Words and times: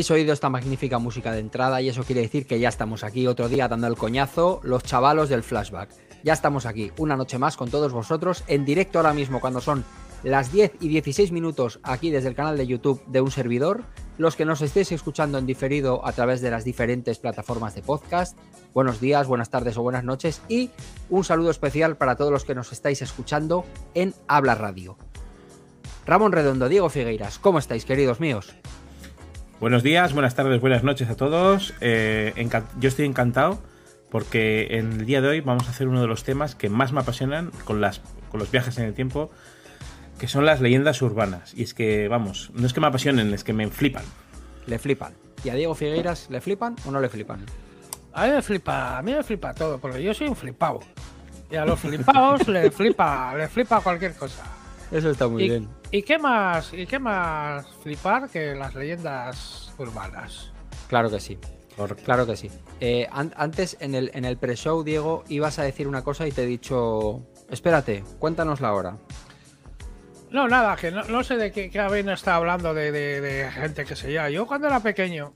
Habéis 0.00 0.12
oído 0.12 0.32
esta 0.32 0.48
magnífica 0.48 0.98
música 0.98 1.30
de 1.30 1.40
entrada 1.40 1.82
y 1.82 1.90
eso 1.90 2.04
quiere 2.04 2.22
decir 2.22 2.46
que 2.46 2.58
ya 2.58 2.70
estamos 2.70 3.04
aquí 3.04 3.26
otro 3.26 3.50
día 3.50 3.68
dando 3.68 3.86
el 3.86 3.98
coñazo, 3.98 4.62
los 4.62 4.82
chavalos 4.82 5.28
del 5.28 5.42
flashback. 5.42 5.90
Ya 6.24 6.32
estamos 6.32 6.64
aquí, 6.64 6.90
una 6.96 7.18
noche 7.18 7.36
más 7.36 7.58
con 7.58 7.70
todos 7.70 7.92
vosotros, 7.92 8.42
en 8.46 8.64
directo 8.64 8.98
ahora 8.98 9.12
mismo 9.12 9.42
cuando 9.42 9.60
son 9.60 9.84
las 10.22 10.52
10 10.52 10.76
y 10.80 10.88
16 10.88 11.32
minutos 11.32 11.80
aquí 11.82 12.08
desde 12.08 12.30
el 12.30 12.34
canal 12.34 12.56
de 12.56 12.66
YouTube 12.66 13.04
de 13.08 13.20
un 13.20 13.30
servidor. 13.30 13.82
Los 14.16 14.36
que 14.36 14.46
nos 14.46 14.62
estéis 14.62 14.90
escuchando 14.90 15.36
en 15.36 15.44
diferido 15.44 16.00
a 16.06 16.12
través 16.12 16.40
de 16.40 16.50
las 16.50 16.64
diferentes 16.64 17.18
plataformas 17.18 17.74
de 17.74 17.82
podcast, 17.82 18.38
buenos 18.72 19.02
días, 19.02 19.26
buenas 19.26 19.50
tardes 19.50 19.76
o 19.76 19.82
buenas 19.82 20.04
noches 20.04 20.40
y 20.48 20.70
un 21.10 21.24
saludo 21.24 21.50
especial 21.50 21.98
para 21.98 22.16
todos 22.16 22.32
los 22.32 22.46
que 22.46 22.54
nos 22.54 22.72
estáis 22.72 23.02
escuchando 23.02 23.66
en 23.92 24.14
Habla 24.28 24.54
Radio. 24.54 24.96
Ramón 26.06 26.32
Redondo, 26.32 26.70
Diego 26.70 26.88
Figueiras, 26.88 27.38
¿cómo 27.38 27.58
estáis, 27.58 27.84
queridos 27.84 28.18
míos? 28.18 28.54
Buenos 29.60 29.82
días, 29.82 30.14
buenas 30.14 30.34
tardes, 30.34 30.58
buenas 30.58 30.84
noches 30.84 31.10
a 31.10 31.16
todos. 31.16 31.74
Eh, 31.82 32.32
yo 32.78 32.88
estoy 32.88 33.04
encantado 33.04 33.58
porque 34.10 34.78
en 34.78 34.92
el 34.92 35.04
día 35.04 35.20
de 35.20 35.28
hoy 35.28 35.40
vamos 35.42 35.66
a 35.66 35.70
hacer 35.70 35.86
uno 35.86 36.00
de 36.00 36.06
los 36.06 36.24
temas 36.24 36.54
que 36.54 36.70
más 36.70 36.92
me 36.92 37.00
apasionan 37.00 37.50
con, 37.66 37.78
las, 37.82 38.00
con 38.30 38.40
los 38.40 38.50
viajes 38.50 38.78
en 38.78 38.86
el 38.86 38.94
tiempo, 38.94 39.30
que 40.18 40.28
son 40.28 40.46
las 40.46 40.62
leyendas 40.62 41.02
urbanas. 41.02 41.52
Y 41.54 41.62
es 41.62 41.74
que, 41.74 42.08
vamos, 42.08 42.50
no 42.54 42.66
es 42.66 42.72
que 42.72 42.80
me 42.80 42.86
apasionen, 42.86 43.34
es 43.34 43.44
que 43.44 43.52
me 43.52 43.68
flipan. 43.68 44.02
Le 44.66 44.78
flipan. 44.78 45.12
¿Y 45.44 45.50
a 45.50 45.54
Diego 45.54 45.74
Figueiras 45.74 46.30
le 46.30 46.40
flipan 46.40 46.76
o 46.86 46.90
no 46.90 46.98
le 46.98 47.10
flipan? 47.10 47.44
A 48.14 48.24
mí 48.24 48.32
me 48.32 48.40
flipa, 48.40 48.96
a 48.96 49.02
mí 49.02 49.12
me 49.12 49.22
flipa 49.22 49.52
todo, 49.52 49.76
porque 49.76 50.02
yo 50.02 50.14
soy 50.14 50.28
un 50.28 50.36
flipado. 50.36 50.80
Y 51.50 51.56
a 51.56 51.66
los 51.66 51.78
flipados 51.78 52.48
le 52.48 52.70
flipa, 52.70 53.34
le 53.36 53.46
flipa 53.46 53.82
cualquier 53.82 54.14
cosa. 54.14 54.42
Eso 54.90 55.10
está 55.10 55.28
muy 55.28 55.46
bien. 55.46 55.79
¿Y 55.92 56.02
qué 56.02 56.18
más, 56.18 56.72
y 56.72 56.86
qué 56.86 56.98
más 56.98 57.66
flipar 57.82 58.28
que 58.28 58.54
las 58.54 58.74
leyendas 58.74 59.72
urbanas? 59.76 60.52
Claro 60.88 61.10
que 61.10 61.18
sí. 61.18 61.38
Claro 62.04 62.26
que 62.26 62.36
sí. 62.36 62.50
Eh, 62.80 63.08
antes, 63.12 63.76
en 63.80 63.94
el, 63.94 64.10
en 64.14 64.24
el 64.24 64.36
pre-show, 64.36 64.84
Diego, 64.84 65.24
ibas 65.28 65.58
a 65.58 65.62
decir 65.62 65.88
una 65.88 66.02
cosa 66.02 66.26
y 66.26 66.32
te 66.32 66.42
he 66.42 66.46
dicho. 66.46 67.22
Espérate, 67.48 68.04
cuéntanos 68.18 68.60
la 68.60 68.74
hora. 68.74 68.96
No, 70.30 70.46
nada, 70.46 70.76
que 70.76 70.92
no, 70.92 71.24
sé 71.24 71.36
de 71.36 71.50
qué, 71.50 71.70
qué 71.70 72.12
está 72.12 72.36
hablando 72.36 72.72
de, 72.72 73.50
gente 73.52 73.84
que 73.84 73.96
se 73.96 74.12
llama. 74.12 74.30
Yo 74.30 74.46
cuando 74.46 74.68
era 74.68 74.80
pequeño, 74.80 75.32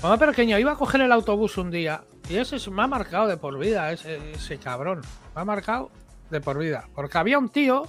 cuando 0.00 0.24
era 0.24 0.32
pequeño, 0.32 0.58
iba 0.58 0.72
a 0.72 0.76
coger 0.76 1.02
el 1.02 1.12
autobús 1.12 1.58
un 1.58 1.70
día 1.70 2.02
y 2.30 2.36
ese 2.36 2.70
me 2.70 2.82
ha 2.82 2.86
marcado 2.86 3.26
de 3.26 3.36
por 3.36 3.58
vida, 3.58 3.92
ese, 3.92 4.32
ese 4.32 4.58
cabrón. 4.58 5.02
Me 5.34 5.42
ha 5.42 5.44
marcado 5.44 5.90
de 6.30 6.40
por 6.40 6.58
vida. 6.58 6.88
Porque 6.94 7.18
había 7.18 7.38
un 7.38 7.50
tío, 7.50 7.86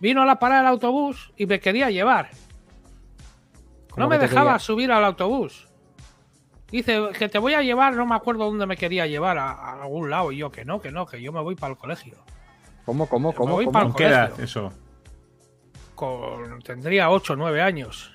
vino 0.00 0.22
a 0.22 0.26
la 0.26 0.38
parada 0.38 0.62
del 0.62 0.70
autobús 0.70 1.32
y 1.36 1.46
me 1.46 1.60
quería 1.60 1.90
llevar. 1.90 2.30
No 3.96 4.08
me 4.08 4.18
dejaba 4.18 4.58
subir 4.58 4.92
al 4.92 5.04
autobús. 5.04 5.68
Dice 6.70 7.00
que 7.18 7.28
te 7.28 7.38
voy 7.38 7.54
a 7.54 7.62
llevar, 7.62 7.94
no 7.94 8.06
me 8.06 8.14
acuerdo 8.14 8.44
dónde 8.44 8.66
me 8.66 8.76
quería 8.76 9.06
llevar, 9.06 9.38
a, 9.38 9.82
algún 9.82 10.10
lado. 10.10 10.32
Y 10.32 10.38
yo 10.38 10.50
que 10.50 10.64
no, 10.64 10.80
que 10.80 10.90
no, 10.90 11.06
que 11.06 11.22
yo 11.22 11.32
me 11.32 11.40
voy 11.40 11.54
para 11.54 11.72
el 11.72 11.78
colegio. 11.78 12.16
¿Cómo, 12.84 13.08
cómo, 13.08 13.32
cómo? 13.32 13.54
voy 13.54 13.66
¿Con 13.66 13.94
qué 13.94 14.06
edad 14.06 14.38
eso? 14.40 14.72
Con, 15.94 16.60
tendría 16.62 17.10
8 17.10 17.32
o 17.32 17.36
9 17.36 17.62
años. 17.62 18.12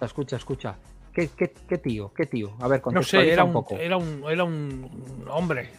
Escucha, 0.00 0.36
escucha. 0.36 0.76
¿Qué, 1.12 1.28
qué, 1.36 1.52
qué 1.68 1.78
tío? 1.78 2.12
¿Qué 2.14 2.26
tío? 2.26 2.56
A 2.60 2.68
ver, 2.68 2.82
no 2.90 3.02
sé, 3.02 3.30
era 3.30 3.44
un, 3.44 3.52
poco. 3.52 3.76
Era 3.76 3.98
un, 3.98 4.24
era 4.28 4.44
un 4.44 5.26
hombre. 5.30 5.70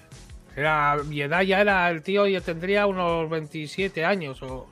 Era, 0.55 0.97
mi 1.05 1.19
edad 1.21 1.41
ya 1.41 1.59
era 1.59 1.89
el 1.89 2.03
tío, 2.03 2.27
yo 2.27 2.41
tendría 2.41 2.85
unos 2.85 3.27
27 3.29 4.05
años 4.05 4.41
o, 4.43 4.67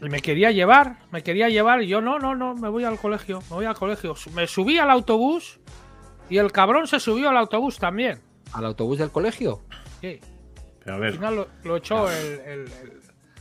Y 0.00 0.08
me 0.08 0.20
quería 0.20 0.50
llevar, 0.50 0.98
me 1.10 1.22
quería 1.22 1.48
llevar 1.48 1.82
y 1.82 1.88
yo 1.88 2.00
no, 2.00 2.18
no, 2.18 2.34
no, 2.34 2.54
me 2.54 2.68
voy 2.68 2.84
al 2.84 2.98
colegio, 2.98 3.40
me 3.50 3.56
voy 3.56 3.64
al 3.64 3.74
colegio. 3.74 4.14
Me 4.34 4.46
subí 4.46 4.78
al 4.78 4.90
autobús 4.90 5.58
y 6.28 6.38
el 6.38 6.52
cabrón 6.52 6.86
se 6.86 7.00
subió 7.00 7.30
al 7.30 7.36
autobús 7.36 7.78
también. 7.78 8.20
¿Al 8.52 8.66
autobús 8.66 8.98
del 8.98 9.10
colegio? 9.10 9.62
Sí. 10.00 10.20
Pero 10.84 10.96
a 10.96 10.98
ver. 10.98 11.08
Al 11.08 11.14
final 11.14 11.46
lo, 11.64 11.76
echó 11.76 12.10
el, 12.10 12.70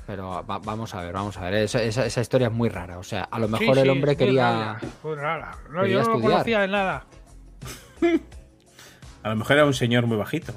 Pero 0.07 0.43
vamos 0.43 0.95
a 0.95 1.01
ver, 1.01 1.13
vamos 1.13 1.38
a 1.38 1.49
ver. 1.49 1.53
Esa, 1.55 2.21
historia 2.21 2.47
es 2.47 2.53
muy 2.53 2.69
rara. 2.69 2.97
O 2.97 3.03
sea, 3.03 3.23
a 3.23 3.39
lo 3.39 3.47
mejor 3.47 3.77
el 3.77 3.89
hombre 3.89 4.16
quería. 4.16 4.77
muy 5.03 5.16
rara. 5.16 5.57
No, 5.69 5.85
yo 5.85 6.01
no 6.03 6.09
lo 6.09 6.22
conocía 6.22 6.61
de 6.61 6.67
nada. 6.69 7.05
a 9.23 9.29
lo 9.29 9.35
mejor 9.35 9.57
era 9.57 9.66
un 9.66 9.73
señor 9.73 10.05
muy 10.05 10.17
bajito. 10.17 10.53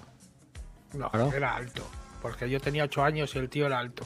No, 0.94 1.10
era 1.34 1.56
alto. 1.56 1.82
Porque 2.22 2.48
yo 2.48 2.60
tenía 2.60 2.84
8 2.84 3.04
años 3.04 3.34
y 3.34 3.38
el 3.38 3.48
tío 3.48 3.66
era 3.66 3.78
alto. 3.78 4.04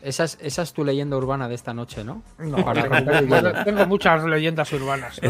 Esa 0.00 0.24
es, 0.24 0.72
tu 0.72 0.84
leyenda 0.84 1.16
urbana 1.16 1.48
de 1.48 1.56
esta 1.56 1.74
noche, 1.74 2.04
¿no? 2.04 2.22
No, 2.38 2.56
tengo, 3.64 3.86
muchas 3.86 4.24
leyendas 4.24 4.72
urbanas. 4.72 5.20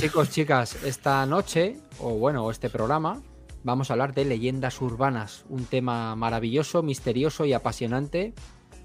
chicos, 0.00 0.30
chicas, 0.30 0.84
esta 0.84 1.24
noche, 1.24 1.78
o 1.98 2.10
bueno, 2.10 2.50
este 2.50 2.68
programa, 2.68 3.22
vamos 3.64 3.90
a 3.90 3.94
hablar 3.94 4.12
de 4.14 4.26
leyendas 4.26 4.80
urbanas, 4.82 5.44
un 5.48 5.64
tema 5.64 6.14
maravilloso, 6.16 6.82
misterioso 6.82 7.46
y 7.46 7.54
apasionante, 7.54 8.34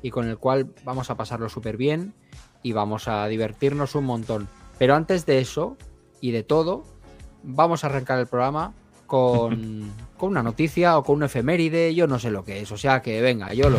y 0.02 0.10
con 0.10 0.28
el 0.30 0.38
cual 0.38 0.74
vamos 0.84 1.10
a 1.10 1.16
pasarlo 1.16 1.50
súper 1.50 1.76
bien 1.78 2.14
y 2.62 2.72
vamos 2.72 3.08
a 3.08 3.28
divertirnos 3.28 3.96
un 3.96 4.06
montón. 4.06 4.48
Pero 4.78 4.96
antes 4.96 5.26
de 5.26 5.40
eso 5.40 5.78
y 6.22 6.32
de 6.32 6.44
todo, 6.44 6.86
vamos 7.44 7.84
a 7.84 7.88
arrancar 7.88 8.20
el 8.20 8.28
programa 8.28 8.74
con, 9.06 9.92
con 10.18 10.30
una 10.30 10.44
noticia 10.44 10.98
o 10.98 11.04
con 11.04 11.18
un 11.18 11.24
efeméride, 11.24 11.94
yo 11.94 12.08
no 12.08 12.20
sé 12.20 12.32
lo 12.32 12.46
que 12.46 12.62
es, 12.62 12.72
o 12.72 12.78
sea 12.78 13.02
que 13.02 13.22
venga, 13.22 13.54
yo 13.54 13.70
lo... 13.70 13.78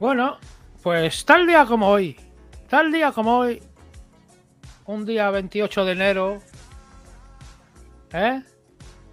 Bueno, 0.00 0.38
pues 0.82 1.26
tal 1.26 1.46
día 1.46 1.66
como 1.66 1.88
hoy, 1.88 2.16
tal 2.70 2.90
día 2.90 3.12
como 3.12 3.36
hoy, 3.36 3.62
un 4.86 5.04
día 5.04 5.30
28 5.30 5.84
de 5.84 5.92
enero, 5.92 6.42
¿eh? 8.12 8.42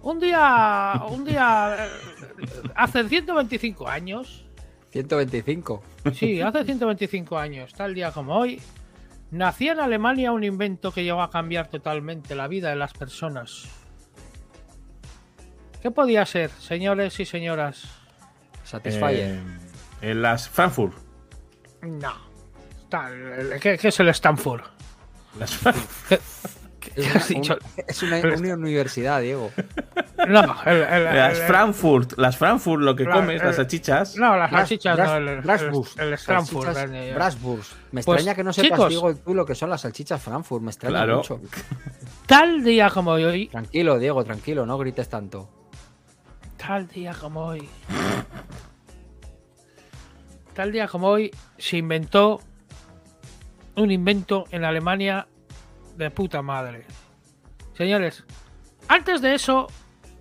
Un 0.00 0.18
día, 0.18 1.02
un 1.10 1.24
día, 1.24 1.88
hace 2.74 3.06
125 3.06 3.86
años. 3.86 4.46
125. 4.92 5.82
Sí, 6.14 6.40
hace 6.40 6.64
125 6.64 7.36
años, 7.36 7.74
tal 7.74 7.92
día 7.94 8.12
como 8.12 8.38
hoy, 8.38 8.62
nacía 9.30 9.72
en 9.72 9.80
Alemania 9.80 10.32
un 10.32 10.42
invento 10.42 10.90
que 10.90 11.04
llegó 11.04 11.20
a 11.20 11.30
cambiar 11.30 11.68
totalmente 11.68 12.34
la 12.34 12.48
vida 12.48 12.70
de 12.70 12.76
las 12.76 12.94
personas. 12.94 13.68
¿Qué 15.82 15.90
podía 15.90 16.24
ser, 16.24 16.50
señores 16.50 17.20
y 17.20 17.26
señoras? 17.26 18.05
Satisfyer. 18.66 19.36
Eh, 19.36 19.40
en 20.02 20.22
las 20.22 20.48
Frankfurt. 20.48 20.94
No. 21.82 22.12
¿Qué, 23.60 23.78
es 23.82 24.00
el 24.00 24.08
Stanford? 24.08 24.62
Las 25.38 25.58
Es 26.96 28.02
una, 28.02 28.54
universidad, 28.54 29.20
Diego. 29.20 29.50
No, 30.28 30.42
las 30.64 31.38
Frankfurt, 31.42 32.14
las 32.16 32.38
Frankfurt, 32.38 32.82
lo 32.82 32.96
que 32.96 33.04
comes, 33.04 33.40
las 33.42 33.56
salchichas. 33.56 34.16
No, 34.16 34.36
las 34.36 34.50
salchichas 34.50 34.98
no, 34.98 35.16
el, 35.16 35.28
el, 35.28 35.42
Frankfurt. 35.42 36.66
Me 37.92 38.02
pues, 38.02 38.16
extraña 38.16 38.34
que 38.34 38.42
no 38.42 38.52
sepas, 38.52 38.88
Diego, 38.88 39.14
tú 39.14 39.34
lo 39.34 39.44
que 39.44 39.54
son 39.54 39.68
las 39.68 39.82
salchichas 39.82 40.20
Frankfurt, 40.20 40.62
me 40.62 40.70
extraña 40.70 41.06
mucho. 41.14 41.38
Tal 42.26 42.64
día 42.64 42.88
como 42.88 43.12
hoy. 43.12 43.48
Tranquilo, 43.48 43.98
Diego, 43.98 44.24
tranquilo, 44.24 44.64
no 44.64 44.78
grites 44.78 45.08
tanto. 45.08 45.55
Tal 46.56 46.88
día 46.88 47.14
como 47.14 47.46
hoy. 47.46 47.68
Tal 50.54 50.72
día 50.72 50.88
como 50.88 51.08
hoy 51.08 51.30
se 51.58 51.76
inventó 51.76 52.40
un 53.76 53.90
invento 53.90 54.44
en 54.50 54.64
Alemania 54.64 55.26
de 55.96 56.10
puta 56.10 56.42
madre. 56.42 56.86
Señores, 57.74 58.24
antes 58.88 59.20
de 59.20 59.34
eso 59.34 59.66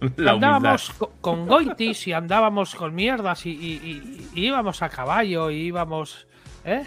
andábamos 0.18 0.94
con, 1.22 1.48
goitis 1.48 2.08
y 2.08 2.14
andábamos 2.14 2.76
con 2.76 2.94
mierdas 2.94 3.46
y, 3.46 4.30
íbamos 4.34 4.82
a 4.82 4.90
caballo 4.90 5.50
y 5.50 5.68
íbamos... 5.68 6.28
¿Eh? 6.66 6.86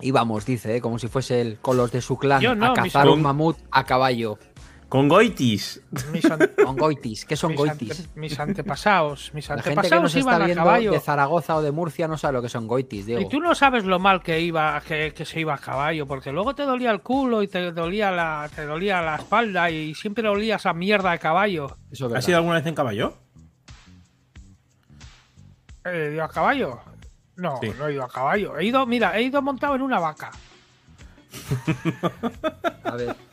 Íbamos, 0.00 0.44
dice, 0.44 0.76
¿eh? 0.76 0.80
como 0.80 0.98
si 0.98 1.08
fuese 1.08 1.40
el, 1.40 1.58
con 1.58 1.76
los 1.76 1.90
de 1.90 2.02
su 2.02 2.18
clan 2.18 2.62
a 2.62 2.74
cazar 2.74 3.08
un 3.08 3.22
mamut 3.22 3.56
a 3.70 3.84
caballo. 3.84 4.38
Con 4.88 5.08
goitis. 5.08 5.82
Con 6.64 6.76
goitis. 6.76 7.24
¿Qué 7.24 7.34
son 7.34 7.56
goitis? 7.56 8.08
mis 8.14 8.38
antepasados. 8.38 9.32
Mis 9.34 9.50
antepasados 9.50 9.76
La 9.76 9.82
gente 9.82 9.96
que 9.96 10.02
nos 10.02 10.14
está 10.14 10.38
viendo 10.38 10.92
de 10.92 11.00
Zaragoza 11.00 11.56
o 11.56 11.62
de 11.62 11.72
Murcia 11.72 12.06
no 12.06 12.16
sabe 12.16 12.34
lo 12.34 12.42
que 12.42 12.48
son 12.48 12.68
goitis, 12.68 13.06
Diego. 13.06 13.20
Y 13.20 13.28
tú 13.28 13.40
no 13.40 13.54
sabes 13.54 13.84
lo 13.84 13.98
mal 13.98 14.22
que 14.22 14.40
iba, 14.40 14.80
que, 14.80 15.12
se 15.24 15.40
iba 15.40 15.54
a 15.54 15.58
caballo, 15.58 16.06
porque 16.06 16.30
luego 16.30 16.54
te 16.54 16.62
dolía 16.62 16.92
el 16.92 17.00
culo 17.00 17.42
y 17.42 17.48
te 17.48 17.72
dolía 17.72 18.12
la, 18.12 18.48
te 18.54 18.64
dolía 18.64 19.02
la 19.02 19.16
espalda 19.16 19.70
y 19.70 19.94
siempre 19.94 20.28
olías 20.28 20.66
a 20.66 20.72
mierda 20.72 21.10
de 21.10 21.18
caballo. 21.18 21.76
¿Has 22.14 22.28
ido 22.28 22.38
alguna 22.38 22.56
vez 22.56 22.66
en 22.66 22.74
caballo? 22.74 23.14
¿He 25.84 26.12
ido 26.12 26.22
a 26.24 26.28
caballo? 26.28 26.80
No, 27.36 27.60
no 27.78 27.88
he 27.88 27.92
ido 27.92 28.04
a 28.04 28.08
caballo. 28.08 28.56
He 28.56 28.66
ido, 28.66 28.86
mira, 28.86 29.18
he 29.18 29.22
ido 29.22 29.42
montado 29.42 29.74
en 29.74 29.82
una 29.82 29.98
vaca. 29.98 30.30
a 32.84 32.96
ver. 32.96 33.25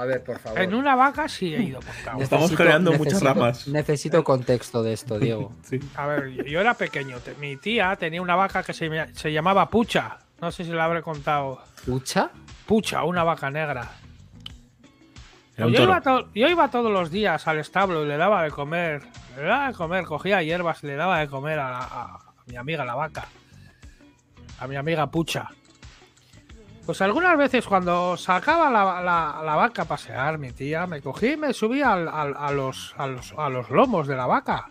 A 0.00 0.04
ver, 0.06 0.24
por 0.24 0.38
favor. 0.38 0.60
En 0.60 0.74
una 0.74 0.94
vaca 0.94 1.28
sí 1.28 1.54
he 1.54 1.62
ido 1.62 1.80
por. 1.80 2.22
Estamos 2.22 2.50
creando 2.52 2.92
muchas 2.94 3.22
ramas. 3.22 3.68
Necesito 3.68 4.24
contexto 4.24 4.82
de 4.82 4.92
esto, 4.94 5.18
Diego. 5.18 5.52
Sí. 5.62 5.78
A 5.96 6.06
ver, 6.06 6.30
yo- 6.44 6.60
era 6.60 6.74
pequeño. 6.74 7.16
Mi 7.38 7.56
tía 7.56 7.94
tenía 7.96 8.22
una 8.22 8.34
vaca 8.36 8.62
que 8.62 8.72
se, 8.72 8.88
llama- 8.88 9.08
se 9.12 9.32
llamaba 9.32 9.68
Pucha. 9.68 10.18
No 10.40 10.50
sé 10.50 10.64
si 10.64 10.70
la 10.70 10.84
habré 10.86 11.02
contado. 11.02 11.62
¿Pucha? 11.84 12.30
Pucha, 12.66 13.04
una 13.04 13.24
vaca 13.24 13.50
negra. 13.50 13.90
Yo, 15.58 15.68
iba 15.82 16.00
to- 16.00 16.28
yo 16.34 16.48
iba 16.48 16.68
todos 16.70 16.90
los 16.90 17.10
días 17.10 17.46
al 17.46 17.58
establo 17.58 18.04
y 18.04 18.08
le 18.08 18.16
daba 18.16 18.42
de 18.42 18.50
comer. 18.50 19.02
Le 19.36 19.42
daba 19.42 19.68
de 19.68 19.74
comer, 19.74 20.04
cogía 20.04 20.42
hierbas 20.42 20.82
y 20.82 20.86
le 20.86 20.96
daba 20.96 21.18
de 21.20 21.28
comer 21.28 21.58
a, 21.58 21.70
la- 21.70 21.78
a- 21.78 22.14
a 22.14 22.42
mi 22.46 22.56
amiga 22.56 22.84
la 22.84 22.94
vaca. 22.94 23.26
A 24.58 24.66
mi 24.66 24.76
amiga 24.76 25.10
Pucha. 25.10 25.48
Pues 26.90 27.02
algunas 27.02 27.38
veces 27.38 27.64
cuando 27.68 28.16
sacaba 28.16 28.68
la, 28.68 29.00
la- 29.00 29.42
la 29.44 29.54
vaca 29.54 29.82
a 29.82 29.84
pasear, 29.84 30.38
mi 30.38 30.50
tía, 30.50 30.88
me 30.88 31.00
cogía 31.00 31.34
y 31.34 31.36
me 31.36 31.52
subía 31.54 31.92
al- 31.92 32.08
al- 32.08 32.34
a, 32.36 32.50
los, 32.50 32.96
a, 32.98 33.06
los, 33.06 33.32
a 33.38 33.48
los 33.48 33.70
lomos 33.70 34.08
de 34.08 34.16
la 34.16 34.26
vaca. 34.26 34.70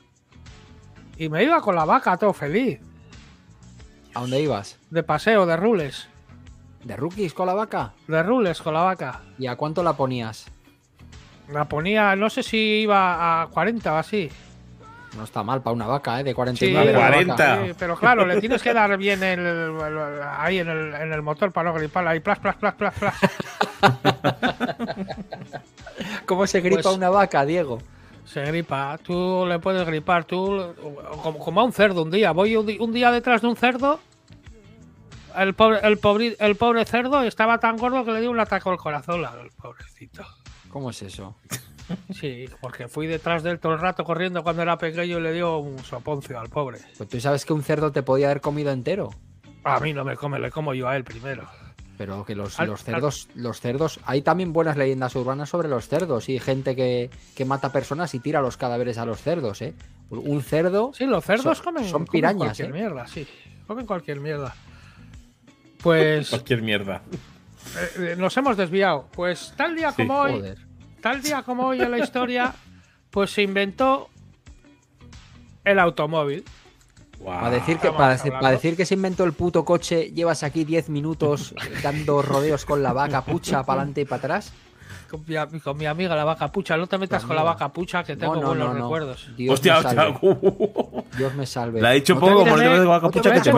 Y 1.16 1.30
me 1.30 1.46
iba 1.46 1.62
con 1.62 1.76
la 1.78 1.86
vaca 1.86 2.18
todo 2.18 2.34
feliz. 2.34 2.82
¿A 4.14 4.20
dónde 4.20 4.42
ibas? 4.42 4.80
De 4.90 5.02
paseo, 5.02 5.46
de 5.46 5.56
rules. 5.56 6.10
¿De 6.84 6.98
rookies 6.98 7.34
con 7.34 7.48
la 7.48 7.54
vaca? 7.54 7.94
De 8.10 8.22
rules 8.22 8.62
con 8.62 8.74
la 8.74 8.82
vaca. 8.84 9.22
¿Y 9.38 9.48
a 9.48 9.56
cuánto 9.56 9.82
la 9.82 9.94
ponías? 9.94 10.52
La 11.48 11.70
ponía, 11.70 12.18
no 12.18 12.30
sé 12.30 12.44
si 12.44 12.58
iba 12.82 13.44
a 13.44 13.48
40 13.48 13.94
o 13.94 13.96
así. 13.96 14.30
No 15.18 15.24
está 15.24 15.44
mal 15.44 15.62
para 15.62 15.74
una 15.74 15.88
vaca, 15.88 16.20
¿eh? 16.20 16.24
De 16.24 16.30
Sí, 16.32 16.36
49 16.36 16.92
la 16.94 17.00
40. 17.00 17.34
vaca. 17.34 17.66
sí, 17.66 17.74
pero 17.78 17.96
claro, 17.98 18.26
le 18.26 18.40
tienes 18.40 18.62
que 18.62 18.74
dar 18.74 18.96
bien 18.98 19.22
el, 19.24 19.40
el- 19.40 20.22
ahí 20.38 20.60
en 20.60 20.70
el, 20.70 20.94
en 20.94 21.12
el 21.14 21.22
motor 21.22 21.52
para 21.52 21.70
no 21.72 21.76
griparla. 21.78 22.12
Ahí, 22.12 22.20
plas, 22.20 22.40
plas, 22.40 22.56
plas, 22.58 22.76
plas, 22.76 22.94
plas. 22.94 23.16
¿Cómo 26.26 26.46
se 26.48 26.62
gripa 26.62 26.82
Pues- 26.84 26.96
una 26.96 27.10
vaca, 27.10 27.46
Diego? 27.46 27.80
Se 28.26 28.44
gripa. 28.46 28.98
Tú 29.02 29.46
le 29.48 29.58
puedes 29.60 29.86
gripar. 29.88 30.24
Tú, 30.26 30.74
como, 31.24 31.40
como 31.40 31.62
a 31.62 31.64
un 31.64 31.74
cerdo 31.74 32.04
un 32.04 32.12
día. 32.12 32.32
Voy 32.32 32.56
un, 32.56 32.70
un 32.80 32.94
día 32.94 33.12
detrás 33.12 33.42
de 33.42 33.48
un 33.48 33.56
cerdo. 33.56 34.00
El 35.36 35.54
pobre, 35.56 35.80
el, 35.84 35.98
pobre, 35.98 36.36
el 36.40 36.56
pobre 36.56 36.86
cerdo 36.86 37.24
estaba 37.24 37.60
tan 37.60 37.78
gordo 37.78 38.04
que 38.06 38.12
le 38.12 38.22
dio 38.22 38.30
un 38.32 38.40
ataque 38.40 38.70
al 38.70 38.78
corazón 38.78 39.26
al 39.26 39.50
pobrecito. 39.60 40.24
¿Cómo 40.70 40.92
es 40.92 41.02
eso? 41.02 41.36
Sí, 42.14 42.46
porque 42.62 42.88
fui 42.88 43.08
detrás 43.08 43.44
de 43.44 43.52
él 43.52 43.60
todo 43.60 43.74
el 43.74 43.80
rato 43.80 44.04
corriendo 44.04 44.44
cuando 44.44 44.62
era 44.62 44.78
pequeño 44.78 45.18
y 45.20 45.22
le 45.22 45.34
dio 45.34 45.58
un 45.58 45.80
soponcio 45.80 46.40
al 46.40 46.50
pobre. 46.50 46.80
Pues 46.98 47.10
tú 47.10 47.20
sabes 47.20 47.46
que 47.46 47.54
un 47.54 47.64
cerdo 47.64 47.92
te 47.92 48.04
podía 48.04 48.28
haber 48.28 48.42
comido 48.42 48.72
entero. 48.72 49.10
A 49.64 49.80
mí 49.80 49.94
no 49.94 50.04
me 50.04 50.16
come, 50.16 50.40
le 50.40 50.52
como 50.52 50.74
yo 50.74 50.88
a 50.88 50.96
él 50.96 51.04
primero. 51.04 51.48
Pero 51.98 52.24
que 52.24 52.34
los, 52.34 52.58
Al- 52.60 52.68
los 52.68 52.84
cerdos, 52.84 53.28
los 53.36 53.60
cerdos, 53.60 54.00
hay 54.06 54.22
también 54.22 54.54
buenas 54.54 54.78
leyendas 54.78 55.14
urbanas 55.16 55.50
sobre 55.50 55.68
los 55.68 55.88
cerdos 55.90 56.30
y 56.30 56.40
gente 56.40 56.74
que, 56.76 57.10
que 57.36 57.44
mata 57.44 57.72
personas 57.74 58.14
y 58.14 58.20
tira 58.20 58.42
los 58.42 58.56
cadáveres 58.56 58.98
a 58.98 59.06
los 59.06 59.22
cerdos, 59.22 59.62
¿eh? 59.62 59.74
Un 60.10 60.42
cerdo, 60.42 60.92
Sí, 60.94 61.06
los 61.06 61.24
cerdos 61.26 61.58
Son- 61.58 61.66
comen, 61.66 61.84
son 61.84 62.06
comen 62.06 62.08
pirañas, 62.12 62.38
cualquier 62.58 62.70
¿eh? 62.70 62.74
mierda, 62.74 63.06
sí. 63.08 63.28
Comen 63.68 63.86
cualquier 63.86 64.22
mierda. 64.22 64.56
Pues 65.84 66.30
Cualquier 66.32 66.62
mierda. 66.62 67.02
eh, 67.78 68.12
eh, 68.12 68.16
nos 68.18 68.36
hemos 68.38 68.56
desviado. 68.58 69.08
Pues 69.12 69.54
tal 69.58 69.76
día 69.76 69.92
Sí, 69.92 69.98
como 69.98 70.20
hoy, 70.22 70.32
joder. 70.34 70.58
Tal 71.02 71.22
día 71.22 71.44
como 71.44 71.68
hoy 71.68 71.82
en 71.82 71.92
la 71.92 72.00
historia, 72.00 72.54
pues 73.10 73.32
se 73.32 73.42
inventó 73.42 74.10
el 75.64 75.80
automóvil. 75.80 76.44
Para 77.24 77.50
decir, 77.50 77.78
que, 77.80 77.92
para 77.92 78.52
decir 78.52 78.78
que 78.78 78.86
se 78.86 78.94
inventó 78.94 79.26
el 79.26 79.34
puto 79.34 79.66
coche, 79.66 80.12
llevas 80.12 80.44
aquí 80.44 80.64
10 80.64 80.90
minutos 80.90 81.54
dando 81.84 82.22
rodeos 82.22 82.64
con 82.64 82.82
la 82.82 82.94
vaca 82.94 83.26
pucha 83.26 83.64
para 83.64 83.82
adelante 83.82 84.02
y 84.02 84.06
para 84.06 84.20
atrás. 84.20 84.54
Con 85.10 85.24
mi, 85.28 85.60
con 85.60 85.76
mi 85.78 85.86
amiga 85.88 86.16
la 86.16 86.24
vaca 86.24 86.52
pucha. 86.52 86.78
No 86.78 86.86
te 86.86 86.98
metas 86.98 87.24
con 87.26 87.36
la 87.36 87.42
vaca 87.44 87.70
pucha, 87.70 88.04
que 88.04 88.16
tengo 88.16 88.36
No, 88.36 88.42
no, 88.42 88.48
buenos 88.50 88.68
no, 88.68 88.74
no. 88.76 88.80
recuerdos. 88.84 89.30
Dios 89.36 89.54
Hostia, 89.56 89.74
me 89.74 89.80
hostia. 89.80 89.96
salve. 89.96 91.04
Dios 91.18 91.34
me 91.34 91.46
salve. 91.46 91.82
La 91.82 91.90
ha 91.90 91.92
dicho 91.94 92.14
No 92.14 92.20
poco, 92.22 92.46
le 92.46 92.64
tengo 92.64 92.80
de 92.80 92.86
vaca 92.86 93.06
no 93.08 93.12
te 93.12 93.20
pucha 93.20 93.34
que 93.34 93.42
te 93.42 93.50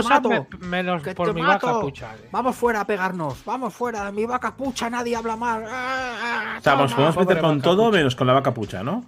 ¿eh? 0.00 0.02
mato. 0.02 0.28
me- 0.28 0.46
menos 0.66 1.02
por 1.14 1.32
mi 1.34 1.40
mato. 1.42 1.66
vaca 1.66 1.80
pucha. 1.80 2.08
Vamos 2.30 2.56
fuera 2.56 2.80
a 2.82 2.86
pegarnos. 2.86 3.44
Vamos 3.44 3.72
fuera. 3.72 4.04
De 4.04 4.12
mi 4.12 4.26
vaca 4.26 4.54
pucha 4.54 4.90
nadie 4.90 5.16
habla 5.16 5.36
mal. 5.36 5.64
Ah, 5.66 6.16
ah, 6.22 6.56
O 6.58 6.62
sea, 6.62 6.76
nos 6.76 6.90
toma. 6.90 6.96
podemos 6.96 7.16
meter 7.26 7.40
con 7.42 7.60
todo 7.62 7.90
menos 7.90 8.14
con 8.14 8.26
la 8.26 8.34
vaca 8.34 8.52
pucha, 8.52 8.82
¿no? 8.82 9.04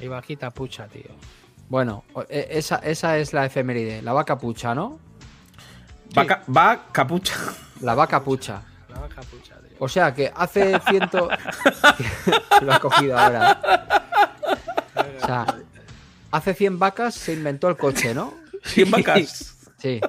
Y 0.00 0.08
vaquita 0.08 0.50
pucha, 0.50 0.86
tío. 0.88 1.10
Bueno, 1.68 2.04
e- 2.28 2.48
esa, 2.50 2.76
esa 2.76 3.16
es 3.16 3.32
la 3.32 3.46
efeméride. 3.46 4.02
La 4.02 4.12
vaca 4.12 4.36
pucha, 4.36 4.74
¿no? 4.74 4.98
Vaca, 6.14 6.42
va 6.54 6.78
capucha. 6.92 7.34
La 7.80 7.94
vaca 7.94 8.22
pucha. 8.22 8.60
La 8.90 9.00
vaca 9.00 9.22
pucha. 9.22 9.54
O 9.84 9.88
sea 9.88 10.14
que 10.14 10.30
hace 10.32 10.78
ciento. 10.88 11.28
Lo 12.62 12.72
has 12.72 12.78
cogido 12.78 13.18
ahora. 13.18 13.60
O 15.20 15.26
sea, 15.26 15.44
hace 16.30 16.54
100 16.54 16.78
vacas 16.78 17.16
se 17.16 17.32
inventó 17.32 17.68
el 17.68 17.76
coche, 17.76 18.14
¿no? 18.14 18.32
100 18.62 18.90
vacas. 18.92 19.56
Sí. 19.78 20.00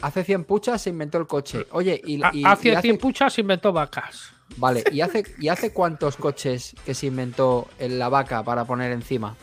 Hace 0.00 0.24
100 0.24 0.44
puchas 0.44 0.80
se 0.80 0.88
inventó 0.88 1.18
el 1.18 1.26
coche. 1.26 1.66
Oye, 1.72 2.00
y, 2.06 2.22
Ha- 2.22 2.30
y- 2.32 2.42
hace 2.46 2.68
y 2.68 2.72
hace- 2.72 2.82
100 2.88 2.96
puchas 2.96 3.38
inventó 3.38 3.70
vacas. 3.70 4.32
Vale, 4.56 4.82
¿y 4.90 5.02
hace, 5.02 5.22
¿y 5.38 5.48
hace 5.48 5.74
cuántos 5.74 6.16
coches 6.16 6.74
que 6.86 6.94
se 6.94 7.08
inventó 7.08 7.68
en 7.78 7.98
la 7.98 8.08
vaca 8.08 8.42
para 8.42 8.64
poner 8.64 8.92
encima? 8.92 9.36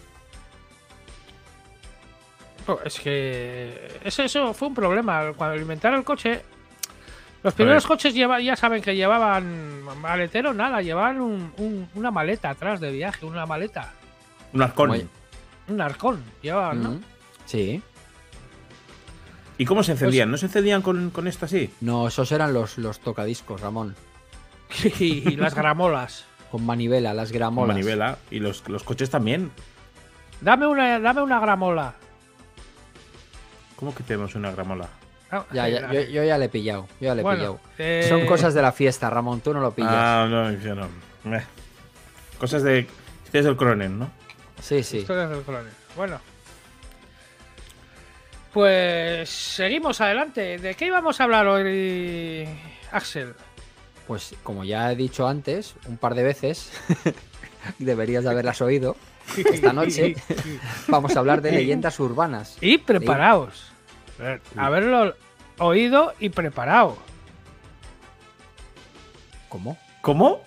No, 2.68 2.80
es 2.84 3.00
que 3.00 4.00
eso, 4.04 4.24
eso 4.24 4.52
fue 4.56 4.70
un 4.70 4.74
problema. 4.74 5.34
Cuando 5.38 5.58
inventaron 5.58 6.00
el 6.00 6.06
coche, 6.06 6.42
los 7.44 7.54
primeros 7.54 7.86
coches 7.86 8.14
lleva, 8.14 8.40
ya 8.40 8.56
saben 8.56 8.82
que 8.82 8.96
llevaban 8.96 9.84
maletero, 10.02 10.54
nada, 10.54 10.82
llevaban 10.82 11.20
un- 11.22 11.54
un- 11.58 11.90
una 11.96 12.10
maleta 12.12 12.50
atrás 12.52 12.80
de 12.80 12.92
viaje, 12.92 13.26
una 13.26 13.46
maleta, 13.46 13.92
Un 14.54 14.62
arcón. 14.62 15.10
Un 15.68 15.82
arcón, 15.82 16.24
llevaban, 16.42 16.84
¿no? 16.84 16.90
Mm, 16.92 17.02
Sí. 17.46 17.82
¿Y 19.58 19.66
cómo 19.66 19.84
se 19.84 19.92
encendían? 19.94 20.32
¿No 20.32 20.38
se 20.38 20.46
encendían 20.48 20.82
con, 20.82 21.10
con 21.12 21.28
esto 21.28 21.46
así? 21.46 21.72
No, 21.82 22.08
esos 22.08 22.32
eran 22.32 22.54
los, 22.54 22.78
los 22.78 23.00
tocadiscos, 23.00 23.62
Ramón. 23.62 23.96
y, 25.00 25.30
y 25.30 25.36
las 25.36 25.54
gramolas. 25.54 26.26
Con 26.52 26.66
manivela, 26.66 27.14
las 27.14 27.30
Con 27.30 27.38
gramolas. 27.38 27.76
manivela. 27.76 28.18
Y 28.32 28.40
los, 28.40 28.68
los 28.70 28.84
coches 28.84 29.10
también. 29.10 29.52
Dame 30.42 30.66
una, 30.68 31.00
dame 31.00 31.22
una 31.22 31.40
gramola. 31.40 31.94
¿Cómo 33.76 33.94
que 33.94 34.04
tenemos 34.04 34.34
una 34.36 34.52
gramola? 34.52 34.88
Ah, 35.36 35.46
Ya, 35.52 35.68
ya, 35.68 35.92
yo, 35.92 36.02
yo 36.02 36.24
ya 36.24 36.38
le 36.38 36.46
he 36.46 36.50
pillado. 36.50 36.88
Yo 37.00 37.08
ya 37.08 37.16
le 37.16 37.22
he 37.22 37.24
Bueno, 37.24 37.38
pillado. 37.40 37.60
eh, 37.80 38.06
Son 38.08 38.26
cosas 38.28 38.54
de 38.54 38.62
la 38.62 38.72
fiesta, 38.72 39.10
Ramón. 39.10 39.42
Tú 39.42 39.54
no 39.54 39.60
lo 39.62 39.72
pillas. 39.72 39.92
Ah, 39.92 40.28
no, 40.30 40.52
yo 40.52 40.76
no. 40.76 40.86
Eh. 41.36 41.44
Cosas 42.38 42.62
de. 42.64 42.88
Historias 43.26 43.46
del 43.46 43.58
Cronen, 43.58 43.98
¿no? 44.00 44.12
sí, 44.62 44.84
sí. 44.84 44.98
Historias 45.00 45.30
del 45.32 45.42
coronel. 45.42 45.72
Bueno. 45.96 46.20
Pues 48.54 49.30
seguimos 49.30 50.00
adelante. 50.02 50.60
¿De 50.60 50.76
qué 50.76 50.86
íbamos 50.88 51.20
a 51.20 51.24
hablar 51.24 51.48
hoy, 51.48 52.48
Axel? 52.92 53.34
Pues 54.08 54.36
como 54.44 54.64
ya 54.64 54.92
he 54.92 54.96
dicho 54.96 55.28
antes, 55.28 55.74
un 55.88 55.98
par 55.98 56.14
de 56.14 56.24
veces, 56.24 56.72
deberías 57.80 58.24
de 58.24 58.30
haberlas 58.30 58.62
oído, 58.62 58.96
esta 59.38 59.74
noche 59.74 60.16
vamos 60.88 61.16
a 61.16 61.20
hablar 61.20 61.42
de 61.42 61.52
leyendas 61.54 62.00
urbanas. 62.00 62.58
Y 62.62 62.78
preparaos. 62.78 63.72
Haberlo 64.58 65.16
oído 65.60 66.14
y 66.20 66.30
preparado. 66.30 66.98
¿Cómo? 69.50 69.78
¿Cómo? 70.02 70.42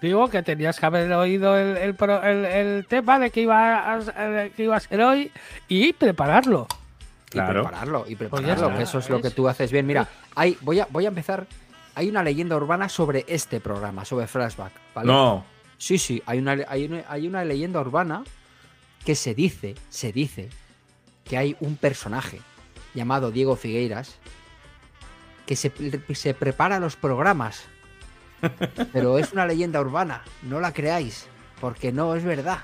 Digo 0.00 0.28
que 0.28 0.42
tenías 0.42 0.78
que 0.80 0.86
haber 0.86 1.12
oído 1.12 1.56
el, 1.56 1.76
el 1.76 1.94
pro- 1.94 2.22
el- 2.22 2.44
el 2.44 2.86
tema 2.86 3.18
de 3.18 3.30
que 3.30 3.40
iba, 3.42 3.92
a, 3.92 3.98
de 3.98 4.50
que 4.50 4.64
iba 4.64 4.76
a 4.76 4.80
ser 4.80 5.00
hoy 5.02 5.30
y 5.68 5.92
prepararlo. 5.92 6.66
Y 7.28 7.32
Claro. 7.32 7.62
prepararlo, 7.62 8.04
y 8.08 8.16
Pues 8.16 8.30
prepararlo, 8.30 8.76
que 8.76 8.82
eso 8.82 8.98
es 8.98 9.08
lo 9.08 9.20
que 9.22 9.30
tú 9.30 9.48
haces 9.48 9.70
bien. 9.72 9.86
Mira, 9.86 10.08
hay, 10.34 10.58
voy, 10.60 10.80
a, 10.80 10.86
voy 10.90 11.04
a 11.04 11.08
empezar. 11.08 11.46
Hay 11.94 12.08
una 12.08 12.22
leyenda 12.22 12.56
urbana 12.56 12.88
sobre 12.88 13.24
este 13.28 13.60
programa, 13.60 14.04
sobre 14.04 14.26
Flashback. 14.26 14.72
¿vale? 14.94 15.06
No. 15.06 15.44
Sí, 15.78 15.98
sí, 15.98 16.22
hay 16.26 16.38
una, 16.38 16.56
hay, 16.68 16.84
una, 16.86 17.04
hay 17.08 17.26
una 17.26 17.44
leyenda 17.44 17.80
urbana 17.80 18.22
que 19.04 19.14
se 19.14 19.34
dice, 19.34 19.74
se 19.88 20.12
dice, 20.12 20.48
que 21.24 21.36
hay 21.38 21.56
un 21.60 21.76
personaje 21.76 22.40
llamado 22.94 23.30
Diego 23.30 23.56
Figueiras 23.56 24.18
que 25.46 25.56
se, 25.56 25.72
se 26.14 26.34
prepara 26.34 26.78
los 26.78 26.96
programas. 26.96 27.64
Pero 28.92 29.18
es 29.18 29.32
una 29.32 29.46
leyenda 29.46 29.80
urbana, 29.80 30.22
no 30.42 30.60
la 30.60 30.72
creáis, 30.72 31.26
porque 31.60 31.92
no 31.92 32.14
es 32.14 32.24
verdad. 32.24 32.58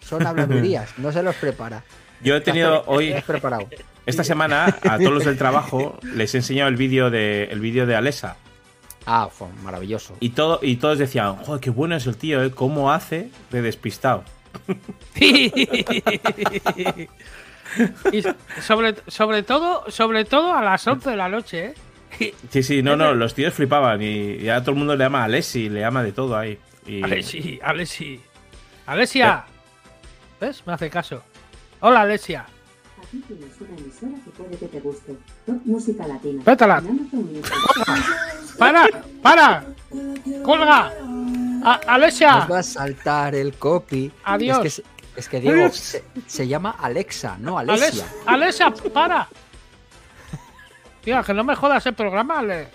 Son 0.00 0.26
habladurías, 0.26 0.98
no 0.98 1.12
se 1.12 1.22
los 1.22 1.34
prepara. 1.36 1.82
Yo 2.22 2.36
he 2.36 2.40
tenido 2.40 2.84
hoy, 2.86 3.14
esta 4.06 4.24
semana, 4.24 4.66
a 4.66 4.98
todos 4.98 5.12
los 5.12 5.24
del 5.24 5.38
trabajo, 5.38 5.98
les 6.02 6.34
he 6.34 6.38
enseñado 6.38 6.68
el 6.68 6.76
vídeo 6.76 7.10
de, 7.10 7.44
el 7.44 7.60
vídeo 7.60 7.86
de 7.86 7.96
Alesa. 7.96 8.36
Ah, 9.06 9.28
fue 9.30 9.48
maravilloso. 9.62 10.16
Y, 10.20 10.30
todo, 10.30 10.58
y 10.62 10.76
todos 10.76 10.98
decían, 10.98 11.36
joder, 11.36 11.60
qué 11.60 11.70
bueno 11.70 11.96
es 11.96 12.06
el 12.06 12.16
tío, 12.16 12.44
¿eh? 12.44 12.50
¿Cómo 12.50 12.92
hace 12.92 13.30
de 13.50 13.62
despistado? 13.62 14.24
y 18.12 18.22
sobre, 18.62 18.94
sobre 19.06 19.42
todo 19.42 19.84
sobre 19.90 20.24
todo 20.24 20.54
a 20.54 20.62
las 20.62 20.86
11 20.86 21.10
de 21.10 21.16
la 21.16 21.28
noche, 21.28 21.64
¿eh? 21.66 22.34
Sí, 22.50 22.62
sí, 22.62 22.82
no, 22.82 22.96
no, 22.96 23.14
los 23.14 23.34
tíos 23.34 23.54
flipaban 23.54 24.00
y 24.02 24.38
ya 24.38 24.60
todo 24.60 24.70
el 24.72 24.78
mundo 24.78 24.96
le 24.96 25.04
llama 25.04 25.20
a 25.22 25.24
Alessi, 25.24 25.68
le 25.68 25.80
llama 25.80 26.02
de 26.02 26.12
todo 26.12 26.36
ahí. 26.36 26.58
Y... 26.86 27.02
Alessi, 27.02 27.60
Alessi. 27.62 28.20
Alesia. 28.86 29.44
¿Ves? 30.40 30.62
Me 30.66 30.72
hace 30.72 30.88
caso. 30.88 31.22
Hola, 31.80 32.00
Alesia. 32.00 32.46
Aquí 33.02 33.22
tienes 33.28 33.54
una 33.60 33.76
emisora 33.78 34.12
que 34.24 34.30
puede 34.30 34.56
que 34.56 34.66
te 34.66 34.80
guste. 34.80 35.12
Top 35.44 35.56
música 35.66 36.06
latina. 36.06 36.42
Pétala. 36.44 36.82
¡Para! 38.58 38.86
¡Para! 39.22 39.64
¡Colga! 40.42 40.92
A- 41.64 41.80
¡Alesia! 41.86 42.32
Nos 42.38 42.50
va 42.52 42.58
a 42.60 42.62
saltar 42.62 43.34
el 43.34 43.54
copy. 43.54 44.10
Adiós. 44.24 44.56
Es 44.58 44.62
que, 44.62 44.70
se- 44.70 44.84
es 45.18 45.28
que 45.28 45.40
Diego, 45.40 45.68
se, 45.70 46.04
se 46.26 46.46
llama 46.48 46.76
Alexa, 46.80 47.36
no 47.38 47.58
Alesia. 47.58 48.04
Alesia, 48.26 48.66
Alesia, 48.66 48.90
para. 48.92 49.28
Tío, 51.02 51.22
que 51.22 51.32
no 51.32 51.44
me 51.44 51.54
jodas 51.54 51.86
el 51.86 51.94
programa, 51.94 52.40
Ale. 52.40 52.68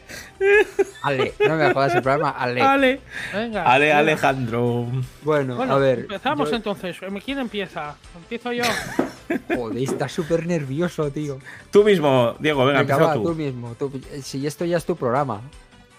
Ale, 1.03 1.33
no 1.47 1.55
me 1.55 1.73
jodas 1.73 1.93
el 1.93 2.01
programa, 2.01 2.31
Ale. 2.31 2.61
Ale, 2.61 3.01
Venga. 3.33 3.63
Ale. 3.71 3.93
Alejandro. 3.93 4.87
Bueno, 5.21 5.55
Bueno, 5.57 5.75
a 5.75 5.77
ver. 5.77 5.99
empezamos 5.99 6.49
yo- 6.49 6.55
entonces. 6.55 6.97
¿Quién 7.23 7.39
empieza? 7.39 7.95
Empiezo 8.15 8.51
yo. 8.53 8.63
Joder, 9.55 9.83
está 9.83 10.09
súper 10.09 10.47
nervioso, 10.47 11.11
tío. 11.11 11.37
Tú 11.69 11.83
mismo, 11.83 12.35
Diego, 12.39 12.65
venga, 12.65 12.79
Venga, 12.79 12.93
empieza 12.95 13.09
va, 13.11 13.13
tú. 13.13 13.23
tú 13.23 13.35
mismo. 13.35 13.75
tú- 13.77 14.01
si 14.23 14.47
esto 14.47 14.65
ya 14.65 14.77
es 14.77 14.85
tu 14.85 14.95
programa. 14.95 15.41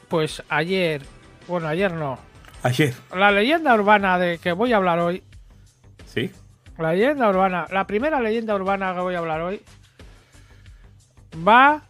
Pues 0.09 0.43
ayer, 0.49 1.03
bueno, 1.47 1.69
ayer 1.69 1.93
no. 1.93 2.19
Ayer. 2.63 2.95
La 3.15 3.31
leyenda 3.31 3.75
urbana 3.75 4.19
de 4.19 4.39
que 4.39 4.53
voy 4.53 4.73
a 4.73 4.77
hablar 4.77 4.99
hoy, 4.99 5.23
¿Sí? 6.14 6.30
la 6.78 6.92
leyenda 6.92 7.28
urbana, 7.28 7.66
la 7.71 7.87
primera 7.87 8.21
leyenda 8.21 8.54
urbana 8.54 8.94
que 8.94 9.00
voy 9.00 9.14
a 9.14 9.18
hablar 9.18 9.40
hoy, 9.42 9.62
va 11.47 11.83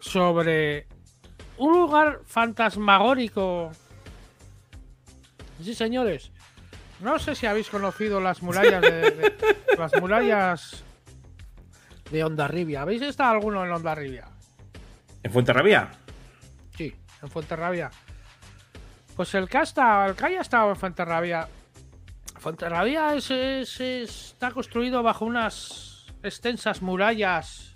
sobre 0.00 0.86
un 1.56 1.72
lugar 1.72 2.20
fantasmagórico. 2.26 3.70
Sí, 5.62 5.74
señores. 5.74 6.30
No 7.00 7.18
sé 7.18 7.34
si 7.34 7.46
habéis 7.46 7.68
conocido 7.70 8.20
las 8.20 8.42
murallas 8.42 8.82
de, 8.82 8.90
de- 9.10 9.36
las 9.78 10.00
murallas 10.00 10.84
de 12.10 12.24
Ondarribia. 12.24 12.82
¿Habéis 12.82 13.02
estado 13.02 13.32
alguno 13.32 13.64
en 13.64 13.72
Ondarribia? 13.72 14.26
¿En 15.22 15.32
Fuenterrabía? 15.32 15.90
Sí, 16.76 16.94
en 17.22 17.30
Fuenterrabía. 17.30 17.90
Pues 19.16 19.34
el 19.34 19.48
que, 19.48 19.58
ha 19.58 19.62
estado- 19.62 20.06
el 20.10 20.14
que 20.16 20.24
haya 20.26 20.40
estado 20.40 20.70
en 20.70 20.76
Fuenterrabía. 20.76 21.48
Fuenterrabía 22.44 23.14
es, 23.14 23.30
es- 23.30 23.80
es- 23.80 24.26
está 24.32 24.50
construido 24.50 25.02
bajo 25.02 25.24
unas 25.24 26.06
extensas 26.22 26.82
murallas. 26.82 27.72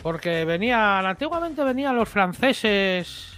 Porque 0.00 0.44
venían, 0.44 1.04
antiguamente 1.04 1.64
venían 1.64 1.96
los 1.96 2.08
franceses 2.08 3.32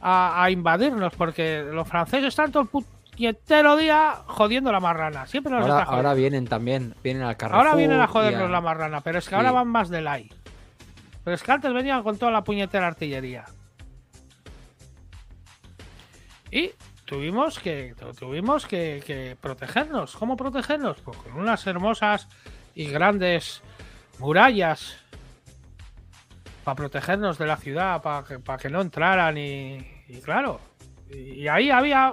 a, 0.00 0.42
a 0.42 0.50
invadirnos. 0.50 1.14
Porque 1.14 1.62
los 1.62 1.86
franceses 1.86 2.26
están 2.26 2.50
todo 2.50 2.64
el 2.64 2.68
puñetero 3.14 3.76
día 3.76 4.16
jodiendo 4.26 4.72
la 4.72 4.80
marrana. 4.80 5.28
Siempre 5.28 5.52
nos 5.52 5.62
Ahora, 5.62 5.82
está 5.82 5.92
ahora 5.94 6.14
vienen 6.14 6.48
también, 6.48 6.96
vienen 7.04 7.22
al 7.22 7.36
Carrefour. 7.36 7.64
Ahora 7.64 7.76
vienen 7.76 8.00
a 8.00 8.08
jodernos 8.08 8.50
la 8.50 8.60
marrana, 8.60 9.00
pero 9.00 9.20
es 9.20 9.28
que 9.28 9.36
ahora 9.36 9.52
van 9.52 9.68
más 9.68 9.90
de 9.90 10.00
light. 10.02 10.34
Pero 11.22 11.36
es 11.36 11.42
que 11.44 11.52
antes 11.52 11.72
venían 11.72 12.02
con 12.02 12.18
toda 12.18 12.32
la 12.32 12.42
puñetera 12.42 12.88
artillería. 12.88 13.44
Y 16.50 16.72
tuvimos 17.16 17.58
que 17.58 17.94
tu- 17.98 18.12
tuvimos 18.14 18.66
que, 18.66 19.02
que 19.06 19.36
protegernos. 19.40 20.16
¿Cómo 20.16 20.34
protegernos? 20.36 20.98
Pues 21.02 21.18
con 21.18 21.32
unas 21.34 21.66
hermosas 21.66 22.26
y 22.74 22.86
grandes 22.88 23.60
murallas 24.18 24.96
para 26.64 26.74
protegernos 26.74 27.36
de 27.36 27.46
la 27.46 27.56
ciudad, 27.58 28.00
para 28.00 28.24
que, 28.26 28.38
para 28.38 28.58
que 28.58 28.70
no 28.70 28.80
entraran 28.80 29.36
y, 29.36 29.76
y 30.08 30.20
claro. 30.22 30.58
Y, 31.10 31.42
y 31.42 31.48
ahí 31.48 31.70
había 31.70 32.12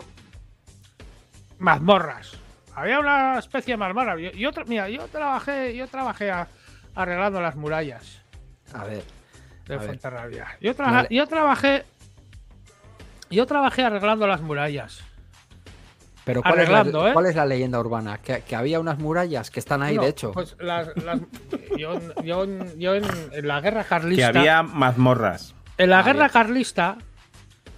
mazmorras. 1.60 2.34
Había 2.76 3.00
una 3.00 3.40
especie 3.40 3.74
de 3.74 3.78
mazmorra. 3.78 4.18
Yo, 4.20 4.32
yo 4.32 4.52
mira, 4.68 4.90
yo 4.90 5.08
trabajé, 5.08 5.76
yo 5.76 5.88
trabajé 5.88 6.32
a- 6.32 6.48
arreglando 6.96 7.40
las 7.42 7.56
murallas 7.56 8.22
A 8.74 8.84
ver, 8.84 9.04
de 9.66 9.76
A 9.76 9.78
ver. 9.78 9.88
Fuenterrabía. 9.88 10.48
Yo, 10.60 10.76
tra- 10.76 10.92
Vale. 10.92 11.08
yo 11.12 11.26
trabajé. 11.28 11.86
Yo 13.30 13.46
trabajé 13.46 13.84
arreglando 13.84 14.26
las 14.28 14.42
murallas. 14.42 15.02
pero 16.26 16.42
¿cuál, 16.42 16.60
es 16.60 16.70
la, 16.70 16.80
Arreglando, 16.80 17.08
¿eh? 17.08 17.14
cuál 17.14 17.26
es 17.26 17.36
la 17.36 17.46
leyenda 17.46 17.80
urbana? 17.80 18.18
Que, 18.20 18.42
que 18.42 18.56
había 18.56 18.80
unas 18.80 19.00
murallas 19.00 19.50
que 19.52 19.60
están 19.60 19.82
ahí, 19.82 19.96
No, 19.96 20.04
de 20.04 20.10
hecho. 20.10 20.32
Pues 20.32 20.56
las, 20.60 20.90
las- 21.04 21.22
yo, 21.78 22.00
yo- 22.24 22.46
yo 22.78 22.96
en, 22.96 23.06
en 23.32 23.48
la 23.48 23.62
guerra 23.62 23.84
Que 23.84 23.90
carlista. 23.90 24.28
había 24.28 24.62
mazmorras. 24.64 25.56
En 25.78 25.90
la 25.90 26.00
Ah, 26.00 26.04
guerra 26.04 26.20
bien. 26.26 26.30
carlista. 26.34 26.98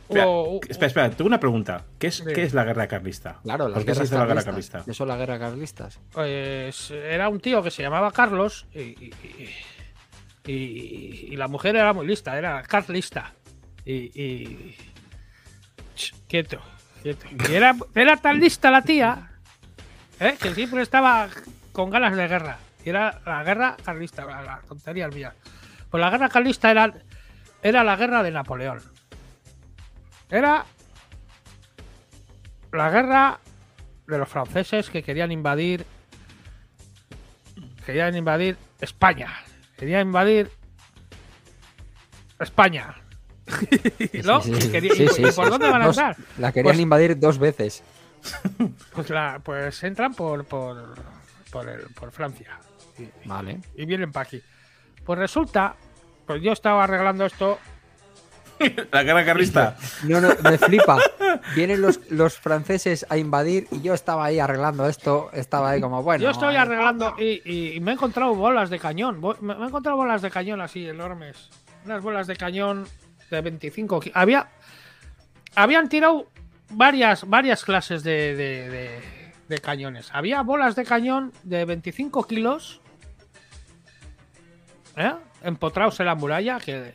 Espera, 0.09 0.25
espera, 0.67 0.87
espera, 0.87 1.09
tengo 1.11 1.27
una 1.29 1.39
pregunta. 1.39 1.85
¿Qué 1.97 2.07
es, 2.07 2.15
Sí. 2.15 2.23
¿qué 2.35 2.43
es 2.43 2.53
la 2.53 2.65
guerra 2.65 2.85
carlista? 2.89 3.37
Claro, 3.43 3.69
las 3.69 3.75
¿Por 3.75 3.85
qué 3.85 3.91
se 3.91 3.99
guerras 4.01 4.09
hizo 4.09 4.17
la 4.19 4.25
guerra 4.25 4.43
carlistas. 4.43 4.71
carlista? 4.81 4.91
Eso 4.91 5.03
es 5.03 5.07
la 5.07 5.15
guerra 5.17 5.39
carlistas. 5.39 5.99
Pues 6.11 6.91
era 6.91 7.29
un 7.29 7.39
tío 7.39 7.63
que 7.63 7.71
se 7.71 7.81
llamaba 7.83 8.11
Carlos 8.11 8.67
y, 8.73 8.79
y- 8.79 9.13
y- 10.47 10.51
y- 10.51 11.27
y 11.31 11.35
la 11.37 11.47
mujer 11.47 11.77
era 11.77 11.93
muy 11.93 12.05
lista, 12.05 12.37
era 12.37 12.61
carlista. 12.63 13.33
Y. 13.85 14.75
quieto, 16.27 16.59
quieto. 17.01 17.27
Y 17.49 17.53
era, 17.53 17.75
era 17.95 18.17
tan 18.17 18.39
lista 18.39 18.71
la 18.71 18.81
tía 18.81 19.31
¿eh? 20.19 20.37
que 20.41 20.53
siempre 20.53 20.81
estaba 20.81 21.29
con 21.71 21.89
ganas 21.89 22.15
de 22.15 22.27
guerra. 22.27 22.57
Y 22.83 22.89
era 22.89 23.21
la 23.25 23.43
guerra 23.43 23.77
carlista, 23.83 24.25
la, 24.25 24.41
la 24.41 24.61
tontería 24.67 25.07
mía. 25.07 25.33
Pues 25.89 26.01
la 26.01 26.09
guerra 26.09 26.29
carlista 26.29 26.71
era, 26.71 26.93
era 27.61 27.83
la 27.83 27.95
guerra 27.95 28.23
de 28.23 28.31
Napoleón. 28.31 28.81
Era 30.29 30.65
la 32.71 32.89
guerra 32.89 33.39
de 34.07 34.17
los 34.17 34.29
franceses 34.29 34.89
que 34.89 35.03
querían 35.03 35.31
invadir 35.31 35.85
querían 37.85 38.15
invadir 38.15 38.57
España 38.79 39.29
querían 39.77 40.07
invadir 40.07 40.51
España 42.39 42.95
¿no? 44.23 44.41
Sí, 44.41 44.53
sí, 44.61 44.77
¿y, 44.77 44.89
sí, 44.89 45.03
y 45.03 45.31
por 45.31 45.45
sí. 45.45 45.49
dónde 45.51 45.69
van 45.69 45.81
a 45.81 45.85
entrar? 45.87 46.15
La 46.37 46.51
querían 46.51 46.73
Pues- 46.73 46.79
invadir 46.79 47.19
dos 47.19 47.37
veces. 47.37 47.83
Pues, 48.93 49.09
la- 49.09 49.39
pues 49.43 49.83
entran 49.83 50.13
por 50.13 50.45
por, 50.45 50.93
por, 51.51 51.67
el- 51.67 51.87
por 51.95 52.11
Francia 52.11 52.59
y, 52.99 53.07
Vale. 53.27 53.59
y 53.75 53.85
vienen 53.85 54.11
para 54.11 54.23
aquí 54.27 54.41
pues 55.03 55.17
resulta 55.17 55.75
pues 56.27 56.41
yo 56.43 56.51
estaba 56.51 56.83
arreglando 56.83 57.25
esto 57.25 57.57
La 58.91 59.01
guerra 59.01 59.25
carlista. 59.25 59.75
No, 60.03 60.21
no, 60.21 60.29
me 60.43 60.55
flipa. 60.59 60.99
Vienen 61.55 61.81
los, 61.81 61.99
los 62.11 62.37
franceses 62.37 63.07
a 63.09 63.17
invadir 63.17 63.67
y 63.71 63.81
yo 63.81 63.95
estaba 63.95 64.25
ahí 64.25 64.37
arreglando 64.39 64.85
esto. 64.87 65.31
Estaba 65.33 65.71
ahí 65.71 65.81
como, 65.81 66.03
bueno. 66.03 66.23
yo 66.23 66.29
estoy 66.29 66.55
arreglando 66.57 67.15
y, 67.17 67.41
y- 67.43 67.71
y 67.73 67.79
me 67.79 67.89
he 67.89 67.93
encontrado 67.95 68.35
bolas 68.35 68.69
de 68.69 68.77
cañón 68.77 69.19
me 69.41 69.53
he 69.53 69.65
encontrado 69.67 69.97
bolas 69.97 70.21
de 70.21 70.29
cañón 70.29 70.61
así 70.61 70.87
enormes 70.87 71.49
unas 71.85 72.03
bolas 72.03 72.27
de 72.27 72.35
cañón 72.35 72.85
de 73.31 73.41
25 73.41 73.99
ki- 73.99 74.11
había 74.13 74.49
habían 75.55 75.89
tirado 75.89 76.27
varias 76.69 77.27
varias 77.27 77.63
clases 77.65 78.03
de, 78.03 78.35
de- 78.35 78.69
de- 78.69 79.31
de 79.47 79.57
cañones 79.59 80.09
había 80.13 80.41
bolas 80.43 80.75
de 80.75 80.85
cañón 80.85 81.33
de 81.43 81.65
25 81.65 82.25
kilos 82.27 82.79
¿eh? 84.95 85.13
empotrados 85.43 85.99
en 85.99 86.05
la 86.05 86.15
muralla 86.15 86.59
que 86.59 86.93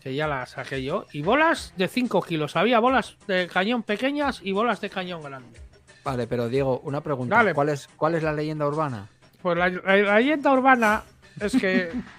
que 0.00 0.14
ya 0.14 0.26
las 0.28 0.50
saqué 0.50 0.82
yo 0.82 1.06
y 1.12 1.22
bolas 1.22 1.72
de 1.76 1.88
5 1.88 2.22
kilos 2.22 2.56
había 2.56 2.78
bolas 2.78 3.16
de 3.26 3.48
cañón 3.48 3.82
pequeñas 3.82 4.40
y 4.42 4.52
bolas 4.52 4.80
de 4.80 4.90
cañón 4.90 5.22
grande 5.22 5.60
Vale, 6.04 6.26
pero 6.26 6.48
Diego, 6.48 6.80
una 6.84 7.02
pregunta. 7.02 7.36
Dale. 7.36 7.52
¿Cuál, 7.52 7.68
es, 7.68 7.86
¿Cuál 7.88 8.14
es 8.14 8.22
la 8.22 8.32
leyenda 8.32 8.66
urbana? 8.66 9.08
Pues 9.42 9.58
la, 9.58 9.68
la- 9.68 9.96
la 9.96 10.16
leyenda 10.18 10.52
urbana 10.52 11.02
es 11.38 11.52
que 11.52 11.90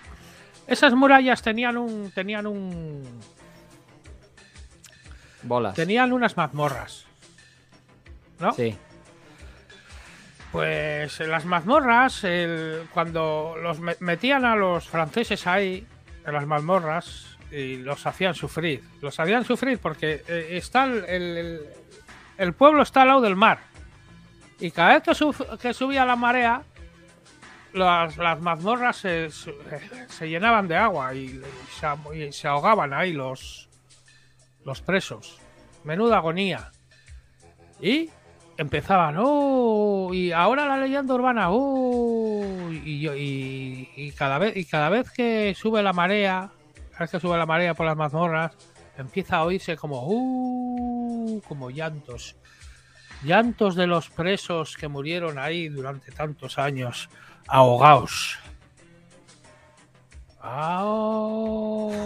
esas 0.69 0.93
murallas 0.93 1.41
tenían 1.41 1.77
un 1.77 2.11
tenían 2.11 2.47
un 2.47 3.03
Bolas. 5.43 5.73
tenían 5.75 6.11
unas 6.13 6.35
mazmorras. 6.37 7.05
¿No? 8.39 8.53
Sí. 8.53 8.75
Pues 10.51 11.19
en 11.19 11.29
las 11.29 11.45
mazmorras, 11.45 12.23
el- 12.23 12.87
cuando 12.93 13.55
los 13.61 13.79
me- 13.79 13.95
metían 13.99 14.45
a 14.45 14.55
los 14.55 14.87
franceses 14.87 15.45
ahí, 15.45 15.85
en 16.25 16.33
las 16.33 16.45
mazmorras, 16.47 17.37
y 17.51 17.77
los 17.77 18.05
hacían 18.05 18.33
sufrir. 18.33 18.83
Los 19.01 19.19
hacían 19.19 19.45
sufrir 19.45 19.77
porque 19.79 20.23
eh, 20.27 20.47
está 20.57 20.85
el, 20.85 21.61
el- 22.37 22.53
pueblo 22.53 22.81
está 22.81 23.03
al 23.03 23.09
lado 23.09 23.21
del 23.21 23.35
mar. 23.35 23.59
Y 24.59 24.71
cada 24.71 24.99
vez 24.99 25.03
que, 25.03 25.57
que 25.57 25.73
subía 25.73 26.05
la 26.05 26.15
marea, 26.15 26.63
las, 27.73 28.17
las 28.17 28.41
mazmorras 28.41 28.97
se, 28.97 29.25
eh, 29.25 29.29
se 30.07 30.29
llenaban 30.29 30.67
de 30.67 30.75
agua 30.75 31.13
y, 31.13 31.41
se, 31.79 32.31
se 32.31 32.47
ahogaban 32.47 32.93
ahí 32.93 33.13
los, 33.13 33.69
los 34.65 34.81
presos. 34.81 35.39
Menuda 35.83 36.17
agonía. 36.17 36.71
Y 37.81 38.09
empezaban, 38.57 39.15
oh, 39.17 40.13
y 40.13 40.33
ahora 40.33 40.65
la 40.65 40.77
leyenda 40.77 41.13
urbana, 41.13 41.47
oh, 41.49 42.69
y, 42.71 43.07
y 43.95 44.11
cada 44.11 44.37
vez 44.37 44.57
y 44.57 44.65
cada 44.65 44.89
vez 44.89 45.09
que 45.11 45.55
sube 45.55 45.81
la 45.81 45.93
marea, 45.93 46.51
cada 46.91 46.99
vez 46.99 47.11
que 47.11 47.19
sube 47.21 47.37
la 47.37 47.45
marea 47.45 47.73
por 47.73 47.85
las 47.85 47.95
mazmorras, 47.95 48.51
empieza 48.97 49.37
a 49.37 49.45
oírse 49.45 49.77
como 49.77 50.03
uh, 50.05 51.41
como 51.47 51.71
llantos. 51.71 52.35
Llantos 53.23 53.75
de 53.75 53.87
los 53.87 54.09
presos 54.09 54.75
que 54.75 54.89
murieron 54.89 55.39
ahí 55.39 55.69
durante 55.69 56.11
tantos 56.11 56.57
años, 56.57 57.09
ahogados. 57.47 58.37
Ao. 60.41 61.91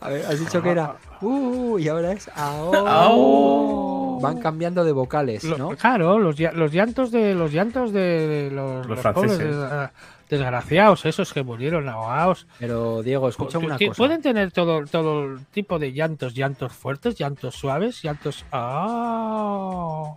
A 0.00 0.08
ver, 0.08 0.24
has 0.26 0.40
dicho 0.40 0.62
que 0.62 0.70
era 0.70 0.96
uh, 1.20 1.78
y 1.78 1.88
ahora 1.88 2.12
es 2.12 2.28
ao. 2.34 2.74
Ao. 2.74 4.20
Van 4.20 4.38
cambiando 4.40 4.84
de 4.84 4.92
vocales, 4.92 5.44
Lo- 5.44 5.58
¿no? 5.58 5.68
Claro, 5.70 6.18
los, 6.18 6.36
llan- 6.36 6.54
los 6.54 6.72
llantos 6.72 7.10
de 7.10 7.34
los 7.34 7.52
llantos 7.52 7.92
de 7.92 8.50
los, 8.52 8.86
Los 8.86 9.04
los 9.04 9.14
pobres 9.14 9.32
franceses. 9.36 9.56
des- 9.56 9.90
desgraciados, 10.30 11.04
esos 11.04 11.32
que 11.32 11.42
murieron 11.42 11.88
ahogados. 11.88 12.46
Pero 12.58 13.02
Diego, 13.02 13.28
escúchame 13.28 13.62
Que- 13.62 13.66
una 13.66 13.78
cosa. 13.78 13.98
Pueden 13.98 14.22
tener 14.22 14.52
todo, 14.52 14.84
todo 14.86 15.24
el 15.24 15.44
tipo 15.46 15.78
de 15.78 15.92
llantos, 15.92 16.34
llantos 16.34 16.72
fuertes, 16.72 17.16
llantos 17.16 17.54
suaves, 17.56 18.00
llantos. 18.02 18.44
¡Ah! 18.52 20.14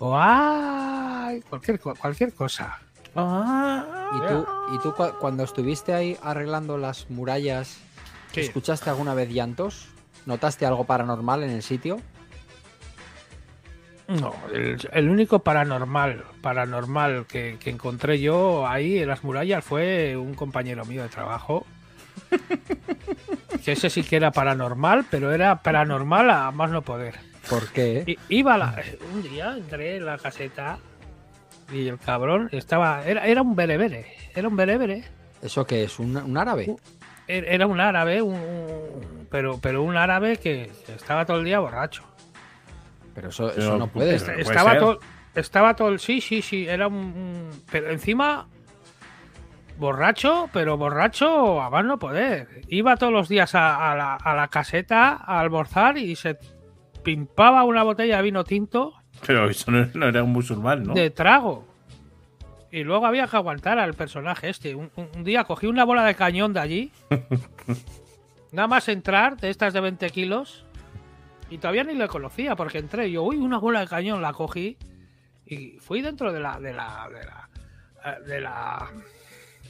o 0.00 0.18
¡ay! 0.18 1.40
Cualquier, 1.48 1.80
cualquier 1.80 2.34
cosa. 2.34 2.78
¿Y 3.16 4.28
tú, 4.28 4.46
y 4.74 4.78
tú 4.78 4.92
cua- 4.92 5.16
cuando 5.18 5.44
estuviste 5.44 5.94
ahí 5.94 6.16
arreglando 6.22 6.76
las 6.78 7.08
murallas, 7.10 7.78
escuchaste 8.34 8.90
alguna 8.90 9.14
vez 9.14 9.30
llantos? 9.30 9.86
¿Notaste 10.26 10.66
algo 10.66 10.84
paranormal 10.84 11.44
en 11.44 11.50
el 11.50 11.62
sitio? 11.62 12.00
No, 14.08 14.34
el, 14.52 14.76
el 14.92 15.08
único 15.08 15.38
paranormal, 15.38 16.24
paranormal 16.42 17.26
que, 17.26 17.56
que 17.58 17.70
encontré 17.70 18.20
yo 18.20 18.66
ahí 18.66 18.98
en 18.98 19.08
las 19.08 19.24
murallas 19.24 19.64
fue 19.64 20.16
un 20.16 20.34
compañero 20.34 20.84
mío 20.84 21.02
de 21.02 21.08
trabajo. 21.08 21.64
que 23.64 23.72
ese 23.72 23.88
sí 23.90 24.02
que 24.02 24.16
era 24.16 24.30
paranormal, 24.30 25.06
pero 25.10 25.32
era 25.32 25.62
paranormal 25.62 26.30
a 26.30 26.50
más 26.50 26.70
no 26.70 26.82
poder. 26.82 27.14
¿Por 27.48 27.68
qué? 27.68 28.04
I- 28.06 28.18
Iba 28.28 28.58
la- 28.58 28.74
un 29.14 29.22
día, 29.22 29.54
entré 29.56 29.96
en 29.96 30.06
la 30.06 30.18
caseta 30.18 30.78
y 31.72 31.88
el 31.88 31.98
cabrón 31.98 32.48
estaba. 32.52 33.04
Era, 33.06 33.26
era 33.26 33.42
un 33.42 33.56
berebere. 33.56 34.06
Era 34.34 34.48
un 34.48 34.56
berebere. 34.56 35.04
¿Eso 35.42 35.66
qué 35.66 35.84
es? 35.84 35.98
¿Un, 35.98 36.16
un 36.16 36.36
árabe? 36.36 36.74
Er- 37.26 37.46
Era 37.48 37.66
un 37.66 37.80
árabe, 37.80 38.20
un, 38.22 38.34
un- 38.34 39.26
pero, 39.30 39.58
pero 39.60 39.82
un 39.82 39.96
árabe 39.96 40.36
que 40.36 40.70
estaba 40.94 41.24
todo 41.24 41.38
el 41.38 41.44
día 41.44 41.58
borracho. 41.58 42.02
Pero 43.14 43.28
eso, 43.28 43.50
eso 43.50 43.78
no 43.78 43.86
puede 43.88 44.18
puede 44.18 44.40
estaba 44.42 44.70
ser. 44.72 44.80
todo. 44.80 44.98
Estaba 45.34 45.74
todo. 45.76 45.98
Sí, 45.98 46.20
sí, 46.20 46.42
sí. 46.42 46.66
Era 46.68 46.88
un. 46.88 47.50
Pero 47.70 47.90
encima. 47.90 48.48
Borracho, 49.76 50.48
pero 50.52 50.76
borracho 50.76 51.60
a 51.60 51.68
más 51.68 51.84
no 51.84 51.98
poder. 51.98 52.60
Iba 52.68 52.96
todos 52.96 53.12
los 53.12 53.28
días 53.28 53.56
a, 53.56 53.90
a 53.90 53.96
la, 53.96 54.14
a 54.14 54.34
la 54.34 54.46
caseta 54.46 55.16
a 55.16 55.40
almorzar 55.40 55.98
y 55.98 56.14
se 56.14 56.38
pimpaba 57.02 57.64
una 57.64 57.82
botella 57.82 58.18
de 58.18 58.22
vino 58.22 58.44
tinto 58.44 58.94
Pero 59.26 59.50
eso 59.50 59.72
no, 59.72 59.84
no 59.94 60.06
era 60.08 60.22
un 60.22 60.30
musulmán, 60.30 60.84
¿no? 60.84 60.94
de 60.94 61.10
trago. 61.10 61.66
Y 62.70 62.84
luego 62.84 63.06
había 63.06 63.26
que 63.26 63.36
aguantar 63.36 63.80
al 63.80 63.94
personaje 63.94 64.48
este. 64.48 64.76
Un 64.76 64.90
día 65.24 65.42
cogí 65.44 65.66
una 65.66 65.84
bola 65.84 66.04
de 66.04 66.14
cañón 66.14 66.52
de 66.52 66.60
allí. 66.60 66.92
nada 68.52 68.68
más 68.68 68.88
entrar, 68.88 69.36
de 69.36 69.50
estas 69.50 69.72
de 69.72 69.80
20 69.80 70.10
kilos. 70.10 70.64
Y 71.54 71.58
todavía 71.58 71.84
ni 71.84 71.94
le 71.94 72.08
conocía 72.08 72.56
porque 72.56 72.78
entré. 72.78 73.08
Yo, 73.12 73.22
uy, 73.22 73.36
una 73.36 73.58
bola 73.58 73.78
de 73.78 73.86
cañón 73.86 74.20
la 74.20 74.32
cogí. 74.32 74.76
Y 75.46 75.78
fui 75.78 76.02
dentro 76.02 76.32
de 76.32 76.40
la. 76.40 76.58
de 76.58 76.72
la. 76.72 77.08
de 77.08 77.24
la. 77.24 77.48
eh, 78.04 78.20
de 78.26 78.40
la, 78.40 78.90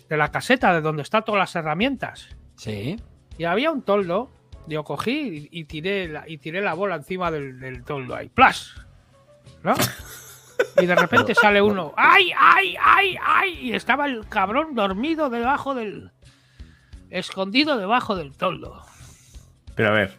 de 0.08 0.16
la 0.16 0.30
caseta 0.30 0.72
de 0.72 0.80
donde 0.80 1.02
están 1.02 1.24
todas 1.24 1.40
las 1.40 1.54
herramientas. 1.56 2.34
Sí. 2.56 2.96
Y 3.36 3.44
había 3.44 3.70
un 3.70 3.82
toldo. 3.82 4.30
Yo 4.66 4.82
cogí 4.82 5.48
y, 5.52 5.60
y 5.60 5.64
tiré 5.64 6.08
la, 6.08 6.24
y 6.26 6.38
tiré 6.38 6.62
la 6.62 6.72
bola 6.72 6.94
encima 6.96 7.30
del, 7.30 7.60
del 7.60 7.84
toldo 7.84 8.14
ahí. 8.14 8.30
¡Plas! 8.30 8.74
¿No? 9.62 9.74
Y 10.80 10.86
de 10.86 10.94
repente 10.94 11.34
sale 11.34 11.60
uno. 11.60 11.92
¡Ay, 11.96 12.30
ay, 12.36 12.76
ay, 12.82 13.16
ay! 13.22 13.58
Y 13.60 13.74
estaba 13.74 14.06
el 14.06 14.26
cabrón 14.28 14.74
dormido 14.74 15.28
debajo 15.28 15.74
del. 15.74 16.12
Escondido 17.10 17.76
debajo 17.76 18.16
del 18.16 18.36
toldo. 18.36 18.82
Pero 19.74 19.90
a 19.90 19.92
ver, 19.92 20.16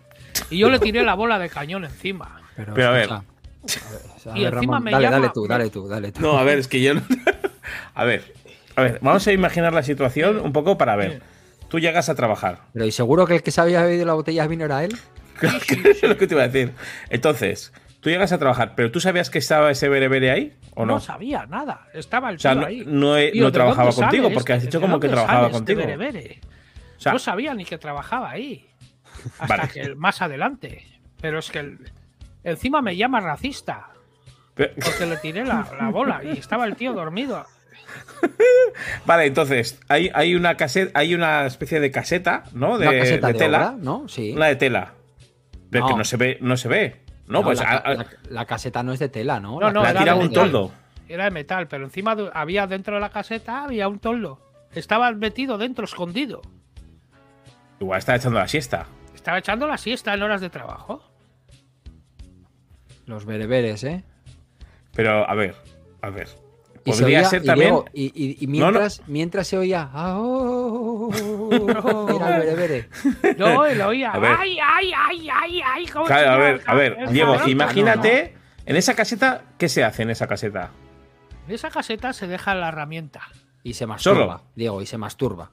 Y 0.50 0.58
yo 0.60 0.69
le 0.69 0.80
tiré 0.80 1.04
la 1.04 1.13
bola 1.15 1.39
de 1.39 1.50
cañón 1.50 1.86
encima. 1.86 2.41
Pero, 2.56 2.74
Pero 2.74 2.88
a 2.88 2.91
ver. 2.91 3.02
escucha, 3.04 3.21
a 3.88 3.91
ver, 3.91 4.02
Y 4.38 4.45
encima 4.45 4.50
Ramón, 4.62 4.84
me 4.84 4.91
dale, 4.91 5.04
llama- 5.06 5.17
dale 5.19 5.32
tú, 5.34 5.48
dale 5.48 5.69
tú, 5.69 5.88
dale 5.88 6.12
tú. 6.12 6.21
No, 6.21 6.38
a 6.38 6.43
ver, 6.43 6.60
es 6.60 6.67
que 6.67 6.82
yo 6.82 6.93
no... 6.93 7.02
A 7.95 8.04
ver, 8.04 8.34
a 8.76 8.82
ver, 8.84 9.00
vamos 9.02 9.26
a 9.28 9.32
imaginar 9.32 9.74
la 9.74 9.82
situación 9.82 10.39
un 10.39 10.52
poco 10.54 10.78
para 10.78 10.95
ver. 10.95 11.21
Tú 11.69 11.80
llegas 11.80 12.10
a 12.10 12.15
trabajar. 12.15 12.60
Pero 12.74 12.86
¿y 12.86 12.91
seguro 12.91 13.26
que 13.26 13.36
el 13.36 13.43
que 13.43 13.52
se 13.52 13.60
había 13.62 13.82
bebido 13.84 14.06
la 14.06 14.13
botella 14.13 14.43
de 14.43 14.48
vino 14.50 14.65
era 14.65 14.84
él? 14.84 14.95
Claro, 15.39 15.60
que 15.67 15.74
eso 15.74 16.06
es 16.06 16.10
lo 16.10 16.15
que 16.17 16.28
te 16.28 16.34
iba 16.36 16.43
a 16.43 16.48
decir. 16.48 16.74
Entonces, 17.10 17.74
tú 18.00 18.10
llegas 18.10 18.32
a 18.32 18.38
trabajar, 18.38 18.74
pero 18.76 18.91
¿tú 18.91 19.00
sabías 19.02 19.30
que 19.30 19.39
estaba 19.39 19.69
ese 19.71 19.89
berebere 19.89 20.32
ahí 20.32 20.54
o 20.76 20.86
No, 20.86 20.93
no? 20.95 21.00
sabía 21.02 21.45
nada. 21.48 21.88
Estaba 21.93 22.30
el 22.30 22.36
O 22.38 22.39
sea, 22.39 22.52
tío 22.54 22.62
no, 22.62 22.67
ahí. 22.67 22.84
no, 22.86 23.17
he- 23.17 23.32
Tío, 23.32 23.41
no 23.43 23.48
¿de 23.48 23.54
trabajaba 23.54 23.91
contigo, 23.91 24.30
porque 24.34 24.54
has 24.54 24.62
dicho 24.63 24.80
¿De 24.80 24.86
como 24.86 25.00
que 25.00 25.10
trabajaba 25.10 25.48
este 25.48 25.54
contigo. 25.58 25.80
berebere? 25.82 26.39
O 26.98 27.02
sea, 27.02 27.12
no 27.12 27.19
sabía 27.19 27.54
ni 27.54 27.65
que 27.65 27.78
trabajaba 27.78 28.30
ahí. 28.30 28.65
Hasta 29.39 29.58
Vale. 29.58 29.69
que 29.71 29.95
más 29.95 30.21
adelante. 30.21 30.86
Pero 31.21 31.39
es 31.39 31.49
que 31.51 31.60
el- 31.60 31.91
encima 32.43 32.82
me 32.82 32.95
llama 32.95 33.19
racista. 33.19 33.89
Porque 34.56 35.06
le 35.06 35.17
tiré 35.17 35.43
la, 35.45 35.67
la 35.80 35.89
bola 35.89 36.23
y 36.23 36.30
estaba 36.38 36.65
el 36.65 36.75
tío 36.75 36.93
dormido. 36.93 37.45
vale, 39.06 39.25
entonces, 39.25 39.80
hay, 39.88 40.10
hay 40.13 40.36
una 40.36 40.56
caseta, 40.56 40.97
hay 40.97 41.13
una 41.13 41.45
especie 41.45 41.80
de 41.80 41.91
caseta, 41.91 42.43
¿no? 42.54 42.78
De, 42.78 42.88
Una 42.88 42.99
caseta 42.99 43.28
de 43.28 43.34
de 43.34 43.39
tela. 43.39 43.58
obra, 43.69 43.75
¿no? 43.80 44.08
Sí. 44.08 44.32
Una 44.32 44.47
de 44.47 44.56
tela. 44.56 44.93
Pero 45.69 45.86
que 45.88 45.91
No. 45.93 45.97
no 45.99 46.04
se 46.06 46.17
ve, 46.17 46.38
no 46.41 46.58
se 46.58 46.67
ve. 46.67 47.01
No, 47.28 47.43
pues 47.43 47.60
la, 47.60 47.65
a- 47.69 47.78
a- 47.78 47.93
la- 47.95 48.08
la 48.30 48.45
caseta 48.45 48.84
no 48.84 48.93
es 48.93 48.99
de 48.99 49.10
tela, 49.10 49.39
¿no? 49.39 49.60
No, 49.60 49.71
no, 49.71 49.84
la 49.84 49.89
era 49.91 49.99
tira 49.99 50.13
de 50.13 50.19
un 50.19 50.28
metal. 50.28 50.43
toldo. 50.51 50.71
Era 51.08 51.25
de 51.25 51.32
metal, 51.32 51.67
pero 51.67 51.84
encima 51.86 52.15
de- 52.15 52.30
había 52.34 52.67
dentro 52.67 52.95
de 52.95 53.01
la 53.01 53.10
caseta 53.10 53.63
había 53.63 53.88
un 53.88 53.99
toldo. 53.99 54.39
Estaba 54.73 55.12
metido 55.12 55.58
dentro, 55.58 55.86
escondido. 55.86 56.41
Igual 57.80 57.99
está 57.99 58.15
echando 58.15 58.39
la 58.39 58.47
siesta. 58.47 58.86
Estaba 59.25 59.39
echando 59.39 59.65
la 59.65 59.79
siesta 59.79 60.13
en 60.13 60.21
horas 60.21 60.39
de 60.39 60.51
trabajo. 60.51 61.01
Los 63.07 63.25
bereberes, 63.25 63.83
¿eh? 63.83 64.03
Pero, 64.93 65.27
a 65.27 65.33
ver, 65.33 65.55
a 66.03 66.11
ver. 66.11 66.27
Y 66.85 66.93
se 66.93 66.99
Podría 67.01 67.21
oía- 67.21 67.29
ser 67.29 67.41
y 67.41 67.45
también. 67.47 67.69
Diego, 67.71 67.85
y, 67.91 68.03
y- 68.13 68.38
y 68.41 68.45
No, 68.45 68.65
no. 68.67 68.71
mientras, 68.73 69.01
mientras 69.07 69.47
se 69.47 69.57
oía. 69.57 69.89
"Ao", 69.91 71.09
Era 71.11 72.35
el 72.35 72.39
berebere. 72.39 72.89
No, 73.39 73.67
y 73.67 73.73
lo 73.73 73.88
oía. 73.88 74.11
A 74.11 74.19
ver. 74.19 74.35
¡Ay, 74.38 74.59
ay, 74.63 74.91
ay, 74.95 75.27
ay, 75.33 75.61
ay! 75.65 75.88
cómo 75.88 76.05
Claro, 76.05 76.29
a 76.29 76.38
ver, 76.38 76.61
a 76.63 76.75
ver, 76.75 77.09
Diego, 77.09 77.35
imagínate, 77.47 78.35
en 78.67 78.75
esa 78.75 78.93
caseta, 78.93 79.41
¿qué 79.57 79.69
se 79.69 79.83
hace 79.83 80.03
en 80.03 80.11
esa 80.11 80.27
caseta? 80.27 80.69
En 81.47 81.55
esa 81.55 81.71
caseta 81.71 82.13
se 82.13 82.27
deja 82.27 82.53
la 82.53 82.67
herramienta 82.67 83.21
Y 83.63 83.73
se 83.73 83.88
masturba, 83.88 84.38
Solo. 84.38 84.41
Diego, 84.55 84.83
y 84.83 84.85
se 84.85 84.99
masturba. 84.99 85.49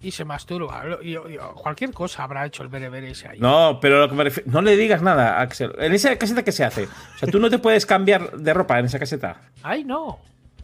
Y 0.00 0.10
se 0.10 0.24
masturba. 0.24 0.84
Y- 1.02 1.16
y- 1.16 1.36
cualquier 1.54 1.92
cosa 1.92 2.24
habrá 2.24 2.46
hecho 2.46 2.62
el 2.62 2.68
berebere 2.68 3.10
ese 3.10 3.28
ahí. 3.28 3.38
No, 3.40 3.78
pero 3.80 3.98
lo 4.00 4.08
que 4.08 4.14
me 4.14 4.24
refiero, 4.24 4.50
no 4.50 4.62
le 4.62 4.76
digas 4.76 5.02
nada, 5.02 5.40
Axel. 5.40 5.72
En 5.78 5.92
esa 5.92 6.16
caseta, 6.16 6.44
¿qué 6.44 6.52
se 6.52 6.64
hace? 6.64 6.84
O 6.84 7.18
sea, 7.18 7.28
tú 7.30 7.38
no 7.40 7.50
te 7.50 7.58
puedes 7.58 7.84
cambiar 7.86 8.32
de 8.38 8.54
ropa 8.54 8.78
en 8.78 8.86
esa 8.86 8.98
caseta. 8.98 9.40
Ay, 9.62 9.84
no. 9.84 10.18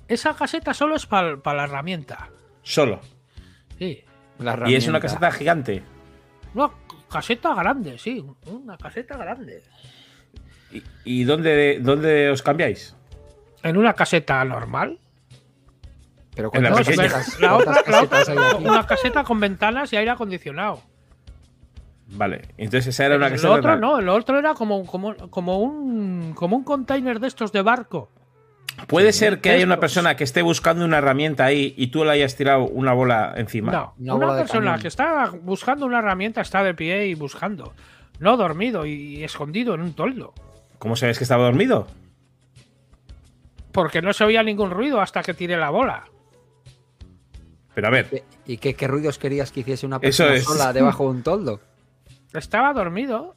Esa 0.06 0.34
caseta 0.36 0.74
solo 0.74 0.96
es 0.96 1.06
para 1.06 1.36
la 1.54 1.64
herramienta. 1.64 2.28
Solo. 2.62 3.00
Sí. 3.78 4.04
La 4.38 4.62
Y 4.66 4.74
es 4.74 4.86
una 4.88 5.00
caseta 5.00 5.30
gigante. 5.32 5.82
Una 6.54 6.70
caseta 7.10 7.54
grande, 7.54 7.98
sí. 7.98 8.24
Una 8.46 8.76
caseta 8.76 9.16
grande. 9.16 9.62
¿Y, 10.72 10.82
y 11.04 11.24
dónde, 11.24 11.78
dónde 11.80 12.30
os 12.30 12.42
cambiáis? 12.42 12.96
En 13.62 13.76
una 13.76 13.94
caseta 13.94 14.44
normal. 14.44 14.98
Pero 16.34 16.50
En 16.54 16.62
la 16.64 16.70
¿cuántas 16.70 16.88
pequeña. 16.96 17.12
casetas, 17.12 17.40
La 17.40 17.56
otra, 17.56 17.82
la 17.86 18.02
otra- 18.02 18.56
una 18.56 18.86
caseta 18.86 19.22
con 19.24 19.38
ventanas 19.40 19.92
y 19.92 19.96
aire 19.96 20.10
acondicionado. 20.10 20.80
Vale, 22.08 22.42
entonces 22.58 22.88
esa 22.88 23.06
era 23.06 23.16
una 23.16 23.26
El 23.26 23.32
caseta. 23.32 23.50
otro 23.52 23.62
normal. 23.70 23.80
no, 23.80 23.98
el 23.98 24.08
otro 24.08 24.38
era 24.38 24.54
como, 24.54 24.84
como, 24.86 25.14
como 25.30 25.58
un 25.60 26.32
como 26.34 26.56
un 26.56 26.64
container 26.64 27.18
de 27.20 27.28
estos 27.28 27.50
de 27.52 27.62
barco. 27.62 28.10
Puede 28.88 29.12
ser 29.12 29.40
que 29.40 29.50
haya 29.50 29.64
una 29.64 29.78
persona 29.78 30.16
que 30.16 30.24
esté 30.24 30.42
buscando 30.42 30.84
una 30.84 30.98
herramienta 30.98 31.44
ahí 31.44 31.74
y 31.76 31.86
tú 31.88 32.04
le 32.04 32.10
hayas 32.10 32.34
tirado 32.36 32.64
una 32.66 32.92
bola 32.92 33.32
encima. 33.36 33.70
No, 33.72 33.94
Una 33.98 34.14
una, 34.14 34.26
bola 34.26 34.38
persona 34.40 34.78
que 34.78 34.88
está 34.88 35.30
buscando 35.42 35.86
una 35.86 36.00
herramienta 36.00 36.40
está 36.40 36.62
de 36.64 36.74
pie 36.74 37.06
y 37.06 37.14
buscando. 37.14 37.72
No 38.18 38.36
dormido 38.36 38.84
y 38.84 39.22
escondido 39.22 39.74
en 39.74 39.82
un 39.82 39.94
toldo. 39.94 40.34
¿Cómo 40.78 40.96
sabes 40.96 41.18
que 41.18 41.24
estaba 41.24 41.44
dormido? 41.44 41.86
Porque 43.72 44.02
no 44.02 44.12
se 44.12 44.24
oía 44.24 44.42
ningún 44.42 44.70
ruido 44.70 45.00
hasta 45.00 45.22
que 45.22 45.34
tiré 45.34 45.56
la 45.56 45.70
bola. 45.70 46.04
Pero 47.74 47.86
a 47.88 47.90
ver, 47.90 48.08
¿Qué- 48.08 48.24
¿Y 48.46 48.56
qué, 48.58 48.74
qué 48.74 48.86
ruidos 48.88 49.18
querías 49.18 49.50
que 49.52 49.60
hiciese 49.60 49.84
una 49.86 49.98
persona 49.98 50.34
es. 50.34 50.44
sola 50.44 50.72
debajo 50.72 51.04
de 51.04 51.10
un 51.10 51.22
toldo? 51.22 51.60
Estaba 52.32 52.72
dormido 52.72 53.34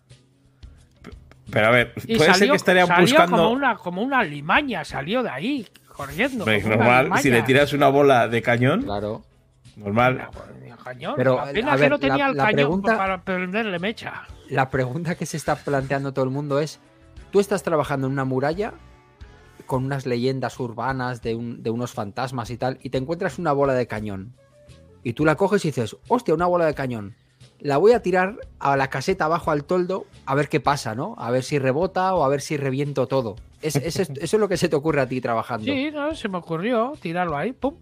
pero 1.50 1.68
a 1.68 1.72
ver, 1.72 1.94
y 2.06 2.18
puede 2.18 2.26
ser 2.32 2.34
salió, 2.40 2.52
que 2.54 2.58
estaría 2.58 2.86
salió 2.86 3.02
buscando. 3.06 3.38
como, 3.38 3.52
una, 3.52 3.78
como 3.78 4.02
una 4.02 4.22
limaña, 4.22 4.84
salió 4.84 5.24
de 5.24 5.30
ahí. 5.30 5.68
corriendo. 5.96 6.44
Una 6.44 6.58
normal, 6.60 7.12
si 7.22 7.30
le 7.32 7.42
tiras 7.44 7.72
una 7.74 7.88
bola 7.88 8.28
de 8.28 8.42
cañón, 8.42 8.82
Claro. 8.84 9.24
normal. 9.78 10.28
Cañón. 10.84 11.14
Pero, 11.18 11.38
la 11.38 11.52
pena 11.54 11.72
a 11.72 11.76
que 11.76 11.82
ver, 11.82 11.90
no 11.92 12.00
tenía 12.00 12.18
la- 12.26 12.32
el 12.32 12.38
la 12.38 12.44
cañón 12.44 12.56
pregunta- 12.58 12.98
para 12.98 13.22
prenderle 13.24 13.80
mecha. 13.80 14.24
La 14.50 14.70
pregunta 14.70 15.16
que 15.16 15.26
se 15.26 15.38
está 15.38 15.56
planteando 15.56 16.14
todo 16.14 16.26
el 16.26 16.32
mundo 16.32 16.60
es: 16.60 16.80
¿tú 17.32 17.40
estás 17.40 17.64
trabajando 17.64 18.08
en 18.08 18.14
una 18.14 18.26
muralla 18.26 18.74
con 19.68 19.86
unas 19.86 20.06
leyendas 20.08 20.60
urbanas 20.60 21.22
de, 21.22 21.36
un- 21.36 21.62
de 21.62 21.70
unos 21.70 21.92
fantasmas 21.94 22.50
y 22.50 22.58
tal, 22.58 22.80
y 22.82 22.90
te 22.90 22.98
encuentras 22.98 23.38
una 23.38 23.52
bola 23.52 23.74
de 23.76 23.86
cañón? 23.86 24.34
Y 25.04 25.14
tú 25.14 25.24
la 25.26 25.36
coges 25.36 25.64
y 25.66 25.68
dices: 25.70 25.96
hostia, 26.08 26.34
una 26.34 26.48
bola 26.48 26.66
de 26.66 26.74
cañón. 26.74 27.16
La 27.60 27.78
voy 27.78 27.92
a 27.92 28.02
tirar 28.02 28.38
a 28.60 28.76
la 28.78 28.88
caseta 28.90 29.26
abajo 29.26 29.52
al 29.52 29.64
toldo 29.64 30.06
a 30.26 30.36
ver 30.36 30.48
qué 30.50 30.60
pasa, 30.60 30.96
¿no? 30.96 31.16
A 31.18 31.32
ver 31.32 31.44
si 31.44 31.60
rebota 31.60 32.14
o 32.14 32.24
a 32.24 32.28
ver 32.28 32.42
si 32.42 32.58
reviento 32.58 33.08
todo. 33.08 33.36
Es- 33.62 33.76
es- 33.76 34.00
es- 34.00 34.10
eso 34.10 34.38
es 34.38 34.40
lo 34.40 34.48
que 34.48 34.58
se 34.58 34.70
te 34.70 34.76
ocurre 34.76 35.02
a 35.02 35.08
ti 35.08 35.22
trabajando. 35.22 35.66
Sí, 35.66 35.90
no, 35.92 36.14
se 36.16 36.30
me 36.30 36.38
ocurrió 36.38 36.94
tirarlo 37.02 37.36
ahí, 37.36 37.54
pum, 37.54 37.76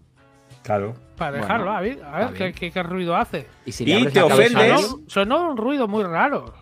Claro. 0.62 0.94
para 1.16 1.32
Bueno, 1.32 1.44
dejarlo. 1.46 1.70
a 1.72 1.80
ver, 1.80 2.02
a 2.04 2.10
ver 2.18 2.22
está 2.28 2.38
qué, 2.38 2.52
qué- 2.52 2.70
qué 2.70 2.82
ruido 2.82 3.16
hace. 3.16 3.46
Y 3.66 3.72
si 3.72 3.84
Y 3.84 4.04
te 4.06 4.12
cabeza 4.20 4.34
ofendes. 4.34 4.80
Sonó, 4.86 5.02
sonó 5.08 5.50
un 5.50 5.56
ruido 5.56 5.86
muy 5.88 6.04
raro. 6.04 6.54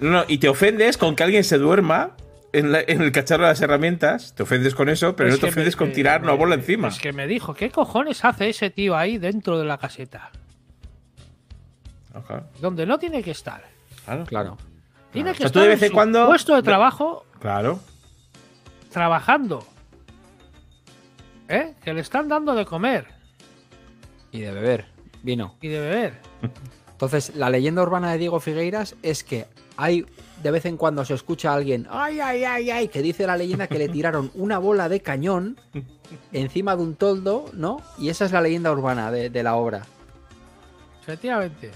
No, 0.00 0.10
no, 0.10 0.24
y 0.26 0.38
te 0.38 0.48
ofendes 0.48 0.96
con 0.96 1.14
que 1.14 1.22
alguien 1.24 1.44
se 1.44 1.58
duerma 1.58 2.16
en, 2.52 2.72
la- 2.72 2.80
en 2.86 3.02
el 3.02 3.12
cacharro 3.12 3.44
de 3.44 3.50
las 3.50 3.60
herramientas. 3.62 4.34
Te 4.34 4.42
ofendes 4.42 4.74
con 4.74 4.88
eso, 4.88 5.14
pero 5.16 5.28
Es 5.30 5.36
no 5.36 5.40
te 5.40 5.46
ofendes 5.48 5.74
me- 5.74 5.78
con 5.78 5.88
me- 5.88 5.94
tirar 5.94 6.22
una 6.22 6.32
bola 6.32 6.54
encima. 6.54 6.88
Es 6.88 6.98
que 6.98 7.12
me 7.12 7.26
dijo, 7.26 7.54
¿qué 7.54 7.70
cojones 7.70 8.24
hace 8.24 8.48
ese 8.48 8.70
tío 8.70 8.96
ahí 8.96 9.18
dentro 9.18 9.58
de 9.58 9.64
la 9.64 9.78
caseta? 9.78 10.30
Ajá, 12.14 12.44
Donde 12.60 12.84
no 12.86 12.98
tiene 12.98 13.22
que 13.22 13.30
estar. 13.30 13.64
claro. 14.04 14.24
Claro. 14.26 14.56
Tiene 15.12 15.32
que 15.32 15.38
sea, 15.38 15.46
tú 15.46 15.58
estar 15.58 15.62
de 15.62 15.68
vez 15.68 15.82
en 15.82 15.88
su 15.88 15.94
cuando- 15.94 16.26
puesto 16.26 16.52
de 16.54 16.62
de- 16.62 16.66
trabajo 16.66 17.24
Claro. 17.40 17.80
trabajando. 18.90 19.66
¿Eh? 21.48 21.74
Que 21.84 21.92
le 21.92 22.00
están 22.00 22.28
dando 22.28 22.54
de 22.54 22.64
comer 22.64 23.08
Y 24.30 24.40
de 24.40 24.52
beber 24.52 24.86
vino. 25.22 25.56
y 25.60 25.68
de 25.68 25.80
beber. 25.80 26.14
Entonces, 26.92 27.34
la 27.34 27.50
leyenda 27.50 27.82
urbana 27.82 28.12
de 28.12 28.18
Diego 28.18 28.40
Figueiras 28.40 28.94
es 29.02 29.22
que 29.24 29.46
hay 29.76 30.06
de 30.42 30.50
vez 30.50 30.64
en 30.66 30.76
cuando 30.76 31.04
se 31.04 31.14
escucha 31.14 31.52
a 31.52 31.54
alguien, 31.54 31.86
ay, 31.90 32.20
ay, 32.20 32.44
ay, 32.44 32.70
ay, 32.70 32.88
que 32.88 33.02
dice 33.02 33.26
la 33.26 33.36
leyenda 33.36 33.66
que 33.68 33.78
le 33.78 33.88
tiraron 33.90 34.30
una 34.34 34.58
bola 34.58 34.88
de 34.88 35.00
cañón 35.00 35.58
encima 36.32 36.76
de 36.76 36.82
un 36.82 36.94
toldo, 36.96 37.46
¿no? 37.52 37.80
Y 37.98 38.08
esa 38.08 38.24
es 38.24 38.32
la 38.32 38.40
leyenda 38.40 38.72
urbana 38.72 39.10
de, 39.10 39.30
de 39.30 39.42
la 39.42 39.54
obra. 39.56 39.82
Efectivamente. 41.02 41.70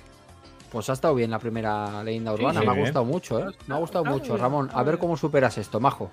Pues 0.70 0.90
ha 0.90 0.94
estado 0.94 1.14
bien 1.14 1.30
la 1.30 1.38
primera 1.38 2.02
leyenda 2.04 2.32
urbana, 2.32 2.60
sí, 2.60 2.66
me 2.66 2.70
ha 2.72 2.74
bien. 2.74 2.86
gustado 2.86 3.04
mucho, 3.04 3.38
¿eh? 3.48 3.52
Me 3.66 3.74
ha 3.74 3.78
gustado 3.78 4.04
mucho, 4.04 4.32
bien, 4.32 4.38
Ramón. 4.38 4.70
A 4.74 4.82
ver 4.82 4.98
cómo 4.98 5.16
superas 5.16 5.56
esto, 5.58 5.80
majo. 5.80 6.10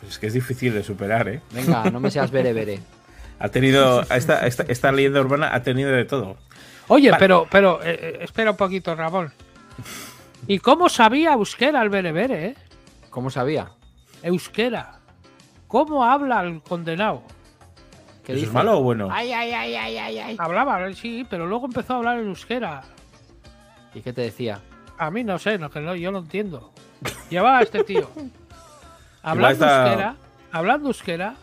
Pues 0.00 0.12
es 0.12 0.18
que 0.18 0.26
es 0.26 0.32
difícil 0.32 0.74
de 0.74 0.82
superar, 0.82 1.28
¿eh? 1.28 1.40
Venga, 1.52 1.90
no 1.90 2.00
me 2.00 2.10
seas 2.10 2.30
bere 2.30 2.52
bere. 2.52 2.80
Ha 3.38 3.48
tenido. 3.50 4.02
Esta, 4.10 4.46
esta, 4.46 4.64
esta 4.64 4.90
leyenda 4.90 5.20
urbana 5.20 5.54
ha 5.54 5.62
tenido 5.62 5.90
de 5.90 6.04
todo. 6.04 6.36
Oye, 6.88 7.10
Vale. 7.10 7.20
pero, 7.20 7.46
pero, 7.50 7.82
eh, 7.82 7.98
eh, 8.00 8.18
espera 8.22 8.50
un 8.52 8.56
poquito, 8.56 8.94
Ramón. 8.94 9.32
¿Y 10.46 10.58
cómo 10.58 10.88
sabía 10.88 11.32
euskera 11.34 11.82
el 11.82 11.88
berebere, 11.88 12.46
eh? 12.46 12.56
¿Cómo 13.10 13.30
sabía? 13.30 13.70
Euskera. 14.22 14.98
¿Cómo 15.68 16.04
habla 16.04 16.40
el 16.42 16.62
condenado? 16.62 17.22
¿Qué 18.24 18.32
¿Eso 18.32 18.36
dice? 18.40 18.46
es 18.48 18.52
malo 18.52 18.78
o 18.78 18.82
bueno? 18.82 19.08
Ay, 19.10 19.32
ay, 19.32 19.52
ay, 19.52 19.74
ay, 19.74 19.96
ay, 19.98 20.18
ay. 20.18 20.36
Hablaba, 20.38 20.86
eh, 20.88 20.94
sí, 20.94 21.26
pero 21.28 21.46
luego 21.46 21.66
empezó 21.66 21.94
a 21.94 21.96
hablar 21.96 22.18
en 22.18 22.28
euskera. 22.28 22.82
¿Y 23.94 24.00
qué 24.00 24.12
te 24.12 24.22
decía? 24.22 24.60
A 24.98 25.10
mí 25.10 25.24
no 25.24 25.38
sé, 25.38 25.58
no, 25.58 25.70
que 25.70 25.80
no, 25.80 25.94
yo 25.96 26.12
no 26.12 26.18
entiendo. 26.18 26.72
Llevaba 27.30 27.58
a 27.58 27.62
este 27.62 27.82
tío. 27.84 28.08
Hablando 29.22 29.64
está- 29.64 29.84
euskera, 29.86 30.16
hablando 30.50 30.88
euskera. 30.88 31.34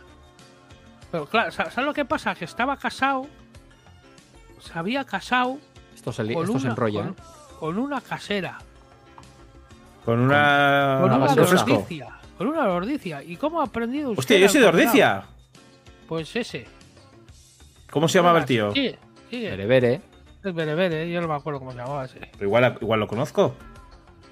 Pero 1.12 1.26
claro, 1.26 1.52
sa- 1.52 1.72
¿sabes 1.72 1.88
lo 1.88 1.94
que 1.94 2.06
pasa? 2.06 2.36
Que 2.36 2.46
estaba 2.46 2.76
casado. 2.78 3.26
Se 4.60 4.78
había 4.78 5.06
casado 5.06 5.58
Esto 5.96 6.12
se, 6.12 6.24
li- 6.26 6.34
con, 6.34 6.44
esto 6.44 6.60
se 6.60 6.68
enrolla, 6.68 7.02
con, 7.04 7.10
¿eh? 7.12 7.16
con 7.60 7.78
una 7.78 8.02
casera. 8.02 8.58
Con 10.10 10.20
una. 10.22 10.98
Con 11.02 11.12
una 11.12 11.18
una. 12.68 12.88
Con. 12.88 13.22
¿Y 13.28 13.36
cómo 13.36 13.62
ha 13.62 13.66
aprendido 13.66 14.10
euskera? 14.10 14.20
Hostia, 14.20 14.38
yo 14.40 14.50
soy 14.50 14.62
de 14.62 14.66
el 14.68 14.72
condenado? 14.72 14.98
Ordicia. 14.98 15.24
Pues 16.08 16.36
ese. 16.36 16.66
¿Cómo 17.92 18.08
se 18.08 18.18
llamaba 18.20 18.40
el 18.40 18.46
tío? 18.46 18.72
Sí, 18.74 18.96
sigue. 19.30 19.50
Berebere. 19.52 20.02
El 20.44 20.54
berebere, 20.54 21.12
yo 21.12 21.22
no 21.22 21.28
me 21.28 21.34
acuerdo 21.36 21.60
cómo 21.60 21.72
se 21.74 21.78
llamaba 21.78 22.06
ese. 22.06 22.20
Pero 22.32 22.46
igual, 22.46 22.78
igual 22.82 23.00
lo 23.02 23.08
conozco. 23.08 23.56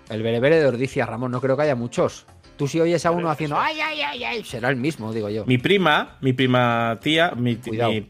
El 0.09 0.23
berebere 0.23 0.59
de 0.59 0.65
Ordicia, 0.67 1.05
Ramón, 1.05 1.31
no 1.31 1.41
creo 1.41 1.55
que 1.57 1.63
haya 1.63 1.75
muchos. 1.75 2.25
Tú 2.55 2.67
si 2.67 2.79
oyes 2.79 3.05
a 3.05 3.11
uno 3.11 3.29
haciendo 3.29 3.59
ay, 3.59 3.79
ay, 3.81 4.01
ay, 4.01 4.23
ay, 4.23 4.43
será 4.43 4.69
el 4.69 4.77
mismo, 4.77 5.13
digo 5.13 5.29
yo. 5.29 5.45
Mi 5.45 5.57
prima, 5.59 6.17
mi 6.21 6.33
prima 6.33 6.97
tía, 7.01 7.33
mi, 7.35 7.57
Cuidado. 7.57 7.91
mi, 7.91 8.07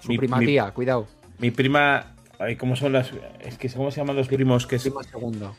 Su 0.00 0.08
mi- 0.08 0.18
prima 0.18 0.38
mi- 0.38 0.46
tía, 0.46 0.70
cuidado. 0.72 1.06
mi 1.38 1.50
prima. 1.52 2.14
ay, 2.40 2.56
¿Cómo 2.56 2.74
son 2.74 2.92
las.? 2.92 3.10
Es 3.40 3.56
que, 3.58 3.68
¿cómo 3.70 3.90
se 3.92 4.00
llaman 4.00 4.16
los 4.16 4.26
primos? 4.26 4.66
Que 4.66 4.76
es 4.76 4.82
Prima 4.82 5.02
segundo. 5.04 5.54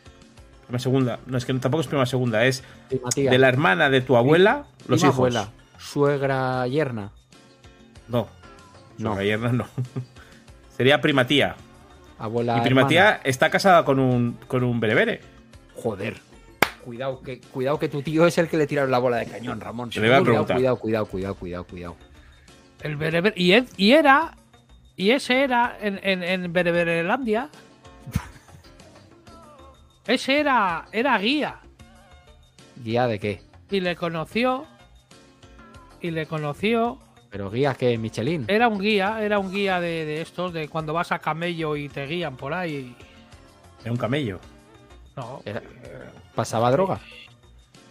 Prima 0.67 0.79
segunda. 0.79 1.19
No, 1.25 1.37
es 1.37 1.45
que 1.45 1.53
tampoco 1.55 1.81
es 1.81 1.87
prima 1.87 2.05
segunda, 2.05 2.45
es 2.45 2.63
Prima 2.89 3.09
tía. 3.09 3.31
de 3.31 3.37
la 3.37 3.49
hermana 3.49 3.89
de 3.89 4.01
tu 4.01 4.15
abuela, 4.17 4.65
los 4.87 4.99
Prima 4.99 5.07
hijos. 5.07 5.15
abuela. 5.15 5.49
Suegra 5.77 6.67
yerna. 6.67 7.11
No, 8.07 8.27
No. 8.97 9.15
no. 9.15 9.21
yerna 9.21 9.51
no. 9.51 9.65
Sería 10.77 10.99
prima 11.01 11.25
tía. 11.27 11.55
Abuela. 12.17 12.55
Mi 12.55 12.61
prima 12.61 12.81
hermana. 12.81 12.87
tía 12.89 13.21
está 13.23 13.49
casada 13.49 13.83
con 13.85 13.99
un, 13.99 14.37
con 14.47 14.63
un 14.63 14.79
berebere. 14.79 15.21
Joder. 15.75 16.17
Cuidado 16.83 17.21
que, 17.21 17.39
cuidado 17.41 17.79
que 17.79 17.89
tu 17.89 18.01
tío 18.01 18.27
es 18.27 18.37
el 18.37 18.47
que 18.47 18.57
le 18.57 18.67
tiraron 18.67 18.91
la 18.91 18.99
bola 18.99 19.17
de 19.17 19.25
cañón, 19.25 19.59
Ramón. 19.59 19.89
Le 19.93 20.01
voy 20.01 20.09
a 20.09 20.11
cuidado, 20.19 20.23
preguntar. 20.25 20.55
cuidado, 20.57 20.77
cuidado, 20.77 21.05
cuidado, 21.07 21.35
cuidado, 21.35 21.63
cuidado. 21.65 21.95
El 22.81 22.95
berebere. 22.95 23.33
Y, 23.37 23.53
él- 23.53 23.67
y 23.77 23.93
era. 23.93 24.37
Y 24.95 25.11
ese 25.11 25.43
era 25.43 25.77
en, 25.81 25.99
en, 26.03 26.23
en 26.23 26.53
Bereberelandia. 26.53 27.49
Ese 30.07 30.39
era, 30.39 30.85
era 30.91 31.17
guía. 31.17 31.59
¿Guía 32.83 33.07
de 33.07 33.19
qué? 33.19 33.41
Y 33.71 33.79
le 33.79 33.95
conoció. 33.95 34.65
Y 36.01 36.11
le 36.11 36.25
conoció. 36.27 36.99
¿Pero 37.29 37.49
guía 37.49 37.73
qué? 37.73 37.97
¿Michelin? 37.97 38.45
Era 38.47 38.67
un 38.67 38.79
guía, 38.79 39.21
era 39.23 39.39
un 39.39 39.51
guía 39.51 39.79
de, 39.79 40.05
de 40.05 40.21
estos, 40.21 40.53
de 40.53 40.67
cuando 40.69 40.93
vas 40.93 41.11
a 41.11 41.19
camello 41.19 41.75
y 41.75 41.89
te 41.89 42.05
guían 42.05 42.37
por 42.37 42.53
ahí. 42.53 42.95
Era 43.81 43.91
un 43.91 43.97
camello. 43.97 44.39
No, 45.15 45.41
Era- 45.45 45.61
¿Pasaba 46.33 46.69
droga? 46.71 46.99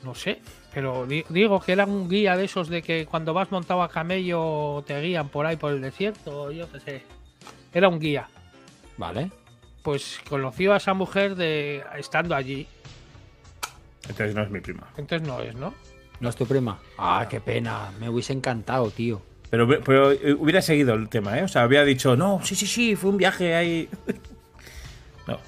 no 0.02 0.14
sé. 0.14 0.40
Pero 0.74 1.06
di- 1.06 1.24
digo 1.30 1.60
que 1.60 1.72
era 1.72 1.86
un 1.86 2.08
guía 2.08 2.36
de 2.36 2.44
esos 2.44 2.68
de 2.68 2.82
que 2.82 3.06
cuando 3.06 3.32
vas 3.32 3.50
montado 3.50 3.82
a 3.82 3.88
camello 3.88 4.82
te 4.86 5.00
guían 5.00 5.28
por 5.28 5.46
ahí 5.46 5.56
por 5.56 5.72
el 5.72 5.80
desierto, 5.80 6.50
yo 6.50 6.70
qué 6.70 6.80
sé. 6.80 7.02
Era 7.72 7.88
un 7.88 7.98
guía. 7.98 8.28
Vale. 8.98 9.30
Pues 9.84 10.18
conoció 10.28 10.72
a 10.72 10.78
esa 10.78 10.94
mujer 10.94 11.36
de 11.36 11.84
estando 11.98 12.34
allí. 12.34 12.66
Entonces 14.08 14.34
no 14.34 14.42
es 14.42 14.50
mi 14.50 14.60
prima. 14.60 14.88
Entonces 14.96 15.28
no 15.28 15.40
es, 15.42 15.54
¿no? 15.54 15.74
¿No 16.20 16.30
es 16.30 16.36
tu 16.36 16.46
prima? 16.46 16.78
Ah, 16.96 17.26
qué 17.28 17.38
pena. 17.38 17.92
Me 18.00 18.08
hubiese 18.08 18.32
encantado, 18.32 18.90
tío. 18.90 19.20
Pero, 19.50 19.68
pero 19.84 20.12
eh, 20.12 20.32
hubiera 20.32 20.62
seguido 20.62 20.94
el 20.94 21.10
tema, 21.10 21.38
¿eh? 21.38 21.42
O 21.44 21.48
sea, 21.48 21.62
había 21.62 21.84
dicho, 21.84 22.16
no, 22.16 22.40
sí, 22.42 22.56
sí, 22.56 22.66
sí, 22.66 22.96
fue 22.96 23.10
un 23.10 23.18
viaje 23.18 23.54
ahí. 23.54 23.88
no. 25.28 25.38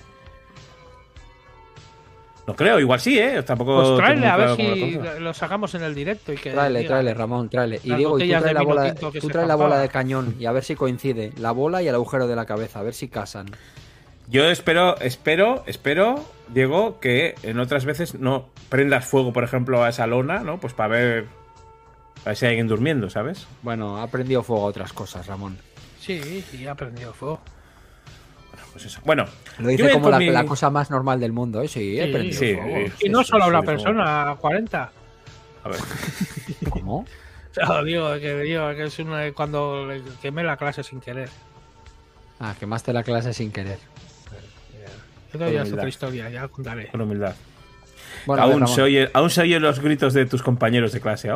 No 2.46 2.54
creo, 2.54 2.78
igual 2.78 3.00
sí, 3.00 3.18
¿eh? 3.18 3.42
Tampoco. 3.42 3.82
Pues 3.82 3.96
tráele 3.96 4.26
a 4.26 4.36
ver 4.36 4.56
si 4.56 4.98
lo 5.18 5.32
sacamos 5.32 5.74
en 5.76 5.82
el 5.82 5.94
directo 5.94 6.30
y 6.30 6.36
que. 6.36 6.52
Tráele, 6.52 6.80
diga. 6.80 6.90
tráele, 6.90 7.14
Ramón, 7.14 7.48
tráele. 7.48 7.80
Y 7.82 7.94
Diego, 7.94 8.18
y 8.18 8.30
tú 8.30 8.38
trae 8.38 8.52
la 8.52 8.62
bola, 8.62 8.94
tú 8.94 9.28
trae 9.28 9.46
la 9.46 9.54
bola 9.54 9.78
de 9.78 9.88
cañón 9.88 10.36
y 10.38 10.44
a 10.44 10.52
ver 10.52 10.62
si 10.62 10.76
coincide. 10.76 11.32
La 11.38 11.52
bola 11.52 11.82
y 11.82 11.88
el 11.88 11.94
agujero 11.94 12.26
de 12.26 12.36
la 12.36 12.44
cabeza, 12.44 12.80
a 12.80 12.82
ver 12.82 12.92
si 12.92 13.08
casan. 13.08 13.46
Yo 14.28 14.44
espero, 14.50 14.98
espero, 15.00 15.62
espero, 15.66 16.24
Diego, 16.48 16.98
que 17.00 17.34
en 17.42 17.60
otras 17.60 17.84
veces 17.84 18.14
no 18.18 18.48
prendas 18.68 19.04
fuego, 19.04 19.32
por 19.32 19.44
ejemplo, 19.44 19.84
a 19.84 19.88
esa 19.88 20.06
lona, 20.06 20.40
¿no? 20.40 20.58
Pues 20.58 20.72
para 20.72 20.88
ver. 20.88 21.26
Si 22.34 22.44
hay 22.44 22.50
alguien 22.50 22.66
durmiendo, 22.66 23.08
¿sabes? 23.08 23.46
Bueno, 23.62 24.02
ha 24.02 24.08
prendido 24.08 24.42
fuego 24.42 24.64
a 24.64 24.66
otras 24.70 24.92
cosas, 24.92 25.28
Ramón. 25.28 25.56
Sí, 26.00 26.42
sí, 26.50 26.66
ha 26.66 26.74
prendido 26.74 27.12
fuego. 27.12 27.38
Pues 28.72 28.84
eso. 28.86 29.00
Bueno, 29.04 29.26
Lo 29.58 29.68
dice 29.68 29.90
como 29.92 30.10
la, 30.10 30.18
mi- 30.18 30.30
la 30.30 30.44
cosa 30.44 30.68
más 30.70 30.90
normal 30.90 31.20
del 31.20 31.32
mundo, 31.32 31.62
¿eh? 31.62 31.68
Sí, 31.68 31.98
he 32.00 32.06
Sí, 32.06 32.12
prendido 32.12 32.38
sí, 32.40 32.54
fuego. 32.54 32.90
sí. 32.98 33.06
Y 33.06 33.08
no 33.10 33.22
solo 33.22 33.46
una 33.46 33.60
sí, 33.60 33.66
persona, 33.66 34.36
40. 34.40 34.92
A 35.62 35.68
ver. 35.68 35.78
¿Cómo? 36.70 36.96
O 36.98 37.06
sea, 37.54 37.82
digo 37.84 38.12
que, 38.18 38.40
digo 38.40 38.68
que 38.74 38.84
es 38.84 38.98
una, 38.98 39.32
cuando 39.32 39.88
quemé 40.20 40.42
la 40.42 40.56
clase 40.56 40.82
sin 40.82 41.00
querer. 41.00 41.28
Ah, 42.40 42.54
quemaste 42.58 42.92
la 42.92 43.02
clase 43.04 43.32
sin 43.32 43.50
querer. 43.52 43.78
Es 45.40 45.72
otra 45.72 45.88
historia, 45.88 46.30
ya 46.30 46.48
contaré. 46.48 46.88
Con 46.88 47.00
humildad. 47.00 47.34
Aún, 48.26 48.66
se 49.30 49.40
oyen 49.42 49.62
los 49.62 49.80
gritos 49.80 50.12
de 50.12 50.26
tus 50.26 50.42
compañeros 50.42 50.92
de 50.92 51.00
clase. 51.00 51.30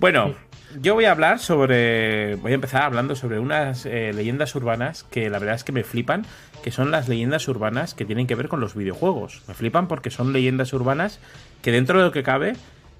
bueno, 0.00 0.34
yo 0.80 0.94
voy 0.94 1.04
a 1.04 1.12
hablar 1.12 1.38
sobre. 1.38 2.36
Voy 2.36 2.52
a 2.52 2.54
empezar 2.54 2.82
hablando 2.82 3.14
sobre 3.14 3.38
unas 3.38 3.84
eh, 3.84 4.12
leyendas 4.14 4.54
urbanas 4.54 5.04
que 5.04 5.28
la 5.28 5.38
verdad 5.38 5.56
es 5.56 5.64
que 5.64 5.72
me 5.72 5.84
flipan, 5.84 6.24
que 6.62 6.70
son 6.70 6.90
las 6.90 7.08
leyendas 7.08 7.46
urbanas 7.48 7.94
que 7.94 8.04
tienen 8.04 8.26
que 8.26 8.34
ver 8.34 8.48
con 8.48 8.60
los 8.60 8.74
videojuegos. 8.74 9.42
Me 9.48 9.54
flipan 9.54 9.86
porque 9.88 10.10
son 10.10 10.32
leyendas 10.32 10.72
urbanas 10.72 11.20
que 11.60 11.72
dentro 11.72 11.98
de 11.98 12.04
lo 12.04 12.12
que 12.12 12.22
cabe 12.22 12.54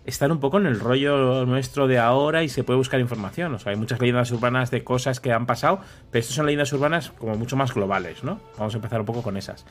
están 0.05 0.33
un 0.33 0.41
poco 0.41 0.59
en 0.59 0.67
el 0.67 0.81
rollo 0.81 1.47
nuestro 1.47 1.87
de 1.87 1.99
ahora 1.99 2.43
y 2.43 2.49
se 2.49 2.65
puede 2.65 2.77
buscar 2.77 3.01
información. 3.01 3.55
O 3.55 3.59
sea, 3.59 3.71
hay 3.71 3.79
muchas 3.79 4.01
leyendas 4.01 4.31
urbanas 4.33 4.71
de 4.71 4.83
cosas 4.83 5.21
que 5.21 5.33
han 5.33 5.47
pasado, 5.47 5.81
pero 6.11 6.21
estas 6.21 6.35
son 6.37 6.47
leyendas 6.47 6.73
urbanas 6.73 7.11
como 7.11 7.37
mucho 7.37 7.57
más 7.57 7.73
globales, 7.73 8.25
¿no? 8.25 8.41
Vamos 8.59 8.75
a 8.75 8.79
empezar 8.79 9.01
un 9.01 9.07
poco 9.07 9.23
con 9.23 9.37
esas. 9.37 9.65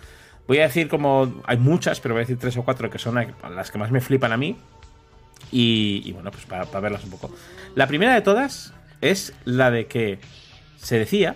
Voy 0.47 0.59
a 0.59 0.63
decir 0.63 0.87
como. 0.87 1.41
Hay 1.45 1.57
muchas, 1.57 1.99
pero 1.99 2.13
voy 2.13 2.21
a 2.21 2.23
decir 2.23 2.37
tres 2.37 2.57
o 2.57 2.63
cuatro 2.63 2.89
que 2.89 2.99
son 2.99 3.15
las 3.15 3.71
que 3.71 3.77
más 3.77 3.91
me 3.91 4.01
flipan 4.01 4.31
a 4.31 4.37
mí. 4.37 4.57
Y, 5.51 6.11
bueno, 6.13 6.31
pues 6.31 6.45
para, 6.45 6.65
verlas 6.79 7.03
un 7.03 7.11
poco. 7.11 7.31
La 7.75 7.87
primera 7.87 8.13
de 8.13 8.21
todas 8.21 8.73
es 9.01 9.33
la 9.43 9.69
de 9.69 9.87
que 9.87 10.19
se 10.77 10.97
decía 10.97 11.35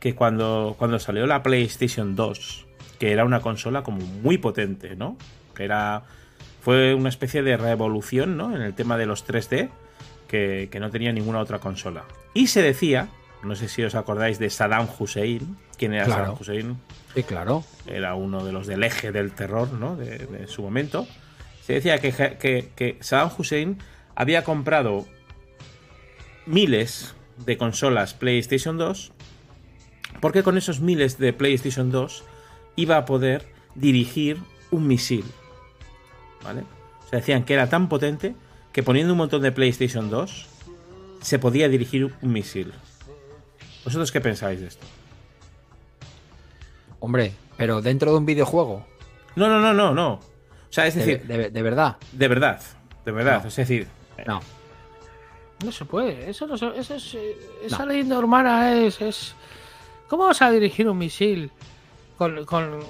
que 0.00 0.14
cuando, 0.14 0.76
cuando 0.78 0.98
salió 0.98 1.26
la 1.26 1.42
PlayStation 1.42 2.16
2, 2.16 2.66
que 2.98 3.12
era 3.12 3.24
una 3.24 3.40
consola 3.40 3.82
como 3.82 3.98
muy 3.98 4.38
potente, 4.38 4.96
¿no? 4.96 5.16
Que 5.54 5.64
era. 5.64 6.04
Fue 6.68 6.92
una 6.92 7.08
especie 7.08 7.42
de 7.42 7.56
revolución, 7.56 8.36
¿no? 8.36 8.54
En 8.54 8.60
el 8.60 8.74
tema 8.74 8.98
de 8.98 9.06
los 9.06 9.26
3D, 9.26 9.70
que, 10.26 10.68
que 10.70 10.80
no 10.80 10.90
tenía 10.90 11.10
ninguna 11.12 11.38
otra 11.38 11.60
consola. 11.60 12.04
Y 12.34 12.48
se 12.48 12.60
decía, 12.60 13.08
no 13.42 13.56
sé 13.56 13.68
si 13.68 13.82
os 13.84 13.94
acordáis 13.94 14.38
de 14.38 14.50
Saddam 14.50 14.86
Hussein. 14.98 15.56
¿Quién 15.78 15.94
era 15.94 16.04
Saddam 16.04 16.36
Hussein? 16.38 16.76
Sí, 17.14 17.22
claro. 17.22 17.64
Era 17.86 18.16
uno 18.16 18.44
de 18.44 18.52
los 18.52 18.66
del 18.66 18.84
eje 18.84 19.12
del 19.12 19.32
terror, 19.32 19.72
¿no? 19.72 19.96
De, 19.96 20.46
su 20.46 20.60
momento. 20.60 21.08
Se 21.62 21.72
decía 21.72 22.00
que, 22.00 22.12
que, 22.38 22.68
que, 22.76 22.98
Saddam 23.00 23.30
Hussein 23.38 23.78
había 24.14 24.44
comprado 24.44 25.06
miles 26.44 27.14
de 27.46 27.56
consolas 27.56 28.12
PlayStation 28.12 28.76
2 28.76 29.12
porque 30.20 30.42
con 30.42 30.58
esos 30.58 30.80
miles 30.80 31.16
de 31.16 31.32
PlayStation 31.32 31.90
2 31.90 32.24
iba 32.76 32.98
a 32.98 33.06
poder 33.06 33.46
dirigir 33.74 34.36
un 34.70 34.86
misil. 34.86 35.24
¿Vale? 36.48 36.64
Se 37.10 37.16
decían 37.16 37.44
que 37.44 37.52
era 37.52 37.68
tan 37.68 37.90
potente 37.90 38.34
que 38.72 38.82
poniendo 38.82 39.12
un 39.12 39.18
montón 39.18 39.42
de 39.42 39.52
PlayStation 39.52 40.08
2 40.08 40.46
se 41.20 41.38
podía 41.38 41.68
dirigir 41.68 42.14
un 42.22 42.32
misil. 42.32 42.72
¿Vosotros 43.84 44.10
qué 44.10 44.22
pensáis 44.22 44.58
de 44.60 44.68
esto? 44.68 44.86
Hombre, 47.00 47.34
pero 47.58 47.82
dentro 47.82 48.12
de 48.12 48.16
un 48.16 48.24
videojuego. 48.24 48.86
No, 49.36 49.46
no, 49.48 49.60
no, 49.60 49.74
no, 49.74 49.92
no. 49.92 50.12
O 50.14 50.20
sea, 50.70 50.86
es 50.86 50.94
decir. 50.94 51.22
De, 51.26 51.36
verdad. 51.62 51.98
De 52.12 52.28
verdad. 52.28 52.60
De 53.04 53.12
verdad. 53.12 53.44
Es 53.44 53.56
decir. 53.56 53.86
No. 54.26 54.40
No 55.62 55.70
se 55.70 55.84
puede. 55.84 56.30
Eso 56.30 56.46
no 56.46 56.54
eso 56.54 56.72
es, 56.72 57.14
eh, 57.14 57.36
esa 57.62 57.84
leyenda 57.84 58.18
urbana 58.18 58.72
es, 58.72 59.02
es. 59.02 59.34
¿Cómo 60.08 60.24
vas 60.24 60.40
a 60.40 60.50
dirigir 60.50 60.88
un 60.88 60.96
misil 60.96 61.50
con, 62.16 62.46
con, 62.46 62.80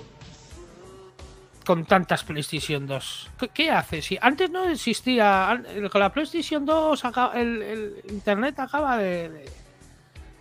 con 1.68 1.84
tantas 1.84 2.24
PlayStation 2.24 2.86
2? 2.86 3.30
¿Qué, 3.52 3.70
hace? 3.70 4.00
Si 4.00 4.16
antes 4.18 4.50
no 4.50 4.64
existía. 4.64 5.62
Con 5.92 6.00
la 6.00 6.10
PlayStation 6.10 6.64
2 6.64 7.02
el, 7.34 7.94
internet 8.08 8.58
acaba 8.58 8.96
de, 8.96 9.44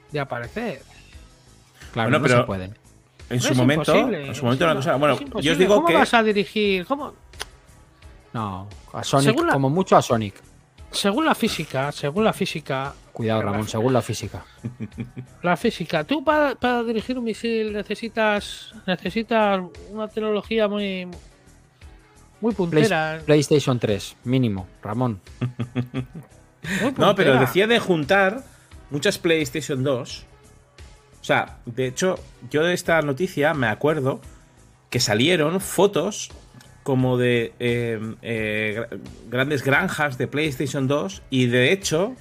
de, 0.10 0.20
aparecer. 0.22 0.82
Claro, 1.92 2.18
no 2.18 2.26
se 2.26 2.44
puede. 2.44 2.72
En 3.30 3.42
su, 3.42 3.54
momento, 3.56 3.94
en 3.94 4.34
su 4.34 4.46
momento, 4.46 4.74
cosa. 4.74 4.96
Bueno, 4.96 5.20
yo 5.42 5.52
os 5.52 5.58
digo 5.58 5.76
¿Cómo 5.76 5.88
que. 5.88 5.96
vas 5.96 6.14
a 6.14 6.24
dirigir? 6.24 6.86
¿Cómo? 6.86 7.14
No, 8.32 8.70
a 8.94 9.04
Sonic, 9.04 9.52
como 9.52 9.70
mucho 9.70 9.98
a 9.98 10.02
Sonic. 10.02 10.42
Según 10.92 11.26
la 11.26 11.36
física, 11.36 11.92
según 11.92 12.24
la 12.24 12.34
física. 12.34 12.94
Cuidado, 13.14 13.42
Ramón, 13.42 13.68
según 13.68 13.94
la 13.94 14.02
física. 14.02 14.46
La 15.42 15.58
física. 15.58 16.04
Tú 16.04 16.24
para, 16.24 16.56
para 16.56 16.84
dirigir 16.84 17.18
un 17.18 17.24
misil 17.24 17.74
necesitas 17.74 18.74
necesitas 18.86 19.60
una 19.90 20.08
tecnología 20.08 20.68
muy 20.68 21.08
muy 22.40 22.54
puntera. 22.54 23.20
PlayStation 23.26 23.80
3, 23.80 24.18
mínimo, 24.24 24.68
Ramón. 24.84 25.20
no, 26.98 27.16
pero 27.16 27.40
decía 27.40 27.66
de 27.66 27.80
juntar 27.80 28.44
muchas 28.92 29.18
PlayStation 29.18 29.84
2 29.84 30.28
o 31.22 31.26
sea, 31.28 31.58
de 31.66 31.88
hecho, 31.88 32.16
yo 32.50 32.64
de 32.64 32.74
esta 32.74 33.02
noticia 33.02 33.54
me 33.54 33.68
acuerdo 33.68 34.22
que 34.90 35.02
salieron 35.02 35.60
fotos 35.60 36.32
como 36.88 37.18
de 37.18 37.52
eh, 37.60 38.00
eh, 38.22 38.86
grandes 39.30 39.62
granjas 39.62 40.18
de 40.18 40.26
PlayStation 40.28 40.88
2 40.88 41.22
y 41.30 41.48
de 41.48 41.74
hecho, 41.74 42.16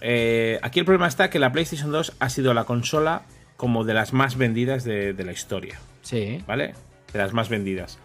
eh, 0.00 0.58
aquí 0.62 0.80
el 0.80 0.84
problema 0.84 1.06
está 1.06 1.30
que 1.30 1.38
la 1.38 1.52
PlayStation 1.52 1.92
2 1.92 2.14
ha 2.18 2.28
sido 2.28 2.52
la 2.52 2.64
consola 2.64 3.22
como 3.56 3.84
de 3.84 3.94
las 3.94 4.12
más 4.12 4.36
vendidas 4.36 4.82
de, 4.82 5.12
de 5.12 5.24
la 5.24 5.30
historia. 5.30 5.78
Sí. 6.02 6.42
¿Vale? 6.48 6.74
De 7.12 7.18
las 7.20 7.32
más 7.32 7.48
vendidas. 7.48 8.00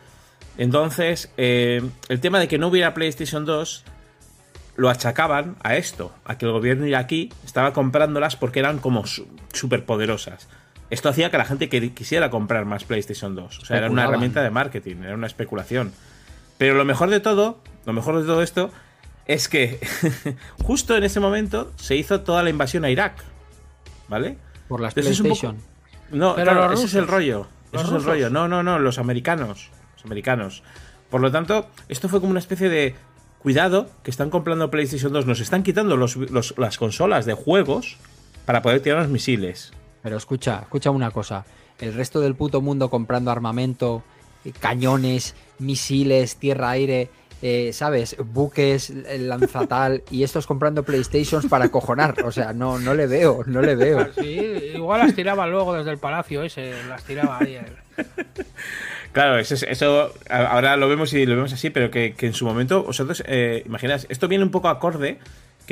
Entonces, 0.56 1.32
el 1.36 2.20
tema 2.22 2.40
de 2.40 2.48
que 2.48 2.60
no 2.60 2.68
hubiera 2.68 2.94
PlayStation 2.94 3.44
2 3.46 3.84
lo 4.76 4.88
achacaban 4.88 5.56
a 5.64 5.78
esto, 5.78 6.14
a 6.26 6.38
que 6.38 6.46
el 6.46 6.52
gobierno 6.52 6.86
iraquí 6.86 7.34
estaba 7.44 7.74
comprándolas 7.74 8.36
porque 8.36 8.60
eran 8.60 8.78
como 8.78 9.04
súper 9.52 9.84
poderosas. 9.86 10.48
Esto 10.92 11.08
hacía 11.08 11.32
que 11.32 11.38
la 11.38 11.46
gente 11.46 11.70
quisiera 11.70 12.30
comprar 12.30 12.66
más 12.66 12.84
PlayStation 12.84 13.34
2. 13.34 13.60
O 13.60 13.66
sea, 13.66 13.78
era 13.78 13.90
una 13.90 14.04
herramienta 14.04 14.44
de 14.44 14.50
marketing, 14.50 14.98
era 15.04 15.16
una 15.16 15.26
especulación. 15.26 15.94
Pero 16.58 16.76
lo 16.76 16.84
mejor 16.84 17.10
de 17.10 17.22
todo, 17.22 17.60
lo 17.86 17.94
mejor 17.94 18.20
de 18.20 18.26
todo 18.28 18.44
esto, 18.44 18.72
es 19.26 19.48
que 19.48 19.80
justo 20.64 20.98
en 20.98 21.06
ese 21.06 21.22
momento 21.22 21.72
se 21.78 21.96
hizo 21.96 22.22
toda 22.22 22.44
la 22.44 22.50
invasión 22.50 22.84
a 22.84 22.90
Irak. 22.90 23.24
¿Vale? 24.10 24.38
Por 24.68 24.82
las 24.82 24.94
PlayStation. 24.94 25.58
No, 26.12 26.36
Pero 26.36 26.74
ese 26.74 26.86
es 26.86 26.96
el 26.96 27.08
rollo. 27.08 27.48
Ese 27.72 27.86
es 27.86 27.92
el 27.92 28.04
rollo. 28.04 28.30
No, 28.30 28.50
no, 28.50 28.62
no, 28.62 28.78
los 28.78 29.00
americanos. 29.00 29.70
Los 29.96 30.06
americanos. 30.06 30.62
Por 31.10 31.22
lo 31.22 31.32
tanto, 31.32 31.70
esto 31.88 32.10
fue 32.10 32.20
como 32.20 32.32
una 32.32 32.40
especie 32.40 32.68
de 32.68 32.96
cuidado, 33.40 33.90
que 34.04 34.12
están 34.12 34.30
comprando 34.30 34.70
PlayStation 34.70 35.14
2, 35.14 35.26
nos 35.26 35.40
están 35.40 35.64
quitando 35.64 35.96
las 35.98 36.78
consolas 36.78 37.26
de 37.26 37.34
juegos 37.34 37.98
para 38.46 38.62
poder 38.62 38.82
tirar 38.82 39.04
los 39.04 39.10
misiles. 39.10 39.72
Pero 40.02 40.18
escucha, 40.18 40.60
escucha 40.64 40.92
una 40.92 41.12
cosa. 41.12 41.46
El 41.80 41.94
resto 41.94 42.20
del 42.20 42.36
puto 42.36 42.62
mundo 42.62 42.90
comprando 42.90 43.32
armamento, 43.32 44.04
eh, 44.46 44.52
cañones, 44.60 45.36
misiles, 45.60 46.36
tierra-aire, 46.38 47.10
eh, 47.42 47.72
¿sabes? 47.74 48.16
Buques, 48.20 48.94
lanzatal, 49.20 50.04
y 50.12 50.24
estos 50.24 50.46
comprando 50.46 50.84
PlayStations 50.84 51.48
para 51.48 51.70
cojonar. 51.70 52.24
O 52.24 52.32
sea, 52.32 52.54
no, 52.54 52.78
no 52.78 52.94
le 52.94 53.08
veo, 53.08 53.44
no 53.48 53.62
le 53.62 53.76
veo. 53.76 54.14
Sí, 54.14 54.74
igual 54.76 55.02
las 55.02 55.16
tiraba 55.16 55.48
luego 55.48 55.74
desde 55.74 55.92
el 55.92 55.98
palacio 55.98 56.44
ese, 56.44 56.74
las 56.88 57.04
tiraba 57.04 57.40
ahí. 57.40 57.60
Claro, 59.12 59.38
eso, 59.40 60.14
ahora 60.30 60.78
lo 60.78 60.88
vemos 60.88 61.12
y 61.14 61.26
lo 61.26 61.36
vemos 61.36 61.52
así, 61.52 61.70
pero 61.70 61.92
que, 61.92 62.16
en 62.18 62.34
su 62.34 62.46
momento, 62.46 62.84
vosotros, 62.84 63.22
eh, 63.28 63.62
imagináis, 63.66 64.08
esto 64.10 64.30
viene 64.30 64.46
un 64.46 64.52
poco 64.52 64.70
acorde, 64.70 65.20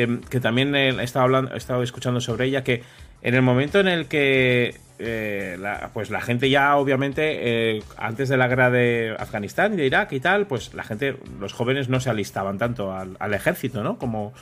que, 0.07 0.39
también 0.39 0.75
he 0.75 1.03
estado, 1.03 1.25
hablando, 1.25 1.53
he 1.53 1.57
estado 1.57 1.83
escuchando 1.83 2.21
sobre 2.21 2.45
ella, 2.45 2.63
que 2.63 2.83
en 3.21 3.35
el 3.35 3.41
momento 3.41 3.79
en 3.79 3.87
el 3.87 4.07
que 4.07 4.75
eh, 4.99 5.57
la, 5.59 5.91
pues 5.93 6.09
la 6.09 6.21
gente 6.21 6.49
ya 6.49 6.75
obviamente 6.77 7.77
eh, 7.77 7.83
antes 7.97 8.29
de 8.29 8.37
la 8.37 8.47
guerra 8.47 8.69
de 8.69 9.15
Afganistán 9.17 9.73
y 9.73 9.77
de 9.77 9.85
Irak 9.85 10.11
y 10.13 10.19
tal, 10.19 10.47
pues 10.47 10.73
la 10.73 10.83
gente, 10.83 11.17
los 11.39 11.53
jóvenes 11.53 11.89
no 11.89 11.99
se 11.99 12.09
alistaban 12.09 12.57
tanto 12.57 12.93
al, 12.93 13.17
al 13.19 13.33
ejército, 13.33 13.83
¿no? 13.83 13.97
Como, 13.97 14.33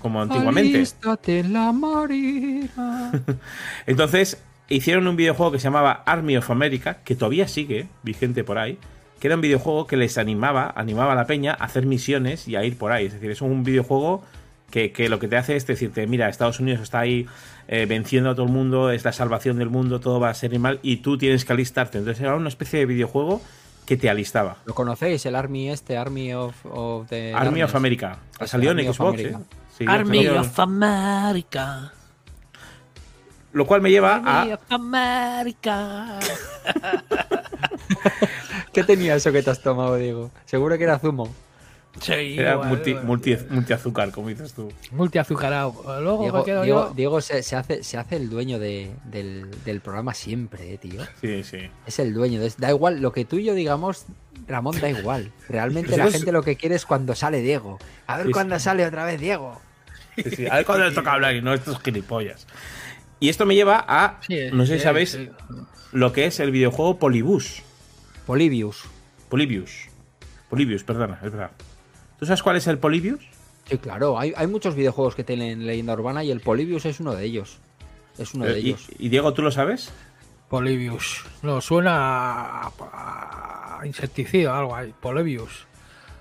como 0.00 0.22
antiguamente. 0.22 0.84
la 1.48 1.72
marina. 1.72 3.12
Entonces, 3.86 4.42
hicieron 4.68 5.06
un 5.06 5.16
videojuego 5.16 5.52
que 5.52 5.58
se 5.58 5.64
llamaba 5.64 6.02
Army 6.06 6.36
of 6.36 6.50
America, 6.50 6.98
que 7.04 7.14
todavía 7.14 7.48
sigue 7.48 7.88
vigente 8.02 8.44
por 8.44 8.58
ahí, 8.58 8.78
que 9.20 9.28
era 9.28 9.36
un 9.36 9.42
videojuego 9.42 9.86
que 9.86 9.96
les 9.96 10.18
animaba, 10.18 10.72
animaba 10.76 11.12
a 11.12 11.16
la 11.16 11.26
peña 11.26 11.56
a 11.58 11.64
hacer 11.64 11.86
misiones 11.86 12.48
y 12.48 12.56
a 12.56 12.64
ir 12.64 12.76
por 12.76 12.92
ahí. 12.92 13.06
Es 13.06 13.14
decir, 13.14 13.30
es 13.30 13.42
un 13.42 13.64
videojuego 13.64 14.24
que, 14.92 15.08
lo 15.08 15.20
que 15.20 15.28
te 15.28 15.36
hace 15.36 15.54
es 15.54 15.66
decirte, 15.66 16.06
mira, 16.06 16.28
Estados 16.28 16.58
Unidos 16.58 16.82
está 16.82 17.00
ahí 17.00 17.26
eh, 17.68 17.86
venciendo 17.86 18.30
a 18.30 18.34
todo 18.34 18.46
el 18.46 18.52
mundo, 18.52 18.90
es 18.90 19.04
la 19.04 19.12
salvación 19.12 19.56
del 19.58 19.70
mundo, 19.70 20.00
todo 20.00 20.18
va 20.18 20.30
a 20.30 20.34
ser 20.34 20.58
mal 20.58 20.80
y 20.82 20.96
tú 20.96 21.16
tienes 21.16 21.44
que 21.44 21.52
alistarte. 21.52 21.98
Entonces 21.98 22.20
era 22.20 22.34
una 22.34 22.48
especie 22.48 22.80
de 22.80 22.86
videojuego 22.86 23.40
que 23.86 23.96
te 23.96 24.10
alistaba. 24.10 24.56
¿Lo 24.64 24.74
conocéis? 24.74 25.24
El 25.26 25.36
Army 25.36 25.70
este, 25.70 25.96
Army 25.96 26.34
of, 26.34 26.56
Army 27.34 27.62
of 27.62 27.74
America. 27.74 28.18
Ha 28.40 28.46
salido 28.46 28.72
en 28.72 28.92
Xbox, 28.92 29.20
¿eh? 29.20 29.36
Army 29.86 30.26
of 30.28 30.58
America. 30.58 31.92
Lo 33.52 33.66
cual 33.66 33.80
me 33.80 33.90
lleva 33.90 34.20
a. 34.24 34.58
América. 34.70 36.18
¿Qué 38.72 38.82
tenía 38.82 39.14
eso 39.14 39.30
que 39.30 39.40
te 39.40 39.50
has 39.50 39.62
tomado, 39.62 39.94
Diego? 39.96 40.32
Seguro 40.46 40.76
que 40.76 40.82
era 40.82 40.98
zumo. 40.98 41.32
Sí, 42.00 42.38
era 42.38 42.58
multi, 42.58 42.94
multi, 42.94 43.36
multiazúcar, 43.50 44.10
como 44.10 44.28
dices 44.28 44.52
tú. 44.52 44.72
Multiazucarado. 44.90 45.72
Luego 46.00 46.22
Diego, 46.22 46.38
me 46.38 46.44
quedo 46.44 46.62
Diego, 46.62 46.88
yo... 46.88 46.94
Diego 46.94 47.20
se, 47.20 47.42
se, 47.42 47.56
hace, 47.56 47.84
se 47.84 47.98
hace 47.98 48.16
el 48.16 48.28
dueño 48.28 48.58
de, 48.58 48.90
del, 49.04 49.48
del, 49.64 49.80
programa 49.80 50.12
siempre, 50.12 50.74
eh, 50.74 50.78
tío. 50.78 51.02
Sí, 51.20 51.44
sí. 51.44 51.70
Es 51.86 51.98
el 51.98 52.12
dueño. 52.12 52.40
Da 52.58 52.70
igual, 52.70 53.00
lo 53.00 53.12
que 53.12 53.24
tú 53.24 53.36
y 53.36 53.44
yo 53.44 53.54
digamos, 53.54 54.06
Ramón, 54.48 54.80
da 54.80 54.90
igual. 54.90 55.30
Realmente 55.48 55.96
la 55.96 56.10
gente 56.10 56.32
lo 56.32 56.42
que 56.42 56.56
quiere 56.56 56.74
es 56.74 56.84
cuando 56.84 57.14
sale 57.14 57.40
Diego. 57.40 57.78
A 58.06 58.18
ver 58.18 58.30
cuándo 58.32 58.58
sale 58.58 58.84
otra 58.84 59.04
vez 59.04 59.20
Diego. 59.20 59.60
Sí, 60.16 60.30
sí, 60.30 60.46
A 60.46 60.56
ver 60.56 60.66
cuándo 60.66 60.88
le 60.88 60.94
toca 60.94 61.12
hablar 61.12 61.34
y 61.34 61.42
no 61.42 61.54
estos 61.54 61.80
gilipollas. 61.80 62.46
Y 63.20 63.28
esto 63.28 63.46
me 63.46 63.54
lleva 63.54 63.84
a. 63.86 64.20
Sí, 64.26 64.38
no 64.52 64.66
sé 64.66 64.74
si 64.74 64.78
sí, 64.80 64.84
sabéis 64.84 65.10
sí. 65.12 65.30
lo 65.92 66.12
que 66.12 66.26
es 66.26 66.40
el 66.40 66.50
videojuego 66.50 66.98
Polybus. 66.98 67.62
Polybius. 68.26 68.84
Polybius. 69.28 69.88
Polybius, 70.50 70.84
perdona, 70.84 71.16
es 71.16 71.32
verdad. 71.32 71.50
¿Tú 72.24 72.28
sabes 72.28 72.42
cuál 72.42 72.56
es 72.56 72.66
el 72.68 72.78
Polybius? 72.78 73.20
Sí, 73.68 73.76
claro. 73.76 74.18
Hay, 74.18 74.32
hay 74.34 74.46
muchos 74.46 74.74
videojuegos 74.74 75.14
que 75.14 75.24
tienen 75.24 75.66
leyenda 75.66 75.92
urbana 75.92 76.24
y 76.24 76.30
el 76.30 76.40
Polybius 76.40 76.86
es 76.86 76.98
uno 76.98 77.14
de 77.14 77.22
ellos. 77.26 77.58
Es 78.16 78.32
uno 78.32 78.46
de 78.46 78.54
Eh, 78.54 78.60
y, 78.60 78.68
ellos. 78.68 78.86
y 78.98 79.10
Diego, 79.10 79.34
¿tú 79.34 79.42
lo 79.42 79.50
sabes? 79.50 79.90
Polybius. 80.48 81.22
No, 81.42 81.60
suena 81.60 82.62
a, 82.62 82.72
a 83.80 83.86
insecticida 83.86 84.52
o 84.54 84.56
algo 84.56 84.74
ahí. 84.74 84.94
Polybius. 85.02 85.66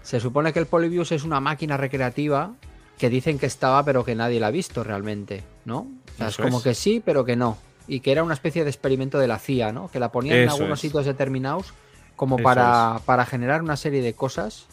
Se 0.02 0.20
supone 0.20 0.52
que 0.52 0.60
el 0.60 0.66
Polybius 0.66 1.14
es 1.14 1.24
una 1.24 1.40
máquina 1.40 1.78
recreativa 1.78 2.52
que 2.98 3.10
dicen 3.10 3.40
que 3.40 3.46
estaba, 3.46 3.86
pero 3.86 4.04
que 4.04 4.14
nadie 4.16 4.42
la 4.42 4.48
ha 4.48 4.52
visto 4.52 4.84
realmente, 4.84 5.42
¿no? 5.64 5.88
O 6.16 6.18
sea, 6.18 6.28
es 6.28 6.36
como 6.36 6.58
es. 6.58 6.64
que 6.66 6.74
sí, 6.74 7.02
pero 7.04 7.24
que 7.24 7.38
no. 7.38 7.58
Y 7.88 8.02
que 8.02 8.12
era 8.12 8.24
una 8.24 8.34
especie 8.34 8.66
de 8.66 8.70
experimento 8.70 9.20
de 9.20 9.28
la 9.28 9.40
CIA, 9.40 9.72
¿no? 9.72 9.90
Que 9.90 10.02
la 10.02 10.12
ponían 10.12 10.38
en 10.40 10.50
algunos 10.50 10.80
es. 10.80 10.82
sitios 10.82 11.06
determinados 11.06 11.74
como 12.18 12.38
para, 12.40 13.00
para 13.06 13.26
generar 13.26 13.62
una 13.62 13.78
serie 13.78 14.02
de 14.02 14.14
cosas. 14.14 14.68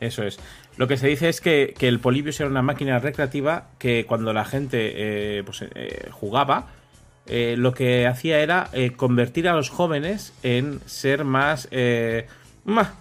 Eso 0.00 0.22
es. 0.22 0.38
Lo 0.76 0.86
que 0.86 0.96
se 0.96 1.08
dice 1.08 1.28
es 1.28 1.40
que, 1.40 1.74
que 1.76 1.88
el 1.88 1.98
Polybius 1.98 2.38
era 2.40 2.48
una 2.48 2.62
máquina 2.62 2.98
recreativa 2.98 3.68
que 3.78 4.04
cuando 4.06 4.32
la 4.32 4.44
gente 4.44 4.92
eh, 5.38 5.42
pues, 5.44 5.62
eh, 5.74 6.08
jugaba, 6.12 6.68
eh, 7.26 7.56
lo 7.58 7.74
que 7.74 8.06
hacía 8.06 8.40
era 8.40 8.68
eh, 8.72 8.92
convertir 8.92 9.48
a 9.48 9.54
los 9.54 9.70
jóvenes 9.70 10.32
en 10.42 10.80
ser 10.86 11.24
más... 11.24 11.68
eh, 11.70 12.26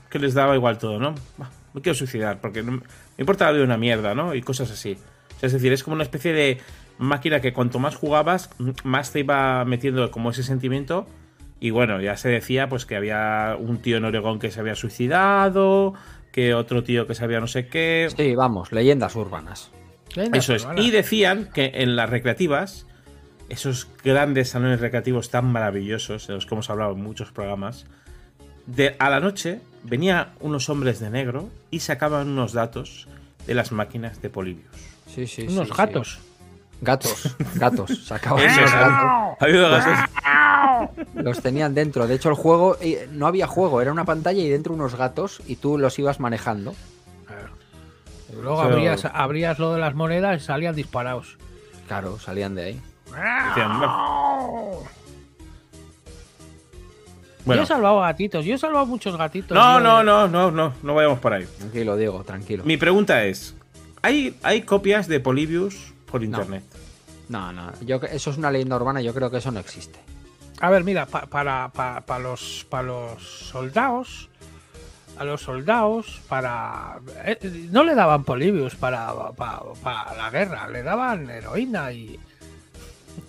que 0.10 0.20
les 0.20 0.34
daba 0.34 0.56
igual 0.56 0.78
todo, 0.78 0.98
¿no? 0.98 1.14
"Bah, 1.38 1.50
me 1.74 1.82
quiero 1.82 1.94
suicidar 1.94 2.40
porque 2.40 2.64
no, 2.64 2.72
me 2.72 2.82
importa 3.18 3.46
la 3.46 3.52
vida 3.52 3.64
una 3.66 3.78
mierda, 3.78 4.16
¿no? 4.16 4.34
Y 4.34 4.42
cosas 4.42 4.72
así. 4.72 4.98
Es 5.42 5.52
decir, 5.52 5.74
es 5.74 5.84
como 5.84 5.96
una 5.96 6.04
especie 6.04 6.32
de 6.34 6.58
máquina 6.98 7.42
que 7.42 7.52
cuanto 7.54 7.78
más 7.78 7.96
jugabas, 7.96 8.50
más 8.84 9.12
te 9.12 9.20
iba 9.20 9.64
metiendo 9.66 10.10
como 10.10 10.30
ese 10.32 10.44
sentimiento. 10.44 11.06
Y 11.60 11.72
bueno, 11.72 12.00
ya 12.00 12.16
se 12.18 12.30
decía 12.30 12.70
pues 12.70 12.86
que 12.86 12.96
había 12.96 13.58
un 13.60 13.80
tío 13.80 13.98
en 13.98 14.06
Oregón 14.06 14.40
que 14.40 14.52
se 14.52 14.60
había 14.60 14.76
suicidado, 14.76 15.94
que 16.32 16.54
otro 16.54 16.84
tío 16.84 17.08
que 17.08 17.16
sabía 17.16 17.40
no 17.40 17.48
sé 17.48 17.68
qué. 17.68 18.10
Sí, 18.16 18.36
vamos, 18.36 18.72
leyendas 18.72 19.16
urbanas. 19.16 19.72
Venga, 20.16 20.38
Eso 20.38 20.56
es. 20.56 20.68
Y 20.78 20.92
decían 20.92 21.50
que 21.54 21.72
en 21.76 21.96
las 21.96 22.10
recreativas, 22.10 22.86
esos 23.50 23.88
grandes 24.04 24.50
salones 24.50 24.80
recreativos 24.80 25.30
tan 25.30 25.52
maravillosos, 25.52 26.28
de 26.28 26.34
los 26.34 26.46
que 26.46 26.56
hemos 26.56 26.70
hablado 26.70 26.94
en 26.94 27.02
muchos 27.04 27.32
programas, 27.32 27.86
de, 28.66 28.96
a 29.00 29.10
la 29.10 29.20
noche 29.20 29.62
venían 29.84 30.30
unos 30.40 30.70
hombres 30.70 31.00
de 31.00 31.10
negro 31.10 31.50
y 31.72 31.80
sacaban 31.80 32.28
unos 32.30 32.54
datos 32.54 33.08
de 33.46 33.54
las 33.54 33.72
máquinas 33.72 34.22
de 34.22 34.30
Polybius. 34.30 34.68
Sí, 35.08 35.26
sí, 35.28 35.44
sí, 35.44 35.54
Unos 35.54 35.70
sí. 35.70 35.74
gatos. 35.78 36.20
Gatos, 36.82 37.36
gatos. 37.56 38.06
Sacaban 38.06 38.44
Eso 38.44 38.60
unos 38.60 38.70
es. 38.70 38.76
gatos. 38.76 39.38
Ha 39.40 39.46
habido 39.46 39.70
gatos. 39.70 40.10
Los 41.14 41.42
tenían 41.42 41.74
dentro. 41.74 42.08
De 42.08 42.16
hecho, 42.16 42.30
el 42.30 42.36
juego 42.36 42.78
eh, 42.82 43.08
no 43.12 43.28
había 43.28 43.48
juego, 43.48 43.82
era 43.82 43.92
una 43.92 44.06
pantalla 44.06 44.42
y 44.42 44.50
dentro 44.50 44.74
unos 44.74 44.96
gatos 44.96 45.42
y 45.48 45.56
tú 45.58 45.78
los 45.78 45.98
ibas 46.00 46.20
manejando. 46.20 46.74
Luego 48.34 48.62
Pero- 48.62 48.74
abrías, 48.76 49.06
abrías 49.06 49.60
lo 49.60 49.74
de 49.74 49.80
las 49.80 49.96
monedas 49.96 50.42
y 50.42 50.46
salían 50.46 50.76
disparados. 50.76 51.38
Claro, 51.88 52.20
salían 52.20 52.56
de 52.56 52.64
ahí. 52.64 52.82
Yo 57.46 57.62
he 57.62 57.66
salvado 57.66 58.02
gatitos, 58.02 58.44
yo 58.44 58.56
he 58.56 58.58
salvado 58.58 58.86
muchos 58.86 59.16
gatitos. 59.18 59.56
no, 59.56 59.80
no, 59.80 60.04
no, 60.04 60.28
no, 60.28 60.52
no, 60.52 60.74
no 60.84 60.94
vayamos 60.96 61.20
por 61.20 61.34
ahí. 61.34 61.48
Tranquilo, 61.58 61.96
Diego, 61.96 62.24
tranquilo. 62.24 62.64
Mi 62.66 62.76
pregunta 62.76 63.24
es, 63.24 63.56
¿hay, 64.02 64.38
hay 64.44 64.64
copias 64.64 65.08
de 65.08 65.20
Polybius 65.22 65.94
por 66.12 66.24
internet? 66.24 66.64
No, 67.30 67.52
no, 67.54 67.72
yo, 67.82 67.98
eso 68.12 68.32
es 68.32 68.38
una 68.38 68.52
leyenda 68.52 68.76
urbana, 68.76 69.02
yo 69.02 69.14
creo 69.14 69.32
que 69.32 69.38
eso 69.38 69.52
no 69.52 69.60
existe. 69.60 70.00
A 70.60 70.70
ver, 70.70 70.84
mira, 70.84 71.06
pa- 71.06 71.26
para, 71.28 71.70
pa- 71.70 72.02
pa 72.02 72.20
los, 72.20 72.66
para 72.70 72.84
los 72.84 73.22
soldados, 73.50 74.30
a 75.18 75.24
los 75.24 75.42
soldados, 75.42 76.22
para. 76.28 77.00
eh, 77.26 77.68
no 77.72 77.84
le 77.84 77.96
daban 77.96 78.24
polibius 78.24 78.76
para, 78.76 79.14
para, 79.36 79.60
para 79.84 80.16
la 80.16 80.30
guerra, 80.30 80.68
le 80.68 80.84
daban 80.84 81.30
heroína 81.30 81.92
y. 81.92 82.20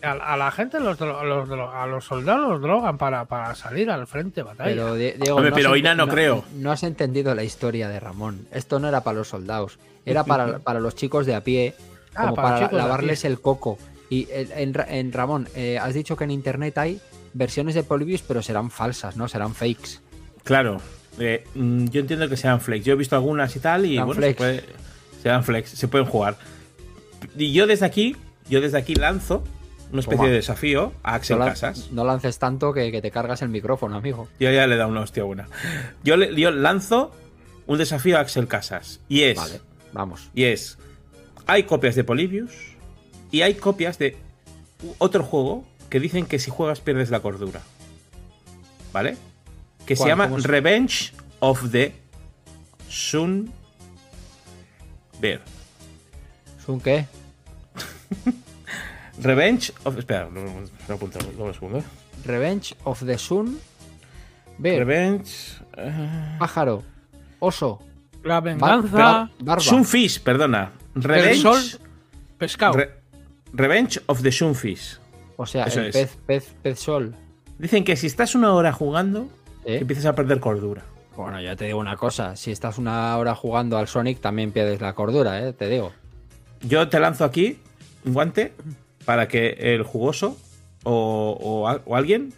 A, 0.02 0.12
a 0.12 0.36
la 0.36 0.50
gente, 0.50 0.80
los, 0.80 1.00
a 1.00 1.86
los 1.86 2.04
soldados 2.04 2.48
los 2.50 2.60
drogan 2.60 2.98
para, 2.98 3.24
para 3.24 3.54
salir 3.54 3.90
al 3.90 4.06
frente 4.06 4.36
de 4.36 4.42
batalla. 4.42 4.68
Pero, 4.70 4.94
Di- 4.94 5.12
Diego, 5.12 5.36
Hombre, 5.36 5.48
has 5.50 5.54
pero 5.54 5.94
no 5.94 6.08
creo. 6.08 6.44
No 6.56 6.70
has 6.70 6.82
entendido 6.82 7.34
la 7.34 7.42
historia 7.42 7.88
de 7.88 7.98
Ramón. 7.98 8.46
Esto 8.52 8.78
no 8.80 8.88
era 8.88 9.02
para 9.02 9.18
los 9.18 9.28
soldados, 9.28 9.78
era 10.04 10.24
para, 10.24 10.58
para 10.64 10.78
los 10.80 10.94
chicos 10.94 11.24
de 11.26 11.34
a 11.34 11.42
pie, 11.42 11.74
Ah, 12.14 12.22
como 12.24 12.34
para 12.36 12.70
lavarles 12.70 13.22
pie. 13.22 13.30
el 13.30 13.40
coco. 13.40 13.78
Y 14.10 14.28
en, 14.30 14.52
en 14.52 14.74
Ra- 14.74 14.86
en 14.88 15.10
Ramón, 15.12 15.48
eh, 15.54 15.78
has 15.80 15.94
dicho 15.94 16.16
que 16.16 16.24
en 16.24 16.32
internet 16.32 16.76
hay 16.78 17.00
versiones 17.34 17.74
de 17.74 17.82
Polybius, 17.82 18.22
pero 18.22 18.42
serán 18.42 18.70
falsas, 18.70 19.16
¿no? 19.16 19.28
Serán 19.28 19.54
fakes. 19.54 20.00
Claro, 20.44 20.80
eh, 21.18 21.44
mm, 21.54 21.86
yo 21.88 22.00
entiendo 22.00 22.28
que 22.28 22.36
sean 22.36 22.60
flex. 22.60 22.84
Yo 22.84 22.92
he 22.94 22.96
visto 22.96 23.16
algunas 23.16 23.54
y 23.56 23.60
tal 23.60 23.86
y 23.86 23.94
Sean 23.94 24.06
bueno, 24.06 24.18
flex. 24.20 24.32
Se 24.32 24.36
puede- 24.38 24.64
sean 25.22 25.44
flex, 25.44 25.70
se 25.70 25.88
pueden 25.88 26.06
jugar. 26.06 26.36
Y 27.36 27.52
yo 27.52 27.66
desde 27.66 27.86
aquí, 27.86 28.16
yo 28.48 28.60
desde 28.60 28.78
aquí 28.78 28.94
lanzo 28.94 29.42
una 29.90 30.00
especie 30.00 30.16
Toma. 30.18 30.28
de 30.28 30.34
desafío 30.34 30.92
a 31.02 31.14
Axel 31.14 31.38
no, 31.38 31.44
Casas. 31.46 31.90
no 31.92 32.04
lances 32.04 32.38
tanto 32.38 32.72
que, 32.72 32.92
que 32.92 33.00
te 33.02 33.10
cargas 33.10 33.42
el 33.42 33.48
micrófono, 33.48 33.96
amigo. 33.96 34.28
Yo 34.38 34.50
ya 34.50 34.66
le 34.66 34.74
he 34.74 34.78
dado 34.78 34.90
una 34.90 35.00
hostia 35.00 35.24
buena. 35.24 35.48
Yo, 36.04 36.16
le, 36.16 36.34
yo 36.38 36.50
lanzo 36.50 37.10
un 37.66 37.78
desafío 37.78 38.16
a 38.18 38.20
Axel 38.20 38.46
Casas 38.48 39.00
y 39.08 39.22
es 39.22 39.36
Vale, 39.36 39.60
vamos. 39.92 40.30
y 40.34 40.44
es 40.44 40.78
hay 41.46 41.62
copias 41.64 41.94
de 41.96 42.04
Polybius 42.04 42.52
y 43.30 43.40
hay 43.42 43.54
copias 43.54 43.98
de 43.98 44.16
otro 44.98 45.24
juego 45.24 45.64
que 45.90 46.00
dicen 46.00 46.26
que 46.26 46.38
si 46.38 46.50
juegas 46.50 46.80
pierdes 46.80 47.10
la 47.10 47.20
cordura. 47.20 47.62
¿Vale? 48.92 49.16
Que 49.86 49.96
se 49.96 50.06
llama 50.06 50.28
¿Cómo 50.28 50.40
se- 50.40 50.48
Revenge 50.48 51.12
of 51.40 51.70
the 51.70 51.94
Sun 52.88 53.50
Bear. 55.20 55.40
¿Es 56.58 56.68
un 56.68 56.80
qué? 56.80 57.06
Revenge 59.20 59.72
of. 59.84 59.98
Espera, 59.98 60.28
lo 60.30 60.94
apunto, 60.94 61.18
lo- 61.36 61.44
un 61.44 61.54
segundo. 61.54 61.82
Revenge 62.24 62.74
of 62.84 63.04
the 63.04 63.18
Sun. 63.18 63.58
Bear, 64.58 64.78
Revenge. 64.84 65.30
eh, 65.76 66.36
pájaro, 66.38 66.82
oso, 67.38 67.80
La 68.24 68.40
venganza 68.40 69.30
bar-. 69.40 69.60
Sunfish, 69.60 70.20
perdona. 70.20 70.72
Revenge. 70.94 71.40
sol 71.42 71.60
pescado. 72.38 72.74
Re- 72.76 72.90
Revenge 73.52 74.00
of 74.06 74.22
the 74.22 74.32
Sunfish. 74.32 74.98
O 75.40 75.46
sea, 75.46 75.64
Eso 75.64 75.80
el 75.80 75.92
pez, 75.92 76.18
pez, 76.26 76.52
pez 76.62 76.80
sol. 76.80 77.14
Dicen 77.58 77.84
que 77.84 77.94
si 77.96 78.08
estás 78.08 78.34
una 78.34 78.52
hora 78.52 78.72
jugando, 78.72 79.28
¿Eh? 79.64 79.78
empiezas 79.80 80.04
a 80.06 80.14
perder 80.14 80.40
cordura. 80.40 80.82
Bueno, 81.16 81.40
ya 81.40 81.54
te 81.56 81.66
digo 81.66 81.78
una 81.78 81.96
cosa. 81.96 82.34
Si 82.36 82.50
estás 82.50 82.76
una 82.76 83.16
hora 83.16 83.34
jugando 83.36 83.78
al 83.78 83.86
Sonic, 83.88 84.20
también 84.20 84.50
pierdes 84.52 84.80
la 84.80 84.94
cordura, 84.94 85.40
¿eh? 85.46 85.52
Te 85.52 85.68
digo. 85.68 85.92
Yo 86.60 86.88
te 86.88 86.98
lanzo 87.00 87.24
aquí 87.24 87.58
un 88.04 88.14
guante 88.14 88.52
para 89.04 89.28
que 89.28 89.50
el 89.74 89.84
jugoso 89.84 90.36
o, 90.84 91.36
o 91.40 91.68
al- 91.68 91.82
o 91.86 91.94
alguien 91.96 92.32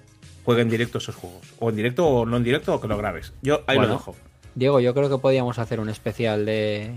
juegue 0.45 0.61
en 0.63 0.69
directo 0.71 0.99
esos 0.99 1.15
juegos. 1.15 1.41
O 1.59 1.71
en 1.71 1.77
directo 1.77 2.07
o 2.07 2.27
no 2.27 2.37
en 2.37 2.45
directo 2.45 2.75
o 2.75 2.81
que 2.81 2.89
lo 2.89 2.97
grabes. 2.99 3.33
Yo 3.43 3.63
ahí 3.67 3.77
Bueno. 3.79 3.93
lo 3.95 3.99
dejo. 3.99 4.17
Diego, 4.55 4.81
yo 4.81 4.93
creo 4.95 5.09
que 5.09 5.17
podíamos 5.19 5.59
hacer 5.59 5.81
un 5.81 5.89
especial 5.89 6.45
de, 6.45 6.93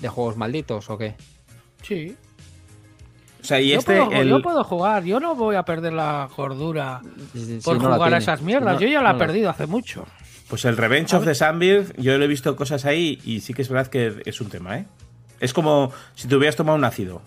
de 0.00 0.08
juegos 0.08 0.36
malditos, 0.36 0.90
¿o 0.90 0.98
qué? 0.98 1.14
Sí. 1.82 2.14
O 3.46 3.48
sea, 3.48 3.60
y 3.60 3.68
yo, 3.70 3.78
este. 3.78 3.96
puedo, 4.02 4.10
el- 4.20 4.28
yo 4.28 4.42
puedo 4.42 4.64
jugar, 4.64 5.04
yo 5.04 5.20
no 5.20 5.36
voy 5.36 5.54
a 5.54 5.62
perder 5.64 5.92
la 5.92 6.28
cordura 6.34 7.00
por 7.64 7.80
no 7.80 7.94
jugar 7.94 8.12
a 8.14 8.18
esas 8.18 8.40
Si 8.40 8.44
mierdas. 8.44 8.74
no- 8.74 8.80
yo 8.80 8.88
ya 8.88 9.00
la 9.00 9.12
no 9.12 9.16
he 9.16 9.18
perdido 9.20 9.50
hace 9.50 9.66
mucho. 9.68 10.04
Pues 10.48 10.64
el 10.64 10.76
Revenge 10.76 11.14
of 11.14 11.24
the 11.24 11.34
Sunbeard, 11.34 11.94
yo 11.96 12.18
lo 12.18 12.24
he 12.24 12.28
visto 12.28 12.56
cosas 12.56 12.84
ahí 12.84 13.20
y 13.24 13.40
sí 13.40 13.54
que 13.54 13.62
es 13.62 13.68
verdad 13.68 13.86
que 13.86 14.20
es 14.26 14.40
un 14.40 14.48
tema, 14.48 14.78
¿eh? 14.78 14.86
Es 15.38 15.52
como 15.52 15.92
si 16.16 16.26
te 16.26 16.34
hubieras 16.34 16.56
tomado 16.56 16.76
un 16.76 16.84
ácido. 16.84 17.22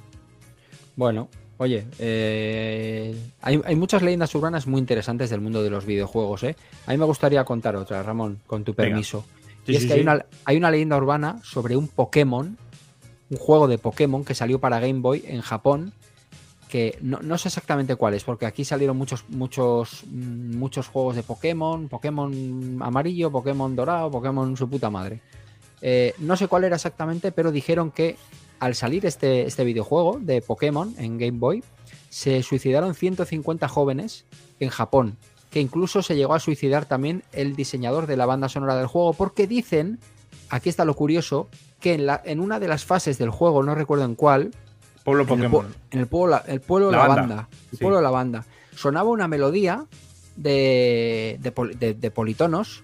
Bueno, 0.98 1.30
oye, 1.58 1.86
eh, 2.00 3.16
hay, 3.42 3.62
hay 3.64 3.76
muchas 3.76 4.02
leyendas 4.02 4.34
urbanas 4.36 4.68
muy 4.68 4.80
interesantes 4.80 5.30
del 5.30 5.42
mundo 5.42 5.64
de 5.64 5.70
los 5.70 5.86
videojuegos, 5.86 6.44
¿eh? 6.44 6.56
A 6.88 6.92
mí 6.92 6.98
me 6.98 7.06
gustaría 7.06 7.44
contar 7.46 7.76
otra, 7.76 8.04
Ramón, 8.04 8.40
con 8.46 8.64
tu 8.64 8.74
permiso. 8.74 9.26
Sí, 9.66 9.74
y 9.74 9.76
es 9.76 9.82
sí, 9.84 9.88
que 9.88 9.94
hay 9.96 10.02
una, 10.02 10.26
hay 10.46 10.58
una 10.58 10.72
leyenda 10.72 10.98
urbana 10.98 11.40
sobre 11.44 11.78
un 11.78 11.88
Pokémon, 11.88 12.58
un 13.30 13.38
juego 13.38 13.68
de 13.68 13.78
Pokémon 13.78 14.26
que 14.26 14.34
salió 14.36 14.60
para 14.60 14.80
Game 14.80 15.00
Boy 15.02 15.24
en 15.28 15.42
Japón, 15.42 15.94
que 16.70 16.98
no, 17.02 17.20
no 17.22 17.38
sé 17.38 17.50
exactamente 17.50 17.96
cuál 17.96 18.14
es, 18.14 18.24
porque 18.24 18.46
aquí 18.46 18.64
salieron 18.64 18.96
muchos, 18.96 19.26
muchos, 19.28 20.04
mm, 20.06 20.56
muchos 20.56 20.88
juegos 20.88 21.16
de 21.16 21.24
Pokémon, 21.24 21.90
Pokémon 21.90 22.80
amarillo, 22.82 23.32
Pokémon 23.32 23.76
dorado, 23.76 24.12
Pokémon 24.12 24.56
su 24.56 24.70
puta 24.70 24.90
madre. 24.90 25.20
Eh, 25.82 26.14
no 26.20 26.38
sé 26.38 26.48
cuál 26.48 26.66
era 26.66 26.76
exactamente, 26.76 27.32
pero 27.32 27.52
dijeron 27.52 27.92
que 27.92 28.18
al 28.60 28.76
salir 28.76 29.06
este, 29.06 29.48
este 29.48 29.64
videojuego 29.64 30.20
de 30.22 30.42
Pokémon 30.42 30.94
en 30.98 31.18
Game 31.18 31.40
Boy, 31.40 31.64
se 32.10 32.44
suicidaron 32.44 32.94
150 32.94 33.68
jóvenes 33.68 34.26
en 34.60 34.70
Japón, 34.70 35.18
que 35.50 35.62
incluso 35.62 36.02
se 36.02 36.16
llegó 36.16 36.34
a 36.34 36.40
suicidar 36.40 36.86
también 36.86 37.24
el 37.32 37.56
diseñador 37.56 38.06
de 38.06 38.18
la 38.18 38.26
banda 38.26 38.50
sonora 38.50 38.76
del 38.76 38.88
juego, 38.88 39.14
porque 39.14 39.48
dicen, 39.48 40.00
aquí 40.50 40.70
está 40.70 40.86
lo 40.86 40.96
curioso, 40.96 41.48
que 41.80 41.94
en 42.26 42.40
una 42.40 42.60
de 42.60 42.68
las 42.68 42.86
fases 42.86 43.18
del 43.18 43.30
juego, 43.30 43.64
no 43.64 43.74
recuerdo 43.74 44.06
en 44.06 44.16
cuál, 44.16 44.52
Pueblo 45.18 45.24
en 45.36 45.44
el, 45.44 45.50
Pokémon. 45.52 45.76
en 45.92 46.00
el 46.00 46.08
pueblo, 46.08 46.32
la- 46.32 46.44
el 46.48 46.62
pueblo 46.62 46.92
La 46.92 46.98
la, 47.00 47.08
banda, 47.08 47.22
banda. 47.22 47.50
El 47.72 47.78
sí. 47.78 47.84
pueblo 47.84 48.02
la 48.02 48.10
banda. 48.12 48.46
Sonaba 48.76 49.10
una 49.10 49.28
melodía 49.28 49.86
de, 50.36 51.38
de, 51.42 51.52
de- 51.78 51.94
de 51.94 52.12
politonos 52.12 52.84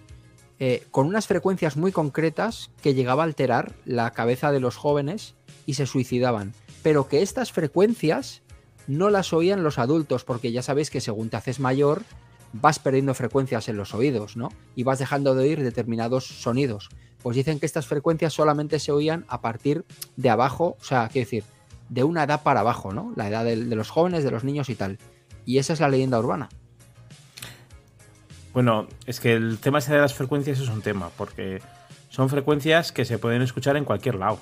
eh, 0.59 0.83
con 0.91 1.07
unas 1.07 1.27
frecuencias 1.27 1.75
muy 1.77 1.91
concretas 1.91 2.71
que 2.81 2.93
llegaba 2.93 3.23
a 3.23 3.25
alterar 3.25 3.73
la 3.85 4.11
cabeza 4.11 4.51
de 4.51 4.59
los 4.59 4.75
jóvenes 4.77 5.35
y 5.65 5.73
se 5.75 5.85
suicidaban. 5.85 6.53
Pero 6.83 7.07
que 7.07 7.21
estas 7.21 7.51
frecuencias 7.51 8.41
no 8.87 9.09
las 9.09 9.33
oían 9.33 9.63
los 9.63 9.79
adultos, 9.79 10.23
porque 10.23 10.51
ya 10.51 10.61
sabéis 10.61 10.89
que 10.89 11.01
según 11.01 11.29
te 11.29 11.37
haces 11.37 11.59
mayor, 11.59 12.03
vas 12.53 12.79
perdiendo 12.79 13.13
frecuencias 13.15 13.67
en 13.67 13.77
los 13.77 13.93
oídos, 13.93 14.37
¿no? 14.37 14.49
Y 14.75 14.83
vas 14.83 14.99
dejando 14.99 15.33
de 15.35 15.43
oír 15.43 15.63
determinados 15.63 16.25
sonidos. 16.25 16.89
Pues 17.23 17.35
dicen 17.35 17.59
que 17.59 17.65
estas 17.65 17.87
frecuencias 17.87 18.31
solamente 18.33 18.79
se 18.79 18.91
oían 18.91 19.25
a 19.27 19.41
partir 19.41 19.83
de 20.15 20.29
abajo, 20.29 20.77
o 20.79 20.83
sea, 20.83 21.09
quiero 21.11 21.25
decir, 21.25 21.43
de 21.89 22.03
una 22.03 22.23
edad 22.23 22.43
para 22.43 22.61
abajo, 22.61 22.91
¿no? 22.93 23.13
La 23.15 23.27
edad 23.27 23.43
de, 23.45 23.55
los 23.57 23.89
jóvenes, 23.89 24.23
de 24.23 24.31
los 24.31 24.43
niños 24.43 24.69
y 24.69 24.75
tal. 24.75 24.97
Y 25.45 25.57
esa 25.59 25.73
es 25.73 25.79
la 25.79 25.89
leyenda 25.89 26.19
urbana. 26.19 26.49
Bueno, 28.53 28.87
es 29.05 29.19
que 29.19 29.33
el 29.33 29.57
tema 29.59 29.79
ese 29.79 29.93
de 29.93 29.99
las 29.99 30.13
frecuencias 30.13 30.59
es 30.59 30.69
un 30.69 30.81
tema, 30.81 31.09
porque 31.17 31.61
son 32.09 32.29
frecuencias 32.29 32.91
que 32.91 33.03
se 33.05 33.17
pueden 33.17 33.41
escuchar 33.41 33.75
en 33.75 33.83
cualquier 33.85 34.15
lado. 34.15 34.39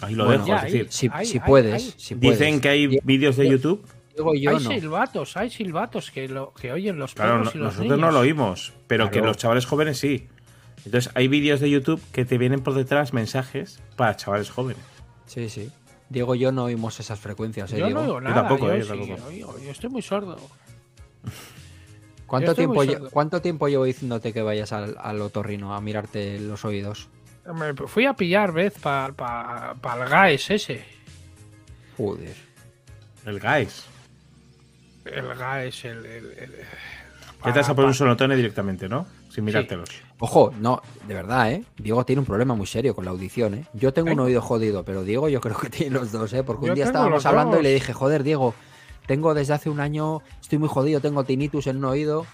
Ahí 0.00 0.14
lo 0.14 0.24
Bueno, 0.24 0.44
dejo, 0.44 0.56
ya, 0.56 0.66
es 0.66 0.72
decir, 0.72 0.86
Si, 0.90 1.08
puedes, 1.40 1.94
si 1.96 2.14
puedes. 2.14 2.38
dicen 2.38 2.60
que 2.60 2.68
hay 2.68 2.98
vídeos 3.04 3.36
de 3.36 3.48
YouTube. 3.48 3.84
Digo 4.16 4.34
yo 4.34 4.50
hay 4.50 4.62
no. 4.62 4.70
silbatos, 4.70 5.36
hay 5.36 5.50
silbatos 5.50 6.10
que, 6.10 6.28
lo, 6.28 6.52
que 6.52 6.70
oyen 6.72 6.98
los 6.98 7.14
Claro, 7.14 7.38
perros 7.38 7.54
no- 7.54 7.60
y 7.60 7.64
los 7.64 7.74
nosotros 7.76 7.98
no 7.98 8.10
lo 8.10 8.18
oímos, 8.20 8.72
pero 8.86 9.10
que 9.10 9.20
los 9.20 9.36
chavales 9.36 9.64
jóvenes 9.66 9.98
sí. 9.98 10.28
Entonces 10.84 11.10
hay 11.14 11.28
vídeos 11.28 11.60
de 11.60 11.70
YouTube 11.70 12.00
que 12.12 12.24
te 12.24 12.36
vienen 12.38 12.60
por 12.60 12.74
detrás 12.74 13.12
mensajes 13.12 13.80
para 13.96 14.16
chavales 14.16 14.50
jóvenes. 14.50 14.82
Sí, 15.26 15.48
sí. 15.48 15.70
Diego, 16.12 16.34
yo 16.34 16.52
no 16.52 16.64
oímos 16.64 17.00
esas 17.00 17.18
frecuencias, 17.18 17.72
¿eh, 17.72 17.78
Yo 17.78 17.86
Diego? 17.86 18.00
no 18.00 18.06
oigo 18.06 18.20
nada. 18.20 18.34
tampoco, 18.46 18.66
yo 18.68 18.74
eh, 18.74 18.78
yo 18.80 18.84
sí, 18.84 18.90
tampoco. 19.08 19.28
oigo, 19.28 19.58
yo 19.58 19.70
estoy 19.70 19.90
muy 19.90 20.02
sordo. 20.02 20.36
¿Cuánto 22.26 22.54
tiempo, 22.54 22.84
sordo. 22.84 23.10
¿Cuánto 23.10 23.42
tiempo 23.42 23.68
llevo 23.68 23.84
diciéndote 23.84 24.32
que 24.32 24.42
vayas 24.42 24.72
al, 24.72 24.96
al 25.00 25.20
otorrino 25.20 25.74
a 25.74 25.80
mirarte 25.80 26.38
los 26.40 26.64
oídos? 26.64 27.08
Me 27.54 27.74
fui 27.74 28.06
a 28.06 28.14
pillar 28.14 28.52
vez 28.52 28.74
para 28.78 29.12
pa, 29.12 29.74
pa 29.80 30.02
el 30.02 30.08
GAES 30.08 30.50
ese. 30.52 30.84
Joder. 31.96 32.36
El 33.26 33.40
guys. 33.40 33.84
El 35.04 35.34
GAES, 35.34 35.84
el. 35.84 36.06
el, 36.06 36.26
el- 36.38 36.52
Ya 37.44 37.52
te 37.52 37.58
vas 37.58 37.68
a 37.68 37.74
poner 37.74 37.88
un 37.88 37.94
sonotone 37.94 38.36
directamente, 38.36 38.88
¿no? 38.88 39.06
Sin 39.32 39.44
mirártelos. 39.44 39.88
Ojo, 40.18 40.52
no, 40.60 40.82
de 41.08 41.14
verdad, 41.14 41.50
¿eh? 41.52 41.64
Diego 41.78 42.04
tiene 42.04 42.20
un 42.20 42.26
problema 42.26 42.54
muy 42.54 42.66
serio 42.66 42.94
con 42.94 43.04
la 43.04 43.10
audición, 43.12 43.54
¿eh? 43.54 43.64
Yo 43.72 43.92
tengo 43.92 44.12
un 44.12 44.20
oído 44.20 44.42
jodido, 44.42 44.84
pero 44.84 45.04
Diego 45.04 45.28
yo 45.28 45.40
creo 45.40 45.56
que 45.58 45.70
tiene 45.70 45.94
los 45.94 46.12
dos, 46.12 46.32
¿eh? 46.34 46.42
Porque 46.42 46.66
Yo 46.66 46.72
un 46.72 46.74
día 46.74 46.84
estábamos 46.84 47.24
hablando 47.26 47.58
y 47.60 47.62
le 47.62 47.74
dije, 47.74 47.92
joder, 47.92 48.22
Diego, 48.22 48.54
tengo 49.06 49.32
desde 49.34 49.54
hace 49.54 49.70
un 49.70 49.80
año, 49.80 50.20
estoy 50.40 50.58
muy 50.58 50.68
jodido, 50.68 51.00
tengo 51.00 51.24
tinnitus 51.24 51.66
en 51.66 51.78
un 51.78 51.86
oído. 51.86 52.26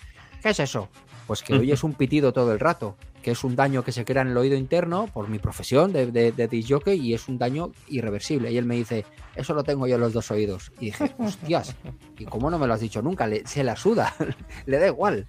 ¿Qué 0.43 0.51
es 0.51 0.61
eso? 0.61 0.89
Pues 1.27 1.43
que 1.43 1.55
oyes 1.55 1.85
un 1.85 1.93
pitido 1.95 2.33
todo 2.33 2.53
el 2.53 2.59
rato, 2.59 2.97
que 3.23 3.31
es 3.33 3.45
un 3.45 3.55
daño 3.55 3.85
que 3.85 3.93
se 3.93 4.05
crea 4.05 4.23
en 4.23 4.29
el 4.29 4.37
oído 4.37 4.57
interno 4.57 5.07
por 5.13 5.29
mi 5.29 5.39
profesión 5.39 5.93
de, 5.93 6.11
de, 6.11 6.33
de 6.33 6.49
disc 6.49 6.71
jockey 6.71 6.99
y 6.99 7.13
es 7.15 7.29
un 7.29 7.37
daño 7.39 7.71
irreversible. 7.89 8.51
Y 8.51 8.57
él 8.57 8.65
me 8.65 8.77
dice, 8.77 9.05
eso 9.37 9.53
lo 9.55 9.63
tengo 9.63 9.87
yo 9.87 9.97
en 9.97 10.01
los 10.01 10.13
dos 10.15 10.31
oídos. 10.31 10.73
Y 10.81 10.87
dije, 10.87 11.15
hostias, 11.19 11.77
¿y 12.19 12.25
cómo 12.25 12.51
no 12.51 12.59
me 12.59 12.67
lo 12.67 12.75
has 12.75 12.81
dicho 12.81 13.03
nunca? 13.03 13.27
Le- 13.27 13.47
se 13.47 13.63
la 13.63 13.77
suda, 13.77 14.15
le 14.67 14.79
da 14.79 14.87
igual. 14.87 15.27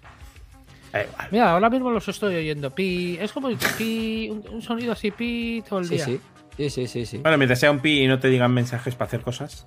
Igual. 0.89 1.27
Mira, 1.31 1.51
ahora 1.51 1.69
mismo 1.69 1.89
los 1.91 2.07
estoy 2.07 2.35
oyendo. 2.35 2.73
Pi. 2.73 3.17
Es 3.19 3.31
como 3.31 3.49
pi, 3.77 4.29
un, 4.31 4.43
un 4.51 4.61
sonido 4.61 4.91
así 4.93 5.11
pi 5.11 5.63
todo 5.67 5.79
el 5.79 5.85
Sí, 5.85 5.95
día. 5.95 6.05
sí, 6.05 6.19
sí, 6.57 6.69
sí, 6.69 6.87
sí, 6.87 7.05
sí. 7.05 7.17
Bueno, 7.19 7.37
mientras 7.37 7.59
sea 7.59 7.71
un 7.71 7.79
pi 7.79 8.01
y 8.03 8.07
no 8.07 8.19
te 8.19 8.27
digan 8.29 8.53
mensajes 8.53 8.95
para 8.95 9.07
hacer 9.07 9.21
cosas. 9.21 9.65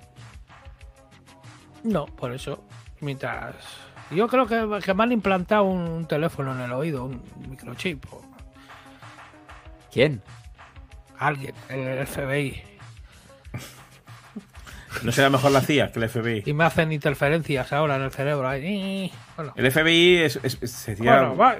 No, 1.83 2.05
por 2.05 2.33
eso. 2.33 2.63
Mientras. 3.01 3.55
Yo 4.11 4.27
creo 4.27 4.45
que, 4.45 4.79
que 4.83 4.93
me 4.93 5.03
han 5.03 5.11
implantado 5.11 5.63
un 5.63 6.05
teléfono 6.07 6.53
en 6.53 6.61
el 6.61 6.71
oído, 6.71 7.05
un 7.05 7.23
microchip. 7.49 8.05
o 8.13 8.21
¿Quién? 9.91 10.21
alguien, 11.19 11.53
el 11.69 12.05
FBI. 12.05 12.61
¿No 15.03 15.11
será 15.11 15.29
mejor 15.29 15.51
la 15.51 15.61
CIA 15.61 15.91
que 15.91 15.99
el 15.99 16.09
FBI? 16.09 16.43
Y 16.45 16.53
me 16.53 16.63
hacen 16.63 16.91
interferencias 16.91 17.71
ahora 17.73 17.95
en 17.97 18.03
el 18.03 18.11
cerebro. 18.11 18.47
ahí. 18.47 19.11
Bueno, 19.35 19.53
El 19.55 19.71
FBI 19.71 20.17
es, 20.17 20.39
es- 20.43 20.57
es- 20.61 20.71
sería... 20.71 21.11
bueno, 21.21 21.37
va- 21.37 21.57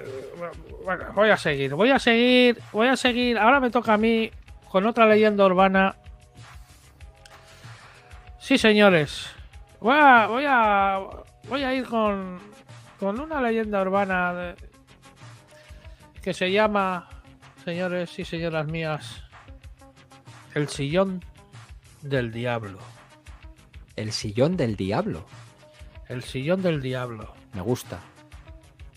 bueno, 0.86 1.06
voy 1.14 1.30
a 1.30 1.38
seguir. 1.38 1.74
Voy 1.76 1.92
a 1.92 2.00
seguir. 2.00 2.60
Voy 2.72 2.88
a 2.88 2.96
seguir. 2.96 3.38
Ahora 3.38 3.60
me 3.60 3.70
toca 3.70 3.94
a 3.94 3.98
mí 3.98 4.30
con 4.70 4.86
otra 4.86 5.06
leyenda 5.08 5.46
urbana. 5.46 5.96
Sí, 8.40 8.58
señores. 8.58 9.28
Voy 9.80 9.96
a. 9.98 10.28
Voy 10.28 10.44
a. 10.48 11.00
Voy 11.48 11.64
a 11.64 11.74
ir 11.74 11.86
con. 11.86 12.40
Con 13.00 13.20
una 13.20 13.42
leyenda 13.42 13.82
urbana 13.82 14.34
de- 14.34 14.56
que 16.22 16.34
se 16.34 16.52
llama. 16.52 17.10
Señores 17.64 18.18
y 18.20 18.26
señoras 18.26 18.66
mías. 18.68 19.24
El 20.54 20.68
sillón 20.68 21.24
del 22.02 22.32
diablo. 22.32 22.80
El 23.96 24.12
sillón 24.12 24.58
del 24.58 24.76
diablo. 24.76 25.26
El 26.10 26.24
sillón 26.24 26.62
del 26.62 26.82
diablo. 26.82 27.34
Me 27.54 27.62
gusta. 27.62 28.00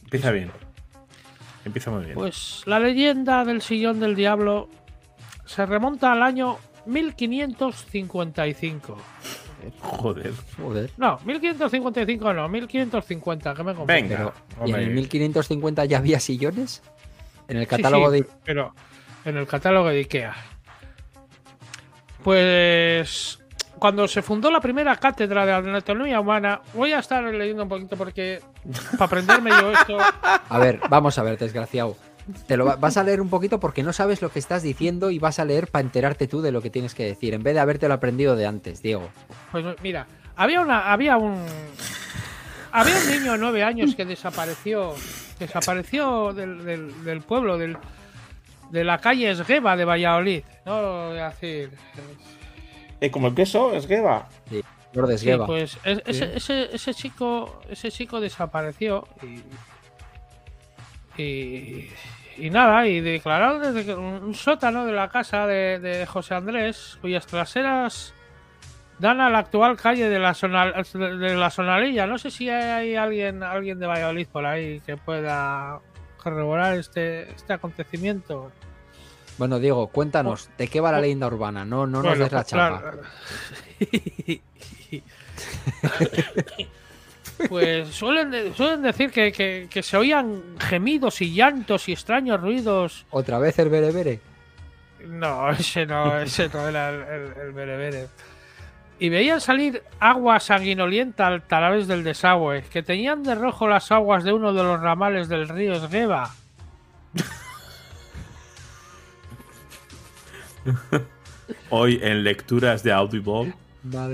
Empieza 0.05 0.31
bien. 0.31 0.51
Empieza 1.65 1.91
muy 1.91 2.05
bien. 2.05 2.15
Pues 2.15 2.63
la 2.67 2.79
leyenda 2.79 3.45
del 3.45 3.63
sillón 3.63 4.01
del 4.01 4.15
diablo 4.15 4.69
se 5.45 5.67
remonta 5.67 6.13
al 6.13 6.23
año 6.23 6.59
1555. 6.87 8.97
Joder. 9.81 10.33
Joder. 10.57 10.91
No, 10.97 11.19
1555 11.25 12.33
no, 12.33 12.49
1550, 12.49 13.55
que 13.55 13.63
me 13.65 13.75
confundo. 13.75 13.93
Venga. 13.93 14.33
Pero, 14.57 14.67
¿y 14.67 14.71
en 14.71 14.77
el 14.77 14.91
1550 14.91 15.85
ya 15.87 15.99
había 15.99 16.21
sillones? 16.21 16.83
En 17.49 17.57
el 17.57 17.65
Sí, 17.65 17.69
catálogo 17.69 18.13
sí, 18.13 18.21
de. 18.21 18.27
Pero 18.45 18.75
en 19.25 19.37
el 19.37 19.47
catálogo 19.47 19.89
de 19.89 19.99
Ikea. 19.99 20.35
Pues 22.23 23.41
cuando 23.79 24.09
se 24.09 24.23
fundó 24.23 24.51
la 24.51 24.61
primera 24.61 24.97
cátedra 24.97 25.45
de 25.47 25.53
anatomía 25.53 26.21
humana, 26.21 26.61
voy 26.75 26.93
a 26.93 26.99
estar 27.01 27.23
leyendo 27.25 27.63
un 27.65 27.69
poquito 27.69 27.97
porque 27.97 28.41
para 28.93 29.05
aprenderme 29.05 29.51
yo 29.51 29.73
esto. 29.73 29.99
A 30.49 30.59
ver, 30.59 30.81
vamos 30.89 31.19
a 31.19 31.23
ver, 31.23 31.39
desgraciado. 31.39 31.97
Te 32.49 32.57
lo 32.57 32.65
va- 32.65 32.77
vas 32.77 32.97
a 32.97 33.03
leer 33.05 33.21
un 33.21 33.29
poquito 33.31 33.61
porque 33.61 33.83
no 33.85 33.93
sabes 33.93 34.21
lo 34.23 34.31
que 34.31 34.39
estás 34.41 34.63
diciendo 34.63 35.11
y 35.11 35.19
vas 35.21 35.39
a 35.39 35.45
leer 35.45 35.69
para 35.69 35.85
enterarte 35.85 36.27
tú 36.27 36.41
de 36.43 36.51
lo 36.53 36.61
que 36.63 36.71
tienes 36.71 36.95
que 36.95 37.05
decir, 37.05 37.35
en 37.35 37.43
vez 37.45 37.55
de 37.55 37.61
habértelo 37.61 37.95
aprendido 37.95 38.35
de 38.35 38.47
antes, 38.47 38.83
Diego. 38.83 39.09
Pues 39.53 39.65
mira, 39.83 40.07
había 40.35 40.61
una, 40.61 40.93
había 40.93 41.17
un, 41.19 41.45
había 42.73 42.97
un 42.97 43.09
niño 43.11 43.33
de 43.33 43.39
nueve 43.39 43.63
años 43.63 43.95
que 43.95 44.05
desapareció, 44.05 44.95
desapareció 45.39 46.33
del, 46.33 46.65
del- 46.65 47.05
del 47.05 47.21
pueblo, 47.21 47.59
del, 47.59 47.77
de 48.71 48.83
la 48.85 48.99
calle 48.99 49.31
Esgueva 49.31 49.77
de 49.77 49.85
Valladolid. 49.85 50.43
No 50.65 51.09
voy 51.11 51.19
a 51.19 51.29
decir. 51.31 51.71
Eh, 53.01 53.11
como 53.11 53.29
el 53.29 53.35
queso, 53.35 53.75
es 53.75 53.87
Geba. 53.87 54.29
Sí, 55.19 55.27
pues 55.47 55.79
es- 55.85 56.03
ese, 56.07 56.37
ese, 56.37 56.75
ese 56.75 56.95
chico, 56.95 57.61
ese 57.69 57.91
chico 57.91 58.21
desapareció 58.21 59.07
y, 59.23 59.43
y, 61.23 61.91
y 62.39 62.51
nada, 62.51 62.87
y 62.87 63.01
declararon 63.01 63.63
desde 63.63 63.85
que 63.87 63.95
un 63.95 64.35
sótano 64.35 64.85
de 64.87 64.93
la 64.93 65.09
casa 65.09 65.47
de, 65.47 65.79
de 65.79 66.07
José 66.07 66.35
Andrés, 66.35 66.99
cuyas 67.01 67.27
traseras 67.27 68.13
dan 68.99 69.21
a 69.21 69.29
la 69.29 69.39
actual 69.41 69.77
calle 69.77 70.09
de 70.09 70.19
la, 70.19 70.33
Sonal- 70.35 70.73
de 71.19 71.35
la 71.37 71.51
Sonalilla. 71.51 72.07
No 72.07 72.17
sé 72.19 72.31
si 72.31 72.49
hay 72.49 72.97
alguien, 72.97 73.43
alguien 73.43 73.79
de 73.79 73.87
Valladolid 73.87 74.27
por 74.29 74.47
ahí 74.47 74.81
que 74.81 74.97
pueda 74.97 75.81
corroborar 76.17 76.77
este, 76.79 77.31
este 77.33 77.53
acontecimiento. 77.53 78.51
Bueno, 79.39 79.59
Diego, 79.59 79.89
cuéntanos, 79.89 80.49
¿de 80.57 80.69
qué 80.69 80.81
va 80.81 80.93
la 80.93 81.01
leyenda 81.01 81.27
urbana? 81.27 81.65
No, 81.65 81.87
no 81.87 82.03
nos 82.03 82.19
des 82.19 82.33
la 82.33 82.39
pues, 82.43 82.47
chapa. 82.51 82.81
claro. 82.81 83.01
pues 87.49 87.89
suelen, 87.89 88.55
suelen 88.55 88.83
decir 88.83 89.11
que, 89.11 89.33
que- 89.33 89.69
que 89.71 89.83
se 89.83 89.97
oían 89.97 90.43
gemidos 90.59 91.21
y 91.21 91.33
llantos 91.35 91.89
y 91.89 91.93
extraños 91.93 92.41
ruidos. 92.41 93.05
¿Otra 93.11 93.39
vez 93.39 93.59
el 93.59 93.69
berebere? 93.69 94.21
No, 95.07 95.51
ese 95.51 95.87
no, 95.87 96.19
ese 96.19 96.49
no 96.49 96.67
era 96.69 96.91
el, 96.91 97.03
el, 97.03 97.33
el 97.47 97.53
berebere. 97.53 98.09
Y 98.99 99.11
veían 99.11 99.43
salir 99.43 99.83
agua 100.01 100.41
sanguinolienta 100.41 101.27
a 101.27 101.39
través 101.41 101.87
del 101.87 102.03
desagüe, 102.03 102.63
que 102.73 102.83
tenían 102.83 103.23
de 103.23 103.35
rojo 103.35 103.69
las 103.69 103.93
aguas 103.93 104.25
de 104.25 104.33
uno 104.33 104.55
de 104.55 104.63
los 104.63 104.81
ramales 104.81 105.29
del 105.29 105.49
río 105.49 105.75
Esgueva. 105.75 106.31
Hoy 111.71 112.01
en 112.03 112.25
lecturas 112.25 112.83
de 112.83 112.93
Audible, 112.93 113.55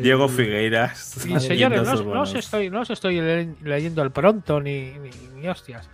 Diego 0.02 0.28
Figueiras. 0.28 1.24
Y 1.26 1.40
señores, 1.40 1.82
no, 1.82 2.02
no 2.14 2.22
os 2.22 2.34
estoy, 2.34 2.68
no 2.70 2.80
os 2.82 2.90
estoy 2.90 3.20
le- 3.20 3.54
leyendo 3.62 4.02
el 4.02 4.10
pronto 4.10 4.60
ni, 4.60 4.90
ni, 4.98 5.10
ni 5.36 5.48
hostias. 5.48 5.88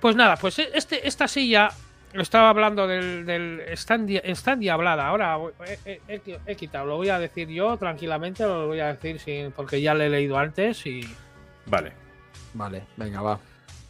Pues 0.00 0.14
nada, 0.14 0.36
pues 0.36 0.58
e- 0.58 0.70
este, 0.74 1.08
esta 1.08 1.26
silla 1.26 1.70
estaba 2.12 2.50
hablando 2.50 2.86
del, 2.86 3.24
del 3.26 3.60
está, 3.60 3.94
endia- 3.96 4.20
está 4.24 4.52
endiablada. 4.52 5.06
Ahora 5.08 5.38
he, 5.66 6.00
he- 6.08 6.20
he- 6.26 6.38
he 6.46 6.54
quitado, 6.56 6.86
lo 6.86 6.96
voy 6.96 7.08
a 7.08 7.18
decir 7.18 7.48
yo 7.48 7.76
tranquilamente, 7.78 8.44
lo 8.44 8.66
voy 8.68 8.80
a 8.80 8.88
decir 8.94 9.18
sin, 9.20 9.52
porque 9.52 9.80
ya 9.80 9.94
lo 9.94 10.02
he 10.04 10.08
leído 10.10 10.38
antes 10.38 10.84
y 10.86 11.00
Vale. 11.66 11.92
Vale, 12.54 12.84
venga, 12.96 13.20
va. 13.22 13.38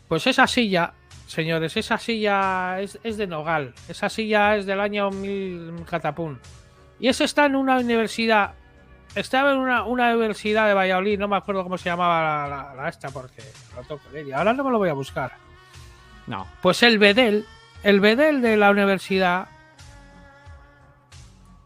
Pues 0.08 0.26
esa 0.26 0.46
silla, 0.46 0.92
señores, 1.28 1.76
esa 1.76 1.98
silla 1.98 2.80
es, 2.80 2.98
es 3.04 3.16
de 3.16 3.26
Nogal. 3.26 3.74
Esa 3.88 4.08
silla 4.08 4.56
es 4.56 4.66
del 4.66 4.80
año 4.80 5.10
1000 5.10 5.84
catapún. 5.88 6.40
Y 6.98 7.08
ese 7.08 7.24
está 7.24 7.46
en 7.46 7.54
una 7.56 7.76
universidad. 7.78 8.54
Estaba 9.14 9.52
en 9.52 9.58
una, 9.58 9.84
una 9.84 10.12
universidad 10.14 10.66
de 10.66 10.74
Valladolid, 10.74 11.18
no 11.18 11.28
me 11.28 11.36
acuerdo 11.36 11.62
cómo 11.62 11.78
se 11.78 11.88
llamaba 11.88 12.20
la, 12.48 12.48
la- 12.48 12.74
la 12.74 12.88
esta, 12.88 13.08
porque 13.10 13.42
lo 13.76 13.82
tengo 13.82 14.00
que 14.02 14.10
leer. 14.12 14.26
Y 14.28 14.32
ahora 14.32 14.52
no 14.52 14.64
me 14.64 14.70
lo 14.70 14.78
voy 14.78 14.88
a 14.88 14.94
buscar. 14.94 15.32
No. 16.26 16.46
Pues 16.60 16.82
el 16.82 16.98
Bedel, 16.98 17.46
el 17.82 18.00
Bedel 18.00 18.42
de 18.42 18.56
la 18.56 18.70
universidad, 18.70 19.48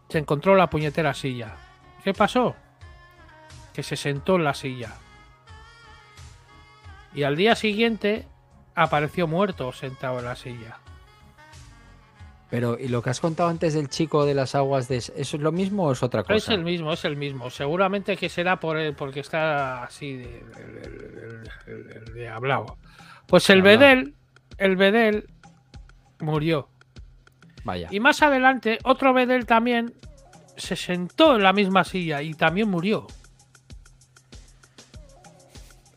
se 0.09 0.19
encontró 0.19 0.55
la 0.55 0.69
puñetera 0.69 1.13
silla. 1.13 1.55
¿Qué 2.03 2.13
pasó? 2.13 2.55
Que 3.73 3.83
se 3.83 3.95
sentó 3.97 4.35
en 4.35 4.43
la 4.43 4.53
silla. 4.53 4.93
Y 7.13 7.23
al 7.23 7.35
día 7.35 7.55
siguiente 7.55 8.27
apareció 8.75 9.27
muerto 9.27 9.71
sentado 9.71 10.19
en 10.19 10.25
la 10.25 10.35
silla. 10.35 10.77
Pero, 12.49 12.77
¿y 12.77 12.87
lo 12.87 13.01
que 13.01 13.09
has 13.09 13.19
contado 13.19 13.49
antes 13.49 13.73
del 13.73 13.89
chico 13.89 14.25
de 14.25 14.35
las 14.35 14.53
aguas 14.53 14.87
de... 14.87 14.97
¿Eso 14.97 15.13
es 15.15 15.33
lo 15.33 15.51
mismo 15.51 15.85
o 15.87 15.91
es 15.91 16.03
otra 16.03 16.21
cosa? 16.21 16.35
Es 16.35 16.49
el 16.49 16.63
mismo, 16.63 16.93
es 16.93 17.03
el 17.03 17.15
mismo. 17.17 17.49
Seguramente 17.49 18.15
que 18.15 18.29
será 18.29 18.59
por 18.59 18.77
el, 18.77 18.93
porque 18.93 19.21
está 19.21 19.83
así 19.83 20.17
de, 20.17 20.43
de- 22.13 22.29
hablado. 22.29 22.77
Pues 23.25 23.49
el. 23.49 23.63
Bedel, 23.63 24.13
el 24.59 24.75
Bedel 24.75 25.27
murió. 26.19 26.67
Vaya. 27.63 27.87
Y 27.89 27.99
más 27.99 28.21
adelante, 28.21 28.77
otro 28.83 29.13
Bedel 29.13 29.47
también 29.47 29.95
se 30.55 30.75
sentó 30.75 31.35
en 31.35 31.41
la 31.41 31.53
misma 31.53 31.83
silla 31.83 32.21
y 32.21 32.35
también 32.35 32.69
murió. 32.69 33.07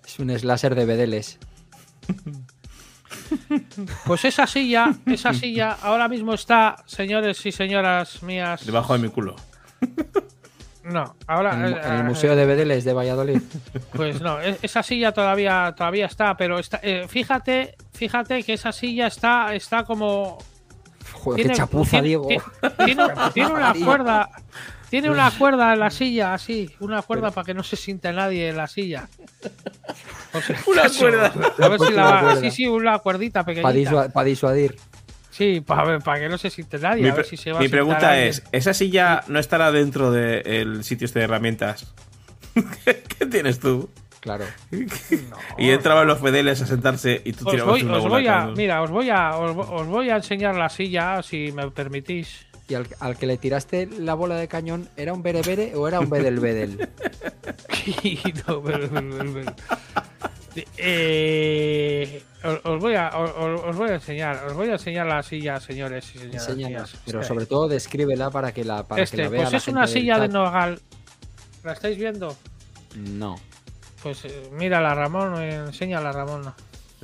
Es 0.06 0.18
un 0.18 0.30
slasher 0.30 0.74
de 0.74 0.86
bedeles. 0.86 1.38
Pues 4.06 4.24
esa 4.24 4.46
silla, 4.46 4.90
esa 5.06 5.32
silla 5.34 5.76
ahora 5.82 6.08
mismo 6.08 6.34
está, 6.34 6.76
señores 6.86 7.44
y 7.46 7.52
señoras 7.52 8.22
mías. 8.22 8.64
Debajo 8.66 8.92
de 8.92 8.98
mi 9.00 9.08
culo. 9.08 9.36
No, 10.84 11.16
ahora. 11.26 11.54
En, 11.54 11.64
el- 11.64 11.72
eh, 11.74 11.80
en 11.84 11.92
el 11.94 12.00
eh, 12.00 12.04
Museo 12.04 12.36
de 12.36 12.46
Bedeles 12.46 12.84
de 12.84 12.92
Valladolid. 12.92 13.40
Pues 13.92 14.20
no, 14.20 14.40
e- 14.40 14.58
esa 14.62 14.82
silla 14.84 15.10
todavía, 15.12 15.74
todavía 15.76 16.06
está, 16.06 16.36
pero 16.36 16.58
está, 16.60 16.78
eh, 16.82 17.06
fíjate, 17.08 17.74
fíjate 17.92 18.42
que 18.44 18.52
esa 18.52 18.70
silla 18.72 19.08
está, 19.08 19.52
está 19.54 19.82
como. 19.84 20.38
Joder, 21.12 21.46
qué 21.48 21.52
chapuza, 21.54 21.90
tiene- 22.02 22.06
Diego. 22.08 22.28
tiene- 22.28 22.42
Tiene, 22.84 23.06
tiene 23.34 23.50
una 23.52 23.74
cuerda. 23.74 24.30
Tiene 24.90 25.10
una 25.10 25.30
cuerda 25.32 25.72
en 25.74 25.80
la 25.80 25.90
silla, 25.90 26.32
así. 26.34 26.70
Una 26.80 27.02
cuerda 27.02 27.30
para 27.30 27.44
que 27.44 27.54
no 27.54 27.62
se 27.62 27.76
siente 27.76 28.12
nadie 28.12 28.48
en 28.50 28.56
la 28.56 28.66
silla. 28.68 29.08
Una 30.66 30.82
cuerda. 30.96 31.32
A 31.60 31.68
ver 31.68 31.80
si 31.80 31.92
la. 31.92 32.36
Sí, 32.40 32.50
sí, 32.50 32.66
una 32.66 32.98
cuerdita 32.98 33.44
Para 33.44 33.62
pequeñita. 33.62 34.24
disuadir. 34.24 34.76
Sí, 35.30 35.60
para, 35.60 35.98
para 35.98 36.20
que 36.20 36.28
no 36.28 36.38
se 36.38 36.48
siente 36.50 36.78
nadie. 36.78 37.02
Mi, 37.02 37.08
a 37.08 37.14
ver 37.14 37.22
pre- 37.26 37.30
si 37.30 37.36
se 37.36 37.50
va 37.52 37.58
a 37.58 37.60
mi 37.60 37.66
sentar 37.66 37.78
pregunta 37.80 38.18
es, 38.22 38.42
¿esa 38.52 38.72
silla 38.72 39.22
no 39.28 39.38
estará 39.38 39.70
dentro 39.72 40.10
del 40.10 40.82
sitio 40.84 41.04
este 41.04 41.18
de 41.18 41.24
herramientas? 41.26 41.92
¿Qué, 42.84 43.02
qué 43.18 43.26
tienes 43.26 43.58
tú? 43.60 43.90
Claro. 44.20 44.44
Y 45.58 45.70
entraban 45.70 46.06
los 46.06 46.20
fedeles 46.20 46.60
a 46.62 46.66
sentarse 46.66 47.20
y 47.24 47.32
tú 47.32 47.44
Os 47.46 47.50
tirabas 47.52 47.72
voy, 47.74 47.82
una 47.82 47.96
os 47.98 48.08
voy 48.08 48.26
a, 48.26 48.46
mira, 48.46 48.82
os 48.82 48.90
voy 48.90 49.10
a, 49.10 49.36
os 49.36 49.86
voy 49.86 50.10
a 50.10 50.16
enseñar 50.16 50.54
la 50.56 50.68
silla, 50.68 51.22
si 51.22 51.52
me 51.52 51.70
permitís. 51.70 52.45
¿Y 52.68 52.74
al, 52.74 52.86
al 52.98 53.16
que 53.16 53.26
le 53.26 53.36
tiraste 53.36 53.86
la 53.86 54.14
bola 54.14 54.36
de 54.36 54.48
cañón 54.48 54.88
era 54.96 55.12
un 55.12 55.22
berebere 55.22 55.74
o 55.76 55.86
era 55.86 56.00
un 56.00 56.10
bedel 56.10 56.40
bedel? 56.40 56.88
No, 58.48 58.60
pero- 58.62 58.88
pero- 58.90 59.10
pero- 59.18 59.32
pero- 59.34 59.54
Eh, 60.78 62.22
os, 62.42 62.60
os 62.64 62.80
voy 62.80 62.94
a, 62.94 63.08
os, 63.16 63.60
os 63.64 63.76
voy 63.76 63.90
a 63.90 63.94
enseñar, 63.94 64.44
os 64.46 64.54
voy 64.54 64.68
a 64.68 64.72
enseñar 64.72 65.06
la 65.06 65.22
silla, 65.22 65.60
señores 65.60 66.06
y 66.14 66.18
señoras. 66.18 66.48
Enséñanos. 66.48 66.92
mías. 66.92 67.02
Pero 67.04 67.22
sobre 67.22 67.46
todo 67.46 67.68
descríbela 67.68 68.30
para 68.30 68.52
que 68.52 68.64
la, 68.64 68.82
para 68.84 69.00
que 69.00 69.04
este, 69.04 69.22
la 69.24 69.28
vea 69.28 69.40
pues 69.42 69.52
la 69.52 69.58
es 69.58 69.68
una 69.68 69.80
gente 69.86 70.00
silla 70.00 70.18
de 70.18 70.28
nogal. 70.28 70.80
¿La 71.62 71.72
estáis 71.72 71.98
viendo? 71.98 72.36
No. 72.96 73.36
Pues 74.02 74.24
eh, 74.24 74.48
mírala, 74.52 74.94
Ramón, 74.94 75.40
eh, 75.42 75.54
enséñala, 75.56 76.12
Ramón. 76.12 76.52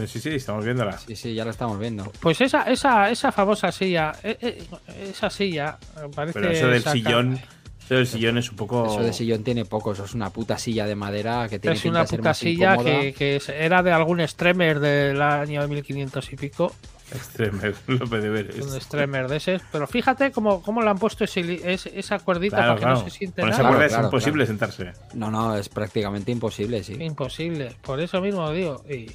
Sí, 0.06 0.20
sí, 0.20 0.30
estamos 0.30 0.64
viéndola. 0.64 0.96
Sí, 0.98 1.14
sí, 1.16 1.34
ya 1.34 1.44
la 1.44 1.50
estamos 1.50 1.78
viendo. 1.78 2.10
Pues 2.20 2.40
esa, 2.40 2.62
esa, 2.62 3.10
esa 3.10 3.30
famosa 3.30 3.70
silla, 3.70 4.12
eh, 4.22 4.36
eh, 4.40 4.64
esa 5.10 5.28
silla, 5.30 5.76
parece. 6.14 6.40
Pero 6.40 6.50
eso 6.50 6.66
del 6.68 6.82
saca- 6.82 6.92
sillón, 6.92 7.40
eso 7.84 7.94
del 7.96 8.06
sillón 8.06 8.38
es 8.38 8.50
un 8.50 8.56
poco... 8.56 8.86
Eso 8.86 9.02
de 9.02 9.12
sillón 9.12 9.44
tiene 9.44 9.64
poco, 9.66 9.92
eso 9.92 10.04
es 10.06 10.14
una 10.14 10.30
puta 10.30 10.56
silla 10.56 10.86
de 10.86 10.94
madera 10.94 11.46
que 11.48 11.58
tiene 11.58 11.76
Es 11.76 11.82
pinta 11.82 12.00
una 12.00 12.08
puta 12.08 12.22
más 12.30 12.38
silla 12.38 12.76
que, 12.78 13.12
que 13.12 13.40
era 13.54 13.82
de 13.82 13.92
algún 13.92 14.26
streamer 14.26 14.80
del 14.80 15.20
año 15.20 15.68
1500 15.68 16.32
y 16.32 16.36
pico. 16.36 16.74
Extreme, 17.14 17.74
López 17.88 18.22
de 18.22 18.28
Veres. 18.30 18.56
un 18.64 18.80
streamer 18.80 19.28
de 19.28 19.36
ese. 19.36 19.60
Pero 19.70 19.86
fíjate 19.86 20.32
cómo, 20.32 20.62
cómo 20.62 20.80
le 20.80 20.88
han 20.88 20.98
puesto 20.98 21.24
ese 21.24 21.42
li- 21.42 21.60
es- 21.62 21.84
esa 21.84 22.18
cuerdita 22.20 22.56
Claro, 22.56 22.68
para 22.70 22.78
que 22.78 22.84
claro. 22.86 22.98
no 23.00 23.04
se 23.04 23.10
siente 23.18 23.42
Con 23.42 23.50
esa 23.50 23.58
nada. 23.58 23.68
Claro, 23.68 23.74
cuerda 23.76 23.86
es 23.86 23.92
claro, 23.92 24.06
imposible 24.06 24.46
sentarse. 24.46 24.92
No, 25.12 25.30
no, 25.30 25.54
es 25.58 25.68
prácticamente 25.68 26.32
imposible, 26.32 26.82
sí. 26.82 26.94
Imposible. 26.98 27.76
Por 27.82 28.00
eso 28.00 28.22
mismo 28.22 28.50
digo. 28.52 28.82
Y 28.88 29.10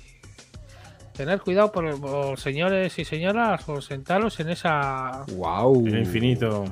tener 1.18 1.42
cuidado 1.42 1.72
por, 1.72 2.00
por 2.00 2.40
señores 2.40 2.98
y 3.00 3.04
señoras 3.04 3.64
por 3.64 3.84
sentaros 3.84 4.40
en 4.40 4.50
esa. 4.50 5.26
Wow. 5.34 5.88
El 5.88 5.98
infinito. 6.00 6.66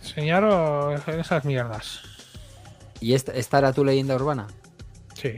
Señaros 0.00 1.02
en 1.08 1.20
esas 1.20 1.44
mierdas. 1.44 2.00
¿Y 3.00 3.14
esta, 3.14 3.32
esta 3.32 3.58
era 3.58 3.72
tu 3.72 3.84
leyenda 3.84 4.14
urbana? 4.14 4.46
Sí. 5.14 5.32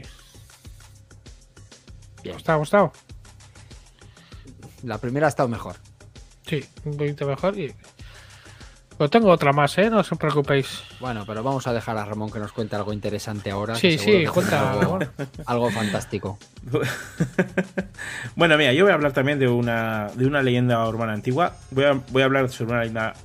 Bien. 2.23 2.35
¿Os 2.35 2.47
ha 2.47 2.55
gustado? 2.55 2.93
La 4.83 4.99
primera 4.99 5.25
ha 5.25 5.29
estado 5.29 5.49
mejor. 5.49 5.75
Sí, 6.45 6.63
un 6.85 6.97
poquito 6.97 7.25
mejor. 7.25 7.57
Y... 7.57 7.73
Pues 9.01 9.09
tengo 9.09 9.31
otra 9.31 9.51
más, 9.51 9.75
¿eh? 9.79 9.89
No 9.89 10.01
os 10.01 10.09
preocupéis. 10.09 10.83
Bueno, 10.99 11.23
pero 11.25 11.41
vamos 11.41 11.65
a 11.65 11.73
dejar 11.73 11.97
a 11.97 12.05
Ramón 12.05 12.31
que 12.31 12.37
nos 12.37 12.51
cuente 12.51 12.75
algo 12.75 12.93
interesante 12.93 13.49
ahora. 13.49 13.73
Sí, 13.73 13.97
sí, 13.97 14.25
cuenta, 14.27 14.73
algo 15.47 15.71
fantástico. 15.71 16.37
bueno, 18.35 18.59
mira, 18.59 18.73
yo 18.73 18.83
voy 18.83 18.91
a 18.91 18.93
hablar 18.93 19.11
también 19.11 19.39
de 19.39 19.47
una, 19.47 20.11
de 20.13 20.27
una 20.27 20.43
leyenda 20.43 20.87
urbana 20.87 21.13
antigua. 21.13 21.57
Voy 21.71 21.85
a, 21.85 21.93
voy 22.11 22.21
a 22.21 22.25
hablar 22.25 22.47
sobre 22.51 22.73
una 22.73 22.81
leyenda 22.81 23.15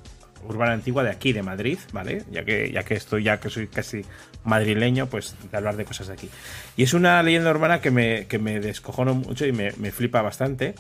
urbana 0.49 0.73
antigua 0.73 1.05
de 1.05 1.11
aquí, 1.11 1.35
de 1.35 1.43
Madrid, 1.43 1.79
¿vale? 1.93 2.25
Ya 2.31 2.43
que, 2.43 2.73
ya 2.73 2.83
que 2.83 2.95
estoy, 2.95 3.25
ya 3.25 3.39
que 3.39 3.51
soy 3.51 3.67
casi 3.67 4.03
madrileño, 4.45 5.09
pues 5.09 5.37
de 5.51 5.59
hablar 5.59 5.77
de 5.77 5.85
cosas 5.85 6.07
de 6.07 6.15
aquí. 6.15 6.31
Y 6.79 6.85
es 6.85 6.95
una 6.95 7.23
leyenda 7.23 7.51
urbana 7.51 7.83
que 7.83 7.91
me, 7.91 8.27
que 8.29 8.39
me 8.39 8.61
descojono 8.61 9.13
mucho 9.13 9.45
y 9.45 9.53
me, 9.53 9.73
me 9.73 9.93
flipa 9.93 10.23
bastante. 10.23 10.75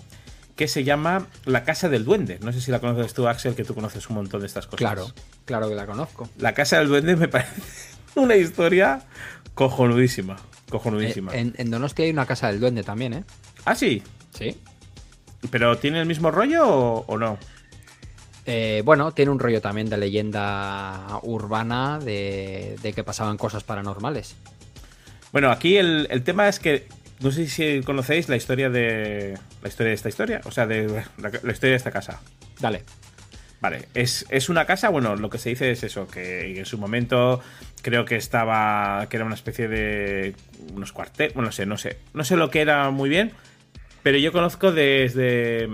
Que 0.57 0.68
se 0.68 0.84
llama 0.84 1.26
La 1.44 1.64
Casa 1.64 1.88
del 1.88 2.04
Duende. 2.04 2.38
No 2.42 2.52
sé 2.52 2.61
si 2.61 2.70
la 2.70 2.80
conoces 2.80 3.14
tú, 3.14 3.28
Axel, 3.28 3.54
que 3.54 3.64
tú 3.64 3.74
conoces 3.74 4.09
un 4.09 4.16
montón 4.16 4.40
de 4.40 4.46
estas 4.46 4.66
cosas. 4.66 4.78
Claro, 4.78 5.07
claro 5.44 5.68
que 5.68 5.74
la 5.74 5.86
conozco. 5.86 6.28
La 6.38 6.54
Casa 6.54 6.78
del 6.78 6.88
Duende 6.88 7.14
me 7.16 7.28
parece 7.28 7.61
una 8.14 8.36
historia 8.36 9.02
cojonudísima. 9.54 10.36
Cojonudísima. 10.70 11.34
Eh, 11.34 11.40
en, 11.40 11.54
en 11.57 11.70
Donostia 11.70 12.04
hay 12.07 12.11
una 12.11 12.26
casa 12.26 12.48
del 12.48 12.59
duende 12.59 12.82
también, 12.82 13.14
¿eh? 13.14 13.24
Ah, 13.64 13.74
sí. 13.74 14.02
Sí. 14.36 14.59
¿Pero 15.50 15.78
tiene 15.78 16.00
el 16.00 16.07
mismo 16.07 16.30
rollo 16.30 16.66
o, 16.66 17.04
o 17.07 17.18
no? 17.18 17.38
Eh, 18.46 18.82
bueno, 18.84 19.12
tiene 19.12 19.30
un 19.30 19.38
rollo 19.38 19.61
también 19.61 19.88
de 19.88 19.96
leyenda 19.96 21.20
urbana 21.22 21.98
de, 21.98 22.76
de 22.82 22.92
que 22.92 23.04
pasaban 23.04 23.36
cosas 23.36 23.64
paranormales. 23.64 24.34
Bueno, 25.32 25.50
aquí 25.50 25.76
el, 25.76 26.07
el 26.11 26.22
tema 26.22 26.48
es 26.48 26.59
que 26.59 26.86
no 27.20 27.30
sé 27.30 27.46
si 27.48 27.80
conocéis 27.82 28.28
la 28.28 28.36
historia 28.36 28.70
de 28.70 29.38
la 29.62 29.68
historia 29.68 29.88
de 29.88 29.94
esta 29.94 30.08
historia, 30.08 30.40
o 30.44 30.50
sea, 30.50 30.66
de 30.66 30.86
la, 31.18 31.30
la 31.42 31.52
historia 31.52 31.70
de 31.70 31.76
esta 31.76 31.90
casa. 31.90 32.20
Dale. 32.60 32.82
Vale, 33.60 33.88
es, 33.94 34.26
es 34.28 34.48
una 34.48 34.66
casa, 34.66 34.90
bueno, 34.90 35.16
lo 35.16 35.30
que 35.30 35.38
se 35.38 35.48
dice 35.48 35.70
es 35.70 35.82
eso, 35.82 36.06
que 36.06 36.58
en 36.58 36.66
su 36.66 36.76
momento 36.76 37.40
creo 37.80 38.04
que 38.04 38.16
estaba, 38.16 39.06
que 39.08 39.16
era 39.16 39.24
una 39.24 39.34
especie 39.34 39.66
de 39.66 40.34
unos 40.74 40.92
cuarteles, 40.92 41.32
bueno, 41.32 41.48
no 41.48 41.52
sé, 41.52 41.64
no 41.64 41.78
sé, 41.78 41.98
no 42.12 42.22
sé 42.22 42.36
lo 42.36 42.50
que 42.50 42.60
era 42.60 42.90
muy 42.90 43.08
bien, 43.08 43.32
pero 44.02 44.18
yo 44.18 44.30
conozco 44.30 44.72
desde 44.72 45.68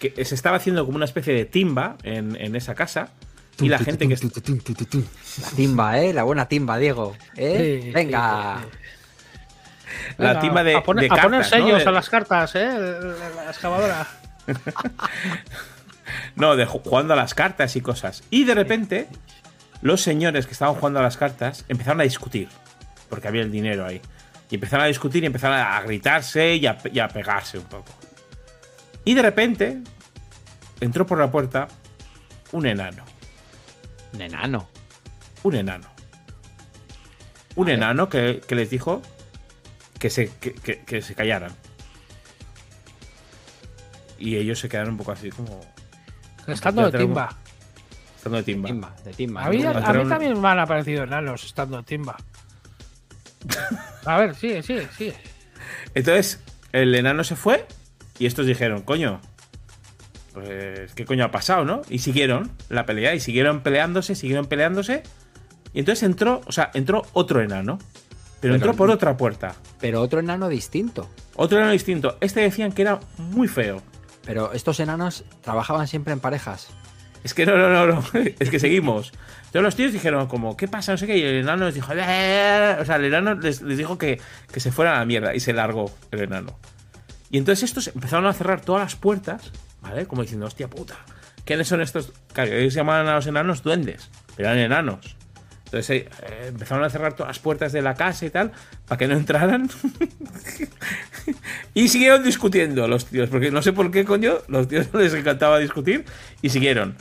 que 0.00 0.24
se 0.24 0.34
estaba 0.34 0.56
haciendo 0.56 0.84
como 0.84 0.96
una 0.96 1.04
especie 1.04 1.32
de 1.32 1.44
timba 1.44 1.96
en, 2.02 2.34
en 2.36 2.56
esa 2.56 2.74
casa 2.74 3.12
y 3.60 3.68
la 3.68 3.78
gente 3.78 4.08
que... 4.08 4.16
La 4.16 5.50
timba, 5.54 6.00
¿eh? 6.00 6.12
La 6.12 6.22
buena 6.22 6.48
timba, 6.48 6.78
Diego. 6.78 7.16
¿eh? 7.36 7.80
Sí, 7.82 7.90
Venga. 7.92 8.64
La 10.18 10.28
Venga, 10.28 10.40
timba 10.40 10.62
de, 10.64 10.76
a 10.76 10.82
poner, 10.82 11.08
de 11.08 11.18
a 11.18 11.22
poner 11.22 11.40
cartas, 11.40 11.58
¿no? 11.60 11.66
sellos 11.66 11.86
a 11.86 11.90
las 11.90 12.08
cartas, 12.10 12.54
¿eh? 12.54 12.68
La 13.36 13.50
excavadora. 13.50 14.06
No, 16.34 16.56
de 16.56 16.66
ju- 16.66 16.82
jugando 16.82 17.12
a 17.14 17.16
las 17.16 17.34
cartas 17.34 17.76
y 17.76 17.80
cosas. 17.80 18.24
Y 18.30 18.44
de 18.44 18.54
repente, 18.54 19.08
los 19.82 20.00
señores 20.02 20.46
que 20.46 20.52
estaban 20.52 20.74
jugando 20.74 20.98
a 21.00 21.02
las 21.02 21.16
cartas 21.16 21.64
empezaron 21.68 22.00
a 22.00 22.04
discutir. 22.04 22.48
Porque 23.08 23.28
había 23.28 23.42
el 23.42 23.50
dinero 23.52 23.86
ahí. 23.86 24.00
Y 24.50 24.56
empezaron 24.56 24.84
a 24.84 24.88
discutir 24.88 25.22
y 25.22 25.26
empezaron 25.26 25.58
a 25.58 25.80
gritarse 25.82 26.54
y 26.56 26.66
a, 26.66 26.76
pe- 26.78 26.90
y 26.92 26.98
a 26.98 27.08
pegarse 27.08 27.58
un 27.58 27.64
poco. 27.64 27.92
Y 29.04 29.14
de 29.14 29.22
repente, 29.22 29.78
entró 30.80 31.06
por 31.06 31.18
la 31.18 31.30
puerta 31.30 31.68
un 32.52 32.66
enano. 32.66 33.04
Un 34.12 34.20
enano. 34.22 34.68
Un 35.42 35.54
enano. 35.54 35.86
Un 37.56 37.68
enano 37.68 38.08
que, 38.08 38.40
que 38.46 38.54
les 38.54 38.70
dijo 38.70 39.02
que 40.00 40.10
se, 40.10 40.28
que, 40.40 40.54
que- 40.54 40.80
que 40.80 41.00
se 41.02 41.14
callaran. 41.14 41.52
Y 44.18 44.36
ellos 44.36 44.58
se 44.58 44.68
quedaron 44.68 44.90
un 44.92 44.96
poco 44.98 45.12
así 45.12 45.30
como 45.30 45.60
Estando 46.46 46.90
de 46.90 46.98
timba. 46.98 47.36
estando 48.16 48.38
de 48.38 48.42
timba. 48.42 48.68
Timba, 48.68 48.96
de 49.04 49.12
timba. 49.12 49.44
A 49.44 49.50
mí, 49.50 49.64
a 49.64 49.92
mí 49.92 50.08
también 50.08 50.40
me 50.40 50.48
han 50.48 50.58
aparecido 50.58 51.04
enanos 51.04 51.44
estando 51.44 51.76
de 51.78 51.82
timba. 51.84 52.16
A 54.04 54.18
ver, 54.18 54.34
sigue, 54.34 54.62
sigue, 54.62 54.88
sigue. 54.96 55.14
Entonces, 55.94 56.40
el 56.72 56.94
enano 56.94 57.24
se 57.24 57.36
fue 57.36 57.66
y 58.18 58.26
estos 58.26 58.46
dijeron, 58.46 58.82
coño, 58.82 59.20
pues, 60.34 60.92
¿qué 60.94 61.04
coño 61.04 61.24
ha 61.24 61.30
pasado, 61.30 61.64
no? 61.64 61.82
Y 61.88 62.00
siguieron 62.00 62.50
la 62.68 62.84
pelea 62.86 63.14
y 63.14 63.20
siguieron 63.20 63.62
peleándose, 63.62 64.14
siguieron 64.14 64.46
peleándose. 64.46 65.02
Y 65.72 65.78
entonces 65.80 66.02
entró, 66.02 66.40
o 66.46 66.52
sea, 66.52 66.70
entró 66.74 67.06
otro 67.12 67.40
enano. 67.40 67.78
Pero, 68.40 68.52
Pero 68.52 68.54
entró 68.54 68.74
por 68.74 68.90
otra 68.90 69.16
puerta. 69.16 69.54
Pero 69.80 70.00
otro 70.00 70.20
enano 70.20 70.48
distinto. 70.48 71.08
Otro 71.36 71.58
enano 71.58 71.72
distinto. 71.72 72.16
Este 72.20 72.40
decían 72.40 72.72
que 72.72 72.82
era 72.82 73.00
muy 73.18 73.48
feo. 73.48 73.82
Pero 74.24 74.52
estos 74.52 74.80
enanos 74.80 75.24
trabajaban 75.42 75.86
siempre 75.88 76.12
en 76.12 76.20
parejas. 76.20 76.68
Es 77.22 77.34
que 77.34 77.44
no, 77.44 77.56
no, 77.56 77.68
no, 77.68 77.86
no. 77.86 78.04
Es 78.38 78.48
que 78.50 78.58
seguimos. 78.58 79.12
Entonces 79.46 79.62
los 79.62 79.76
tíos 79.76 79.92
dijeron 79.92 80.26
como, 80.26 80.56
¿qué 80.56 80.68
pasa? 80.68 80.92
No 80.92 80.98
sé 80.98 81.06
qué. 81.06 81.18
Y 81.18 81.22
el 81.22 81.34
enano 81.40 81.66
les 81.66 81.74
dijo, 81.74 81.92
"Eh". 81.94 82.76
o 82.80 82.84
sea, 82.84 82.96
el 82.96 83.04
enano 83.04 83.34
les, 83.34 83.60
les 83.62 83.76
dijo 83.76 83.98
que, 83.98 84.20
que 84.52 84.60
se 84.60 84.72
fueran 84.72 84.94
a 84.96 84.98
la 85.00 85.04
mierda. 85.04 85.34
Y 85.34 85.40
se 85.40 85.52
largó 85.52 85.90
el 86.12 86.20
enano. 86.20 86.58
Y 87.30 87.36
entonces 87.38 87.64
estos 87.64 87.88
empezaron 87.88 88.26
a 88.26 88.32
cerrar 88.32 88.60
todas 88.62 88.82
las 88.82 88.96
puertas, 88.96 89.52
¿vale? 89.82 90.06
Como 90.06 90.22
diciendo, 90.22 90.46
hostia 90.46 90.68
puta. 90.68 90.96
¿Quiénes 91.44 91.68
son 91.68 91.80
estos? 91.80 92.12
Claro, 92.32 92.52
ellos 92.52 92.74
llamaban 92.74 93.06
a 93.08 93.14
los 93.16 93.26
enanos 93.26 93.62
duendes. 93.62 94.10
Pero 94.36 94.48
eran 94.48 94.58
enanos. 94.60 95.16
Entonces 95.72 95.90
eh, 96.22 96.46
empezaron 96.48 96.82
a 96.82 96.90
cerrar 96.90 97.12
todas 97.12 97.28
las 97.28 97.38
puertas 97.38 97.70
de 97.70 97.80
la 97.80 97.94
casa 97.94 98.26
y 98.26 98.30
tal, 98.30 98.50
para 98.88 98.98
que 98.98 99.06
no 99.06 99.14
entraran. 99.14 99.70
y 101.74 101.86
siguieron 101.86 102.24
discutiendo 102.24 102.88
los 102.88 103.06
tíos, 103.06 103.28
porque 103.28 103.52
no 103.52 103.62
sé 103.62 103.72
por 103.72 103.92
qué 103.92 104.04
coño, 104.04 104.38
los 104.48 104.66
tíos 104.66 104.88
les 104.94 105.14
encantaba 105.14 105.60
discutir, 105.60 106.04
y 106.42 106.48
siguieron. 106.48 106.96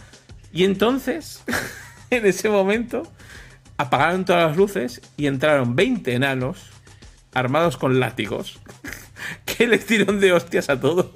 Y 0.54 0.66
entonces, 0.66 1.44
en 2.12 2.28
ese 2.28 2.48
momento, 2.48 3.12
apagaron 3.78 4.24
todas 4.24 4.50
las 4.50 4.58
luces 4.58 5.02
y 5.18 5.26
entraron 5.26 5.76
20 5.76 6.14
enanos 6.14 6.70
armados 7.34 7.76
con 7.76 8.00
látigos, 8.00 8.60
que 9.46 9.66
les 9.66 9.84
tiraron 9.88 10.20
de 10.20 10.32
hostias 10.32 10.70
a 10.70 10.80
todo. 10.80 11.12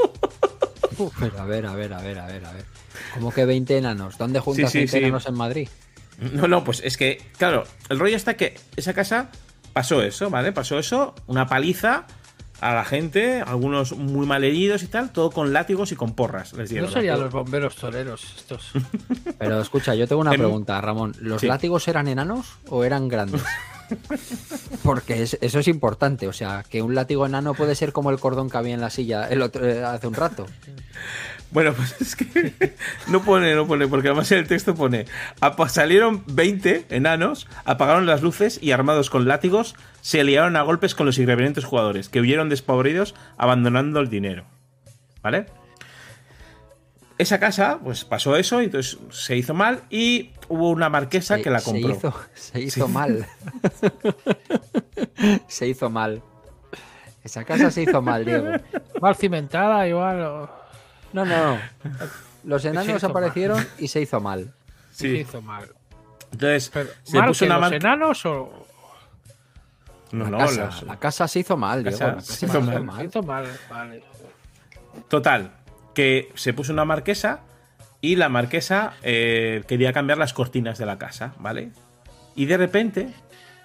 Pero 1.20 1.40
a 1.40 1.46
ver, 1.46 1.68
a 1.68 1.76
ver, 1.76 1.94
a 1.94 2.02
ver, 2.02 2.18
a 2.18 2.26
ver, 2.26 2.46
a 2.46 2.52
ver. 2.52 2.66
¿Cómo 3.14 3.32
que 3.32 3.46
20 3.46 3.78
enanos? 3.78 4.18
¿Dónde 4.18 4.40
juntas 4.40 4.72
sí, 4.72 4.80
20 4.80 4.92
sí. 4.92 4.98
enanos 4.98 5.28
en 5.28 5.36
Madrid? 5.36 5.70
No, 6.34 6.48
no, 6.48 6.64
pues 6.64 6.82
es 6.84 6.98
que, 6.98 7.22
claro, 7.38 7.64
el 7.90 8.00
rollo 8.00 8.16
está 8.16 8.36
que 8.36 8.56
esa 8.76 8.94
casa 8.94 9.30
pasó 9.74 10.02
eso, 10.02 10.30
¿vale? 10.30 10.52
Pasó 10.52 10.78
eso, 10.80 11.16
una 11.28 11.48
paliza 11.48 12.06
a 12.62 12.74
la 12.74 12.86
gente, 12.86 13.42
algunos 13.46 13.92
muy 13.94 14.26
mal 14.26 14.44
heridos 14.46 14.84
y 14.84 14.88
tal, 14.88 15.12
todo 15.12 15.32
con 15.32 15.52
látigos 15.52 15.92
y 15.92 15.96
con 15.96 16.14
porras. 16.16 16.54
Les 16.54 16.70
No 16.70 16.74
dieron. 16.76 16.92
serían 16.92 17.20
los 17.20 17.32
bomberos 17.34 17.76
toreros 17.76 18.24
estos. 18.38 18.72
Pero 19.40 19.60
escucha, 19.60 19.96
yo 19.96 20.08
tengo 20.08 20.22
una 20.22 20.32
Em, 20.34 20.40
pregunta, 20.40 20.80
Ramón. 20.80 21.14
¿Los 21.20 21.42
sí. 21.42 21.48
látigos 21.48 21.88
eran 21.90 22.08
enanos 22.08 22.54
o 22.70 22.84
eran 22.86 23.10
grandes? 23.10 23.42
Porque 24.84 25.24
es- 25.24 25.38
eso 25.42 25.60
es 25.60 25.68
importante. 25.68 26.28
O 26.28 26.34
sea, 26.34 26.64
que 26.70 26.82
un 26.82 26.96
látigo 26.96 27.26
enano 27.26 27.54
puede 27.54 27.76
ser 27.76 27.92
como 27.92 28.12
el 28.12 28.20
cordón 28.20 28.50
que 28.50 28.58
había 28.58 28.74
en 28.76 28.82
la 28.82 28.90
silla 28.90 29.28
el 29.28 29.42
otro, 29.42 29.68
eh, 29.68 29.84
hace 29.84 30.08
un 30.08 30.14
rato. 30.14 30.46
Bueno, 31.54 31.74
pues 31.74 31.96
es 32.02 32.16
que 32.16 32.76
no 33.08 33.22
pone, 33.22 33.54
no 33.56 33.66
pone, 33.68 33.88
porque 33.88 34.08
además 34.10 34.32
en 34.32 34.40
el 34.40 34.48
texto 34.48 34.74
pone, 34.76 35.06
"Apa- 35.40 35.70
salieron 35.70 36.24
20 36.28 36.88
enanos, 36.90 37.48
apagaron 37.64 38.06
las 38.06 38.22
luces 38.24 38.58
y 38.62 38.72
armados 38.72 39.10
con 39.10 39.28
látigos 39.28 39.76
se 40.02 40.24
liaron 40.24 40.56
a 40.56 40.64
golpes 40.64 40.96
con 40.96 41.06
los 41.06 41.18
irreverentes 41.20 41.64
jugadores, 41.64 42.10
que 42.10 42.20
huyeron 42.20 42.50
despavoridos 42.50 43.14
abandonando 43.38 44.00
el 44.00 44.10
dinero. 44.10 44.46
¿Vale? 45.22 45.46
Esa 47.20 47.40
casa, 47.40 47.80
pues 47.84 48.04
pasó 48.04 48.36
eso, 48.36 48.62
y 48.62 48.66
entonces 48.66 48.98
se 49.12 49.38
hizo 49.38 49.54
mal 49.54 49.84
y 49.92 50.32
hubo 50.50 50.72
una 50.72 50.90
marquesa 50.90 51.36
Se- 51.36 51.42
que 51.44 51.50
la 51.52 51.60
se 51.60 51.72
compró. 51.72 51.92
hizo, 51.92 52.14
se 52.34 52.60
hizo 52.62 52.88
mal. 52.88 53.28
se 55.48 55.68
hizo 55.68 55.90
mal. 55.90 56.22
Esa 57.24 57.46
casa 57.46 57.72
se 57.72 57.84
hizo 57.84 58.02
mal, 58.02 58.26
Diego. 58.26 58.50
Mal 59.00 59.16
cimentada, 59.16 59.88
igual. 59.88 60.20
o- 60.22 60.63
No, 61.14 61.26
no, 61.26 61.56
no. 61.56 61.60
Los 62.44 62.66
enanos 62.66 63.02
mal. 63.02 63.12
aparecieron 63.12 63.66
y 63.78 63.88
se 63.88 64.02
hizo 64.02 64.20
mal. 64.20 64.54
Sí. 64.92 65.10
Sí. 65.10 65.18
hizo 65.20 65.42
mal. 65.42 65.70
Entonces, 66.32 66.70
Pero, 66.74 66.90
se 67.04 67.18
¿mal 67.18 67.28
puso 67.28 67.46
que 67.46 67.52
una 67.52 67.60
los 67.60 67.72
enanos 67.72 68.26
o.? 68.26 68.68
No, 70.12 70.26
La, 70.26 70.30
no, 70.30 70.38
casa, 70.40 70.86
la 70.86 71.00
casa 71.00 71.28
se 71.28 71.40
hizo 71.40 71.58
mal, 71.58 71.84
Diego. 71.84 71.98
casa 71.98 72.22
se 72.22 72.46
hizo 72.46 72.62
mal. 72.62 72.98
Se 73.00 73.06
hizo 73.06 73.24
mal, 73.24 73.48
vale. 73.70 74.04
Total, 75.08 75.52
que 75.96 76.32
se 76.36 76.54
puso 76.54 76.72
una 76.74 76.86
marquesa 76.86 77.42
y 78.02 78.16
la 78.16 78.30
marquesa 78.30 78.94
eh, 79.02 79.64
quería 79.68 79.94
cambiar 79.94 80.18
las 80.18 80.34
cortinas 80.34 80.78
de 80.78 80.86
la 80.86 80.98
casa, 81.00 81.34
¿vale? 81.40 81.72
Y 82.36 82.46
de 82.46 82.58
repente 82.58 83.14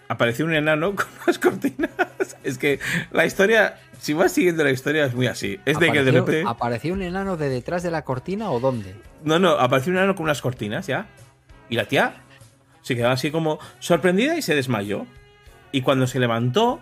apareció 0.08 0.44
un 0.44 0.54
enano 0.54 0.94
con 0.96 1.06
las 1.26 1.38
cortinas. 1.38 1.90
Es 2.42 2.58
que 2.58 2.80
la 3.12 3.26
historia, 3.26 3.78
si 4.00 4.14
vas 4.14 4.32
siguiendo 4.32 4.64
la 4.64 4.70
historia, 4.70 5.04
es 5.04 5.14
muy 5.14 5.26
así. 5.26 5.60
Es 5.64 5.78
de 5.78 5.92
que 5.92 6.02
de 6.02 6.10
¿Apareció, 6.10 6.24
repente. 6.24 6.44
¿Apareció 6.48 6.94
un 6.94 7.02
enano 7.02 7.36
de 7.36 7.48
detrás 7.48 7.82
de 7.82 7.90
la 7.90 8.02
cortina 8.02 8.50
o 8.50 8.60
dónde? 8.60 8.94
No, 9.24 9.38
no, 9.38 9.50
apareció 9.50 9.92
un 9.92 9.98
enano 9.98 10.14
con 10.14 10.24
unas 10.24 10.40
cortinas 10.40 10.86
ya. 10.86 11.06
Y 11.68 11.76
la 11.76 11.84
tía 11.84 12.14
se 12.82 12.96
quedó 12.96 13.10
así 13.10 13.30
como 13.30 13.58
sorprendida 13.78 14.36
y 14.36 14.42
se 14.42 14.54
desmayó. 14.54 15.06
Y 15.70 15.82
cuando 15.82 16.06
se 16.06 16.18
levantó, 16.18 16.80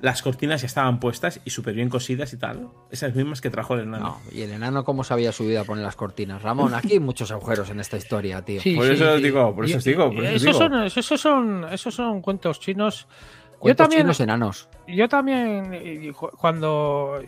las 0.00 0.22
cortinas 0.22 0.62
ya 0.62 0.66
estaban 0.66 0.98
puestas 0.98 1.40
y 1.44 1.50
súper 1.50 1.74
bien 1.74 1.88
cosidas 1.90 2.32
y 2.32 2.38
tal. 2.38 2.68
Esas 2.90 3.14
mismas 3.14 3.40
que 3.40 3.50
trajo 3.50 3.74
el 3.74 3.80
enano. 3.82 4.04
No, 4.24 4.32
y 4.32 4.42
el 4.42 4.50
enano 4.50 4.82
cómo 4.84 5.04
se 5.04 5.12
había 5.12 5.30
subido 5.32 5.60
a 5.60 5.64
poner 5.64 5.84
las 5.84 5.96
cortinas. 5.96 6.42
Ramón, 6.42 6.74
aquí 6.74 6.94
hay 6.94 7.00
muchos 7.00 7.30
agujeros 7.32 7.68
en 7.70 7.80
esta 7.80 7.96
historia, 7.98 8.42
tío. 8.42 8.60
Sí, 8.62 8.74
Por 8.76 8.86
sí, 8.86 8.92
eso 8.92 9.10
os 9.10 9.16
sí. 9.18 9.22
digo, 9.24 9.54
por 9.54 9.64
eso 9.66 9.74
Y- 9.74 9.76
os 9.78 9.84
digo, 9.84 10.06
por 10.12 10.24
eso 10.24 10.36
esos, 10.36 10.42
digo. 10.46 10.58
son, 10.58 10.82
esos, 10.84 11.20
son, 11.20 11.66
esos 11.70 11.94
son 11.94 12.20
cuentos 12.22 12.58
chinos. 12.60 13.06
Yo 13.52 13.58
Cuentos 13.64 13.84
también, 13.84 14.02
chinos 14.04 14.20
enanos. 14.20 14.68
yo 14.88 15.06
también 15.06 16.12
cu- 16.14 16.30
cuando, 16.30 17.20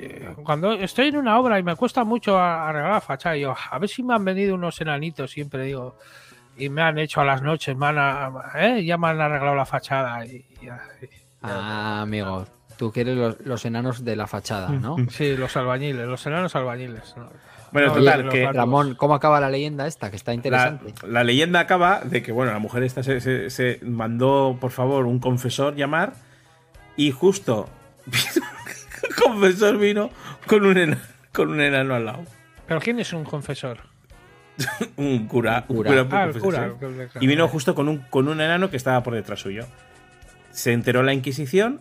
cuando 0.42 0.72
estoy 0.72 1.08
en 1.08 1.18
una 1.18 1.38
obra 1.38 1.58
y 1.58 1.62
me 1.62 1.76
cuesta 1.76 2.04
mucho 2.04 2.38
a- 2.38 2.70
arreglar 2.70 2.92
la 2.92 3.00
fachada, 3.02 3.36
yo, 3.36 3.54
a 3.70 3.78
ver 3.78 3.90
si 3.90 4.02
me 4.02 4.14
han 4.14 4.24
venido 4.24 4.54
unos 4.54 4.80
enanitos, 4.80 5.30
siempre 5.30 5.64
digo, 5.64 5.98
y 6.56 6.70
me 6.70 6.80
han 6.80 6.98
hecho 6.98 7.20
a 7.20 7.26
las 7.26 7.42
noches, 7.42 7.76
me 7.76 7.84
han, 7.86 8.32
¿eh? 8.54 8.82
ya 8.82 8.96
me 8.96 9.08
han 9.08 9.20
arreglado 9.20 9.54
la 9.56 9.66
fachada. 9.66 10.24
Y, 10.24 10.36
y- 10.36 10.66
y- 10.66 11.08
Ah, 11.42 12.02
amigo. 12.02 12.46
Tú 12.82 12.90
quieres 12.90 13.16
los, 13.16 13.36
los 13.46 13.64
enanos 13.64 14.04
de 14.04 14.16
la 14.16 14.26
fachada, 14.26 14.68
¿no? 14.70 14.96
sí, 15.10 15.36
los 15.36 15.56
albañiles, 15.56 16.04
los 16.04 16.26
enanos 16.26 16.56
albañiles. 16.56 17.14
¿no? 17.16 17.28
Bueno, 17.70 17.86
No, 17.86 17.94
total, 17.94 18.28
que. 18.28 18.50
Ramón, 18.50 18.96
¿cómo 18.96 19.14
acaba 19.14 19.38
la 19.38 19.48
leyenda 19.48 19.86
esta? 19.86 20.10
Que 20.10 20.16
está 20.16 20.34
interesante. 20.34 20.92
la 21.06 21.22
leyenda 21.22 21.60
acaba 21.60 22.00
de 22.00 22.24
que, 22.24 22.32
bueno, 22.32 22.50
la 22.50 22.58
mujer 22.58 22.82
esta 22.82 23.04
se, 23.04 23.20
se- 23.20 23.50
se 23.50 23.78
mandó, 23.82 24.58
por 24.60 24.72
favor, 24.72 25.06
un 25.06 25.20
confesor 25.20 25.76
llamar 25.76 26.14
y 26.96 27.12
justo 27.12 27.68
el 29.08 29.14
confesor 29.22 29.78
vino 29.78 30.10
con 30.48 30.66
un, 30.66 30.76
enano, 30.76 31.00
con 31.32 31.50
un 31.50 31.60
enano 31.60 31.94
al 31.94 32.04
lado. 32.04 32.24
¿Pero 32.66 32.80
quién 32.80 32.98
es 32.98 33.12
un 33.12 33.22
confesor? 33.22 33.78
Un 34.96 35.28
cura. 35.28 35.66
Un 35.68 35.76
un 35.76 35.82
cura. 35.84 36.04
cura 36.04 36.24
Ah, 36.24 36.40
cura. 36.40 36.72
Y 37.20 37.28
vino 37.28 37.46
justo 37.46 37.76
con 37.76 37.88
un, 37.88 37.98
con 38.10 38.26
un 38.26 38.40
enano 38.40 38.70
que 38.70 38.76
estaba 38.76 39.04
por 39.04 39.14
detrás 39.14 39.38
suyo. 39.38 39.66
Se 40.50 40.72
enteró 40.72 41.04
la 41.04 41.14
Inquisición 41.14 41.80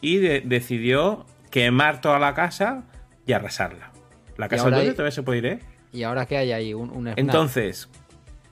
y 0.00 0.18
de- 0.18 0.40
decidió 0.42 1.26
quemar 1.50 2.00
toda 2.00 2.18
la 2.18 2.34
casa 2.34 2.84
y 3.26 3.32
arrasarla. 3.32 3.92
La 4.36 4.48
casa 4.48 4.70
del 4.70 4.74
hay- 4.80 4.90
todavía 4.92 5.10
se 5.12 5.22
puede 5.22 5.38
ir, 5.38 5.46
¿eh? 5.46 5.58
¿Y 5.92 6.02
ahora 6.02 6.26
qué 6.26 6.36
hay 6.36 6.52
ahí? 6.52 6.74
Un, 6.74 6.90
un. 6.90 7.08
Entonces, 7.16 7.88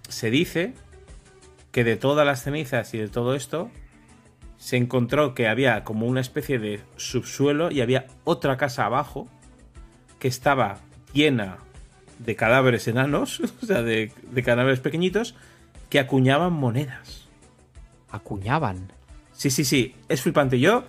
se 0.08 0.30
dice 0.30 0.74
que 1.72 1.84
de 1.84 1.96
todas 1.96 2.24
las 2.26 2.42
cenizas 2.42 2.94
y 2.94 2.98
de 2.98 3.08
todo 3.08 3.34
esto, 3.34 3.70
se 4.56 4.76
encontró 4.76 5.34
que 5.34 5.46
había 5.48 5.84
como 5.84 6.06
una 6.06 6.20
especie 6.22 6.58
de 6.58 6.80
subsuelo 6.96 7.70
y 7.70 7.80
había 7.82 8.06
otra 8.24 8.56
casa 8.56 8.86
abajo 8.86 9.28
que 10.18 10.28
estaba 10.28 10.78
llena 11.12 11.58
de 12.18 12.34
cadáveres 12.36 12.88
enanos, 12.88 13.40
o 13.62 13.66
sea, 13.66 13.82
de, 13.82 14.10
de 14.30 14.42
cadáveres 14.42 14.80
pequeñitos, 14.80 15.34
que 15.90 15.98
acuñaban 15.98 16.52
monedas. 16.54 17.28
Acuñaban. 18.10 18.90
Sí, 19.32 19.50
sí, 19.50 19.64
sí, 19.64 19.94
es 20.08 20.22
flipante. 20.22 20.58
Yo 20.60 20.84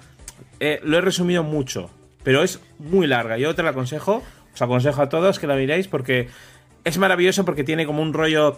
eh, 0.59 0.79
lo 0.83 0.97
he 0.97 1.01
resumido 1.01 1.43
mucho, 1.43 1.89
pero 2.23 2.43
es 2.43 2.59
muy 2.79 3.07
larga. 3.07 3.37
Yo 3.37 3.53
te 3.55 3.63
la 3.63 3.71
aconsejo, 3.71 4.23
os 4.53 4.61
aconsejo 4.61 5.01
a 5.01 5.09
todos 5.09 5.39
que 5.39 5.47
la 5.47 5.55
miréis 5.55 5.87
porque 5.87 6.27
es 6.83 6.97
maravilloso 6.97 7.45
porque 7.45 7.63
tiene 7.63 7.85
como 7.85 8.01
un 8.01 8.13
rollo 8.13 8.57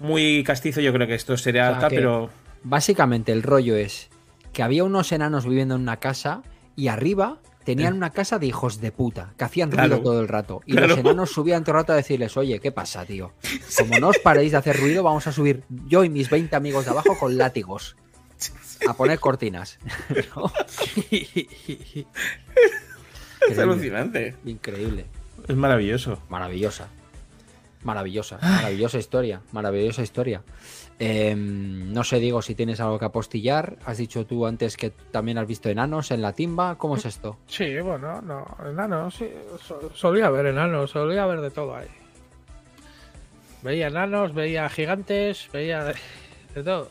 muy 0.00 0.42
castizo. 0.44 0.80
Yo 0.80 0.92
creo 0.92 1.06
que 1.06 1.14
esto 1.14 1.36
sería 1.36 1.64
O 1.64 1.66
sea, 1.66 1.74
alta, 1.76 1.88
pero 1.88 2.30
Básicamente 2.62 3.32
el 3.32 3.42
rollo 3.42 3.76
es 3.76 4.08
que 4.52 4.62
había 4.62 4.82
unos 4.84 5.12
enanos 5.12 5.44
viviendo 5.46 5.76
en 5.76 5.82
una 5.82 5.98
casa 5.98 6.42
y 6.74 6.88
arriba 6.88 7.38
tenían 7.64 7.94
una 7.94 8.10
casa 8.10 8.38
de 8.38 8.46
hijos 8.46 8.80
de 8.80 8.90
puta, 8.92 9.34
que 9.36 9.44
hacían 9.44 9.70
ruido 9.70 9.86
Claro. 9.86 10.02
todo 10.02 10.20
el 10.20 10.28
rato. 10.28 10.62
Y 10.64 10.72
Claro. 10.72 10.88
los 10.88 10.98
enanos 10.98 11.30
subían 11.30 11.62
todo 11.64 11.72
el 11.76 11.82
rato 11.82 11.92
a 11.92 11.96
decirles, 11.96 12.36
oye, 12.36 12.58
¿qué 12.60 12.72
pasa, 12.72 13.04
tío? 13.04 13.32
Como 13.76 13.98
no 14.00 14.08
os 14.08 14.18
paréis 14.18 14.52
de 14.52 14.58
hacer 14.58 14.80
ruido, 14.80 15.02
vamos 15.02 15.26
a 15.26 15.32
subir 15.32 15.62
yo 15.86 16.02
y 16.02 16.08
mis 16.08 16.30
20 16.30 16.56
amigos 16.56 16.86
de 16.86 16.92
abajo 16.92 17.16
con 17.18 17.36
látigos. 17.36 17.96
A 18.86 18.92
poner 18.94 19.18
cortinas. 19.18 19.78
¿No? 20.36 20.52
Es 21.10 22.06
Increíble. 23.50 23.62
alucinante. 23.62 24.36
Increíble. 24.44 25.06
Es 25.48 25.56
maravilloso. 25.56 26.20
Maravillosa. 26.28 26.88
Maravillosa. 27.84 28.38
Maravillosa 28.42 28.98
historia. 28.98 29.40
Maravillosa 29.52 30.02
historia. 30.02 30.42
Eh, 30.98 31.34
no 31.36 32.02
sé, 32.02 32.18
digo, 32.18 32.42
si 32.42 32.54
tienes 32.56 32.80
algo 32.80 32.98
que 32.98 33.04
apostillar. 33.04 33.76
Has 33.84 33.98
dicho 33.98 34.26
tú 34.26 34.46
antes 34.46 34.76
que 34.76 34.90
también 34.90 35.38
has 35.38 35.46
visto 35.46 35.68
enanos 35.68 36.10
en 36.10 36.20
la 36.22 36.32
timba. 36.32 36.76
¿Cómo 36.76 36.96
es 36.96 37.04
esto? 37.04 37.38
Sí, 37.46 37.78
bueno, 37.80 38.20
no, 38.20 38.44
enanos, 38.68 39.14
sí. 39.14 39.30
so- 39.62 39.90
solía 39.94 40.28
ver 40.30 40.46
enanos, 40.46 40.90
solía 40.90 41.24
ver 41.26 41.40
de 41.40 41.50
todo 41.50 41.76
ahí. 41.76 41.86
Veía 43.62 43.86
enanos, 43.88 44.34
veía 44.34 44.68
gigantes, 44.68 45.48
veía 45.52 45.84
de, 45.84 45.94
de 46.54 46.62
todo. 46.64 46.90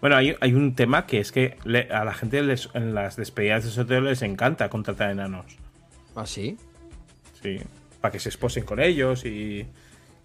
Bueno, 0.00 0.16
hay, 0.16 0.34
hay 0.40 0.54
un 0.54 0.74
tema 0.74 1.06
que 1.06 1.20
es 1.20 1.30
que 1.32 1.58
le- 1.64 1.88
a 1.90 2.04
la 2.04 2.14
gente 2.14 2.42
les- 2.42 2.70
en 2.74 2.94
las 2.94 3.16
despedidas 3.16 3.64
de 3.64 3.70
soltero 3.70 4.00
les 4.02 4.22
encanta 4.22 4.68
contratar 4.70 5.10
enanos. 5.10 5.56
¿Así? 6.16 6.56
Sí. 7.42 7.58
Para 8.00 8.12
que 8.12 8.18
se 8.18 8.30
esposen 8.30 8.64
con 8.64 8.80
ellos 8.80 9.24
y, 9.26 9.66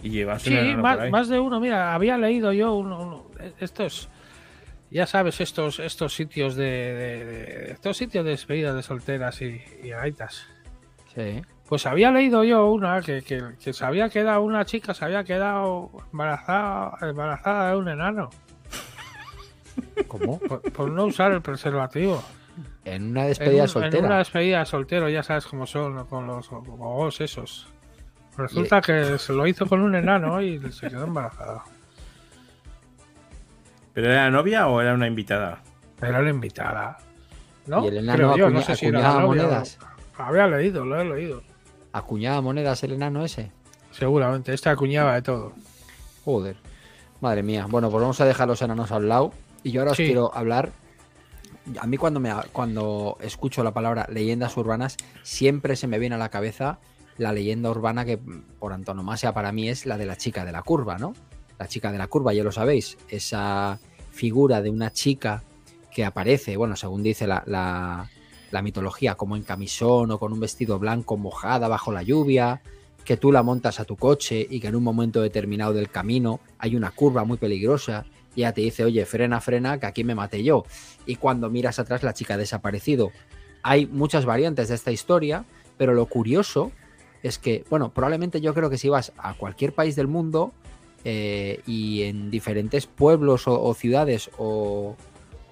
y 0.01 0.09
llevarse 0.09 0.49
un 0.49 0.55
Sí, 0.55 0.61
enano 0.61 0.81
más, 0.83 0.95
por 0.95 1.05
ahí. 1.05 1.11
más 1.11 1.27
de 1.29 1.39
uno. 1.39 1.59
Mira, 1.59 1.93
había 1.93 2.17
leído 2.17 2.53
yo 2.53 2.73
uno, 2.73 3.01
uno- 3.01 3.25
estos, 3.59 4.07
ya 4.91 5.05
sabes, 5.07 5.41
estos, 5.41 5.79
estos 5.79 6.13
sitios 6.15 6.55
de, 6.55 6.63
de- 6.63 7.25
de- 7.25 7.71
estos 7.73 7.97
sitios 7.97 8.23
de 8.23 8.31
despedidas 8.31 8.75
de 8.75 8.81
solteras 8.83 9.41
y, 9.41 9.61
y 9.83 9.89
gaitas. 9.89 10.47
Sí. 11.13 11.41
Pues 11.67 11.85
había 11.85 12.11
leído 12.11 12.43
yo 12.43 12.69
una 12.71 13.01
que, 13.01 13.23
que, 13.23 13.41
que 13.61 13.73
se 13.73 13.83
había 13.85 14.07
quedado, 14.09 14.41
una 14.41 14.63
chica 14.65 14.93
se 14.93 15.03
había 15.03 15.23
quedado 15.23 15.89
embarazada, 16.13 16.97
embarazada 17.01 17.71
de 17.71 17.77
un 17.77 17.89
enano 17.89 18.29
¿Cómo? 20.07 20.39
por, 20.39 20.61
por 20.71 20.89
no 20.91 21.05
usar 21.05 21.31
el 21.31 21.41
preservativo. 21.41 22.23
En 22.85 23.11
una 23.11 23.23
En, 23.23 23.27
despedida 23.29 23.63
un- 23.63 23.67
soltera. 23.69 23.97
en 23.99 24.05
una 24.05 24.17
despedida 24.19 24.59
de 24.59 24.65
soltero, 24.65 25.09
ya 25.09 25.23
sabes 25.23 25.45
cómo 25.45 25.65
son 25.67 26.05
con 26.05 26.27
los 26.27 26.49
gogos 26.49 27.19
esos. 27.21 27.67
Resulta 28.37 28.81
que 28.81 29.17
se 29.17 29.33
lo 29.33 29.47
hizo 29.47 29.65
con 29.65 29.81
un 29.81 29.95
enano 29.95 30.41
y 30.41 30.59
se 30.71 30.89
quedó 30.89 31.05
embarazada. 31.05 31.63
¿Pero 33.93 34.11
era 34.11 34.29
novia 34.29 34.67
o 34.67 34.81
era 34.81 34.93
una 34.93 35.07
invitada? 35.07 35.61
Era 36.01 36.21
la 36.21 36.29
invitada. 36.29 36.97
¿no? 37.67 37.83
Y 37.83 37.87
el 37.87 37.97
enano 37.97 38.17
Creo 38.33 38.37
yo, 38.37 38.49
no 38.49 38.61
sé 38.61 38.75
si 38.75 38.87
era 38.87 38.99
acuñaba 38.99 39.21
novia 39.21 39.43
monedas. 39.43 39.79
Había 40.17 40.47
leído, 40.47 40.85
lo 40.85 40.99
he 40.99 41.05
leído. 41.05 41.41
¿Acuñaba 41.93 42.41
monedas 42.41 42.83
el 42.83 42.91
enano 42.93 43.23
ese? 43.23 43.51
Seguramente, 43.91 44.53
este 44.53 44.69
acuñaba 44.69 45.15
de 45.15 45.21
todo. 45.21 45.53
Joder. 46.25 46.57
Madre 47.21 47.41
mía. 47.43 47.65
Bueno, 47.69 47.89
pues 47.89 48.01
vamos 48.01 48.19
a 48.19 48.25
dejar 48.25 48.47
los 48.49 48.61
enanos 48.61 48.91
al 48.91 49.07
lado. 49.07 49.31
Y 49.65 49.71
yo 49.71 49.81
ahora 49.81 49.91
os 49.91 49.97
quiero 50.05 50.33
hablar. 50.35 50.71
A 51.79 51.87
mí 51.87 51.97
cuando 51.97 52.19
me 52.19 52.31
cuando 52.53 53.17
escucho 53.21 53.63
la 53.63 53.73
palabra 53.73 54.07
leyendas 54.11 54.55
urbanas, 54.55 54.97
siempre 55.23 55.75
se 55.75 55.87
me 55.87 55.97
viene 55.99 56.15
a 56.15 56.19
la 56.19 56.29
cabeza 56.29 56.79
la 57.17 57.31
leyenda 57.33 57.71
urbana 57.71 58.05
que 58.05 58.17
por 58.59 58.73
antonomasia 58.73 59.33
para 59.33 59.51
mí 59.51 59.67
es 59.69 59.85
la 59.85 59.97
de 59.97 60.05
la 60.05 60.15
chica 60.17 60.45
de 60.45 60.51
la 60.51 60.61
curva, 60.61 60.97
¿no? 60.97 61.13
La 61.57 61.67
chica 61.67 61.91
de 61.91 61.97
la 61.97 62.07
curva, 62.07 62.33
ya 62.33 62.43
lo 62.43 62.51
sabéis. 62.51 62.97
Esa 63.09 63.79
figura 64.11 64.61
de 64.61 64.69
una 64.69 64.91
chica 64.91 65.43
que 65.91 66.05
aparece, 66.05 66.57
bueno, 66.57 66.75
según 66.75 67.01
dice 67.03 67.25
la, 67.25 67.41
la- 67.47 68.09
la 68.51 68.61
mitología, 68.61 69.15
como 69.15 69.35
en 69.35 69.43
camisón 69.43 70.11
o 70.11 70.19
con 70.19 70.31
un 70.31 70.39
vestido 70.39 70.77
blanco 70.77 71.17
mojada 71.17 71.67
bajo 71.67 71.91
la 71.91 72.03
lluvia, 72.03 72.61
que 73.03 73.17
tú 73.17 73.31
la 73.31 73.43
montas 73.43 73.79
a 73.79 73.85
tu 73.85 73.95
coche 73.97 74.45
y 74.49 74.59
que 74.59 74.67
en 74.67 74.75
un 74.75 74.83
momento 74.83 75.21
determinado 75.21 75.73
del 75.73 75.89
camino 75.89 76.39
hay 76.59 76.75
una 76.75 76.91
curva 76.91 77.23
muy 77.23 77.37
peligrosa 77.37 78.05
y 78.35 78.41
ella 78.41 78.53
te 78.53 78.61
dice, 78.61 78.83
oye, 78.83 79.05
frena, 79.05 79.41
frena, 79.41 79.79
que 79.79 79.85
aquí 79.85 80.03
me 80.03 80.15
maté 80.15 80.43
yo. 80.43 80.65
Y 81.05 81.15
cuando 81.15 81.49
miras 81.49 81.79
atrás, 81.79 82.03
la 82.03 82.13
chica 82.13 82.35
ha 82.35 82.37
desaparecido. 82.37 83.11
Hay 83.63 83.85
muchas 83.85 84.25
variantes 84.25 84.67
de 84.67 84.75
esta 84.75 84.91
historia, 84.91 85.45
pero 85.77 85.93
lo 85.93 86.05
curioso 86.05 86.71
es 87.23 87.39
que, 87.39 87.63
bueno, 87.69 87.91
probablemente 87.91 88.41
yo 88.41 88.53
creo 88.53 88.69
que 88.69 88.77
si 88.77 88.89
vas 88.89 89.11
a 89.17 89.33
cualquier 89.33 89.73
país 89.73 89.95
del 89.95 90.07
mundo 90.07 90.53
eh, 91.03 91.61
y 91.65 92.03
en 92.03 92.29
diferentes 92.29 92.85
pueblos 92.85 93.47
o, 93.47 93.73
ciudades 93.73 94.29
o, 94.37 94.95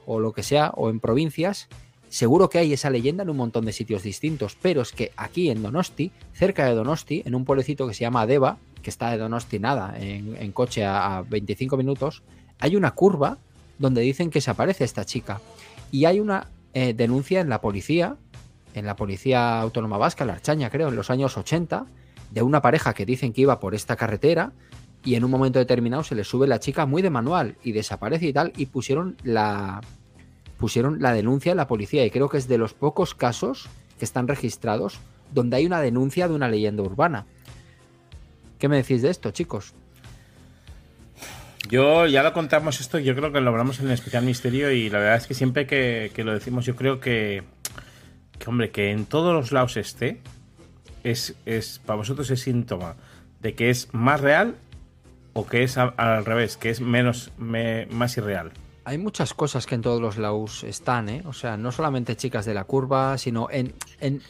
o 0.05 0.19
lo 0.19 0.34
que 0.34 0.43
sea, 0.43 0.69
o 0.75 0.89
en 0.89 0.99
provincias, 0.99 1.69
seguro 2.09 2.49
que 2.49 2.59
hay 2.59 2.73
esa 2.73 2.91
leyenda 2.91 3.23
en 3.23 3.31
un 3.31 3.38
montón 3.38 3.65
de 3.65 3.71
sitios 3.71 4.03
distintos, 4.03 4.55
pero 4.61 4.81
es 4.81 4.91
que 4.91 5.11
aquí 5.17 5.49
en 5.49 5.63
Donosti, 5.63 6.11
cerca 6.34 6.67
de 6.67 6.75
Donosti, 6.75 7.23
en 7.25 7.34
un 7.34 7.45
pueblecito 7.45 7.88
que 7.88 7.95
se 7.95 8.01
llama 8.01 8.27
Deva, 8.27 8.59
que 8.84 8.91
está 8.91 9.09
de 9.09 9.17
Donosti 9.17 9.57
nada, 9.57 9.95
en, 9.99 10.38
en 10.38 10.51
coche 10.51 10.86
a, 10.86 11.17
a 11.17 11.21
25 11.23 11.75
minutos, 11.77 12.21
hay 12.64 12.78
una 12.78 12.91
curva 12.91 13.39
donde 13.78 13.99
dicen 13.99 14.30
que 14.30 14.39
se 14.39 14.49
aparece 14.49 14.86
esta 14.86 15.03
chica. 15.03 15.41
Y 15.91 16.05
hay 16.05 16.22
una 16.22 16.47
eh, 16.74 16.93
denuncia 16.93 17.41
en 17.41 17.49
la 17.49 17.59
policía, 17.59 18.16
en 18.74 18.86
la 18.86 18.95
policía 18.95 19.59
autónoma 19.59 19.97
vasca, 19.97 20.24
la 20.24 20.34
Archaña 20.34 20.70
creo, 20.70 20.88
en 20.88 20.95
los 20.95 21.09
años 21.09 21.38
80, 21.38 21.86
de 22.32 22.41
una 22.41 22.61
pareja 22.61 22.93
que 22.93 23.05
dicen 23.05 23.34
que 23.34 23.41
iba 23.41 23.59
por 23.59 23.76
esta 23.76 23.97
carretera 23.97 24.53
y 25.03 25.16
en 25.16 25.26
un 25.26 25.32
momento 25.32 25.59
determinado 25.59 26.05
se 26.05 26.16
le 26.16 26.24
sube 26.24 26.47
la 26.47 26.61
chica 26.61 26.86
muy 26.86 27.01
de 27.01 27.09
manual 27.09 27.57
y 27.66 27.74
desaparece 27.74 28.28
y 28.28 28.34
tal 28.34 28.53
y 28.55 28.68
pusieron 28.68 29.18
la 29.24 29.82
pusieron 30.57 31.01
la 31.01 31.11
denuncia 31.11 31.51
en 31.51 31.57
la 31.57 31.68
policía 31.68 32.05
y 32.05 32.11
creo 32.11 32.30
que 32.30 32.38
es 32.38 32.47
de 32.47 32.57
los 32.57 32.74
pocos 32.74 33.14
casos 33.14 33.68
que 33.99 34.05
están 34.05 34.30
registrados 34.30 34.99
donde 35.34 35.57
hay 35.57 35.66
una 35.66 35.82
denuncia 35.82 36.30
de 36.30 36.34
una 36.34 36.47
leyenda 36.47 36.82
urbana. 36.82 37.26
¿Qué 38.57 38.70
me 38.70 38.78
decís 38.78 39.01
de 39.01 39.09
esto, 39.09 39.32
chicos? 39.32 39.74
Yo 41.70 42.05
ya 42.07 42.24
lo 42.24 42.34
contamos 42.34 42.80
esto, 42.82 42.99
yo 42.99 43.16
creo 43.16 43.32
que 43.32 43.41
lo 43.41 43.49
hablamos 43.49 43.80
en 43.80 43.88
el 43.88 43.93
especial 43.93 44.24
misterio 44.26 44.72
y 44.72 44.89
la 44.89 44.99
verdad 44.99 45.16
es 45.16 45.28
que 45.28 45.34
siempre 45.34 45.66
que, 45.66 46.11
que 46.14 46.24
lo 46.24 46.34
decimos 46.34 46.66
yo 46.66 46.76
creo 46.76 46.99
que, 46.99 47.43
hombre, 48.45 48.70
que 48.72 48.91
en 48.91 49.05
todos 49.05 49.34
los 49.34 49.51
lados 49.51 49.78
esté, 49.78 50.20
es, 51.03 51.36
es 51.45 51.80
para 51.86 51.97
vosotros 51.97 52.30
es 52.32 52.41
síntoma 52.41 52.95
de 53.41 53.55
que 53.55 53.70
es 53.70 53.89
más 53.93 54.22
real 54.22 54.55
o 55.34 55.47
que 55.47 55.64
es 55.64 55.78
a- 55.78 55.93
al 55.97 56.26
revés, 56.26 56.57
que 56.57 56.70
es 56.70 56.80
menos 56.82 57.32
me- 57.38 57.88
más 57.88 58.18
irreal. 58.18 58.51
Hay 58.86 58.97
muchas 58.97 59.34
cosas 59.34 59.65
que 59.65 59.75
en 59.75 59.81
todos 59.81 60.01
los 60.01 60.17
laus 60.17 60.65
están, 60.65 61.07
¿eh? 61.07 61.23
O 61.25 61.31
sea, 61.31 61.55
no 61.55 61.71
solamente 61.71 62.17
chicas 62.17 62.45
de 62.45 62.53
la 62.53 62.65
curva, 62.65 63.17
sino 63.17 63.47
en, 63.49 63.73
en, 64.01 64.21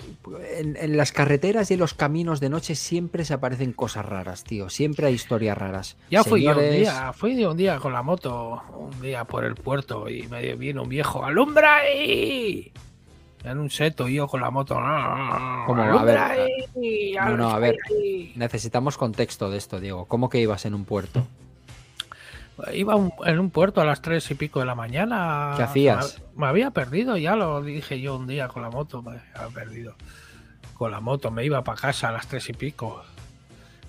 en- 0.55 0.77
en 0.77 0.95
las 0.95 1.11
carreteras 1.11 1.71
y 1.71 1.73
en 1.73 1.79
los 1.79 1.95
caminos 1.95 2.39
de 2.39 2.49
noche 2.49 2.75
siempre 2.75 3.25
se 3.25 3.33
aparecen 3.33 3.73
cosas 3.73 4.05
raras, 4.05 4.43
tío. 4.43 4.69
Siempre 4.69 5.07
hay 5.07 5.15
historias 5.15 5.57
raras. 5.57 5.97
Ya 6.11 6.23
fui 6.23 6.43
yo 6.43 6.51
un 6.51 6.69
día, 6.71 7.13
fui 7.13 7.35
yo 7.41 7.49
un 7.49 7.57
día 7.57 7.77
con 7.79 7.93
la 7.93 8.03
moto, 8.03 8.61
un 8.77 9.01
día 9.01 9.23
por 9.25 9.43
el 9.43 9.55
puerto 9.55 10.07
y 10.07 10.27
me 10.27 10.55
viene 10.55 10.79
un 10.81 10.89
viejo, 10.89 11.25
¡alumbra 11.25 11.77
ahí! 11.77 12.71
En 13.43 13.57
un 13.57 13.71
seto 13.71 14.07
yo 14.07 14.27
con 14.27 14.39
la 14.39 14.51
moto, 14.51 14.75
¡ah! 14.77 15.63
¿Cómo? 15.65 15.81
A 15.81 15.85
¡alumbra 15.89 16.27
ver, 16.29 16.41
ahí! 16.75 17.13
No, 17.15 17.35
no, 17.37 17.49
a 17.49 17.57
ver. 17.59 17.75
ahí". 17.89 18.33
Necesitamos 18.35 18.97
contexto 18.99 19.49
de 19.49 19.57
esto, 19.57 19.79
Diego. 19.79 20.05
¿Cómo 20.05 20.29
que 20.29 20.39
ibas 20.39 20.65
en 20.67 20.75
un 20.75 20.85
puerto? 20.85 21.25
Iba 22.73 22.95
un- 22.95 23.11
en 23.25 23.39
un 23.39 23.49
puerto 23.49 23.81
a 23.81 23.85
las 23.85 24.01
tres 24.01 24.29
y 24.31 24.35
pico 24.35 24.59
de 24.59 24.65
la 24.65 24.75
mañana. 24.75 25.53
¿Qué 25.57 25.63
hacías? 25.63 26.21
Me, 26.35 26.41
me 26.41 26.47
había 26.47 26.71
perdido, 26.71 27.17
ya 27.17 27.35
lo 27.35 27.61
dije 27.61 27.99
yo 27.99 28.15
un 28.17 28.27
día 28.27 28.47
con 28.47 28.61
la 28.61 28.69
moto, 28.69 29.01
me 29.01 29.19
había 29.35 29.53
perdido. 29.53 29.95
Con 30.75 30.91
la 30.91 30.99
moto, 30.99 31.31
me 31.31 31.43
iba 31.45 31.63
para 31.63 31.79
casa 31.81 32.09
a 32.09 32.11
las 32.11 32.27
tres 32.27 32.49
y 32.49 32.53
pico. 32.53 33.03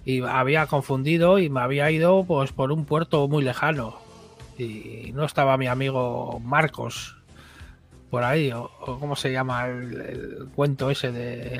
Y 0.06 0.22
había 0.22 0.66
confundido 0.66 1.38
y 1.38 1.48
me 1.50 1.60
había 1.60 1.90
ido 1.90 2.24
pues 2.24 2.52
por 2.52 2.72
un 2.72 2.84
puerto 2.84 3.26
muy 3.28 3.42
lejano. 3.42 3.96
Y 4.58 5.10
no 5.14 5.24
estaba 5.24 5.56
mi 5.56 5.66
amigo 5.66 6.40
Marcos 6.40 7.16
por 8.10 8.22
ahí, 8.22 8.52
o, 8.52 8.70
o 8.80 8.98
cómo 9.00 9.16
se 9.16 9.32
llama 9.32 9.66
el, 9.66 10.00
el 10.00 10.48
cuento 10.54 10.88
ese 10.90 11.10
de, 11.10 11.58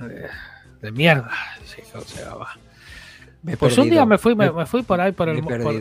de, 0.00 0.26
de 0.80 0.90
mierda. 0.92 1.30
Sí, 1.64 1.82
¿cómo 1.92 2.04
se 2.04 2.24
llama? 2.24 2.46
Me 3.42 3.52
he 3.52 3.56
Pues 3.58 3.76
un 3.76 3.90
día 3.90 4.06
me 4.06 4.16
fui, 4.16 4.34
me, 4.34 4.64
fui 4.64 4.82
por 4.82 5.00
ahí 5.00 5.12
por 5.12 5.28
el 5.28 5.36
por-. 5.62 5.72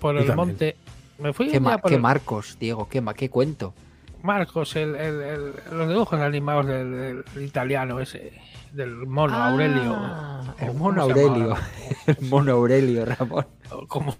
Por 0.00 0.14
Yo 0.16 0.20
el 0.22 0.26
también. 0.26 0.48
monte. 0.48 0.76
Me 1.18 1.32
fui 1.32 1.48
¿Qué, 1.48 1.60
ma- 1.60 1.78
por 1.78 1.90
qué 1.90 1.96
el- 1.96 2.00
Marcos, 2.02 2.56
Diego? 2.58 2.88
¿Qué, 2.88 3.00
ma- 3.00 3.14
qué 3.14 3.28
cuento? 3.30 3.74
Marcos, 4.22 4.74
el, 4.76 4.96
el- 4.96 5.20
el- 5.22 5.52
los 5.72 5.88
dibujos 5.88 6.18
animados 6.20 6.66
del, 6.66 7.24
del 7.34 7.44
italiano 7.44 8.00
ese, 8.00 8.32
del 8.72 8.90
mono 9.06 9.34
Aurelio. 9.34 9.94
Ah, 9.96 10.54
o 10.58 10.60
El 10.62 10.66
¿cómo 10.68 10.78
mono 10.78 11.02
Aurelio. 11.02 11.54
El 12.06 12.16
mono 12.28 12.52
Aurelio, 12.52 13.04
Ramón. 13.06 13.46
O 13.70 13.86
como- 13.86 14.16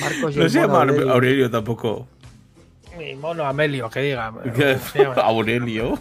Marcos 0.00 0.34
y 0.34 0.38
No 0.38 0.44
el 0.44 0.50
se 0.50 0.58
mono 0.60 0.68
llama 0.68 0.78
Aurelio. 0.92 1.12
Aurelio 1.12 1.50
tampoco. 1.50 2.08
Mi 3.00 3.14
mono 3.16 3.44
Amelio, 3.44 3.88
que 3.90 4.00
diga. 4.00 4.26
Aurelio. 5.22 5.98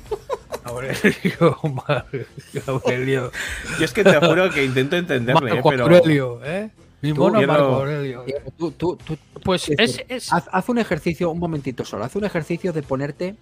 Aurelio. 0.63 1.57
Aurelio. 2.67 3.31
Yo 3.79 3.85
es 3.85 3.93
que 3.93 4.03
te 4.03 4.15
juro 4.19 4.49
que 4.51 4.63
intento 4.65 4.95
entenderle, 4.95 5.51
eh, 5.51 5.53
Marco 5.55 5.69
pero. 5.69 5.83
Aurelio, 5.85 6.41
¿eh? 6.43 6.69
Mi 7.01 7.13
mono 7.13 7.41
Marco 7.47 7.63
Aurelio. 7.75 8.25
Tú- 8.57 8.71
tú- 8.71 8.97
tú- 8.97 9.17
Pues 9.43 9.69
es 9.77 10.03
es, 10.09 10.33
haz, 10.33 10.49
haz 10.51 10.69
un 10.69 10.77
ejercicio, 10.79 11.31
un 11.31 11.39
momentito 11.39 11.85
solo, 11.85 12.03
haz 12.03 12.15
un 12.15 12.25
ejercicio 12.25 12.73
de 12.73 12.83
ponerte 12.83 13.35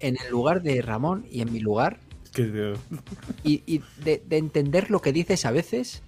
en 0.00 0.16
el 0.22 0.30
lugar 0.30 0.62
de 0.62 0.82
Ramón 0.82 1.26
y 1.30 1.40
en 1.40 1.52
mi 1.52 1.58
lugar 1.60 1.98
Es 2.24 2.30
que, 2.30 2.74
y, 3.42 3.62
y 3.66 3.82
de, 4.04 4.22
de 4.26 4.36
entender 4.36 4.90
lo 4.90 5.00
que 5.00 5.12
dices 5.12 5.44
a 5.46 5.50
veces. 5.50 6.02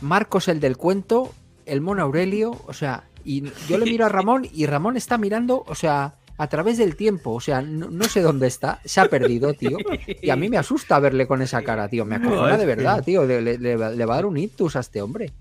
Marcos 0.00 0.48
el 0.48 0.60
del 0.60 0.76
cuento, 0.76 1.34
el 1.66 1.80
mono 1.80 2.02
Aurelio, 2.02 2.52
o 2.66 2.72
sea, 2.72 3.04
y 3.24 3.42
yo 3.68 3.76
le 3.78 3.84
miro 3.84 4.06
a 4.06 4.08
Ramón 4.08 4.46
y 4.50 4.64
Ramón 4.66 4.96
está 4.96 5.18
mirando, 5.18 5.64
o 5.66 5.74
sea, 5.74 6.14
a 6.38 6.46
través 6.46 6.78
del 6.78 6.94
tiempo, 6.96 7.32
o 7.34 7.40
sea, 7.40 7.60
no, 7.62 7.90
no 7.90 8.04
sé 8.04 8.20
dónde 8.22 8.46
está, 8.46 8.80
se 8.84 9.00
ha 9.00 9.08
perdido, 9.08 9.52
tío. 9.54 9.76
Y 10.22 10.30
a 10.30 10.36
mí 10.36 10.48
me 10.48 10.56
asusta 10.56 10.98
verle 11.00 11.26
con 11.26 11.42
esa 11.42 11.62
cara, 11.62 11.88
tío, 11.88 12.04
me 12.04 12.14
acojona 12.16 12.56
de 12.56 12.64
verdad, 12.66 13.02
tío, 13.04 13.24
le, 13.26 13.42
le- 13.42 13.58
le 13.58 13.76
va 13.76 14.14
a 14.14 14.16
dar 14.16 14.26
un 14.26 14.36
ictus 14.38 14.76
a 14.76 14.80
este 14.80 15.02
hombre. 15.02 15.32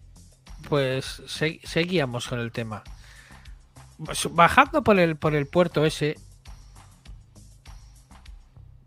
pues 0.67 1.21
se- 1.27 1.59
seguíamos 1.63 2.27
con 2.27 2.39
el 2.39 2.51
tema. 2.51 2.83
Pues, 4.03 4.27
Bajando 4.33 4.83
por 4.83 4.99
el, 4.99 5.15
por 5.15 5.33
el 5.35 5.45
puerto 5.47 5.85
ese, 5.85 6.17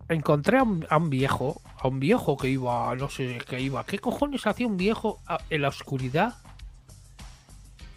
encontré 0.09 0.59
a 0.59 0.63
un, 0.65 0.87
a 0.91 0.97
un 0.97 1.11
viejo, 1.11 1.61
a 1.81 1.89
un 1.89 2.01
viejo 2.01 2.37
que 2.37 2.49
iba, 2.49 2.95
no 2.97 3.09
sé 3.09 3.39
qué 3.49 3.61
iba. 3.61 3.85
¿Qué 3.85 3.99
cojones 3.99 4.47
hacía 4.47 4.67
un 4.67 4.77
viejo 4.77 5.21
a- 5.27 5.39
en 5.51 5.63
la 5.63 5.69
oscuridad 5.69 6.35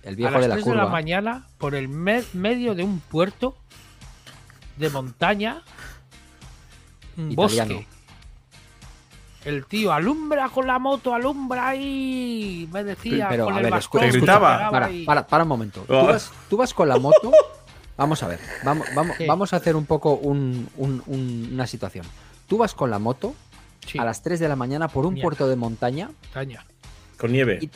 El 0.03 0.13
a 0.13 0.17
viejo 0.17 0.31
las 0.33 0.41
de 0.43 0.47
la 0.49 0.53
3 0.55 0.65
de 0.65 0.75
la 0.75 0.85
mañana 0.87 1.47
por 1.57 1.75
el 1.75 1.87
me- 1.87 2.23
medio 2.33 2.75
de 2.75 2.83
un 2.83 2.99
puerto 2.99 3.57
de 4.83 4.89
montaña, 4.89 5.61
un 7.17 7.31
Italiano. 7.31 7.75
bosque? 7.75 7.87
El 9.45 9.65
tío, 9.65 9.91
alumbra 9.91 10.47
con 10.49 10.65
la 10.67 10.79
moto, 10.79 11.13
alumbra 11.13 11.67
ahí. 11.69 12.69
Me 12.71 12.83
decía, 12.83 13.27
Pero, 13.29 13.45
con 13.45 13.55
a 13.55 13.57
el 13.57 13.63
ver, 13.65 13.73
escucha, 13.73 14.05
gritaba. 14.07 14.69
Para, 14.71 14.89
para, 15.05 15.27
para 15.27 15.43
un 15.43 15.49
momento. 15.49 15.81
Tú 15.85 15.93
Oh. 15.93 16.05
vas, 16.07 16.31
tú 16.49 16.55
vas 16.57 16.73
con 16.73 16.87
la 16.87 16.97
moto. 16.97 17.31
Vamos 17.97 18.23
a 18.23 18.27
ver. 18.27 18.39
Vamos, 18.63 18.87
vamos, 18.95 19.15
vamos 19.27 19.53
a 19.53 19.57
hacer 19.57 19.75
un 19.75 19.85
poco 19.85 20.13
un- 20.15 20.67
un- 20.77 21.03
un- 21.05 21.49
una 21.53 21.67
situación. 21.67 22.05
Tú 22.47 22.57
vas 22.57 22.73
con 22.73 22.89
la 22.89 22.97
moto 22.99 23.35
Sí, 23.85 23.99
a 23.99 24.03
las 24.05 24.23
3 24.23 24.39
de 24.39 24.47
la 24.47 24.55
mañana 24.55 24.87
por 24.87 25.05
un 25.05 25.13
Mierda. 25.13 25.25
puerto 25.25 25.47
de 25.47 25.55
montaña 25.57 26.09
montaña. 26.23 26.65
con 27.19 27.31
nieve. 27.31 27.59
Y- 27.61 27.69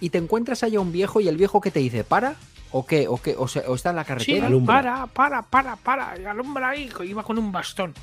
y 0.00 0.10
te 0.10 0.18
encuentras 0.18 0.62
allá 0.64 0.80
un 0.80 0.92
viejo 0.92 1.20
y 1.20 1.28
el 1.28 1.36
viejo 1.38 1.60
que 1.62 1.70
te 1.70 1.78
dice, 1.80 2.04
¿para? 2.04 2.34
¿O 2.72 2.84
qué? 2.86 3.08
¿O 3.08 3.16
qué? 3.20 3.34
¿O, 3.38 3.48
se- 3.48 3.66
o 3.66 3.74
está 3.74 3.90
en 3.90 3.96
la 3.96 4.02
Sí, 4.04 4.08
carretera? 4.08 4.46
alumbra. 4.46 4.74
para, 4.82 5.06
para, 5.06 5.42
para, 5.42 5.76
para. 5.76 6.18
y 6.20 6.24
Alumbra 6.26 6.68
ahí. 6.70 6.90
Iba 7.04 7.22
con 7.22 7.38
un 7.38 7.50
bastón. 7.50 7.94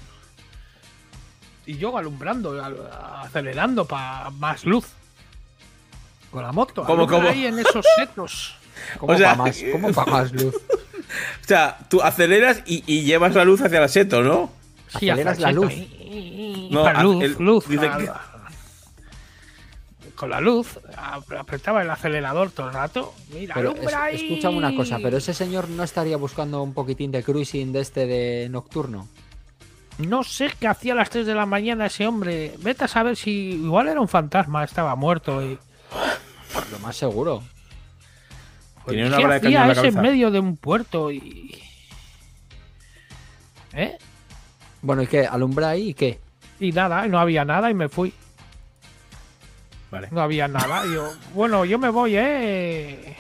Y 1.68 1.78
yo 1.78 1.98
alumbrando, 1.98 2.52
al- 2.64 2.90
acelerando 3.24 3.86
para 3.86 4.30
más 4.32 4.66
luz. 4.66 4.86
Con 6.32 6.44
la 6.44 6.52
moto. 6.52 6.84
¿Cómo, 6.84 7.08
cómo? 7.08 7.28
ahí 7.28 7.46
en 7.46 7.60
esos 7.60 7.86
setos. 7.96 8.56
¿Cómo 9.00 9.14
O 9.14 9.18
sea, 9.18 9.36
pa' 9.36 9.44
más, 9.46 9.64
cómo 9.72 9.92
pa' 9.92 10.06
más 10.06 10.32
luz? 10.34 10.56
O 11.44 11.48
sea, 11.48 11.78
tú 11.90 12.02
aceleras 12.02 12.62
y, 12.66 12.84
y 12.88 13.04
llevas 13.04 13.36
la 13.36 13.46
luz 13.46 13.62
hacia 13.62 13.82
el 13.82 13.88
seto, 13.90 14.22
¿no? 14.22 14.50
Sí, 15.00 15.10
Aceleras 15.10 15.40
la 15.40 15.52
luz. 15.52 15.72
seto, 15.72 15.86
y- 16.00 16.68
y- 16.68 16.70
No, 16.72 16.84
para 16.84 17.04
luz, 17.04 17.24
el- 17.24 17.36
luz. 17.40 17.68
dice 17.70 17.88
a- 17.88 17.98
que- 17.98 18.10
Con 20.16 20.30
la 20.30 20.40
luz, 20.40 20.80
ap- 20.98 21.32
apretaba 21.34 21.82
el 21.82 21.90
acelerador 21.90 22.50
todo 22.52 22.68
el 22.70 22.74
rato. 22.74 23.14
Mira, 23.34 23.54
Pero 23.56 23.72
es- 23.72 23.76
alumbra 23.76 24.04
ahí. 24.06 24.16
escúchame 24.16 24.58
una 24.58 24.76
cosa, 24.76 24.98
pero 25.02 25.18
ese 25.18 25.34
señor 25.34 25.68
no 25.70 25.84
estaría 25.84 26.16
buscando 26.18 26.64
un 26.64 26.74
poquitín 26.74 27.12
de 27.12 27.22
cruising 27.24 27.74
de 27.74 27.82
este 27.82 28.06
de 28.08 28.48
nocturno. 28.50 29.10
No 29.98 30.24
sé 30.24 30.52
qué 30.60 30.68
hacía 30.68 30.94
a 30.94 30.96
las 30.96 31.10
3 31.10 31.26
de 31.26 31.36
la 31.36 31.46
mañana 31.46 31.86
ese 31.86 32.06
hombre. 32.08 32.54
Vete 32.60 32.86
a 32.86 32.88
saber 32.88 33.16
si 33.16 33.32
igual 33.54 33.88
era 33.88 34.00
un 34.02 34.08
fantasma, 34.10 34.64
estaba 34.64 34.96
muerto. 34.96 35.42
Y... 35.44 35.58
Lo 36.72 36.80
más 36.80 36.96
seguro. 36.96 37.44
Tenía 38.86 39.08
una 39.08 39.18
¿Qué 39.18 39.26
hacía 39.26 39.62
en 39.64 39.68
la 39.68 39.74
ese 39.74 39.88
en 39.88 40.02
medio 40.02 40.32
de 40.32 40.40
un 40.40 40.58
puerto? 40.58 41.12
Y... 41.12 41.62
¿Eh? 43.74 43.98
Bueno, 44.82 45.02
¿y 45.02 45.08
qué? 45.08 45.26
¿Alumbra 45.26 45.70
ahí 45.70 45.90
y 45.90 45.94
qué? 45.94 46.20
Y 46.60 46.72
nada, 46.72 47.08
no 47.08 47.20
había 47.20 47.44
nada 47.46 47.70
y 47.70 47.74
me 47.74 47.90
fui. 47.90 48.14
Vale. 49.96 50.08
No 50.12 50.22
había 50.22 50.48
nada. 50.48 50.84
Yo, 50.94 51.14
bueno, 51.34 51.66
yo 51.66 51.78
me 51.80 51.90
voy, 51.90 52.16
¿eh? 52.16 53.16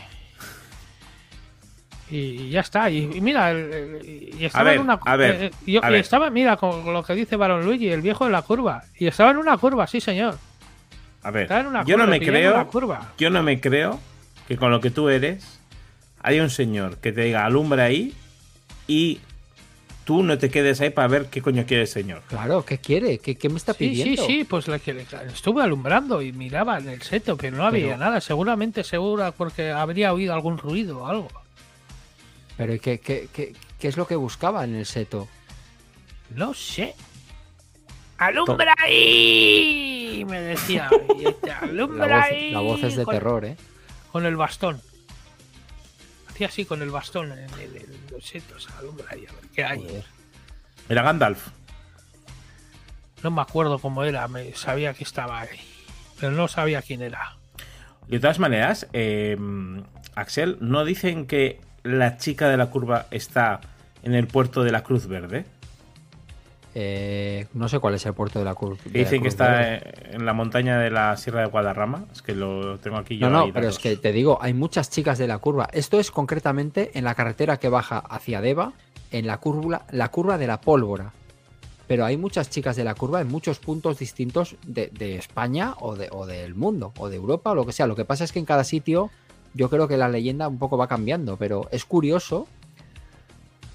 Y 2.09 2.49
ya 2.49 2.59
está. 2.61 2.89
Y, 2.89 3.09
y 3.15 3.21
mira, 3.21 3.49
el- 3.51 3.73
el- 3.73 4.36
y 4.39 4.45
estaba 4.45 4.65
ver, 4.65 4.76
en 4.76 4.82
una. 4.82 4.99
a 5.03 5.15
ver, 5.15 5.43
eh, 5.45 5.51
yo- 5.65 5.84
a 5.84 5.89
y 5.91 5.95
estaba, 5.95 6.30
mira, 6.30 6.55
con 6.57 6.93
lo 6.93 7.03
que 7.03 7.15
dice 7.15 7.36
Baron 7.36 7.65
Luigi, 7.65 7.89
el 7.89 8.01
viejo 8.01 8.26
de 8.26 8.32
la 8.32 8.43
curva. 8.43 8.84
Y 8.99 9.07
estaba 9.07 9.32
en 9.32 9.38
una 9.38 9.57
curva, 9.57 9.88
sí, 9.88 9.99
señor. 9.99 10.38
A 11.23 11.32
ver, 11.32 11.47
una 11.65 11.84
yo 11.84 11.95
curva, 11.95 12.05
no 12.05 12.11
me 12.11 12.19
creo, 12.19 12.67
curva. 12.67 13.13
yo 13.17 13.30
no 13.32 13.41
me 13.41 13.59
creo 13.59 13.99
que 14.47 14.55
con 14.57 14.69
lo 14.69 14.80
que 14.80 14.91
tú 14.91 15.09
eres 15.09 15.59
haya 16.21 16.43
un 16.43 16.51
señor 16.51 16.97
que 16.97 17.11
te 17.11 17.21
diga 17.21 17.45
alumbra 17.45 17.86
ahí 17.86 18.13
y 18.88 19.19
tú 20.06 20.24
no 20.24 20.38
te 20.38 20.49
quedes 20.49 20.80
ahí 20.82 20.91
para 20.91 21.08
ver 21.08 21.26
qué 21.26 21.41
coño 21.41 21.66
quiere 21.66 21.82
el 21.84 21.88
señor. 21.89 22.22
Claro, 22.30 22.64
¿qué 22.64 22.78
quiere? 22.78 23.18
¿Qué, 23.18 23.36
qué 23.36 23.49
me 23.49 23.58
está 23.58 23.74
Sí, 23.74 23.89
sí, 23.95 24.03
pidiendo? 24.03 24.26
sí, 24.26 24.43
pues 24.43 24.68
le, 24.68 24.80
que 24.80 24.93
le- 24.93 25.06
estuve 25.34 25.62
alumbrando 25.64 26.22
y 26.22 26.32
miraba 26.32 26.78
en 26.78 26.89
el 26.89 27.01
seto, 27.01 27.36
pero 27.36 27.58
no 27.58 27.66
había 27.66 27.86
Pero- 27.88 27.97
nada. 27.97 28.22
Seguramente, 28.22 28.84
segura, 28.84 29.32
porque 29.32 29.72
habría 29.72 30.14
oído 30.14 30.34
algún 30.34 30.58
ruido 30.58 30.99
o 31.03 31.08
algo. 31.08 31.28
Pero 32.58 32.74
¿y 32.74 32.80
¿qué, 32.80 32.99
qué, 32.99 33.28
qué, 33.34 33.53
qué 33.80 33.88
es 33.88 33.97
lo 33.97 34.08
que 34.08 34.16
buscaba 34.16 34.64
en 34.64 34.76
el 34.76 34.86
seto? 34.86 35.28
No 36.30 36.53
sé. 36.53 36.95
¡Alumbra 38.18 38.74
ahí! 38.78 40.24
Me 40.28 40.39
decía. 40.41 40.89
y 41.20 41.28
este, 41.28 41.47
La 41.49 41.60
¡Alumbra 41.60 42.18
voz, 42.18 42.26
ahí! 42.26 42.51
la 42.51 42.60
voz 42.62 42.84
es 42.84 42.95
de 42.95 43.03
con, 43.03 43.14
terror, 43.14 43.45
¿eh? 43.45 43.58
Con 44.12 44.26
el 44.26 44.36
bastón. 44.38 44.82
Hacía 46.36 46.48
así 46.48 46.66
con 46.66 46.82
el 46.82 46.90
bastón 46.92 47.32
en, 47.32 47.40
el- 47.40 48.22
setos. 48.22 48.68
Alumbra 48.78 49.06
ahí, 49.10 49.26
a 49.26 49.32
ver 49.32 49.50
qué 49.56 49.64
hay. 49.64 49.80
Joder. 49.80 50.04
Era 50.90 51.02
Gandalf. 51.02 51.48
No 53.24 53.32
me 53.32 53.42
acuerdo 53.42 53.80
cómo 53.80 54.04
era, 54.04 54.28
me 54.28 54.54
sabía 54.54 54.94
que 54.94 55.06
estaba 55.06 55.40
ahí. 55.40 55.58
Pero 56.20 56.34
no 56.34 56.48
sabía 56.50 56.82
quién 56.82 57.02
era. 57.02 57.38
De 58.08 58.20
todas 58.20 58.40
maneras, 58.40 58.88
eh, 58.94 59.38
Axel, 60.16 60.58
¿no 60.60 60.86
dicen 60.86 61.26
que 61.26 61.62
la 61.84 62.18
chica 62.18 62.50
de 62.50 62.58
la 62.58 62.68
curva 62.70 63.08
está 63.12 63.62
en 64.04 64.14
el 64.14 64.28
puerto 64.28 64.64
de 64.64 64.72
la 64.72 64.84
Cruz 64.84 65.08
Verde? 65.08 65.46
Eh, 66.78 67.47
no 67.53 67.69
sé 67.69 67.80
cuál 67.80 67.93
es 67.93 68.05
el 68.05 68.13
puerto 68.13 68.38
de 68.39 68.43
la 68.43 68.53
Cruz. 68.53 68.78
Dicen 68.84 69.21
que 69.21 69.30
está 69.30 69.78
en 69.78 70.26
la 70.26 70.34
montaña 70.34 70.78
de 70.78 70.91
la 70.91 71.15
Sierra 71.15 71.39
de 71.39 71.47
Guadarrama. 71.47 72.03
Es 72.11 72.21
que 72.21 72.36
lo 72.36 72.78
tengo 72.80 72.97
aquí 72.97 73.17
yo. 73.17 73.30
No, 73.30 73.38
no, 73.38 73.45
ahí 73.45 73.51
pero 73.53 73.69
es 73.69 73.80
que 73.80 73.95
te 73.95 74.11
digo, 74.11 74.38
hay 74.41 74.53
muchas 74.53 74.89
chicas 74.89 75.17
de 75.17 75.26
la 75.26 75.38
curva. 75.38 75.69
Esto 75.71 76.01
es 76.01 76.11
concretamente 76.11 76.91
en 76.95 77.05
la 77.05 77.15
carretera 77.15 77.57
que 77.57 77.69
baja 77.69 77.99
hacia 77.99 78.41
Deva, 78.41 78.73
en 79.11 79.26
la 79.26 79.38
curva, 79.38 79.86
la 79.91 80.09
curva 80.09 80.38
de 80.38 80.47
la 80.47 80.59
pólvora. 80.59 81.13
Pero 81.88 82.03
hay 82.03 82.17
muchas 82.17 82.49
chicas 82.49 82.76
de 82.76 82.84
la 82.84 82.93
curva 82.93 83.21
en 83.21 83.30
muchos 83.30 83.59
puntos 83.59 83.97
distintos 83.97 84.57
de, 84.67 84.88
de 84.88 85.15
España 85.15 85.76
o, 85.80 85.95
de, 85.95 86.09
o 86.11 86.26
del 86.26 86.55
mundo, 86.55 86.91
o 86.97 87.07
de 87.07 87.15
Europa, 87.15 87.51
o 87.51 87.55
lo 87.55 87.65
que 87.65 87.71
sea. 87.71 87.88
Lo 87.88 87.95
que 87.95 88.03
pasa 88.03 88.26
es 88.26 88.34
que 88.34 88.39
en 88.39 88.45
cada 88.45 88.65
sitio 88.65 89.11
yo 89.53 89.69
creo 89.69 89.88
que 89.88 89.95
la 89.95 90.09
leyenda 90.09 90.49
un 90.49 90.59
poco 90.59 90.78
va 90.78 90.88
cambiando, 90.88 91.38
pero 91.38 91.69
es 91.71 91.86
curioso 91.86 92.47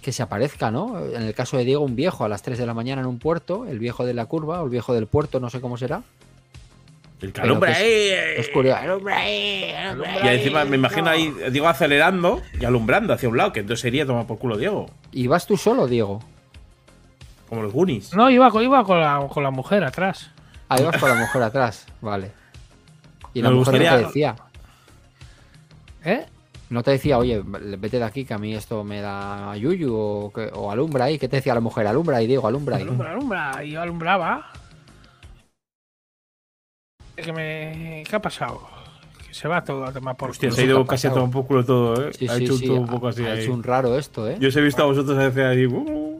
que 0.03 0.13
se 0.13 0.23
aparezca, 0.23 0.71
¿no? 0.71 0.99
En 1.05 1.23
el 1.23 1.35
caso 1.35 1.57
de 1.57 1.65
Diego, 1.65 1.85
un 1.85 1.97
viejo 1.97 2.25
a 2.25 2.29
las 2.29 2.43
3 2.43 2.59
de 2.59 2.67
la 2.67 2.75
mañana 2.75 3.03
en 3.03 3.07
un 3.07 3.19
puerto, 3.19 3.67
el 3.67 3.79
viejo 3.79 4.05
de 4.07 4.15
la 4.15 4.27
curva 4.27 4.61
o 4.63 4.65
el 4.65 4.71
viejo 4.71 4.95
del 4.95 5.07
puerto, 5.07 5.41
no 5.41 5.51
sé 5.51 5.61
cómo 5.61 5.77
será. 5.77 6.03
El 7.21 7.33
que 7.35 7.41
pero 7.43 7.45
alumbra 7.53 7.75
que 7.75 8.13
es- 8.13 8.19
ahí, 8.19 8.41
Es 8.41 8.49
curioso. 8.49 8.79
Alumbra 8.81 9.19
ahí, 9.19 9.71
alumbra 9.73 10.25
Y 10.25 10.37
encima 10.39 10.65
me 10.65 10.77
imagino 10.77 11.11
ahí, 11.11 11.31
Diego 11.51 11.69
acelerando 11.69 12.41
y 12.59 12.65
alumbrando 12.65 13.13
hacia 13.13 13.29
un 13.29 13.37
lado, 13.37 13.53
que 13.53 13.61
entonces 13.61 13.83
sería 13.83 14.07
tomar 14.07 14.27
por 14.27 14.39
culo 14.39 14.57
Diego. 14.57 14.87
¿Y 15.13 15.27
vas 15.27 15.47
tú 15.47 15.59
solo, 15.59 15.87
Diego? 15.87 16.23
Como 17.51 17.63
los 17.63 17.73
Goonies. 17.73 18.15
No, 18.15 18.31
iba, 18.31 18.51
con- 18.51 18.63
iba 18.65 18.83
con, 18.85 19.01
la, 19.01 19.27
con 19.31 19.43
la 19.43 19.51
mujer 19.51 19.85
atrás. 19.85 20.31
Ahí 20.71 20.83
vas 20.83 20.97
con 20.99 21.09
la 21.11 21.17
mujer 21.17 21.43
atrás, 21.43 21.87
vale. 22.01 22.31
Y 23.35 23.43
la 23.43 23.51
Me 23.51 23.57
mujer 23.57 23.75
no 23.75 23.81
gustaría- 23.81 23.99
te 23.99 24.07
decía, 24.07 24.37
¿Eh? 26.05 26.25
No 26.71 26.83
te 26.83 26.93
decía, 26.93 27.19
oye, 27.19 27.43
vete 27.45 27.99
de 27.99 28.05
aquí 28.05 28.25
que 28.25 28.33
a 28.35 28.39
mí 28.39 28.55
esto 28.55 28.83
me 28.85 29.01
da 29.01 29.57
yuyu 29.57 29.95
o, 29.95 30.33
que- 30.33 30.51
o 30.55 30.71
alumbra 30.71 31.05
ahí. 31.07 31.19
¿Qué 31.19 31.29
te 31.29 31.37
decía 31.37 31.53
la 31.55 31.61
mujer? 31.61 31.87
Alumbra 31.87 32.17
ahí, 32.19 32.27
Diego, 32.27 32.47
alumbra 32.47 32.77
ahí. 32.77 32.83
Alumbra, 32.83 33.13
alumbra. 33.13 33.65
Y 33.65 33.73
yo 33.73 33.83
alumbraba. 33.83 34.47
¿Qué, 37.17 37.33
me... 37.33 38.03
¿Qué 38.09 38.17
ha 38.17 38.23
pasado? 38.23 38.61
Que 39.27 39.35
se 39.35 39.47
va 39.49 39.63
todo 39.63 39.85
a 39.85 39.93
tomar 39.93 40.17
por 40.17 40.31
Hostia, 40.31 40.51
se 40.51 40.61
ha 40.61 40.65
¿qué 40.65 40.71
ido 40.71 40.87
casi 40.87 41.07
a 41.09 41.13
tomar 41.13 41.31
por 41.31 41.47
culo 41.47 41.65
todo, 41.65 42.09
¿eh? 42.09 42.13
Sí, 42.17 42.27
ha 42.29 42.37
sí, 42.37 42.45
hecho 42.45 42.57
sí, 42.57 42.67
todo 42.67 42.81
un 42.81 42.87
poco 42.87 43.09
así 43.09 43.23
ha 43.25 43.33
ahí. 43.33 43.41
hecho 43.43 43.53
un 43.53 43.63
raro 43.63 43.99
esto, 43.99 44.29
¿eh? 44.29 44.37
Yo 44.41 44.49
os 44.49 44.57
he 44.57 44.61
visto 44.63 44.83
a 44.83 44.87
vosotros 44.87 45.19
hacer 45.19 45.47
ahí. 45.47 45.67
uh. 45.67 46.19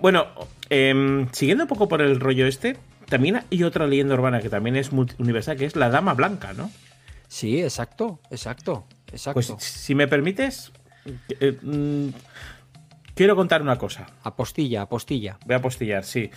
Bueno, 0.00 0.26
em, 0.70 1.28
siguiendo 1.32 1.64
un 1.64 1.68
poco 1.68 1.88
por 1.88 2.00
el 2.00 2.20
rollo 2.20 2.46
este, 2.46 2.76
también 3.08 3.42
hay 3.50 3.64
otra 3.64 3.86
leyenda 3.88 4.14
urbana 4.14 4.40
que 4.40 4.48
también 4.48 4.76
es 4.76 4.92
universal, 4.92 5.56
que 5.56 5.64
es 5.64 5.74
la 5.74 5.88
Dama 5.90 6.14
Blanca, 6.14 6.52
¿no? 6.52 6.70
Sí, 7.26 7.60
exacto, 7.60 8.20
exacto, 8.30 8.84
exacto. 9.12 9.34
Pues 9.34 9.54
si 9.62 9.94
me 9.94 10.08
permites, 10.08 10.72
eh, 11.40 11.58
mm, 11.62 12.08
quiero 13.14 13.36
contar 13.36 13.62
una 13.62 13.76
cosa. 13.78 14.06
Apostilla, 14.22 14.82
apostilla. 14.82 15.38
Voy 15.46 15.54
a 15.56 15.62
postillar, 15.62 16.04
sí. 16.04 16.30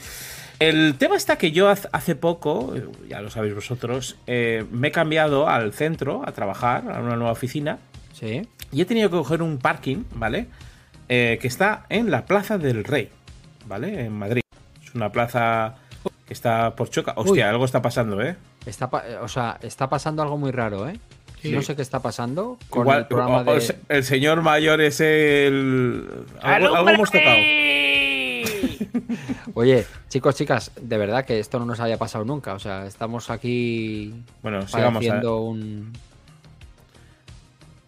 El 0.59 0.95
tema 0.97 1.15
está 1.15 1.37
que 1.37 1.51
yo 1.51 1.69
hace 1.69 2.15
poco, 2.15 2.75
eh, 2.75 2.87
ya 3.07 3.21
lo 3.21 3.29
sabéis 3.29 3.53
vosotros, 3.53 4.17
eh, 4.25 4.65
me 4.71 4.87
he 4.87 4.91
cambiado 4.91 5.47
al 5.47 5.71
centro 5.73 6.23
a 6.25 6.31
trabajar, 6.31 6.89
a 6.91 6.99
una 6.99 7.15
nueva 7.15 7.31
oficina, 7.31 7.77
Sí. 8.13 8.41
y 8.71 8.81
he 8.81 8.85
tenido 8.85 9.09
que 9.11 9.17
coger 9.17 9.41
un 9.43 9.59
parking, 9.59 10.05
¿vale? 10.15 10.47
Eh, 11.09 11.37
que 11.39 11.47
está 11.47 11.85
en 11.89 12.09
la 12.09 12.25
Plaza 12.25 12.57
del 12.57 12.83
Rey, 12.83 13.09
¿vale? 13.67 14.05
En 14.05 14.13
Madrid. 14.13 14.41
Es 14.83 14.95
una 14.95 15.11
plaza 15.11 15.75
que 16.25 16.33
está 16.33 16.75
por 16.75 16.89
choca. 16.89 17.13
Hostia, 17.15 17.31
Uy. 17.31 17.41
algo 17.41 17.63
está 17.65 17.81
pasando, 17.81 18.19
¿eh? 18.21 18.35
Está, 18.65 18.89
o 19.21 19.27
sea, 19.27 19.57
está 19.61 19.87
pasando 19.87 20.21
algo 20.23 20.37
muy 20.37 20.51
raro, 20.51 20.89
¿eh? 20.89 20.99
Sí. 21.47 21.51
No 21.55 21.61
sé 21.61 21.75
qué 21.75 21.81
está 21.81 22.01
pasando 22.01 22.57
con 22.69 22.81
Igual, 22.83 22.99
el 22.99 23.05
programa 23.07 23.37
o- 23.39 23.51
o 23.51 23.55
de... 23.59 23.75
el 23.89 24.03
señor 24.03 24.41
mayor 24.41 24.81
es 24.81 24.99
el... 24.99 26.07
Algo, 26.41 26.75
algo 26.75 26.89
hemos 26.89 27.11
tocado. 27.11 27.37
Oye, 29.53 29.85
chicos, 30.09 30.35
chicas, 30.35 30.71
de 30.79 30.97
verdad 30.97 31.25
que 31.25 31.39
esto 31.39 31.59
no 31.59 31.65
nos 31.65 31.79
había 31.79 31.97
pasado 31.97 32.25
nunca. 32.25 32.53
O 32.53 32.59
sea, 32.59 32.85
estamos 32.85 33.29
aquí 33.29 34.13
Bueno, 34.43 34.67
sigamos, 34.67 34.95
a- 34.95 34.97
haciendo 34.99 35.41
un... 35.41 35.93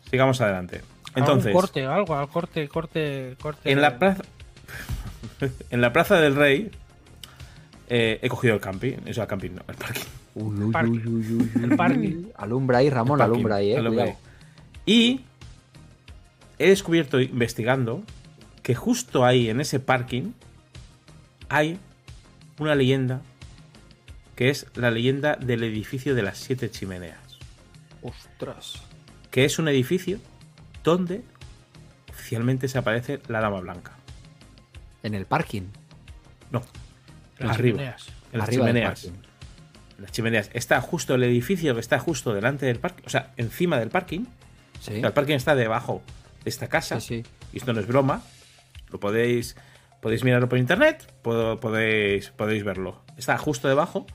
sigamos 0.09 0.39
adelante. 0.41 0.81
Entonces, 1.15 1.53
corte, 1.53 1.85
algo, 1.85 2.15
al 2.15 2.29
corte, 2.29 2.67
corte, 2.67 3.35
corte. 3.41 3.71
en 3.71 3.81
la 3.81 3.97
plaza... 3.97 4.23
en 5.71 5.81
la 5.81 5.91
Plaza 5.93 6.19
del 6.19 6.35
Rey 6.35 6.69
eh, 7.89 8.19
he 8.21 8.29
cogido 8.29 8.53
el 8.55 8.61
camping. 8.61 8.97
O 9.09 9.13
sea, 9.13 9.23
el 9.23 9.29
camping 9.29 9.51
no, 9.51 9.61
el 9.67 9.75
parking. 9.75 10.03
Uy, 10.35 10.63
uy, 10.63 10.71
Parking. 10.71 10.91
uy, 10.91 11.07
uy, 11.07 11.33
uy, 11.33 11.51
uy. 11.55 11.63
El 11.63 11.75
parking. 11.75 12.25
Alumbra 12.35 12.77
ahí, 12.79 12.89
Ramón, 12.89 13.21
alumbra 13.21 13.55
ahí, 13.55 13.71
eh. 13.73 13.77
alumbra 13.77 14.03
ahí. 14.05 14.09
cuidado. 14.11 14.29
Y 14.85 15.21
he 16.57 16.69
descubierto 16.69 17.19
investigando 17.19 18.03
que 18.63 18.75
justo 18.75 19.25
ahí 19.25 19.49
en 19.49 19.61
ese 19.61 19.79
parking 19.79 20.31
hay 21.49 21.77
una 22.59 22.75
leyenda 22.75 23.21
que 24.35 24.49
es 24.49 24.67
la 24.75 24.91
leyenda 24.91 25.35
del 25.35 25.63
edificio 25.63 26.15
de 26.15 26.21
las 26.23 26.37
siete 26.37 26.69
chimeneas. 26.71 27.39
Ostras. 28.01 28.81
Que 29.31 29.45
es 29.45 29.59
un 29.59 29.67
edificio 29.67 30.19
donde 30.83 31.23
oficialmente 32.09 32.67
se 32.67 32.77
aparece 32.77 33.19
la 33.27 33.41
dama 33.41 33.59
blanca. 33.59 33.93
En 35.03 35.13
el 35.13 35.25
parking. 35.25 35.63
No, 36.51 36.61
Las 37.37 37.51
arriba. 37.57 37.77
chimeneas. 37.77 38.07
En 38.31 38.39
las 38.39 38.47
arriba 38.47 38.65
del 38.65 38.73
chimeneas. 38.75 39.11
Parking. 39.99 40.03
Las 40.03 40.11
chimeneas. 40.11 40.49
Está 40.53 40.81
justo 40.81 41.15
el 41.15 41.23
edificio 41.23 41.73
que 41.73 41.79
está 41.81 41.99
justo 41.99 42.33
delante 42.33 42.65
del 42.65 42.79
parking, 42.79 43.03
o 43.05 43.09
sea, 43.09 43.31
encima 43.37 43.79
del 43.79 43.89
parking. 43.89 44.25
Sí. 44.79 44.93
O 44.93 44.99
sea, 44.99 45.07
el 45.07 45.13
parking 45.13 45.35
está 45.35 45.55
debajo 45.55 46.01
de 46.43 46.49
esta 46.49 46.67
casa. 46.67 46.99
Sí, 46.99 47.23
sí. 47.23 47.29
Y 47.53 47.57
esto 47.57 47.73
no 47.73 47.79
es 47.79 47.87
broma. 47.87 48.21
Lo 48.91 48.99
podéis. 48.99 49.55
Podéis 50.01 50.23
mirarlo 50.23 50.47
por 50.47 50.57
internet. 50.57 51.11
puedo- 51.21 51.59
podéis, 51.59 52.29
podéis 52.29 52.63
verlo. 52.63 53.01
Está 53.17 53.37
justo 53.37 53.67
debajo. 53.67 54.05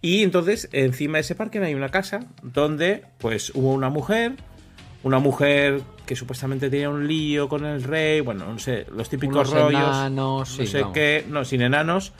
Y 0.00 0.22
entonces, 0.24 0.68
encima 0.72 1.18
de 1.18 1.20
ese 1.20 1.34
parque 1.34 1.58
hay 1.60 1.74
una 1.74 1.90
casa 1.90 2.20
donde, 2.42 3.04
pues, 3.18 3.52
hubo 3.54 3.72
una 3.72 3.90
mujer. 3.90 4.32
Una 5.04 5.18
mujer 5.18 5.82
que 6.06 6.14
supuestamente 6.16 6.70
tenía 6.70 6.88
un 6.88 7.06
lío 7.06 7.48
con 7.48 7.64
el 7.64 7.82
rey. 7.82 8.20
Bueno, 8.20 8.46
no 8.46 8.58
sé, 8.58 8.86
los 8.94 9.08
típicos 9.10 9.36
Unos 9.48 9.50
rollos. 9.50 9.80
enanos, 9.80 10.58
no 10.58 10.66
sé 10.66 10.84
qué. 10.94 11.24
No, 11.28 11.44
sin 11.44 11.60
enanos. 11.62 12.12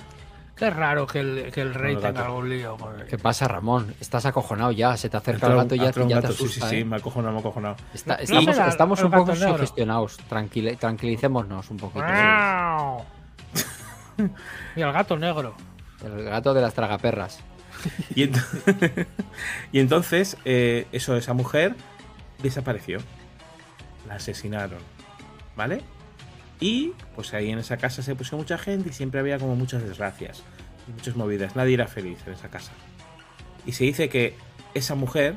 Qué 0.62 0.70
raro 0.70 1.06
que 1.08 1.18
el, 1.18 1.50
que 1.52 1.60
el 1.60 1.74
rey 1.74 1.96
el 1.96 2.00
tenga 2.00 2.24
algún 2.26 2.48
lío. 2.48 2.76
el- 2.96 3.06
¿Qué 3.06 3.18
pasa, 3.18 3.48
Ramón? 3.48 3.94
Estás 4.00 4.26
acojonado 4.26 4.70
ya. 4.70 4.96
Se 4.96 5.08
te 5.08 5.16
acerca 5.16 5.48
el 5.48 5.56
gato 5.56 5.74
y 5.74 5.78
ya, 5.78 5.86
ya 5.86 5.92
te 5.92 6.04
gato, 6.06 6.28
sí, 6.32 6.44
asusta. 6.44 6.66
sí, 6.68 6.70
sí, 6.76 6.80
¿eh? 6.82 6.84
me 6.84 6.94
ha 6.94 6.98
acojonado, 7.00 7.32
me 7.32 7.38
ha 7.38 7.40
acojonado. 7.40 7.76
Está- 7.92 8.14
estamos 8.14 9.02
un 9.02 9.10
poco 9.10 9.34
sugestionados. 9.34 10.18
Tranquile- 10.28 10.76
tranquilicémonos 10.76 11.68
un 11.70 11.76
poquito. 11.78 12.04
Y 14.76 14.80
el 14.80 14.92
gato 14.92 15.16
negro. 15.18 15.54
El 16.04 16.22
gato 16.24 16.54
de 16.54 16.60
las 16.60 16.74
tragaperras. 16.74 17.40
Y, 18.14 18.28
ent- 18.28 19.06
y 19.72 19.80
entonces, 19.80 20.36
eh, 20.44 20.86
eso, 20.92 21.16
esa 21.16 21.32
mujer 21.32 21.74
desapareció. 22.42 22.98
La 24.06 24.14
asesinaron. 24.16 24.78
¿Vale? 25.56 25.82
Y 26.62 26.92
pues 27.16 27.34
ahí 27.34 27.50
en 27.50 27.58
esa 27.58 27.76
casa 27.76 28.04
se 28.04 28.14
puso 28.14 28.36
mucha 28.36 28.56
gente 28.56 28.90
y 28.90 28.92
siempre 28.92 29.18
había 29.18 29.36
como 29.36 29.56
muchas 29.56 29.82
desgracias 29.82 30.44
y 30.86 30.92
muchas 30.92 31.16
movidas. 31.16 31.56
Nadie 31.56 31.74
era 31.74 31.88
feliz 31.88 32.20
en 32.24 32.34
esa 32.34 32.50
casa. 32.50 32.70
Y 33.66 33.72
se 33.72 33.82
dice 33.82 34.08
que 34.08 34.36
esa 34.72 34.94
mujer 34.94 35.34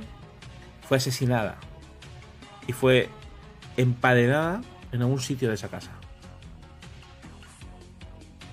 fue 0.88 0.98
asesinada 0.98 1.58
y 2.68 2.74
fue 2.74 3.10
empadenada 3.76 4.62
en 4.92 5.02
algún 5.02 5.20
sitio 5.20 5.50
de 5.50 5.56
esa 5.56 5.68
casa. 5.68 5.90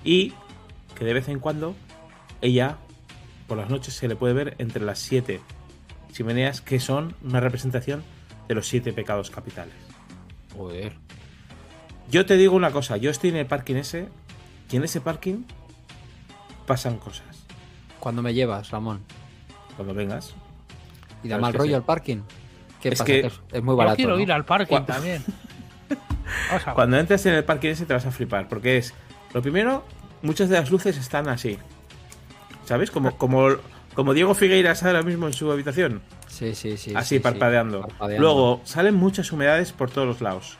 Y 0.03 0.33
que 0.97 1.05
de 1.05 1.13
vez 1.13 1.27
en 1.27 1.37
cuando 1.37 1.75
ella 2.41 2.77
por 3.47 3.59
las 3.59 3.69
noches 3.69 3.93
se 3.93 4.07
le 4.07 4.15
puede 4.15 4.33
ver 4.33 4.55
entre 4.57 4.83
las 4.83 4.97
siete 4.97 5.41
chimeneas 6.11 6.61
que 6.61 6.79
son 6.79 7.15
una 7.21 7.39
representación 7.39 8.03
de 8.47 8.55
los 8.55 8.67
siete 8.67 8.93
pecados 8.93 9.29
capitales. 9.29 9.75
Joder. 10.57 11.02
Yo 12.09 12.25
te 12.25 12.37
digo 12.37 12.55
una 12.55 12.71
cosa, 12.71 12.97
yo 12.97 13.09
estoy 13.09 13.29
en 13.31 13.37
el 13.37 13.45
parking 13.45 13.75
ese 13.75 14.07
y 14.71 14.75
en 14.75 14.83
ese 14.83 15.01
parking 15.01 15.43
pasan 16.65 16.97
cosas. 16.97 17.25
¿Cuándo 17.99 18.21
me 18.21 18.33
llevas, 18.33 18.69
Ramón? 18.71 19.01
Cuando 19.75 19.93
vengas. 19.93 20.33
¿Y 21.23 21.29
da 21.29 21.37
mal 21.37 21.53
rollo 21.53 21.71
sí. 21.71 21.75
el 21.75 21.83
parking? 21.83 22.17
¿Qué 22.81 22.89
Es 22.89 22.99
pasa? 22.99 23.05
que- 23.05 23.31
es, 23.51 23.63
muy 23.63 23.73
Yo 23.73 23.77
barato. 23.77 23.95
quiero 23.95 24.15
¿no? 24.15 24.19
ir 24.21 24.31
al 24.31 24.45
parking 24.45 24.81
también. 24.85 25.23
Cuando 26.75 26.97
entres 26.97 27.25
en 27.25 27.33
el 27.35 27.43
parking 27.43 27.69
ese 27.69 27.85
te 27.85 27.93
vas 27.93 28.05
a 28.05 28.11
flipar, 28.11 28.47
porque 28.47 28.77
es, 28.77 28.93
lo 29.33 29.41
primero, 29.41 29.83
muchas 30.21 30.49
de 30.49 30.55
las 30.59 30.69
luces 30.71 30.97
están 30.97 31.27
así. 31.29 31.57
¿Sabes? 32.65 32.91
Como, 32.91 33.17
como, 33.17 33.47
como 33.93 34.13
Diego 34.13 34.33
Figueiras 34.35 34.83
ahora 34.83 35.01
mismo 35.01 35.27
en 35.27 35.33
su 35.33 35.51
habitación. 35.51 36.01
Sí, 36.27 36.55
sí, 36.55 36.77
sí. 36.77 36.93
así 36.95 37.09
sí, 37.09 37.15
sí. 37.15 37.19
parpadeando. 37.19 37.81
Parpadeando. 37.81 38.21
Luego 38.21 38.61
salen 38.63 38.95
muchas 38.95 39.31
humedades 39.31 39.71
por 39.71 39.89
todos 39.91 40.07
los 40.07 40.21
lados. 40.21 40.57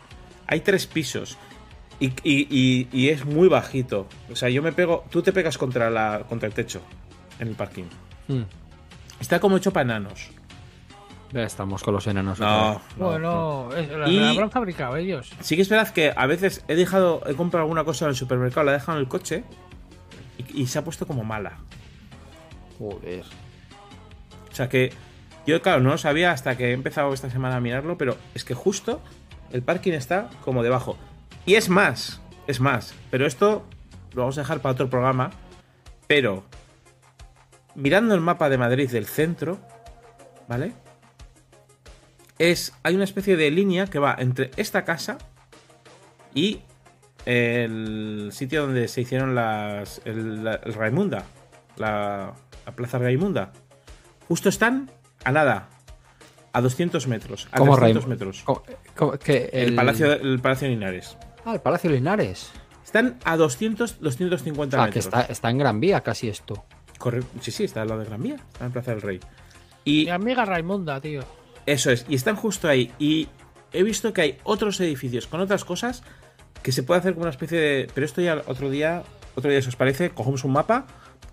Hay 0.47 0.61
tres 0.61 0.87
pisos. 0.87 1.37
Y, 1.99 2.07
y- 2.23 2.47
y- 2.49 2.87
y 2.91 3.09
es 3.09 3.23
muy 3.25 3.47
bajito. 3.47 4.07
O 4.31 4.35
sea, 4.35 4.49
yo 4.49 4.61
me 4.61 4.71
pego. 4.73 5.05
Tú 5.09 5.21
te 5.21 5.31
pegas 5.31 5.57
contra, 5.57 5.89
la, 5.89 6.23
contra 6.27 6.47
el 6.47 6.53
techo 6.53 6.81
en 7.39 7.47
el 7.49 7.55
parking. 7.55 7.85
Mm. 8.27 8.41
Está 9.19 9.39
como 9.39 9.57
hecho 9.57 9.71
para 9.71 9.83
enanos. 9.83 10.29
Ya 11.31 11.43
estamos 11.43 11.81
con 11.81 11.93
los 11.95 12.05
enanos. 12.07 12.39
No. 12.39 12.73
no, 12.73 12.81
no. 12.97 13.05
Bueno, 13.67 13.69
es- 13.75 13.89
la, 13.89 14.07
Y- 14.09 14.19
la 14.19 14.29
habrán 14.31 14.51
fabricado 14.51 14.97
ellos. 14.97 15.31
Sí 15.41 15.55
que 15.55 15.61
es 15.61 15.69
verdad 15.69 15.89
que 15.93 16.13
a 16.15 16.25
veces 16.27 16.63
he 16.67 16.75
dejado. 16.75 17.21
He 17.27 17.35
comprado 17.35 17.63
alguna 17.63 17.83
cosa 17.83 18.05
en 18.05 18.09
el 18.09 18.15
supermercado, 18.15 18.65
la 18.65 18.71
he 18.71 18.75
dejado 18.75 18.97
en 18.97 19.03
el 19.03 19.07
coche. 19.09 19.43
Y, 20.37 20.63
y 20.63 20.67
se 20.67 20.79
ha 20.79 20.83
puesto 20.83 21.07
como 21.07 21.23
mala. 21.23 21.53
Joder. 22.79 23.23
O 24.51 24.55
sea 24.55 24.67
que. 24.69 24.91
Yo, 25.45 25.61
claro, 25.61 25.81
no 25.81 25.89
lo 25.89 25.97
sabía 25.97 26.31
hasta 26.31 26.55
que 26.55 26.69
he 26.69 26.71
empezado 26.73 27.13
esta 27.13 27.29
semana 27.29 27.57
a 27.57 27.59
mirarlo, 27.59 27.97
pero 27.97 28.17
es 28.33 28.45
que 28.45 28.53
justo 28.53 29.01
el 29.53 29.61
parking 29.61 29.93
está 29.93 30.29
como 30.43 30.63
debajo. 30.63 30.97
Y 31.45 31.55
es 31.55 31.69
más, 31.69 32.21
es 32.47 32.59
más, 32.59 32.93
pero 33.09 33.25
esto 33.25 33.63
lo 34.13 34.23
vamos 34.23 34.37
a 34.37 34.41
dejar 34.41 34.59
para 34.59 34.73
otro 34.73 34.89
programa. 34.89 35.31
Pero, 36.07 36.43
mirando 37.75 38.15
el 38.15 38.21
mapa 38.21 38.49
de 38.49 38.57
Madrid 38.57 38.89
del 38.89 39.05
centro, 39.05 39.59
¿vale? 40.47 40.73
Es, 42.39 42.73
hay 42.83 42.95
una 42.95 43.03
especie 43.03 43.37
de 43.37 43.51
línea 43.51 43.87
que 43.87 43.99
va 43.99 44.15
entre 44.17 44.51
esta 44.57 44.83
casa 44.83 45.17
y 46.33 46.61
el 47.25 48.29
sitio 48.33 48.63
donde 48.63 48.87
se 48.87 49.01
hicieron 49.01 49.35
las. 49.35 50.01
El, 50.03 50.43
Raimunda, 50.73 51.25
la, 51.77 52.33
la 52.65 52.71
plaza 52.75 52.97
Raimunda. 52.97 53.53
Justo 54.27 54.49
están 54.49 54.89
a 55.23 55.31
nada, 55.31 55.69
a 56.53 56.61
200 56.61 57.07
metros, 57.07 57.47
a 57.51 57.57
¿Cómo 57.57 57.75
300 57.75 58.05
Raim- 58.05 58.07
metros. 58.07 58.41
¿Cómo- 58.45 58.63
cómo- 58.95 59.11
que 59.13 59.49
El, 59.51 59.75
palacio, 59.75 60.13
el 60.13 60.39
Palacio 60.39 60.67
Linares. 60.69 61.17
Ah, 61.45 61.53
el 61.55 61.61
Palacio 61.61 61.89
Linares. 61.89 62.51
Están 62.85 63.17
a 63.25 63.35
200, 63.37 63.99
250 63.99 64.77
Ah, 64.77 64.85
que 64.89 64.99
metros. 64.99 65.05
está, 65.05 65.21
está 65.23 65.49
en 65.49 65.57
Gran 65.57 65.79
Vía 65.79 66.01
casi 66.01 66.29
esto. 66.29 66.63
Corre- 66.99 67.23
Sí, 67.41 67.51
sí, 67.51 67.63
está 67.63 67.81
al 67.81 67.87
lado 67.89 68.01
de 68.01 68.05
Gran 68.07 68.21
Vía, 68.21 68.35
está 68.35 68.65
en 68.65 68.71
Plaza 68.71 68.91
del 68.91 69.01
Rey. 69.01 69.19
Y 69.83 70.05
Mi 70.05 70.11
amiga 70.11 70.45
Raimunda, 70.45 71.01
tío. 71.01 71.21
eso 71.65 71.91
es, 71.91 72.05
y 72.07 72.15
están 72.15 72.35
justo 72.35 72.67
ahí. 72.69 72.91
Y 72.99 73.27
he 73.73 73.83
visto 73.83 74.13
que 74.13 74.21
hay 74.21 74.37
otros 74.43 74.79
edificios 74.79 75.27
con 75.27 75.41
otras 75.41 75.65
cosas 75.65 76.03
que 76.61 76.71
se 76.71 76.83
puede 76.83 76.99
hacer 76.99 77.13
como 77.13 77.23
una 77.23 77.31
especie 77.31 77.59
de. 77.59 77.87
Pero 77.93 78.05
esto 78.05 78.21
ya 78.21 78.41
otro 78.45 78.69
día, 78.69 79.03
otro 79.35 79.49
día, 79.49 79.61
si 79.61 79.69
os 79.69 79.75
parece, 79.75 80.11
cogemos 80.11 80.43
un 80.43 80.51
mapa 80.53 80.85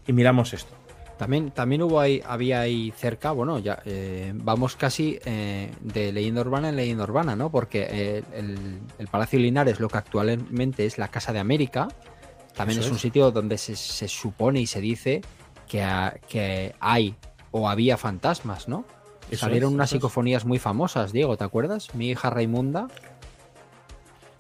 y 0.07 0.13
miramos 0.13 0.55
esto. 0.55 0.75
También, 1.21 1.51
también 1.51 1.83
hubo 1.83 2.01
ahí, 2.01 2.23
había 2.27 2.63
ahí 2.63 2.95
cerca, 2.97 3.33
bueno, 3.33 3.59
ya 3.59 3.83
eh, 3.85 4.33
vamos 4.37 4.75
casi 4.75 5.19
eh, 5.27 5.71
de 5.83 6.13
leyenda 6.13 6.41
urbana 6.41 6.71
en 6.71 6.77
leyenda 6.77 7.05
urbana, 7.05 7.37
¿no? 7.37 7.51
Porque 7.51 7.87
eh, 7.91 8.23
el, 8.33 8.79
el 8.99 9.07
Palacio 9.09 9.39
Linares, 9.39 9.81
lo 9.81 9.89
que 9.89 9.99
actualmente 9.99 10.87
es 10.87 10.97
la 10.97 11.09
Casa 11.09 11.35
de 11.35 11.39
América, 11.39 11.89
también 12.57 12.81
es 12.81 12.91
un 12.91 12.99
sitio 12.99 13.31
donde 13.31 13.59
se, 13.59 13.77
se 13.77 14.09
supone 14.09 14.61
y 14.63 14.67
se 14.67 14.81
dice 14.81 15.21
que, 15.69 15.83
ha- 15.83 16.15
que 16.27 16.75
hay 16.81 17.15
o 17.51 17.69
había 17.69 17.99
fantasmas, 17.99 18.67
¿no? 18.67 18.87
Eso 19.31 19.41
Salieron 19.45 19.73
es, 19.73 19.75
unas 19.75 19.89
es. 19.93 19.99
psicofonías 19.99 20.47
muy 20.47 20.59
famosas, 20.59 21.13
Diego, 21.13 21.37
¿te 21.37 21.45
acuerdas? 21.45 21.95
Mi 21.95 22.09
hija 22.09 22.31
Raimunda. 22.31 22.89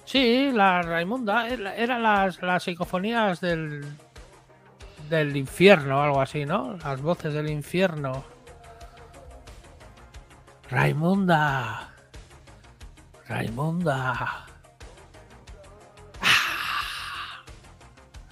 Sí, 0.06 0.50
la 0.52 0.80
Raimunda. 0.82 1.46
era- 1.46 1.76
Eran 1.76 2.02
las, 2.02 2.40
las 2.42 2.62
psicofonías 2.62 3.40
del. 3.42 3.84
Del 5.10 5.36
infierno 5.36 5.98
o 5.98 6.02
algo 6.02 6.20
así, 6.22 6.46
¿no? 6.46 6.76
Las 6.78 7.02
voces 7.02 7.34
del 7.34 7.50
infierno. 7.50 8.24
Raimunda. 10.70 11.90
Raimunda. 13.26 14.14
Ah. 14.18 14.46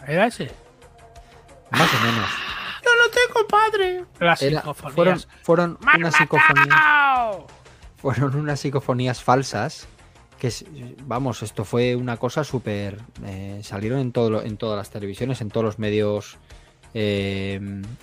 ¿Era 0.06 0.26
ese? 0.26 0.50
Más 1.70 1.92
o 1.94 2.00
menos. 2.00 2.30
¡Yo 2.84 2.90
no 2.96 3.10
tengo 3.10 3.48
padre! 3.48 4.04
Las 4.20 4.40
Era- 4.42 4.60
psicofonías. 4.60 4.94
fueron 4.94 5.18
fueron 5.42 5.78
¡Me 5.84 5.90
han 5.92 6.00
unas 6.00 6.14
psicofonías. 6.14 7.36
fueron 7.96 8.36
unas 8.36 8.60
psicofonías 8.60 9.22
falsas 9.22 9.86
que 10.38 10.52
vamos 11.02 11.42
esto 11.42 11.64
fue 11.64 11.96
una 11.96 12.16
cosa 12.16 12.44
súper 12.44 13.00
eh, 13.24 13.60
salieron 13.64 13.98
en 13.98 14.12
todo 14.12 14.30
lo- 14.30 14.42
en 14.42 14.56
todas 14.56 14.78
las 14.78 14.88
televisiones 14.90 15.40
en 15.40 15.50
todos 15.50 15.64
los 15.64 15.78
medios 15.80 16.38
eh, 16.94 17.54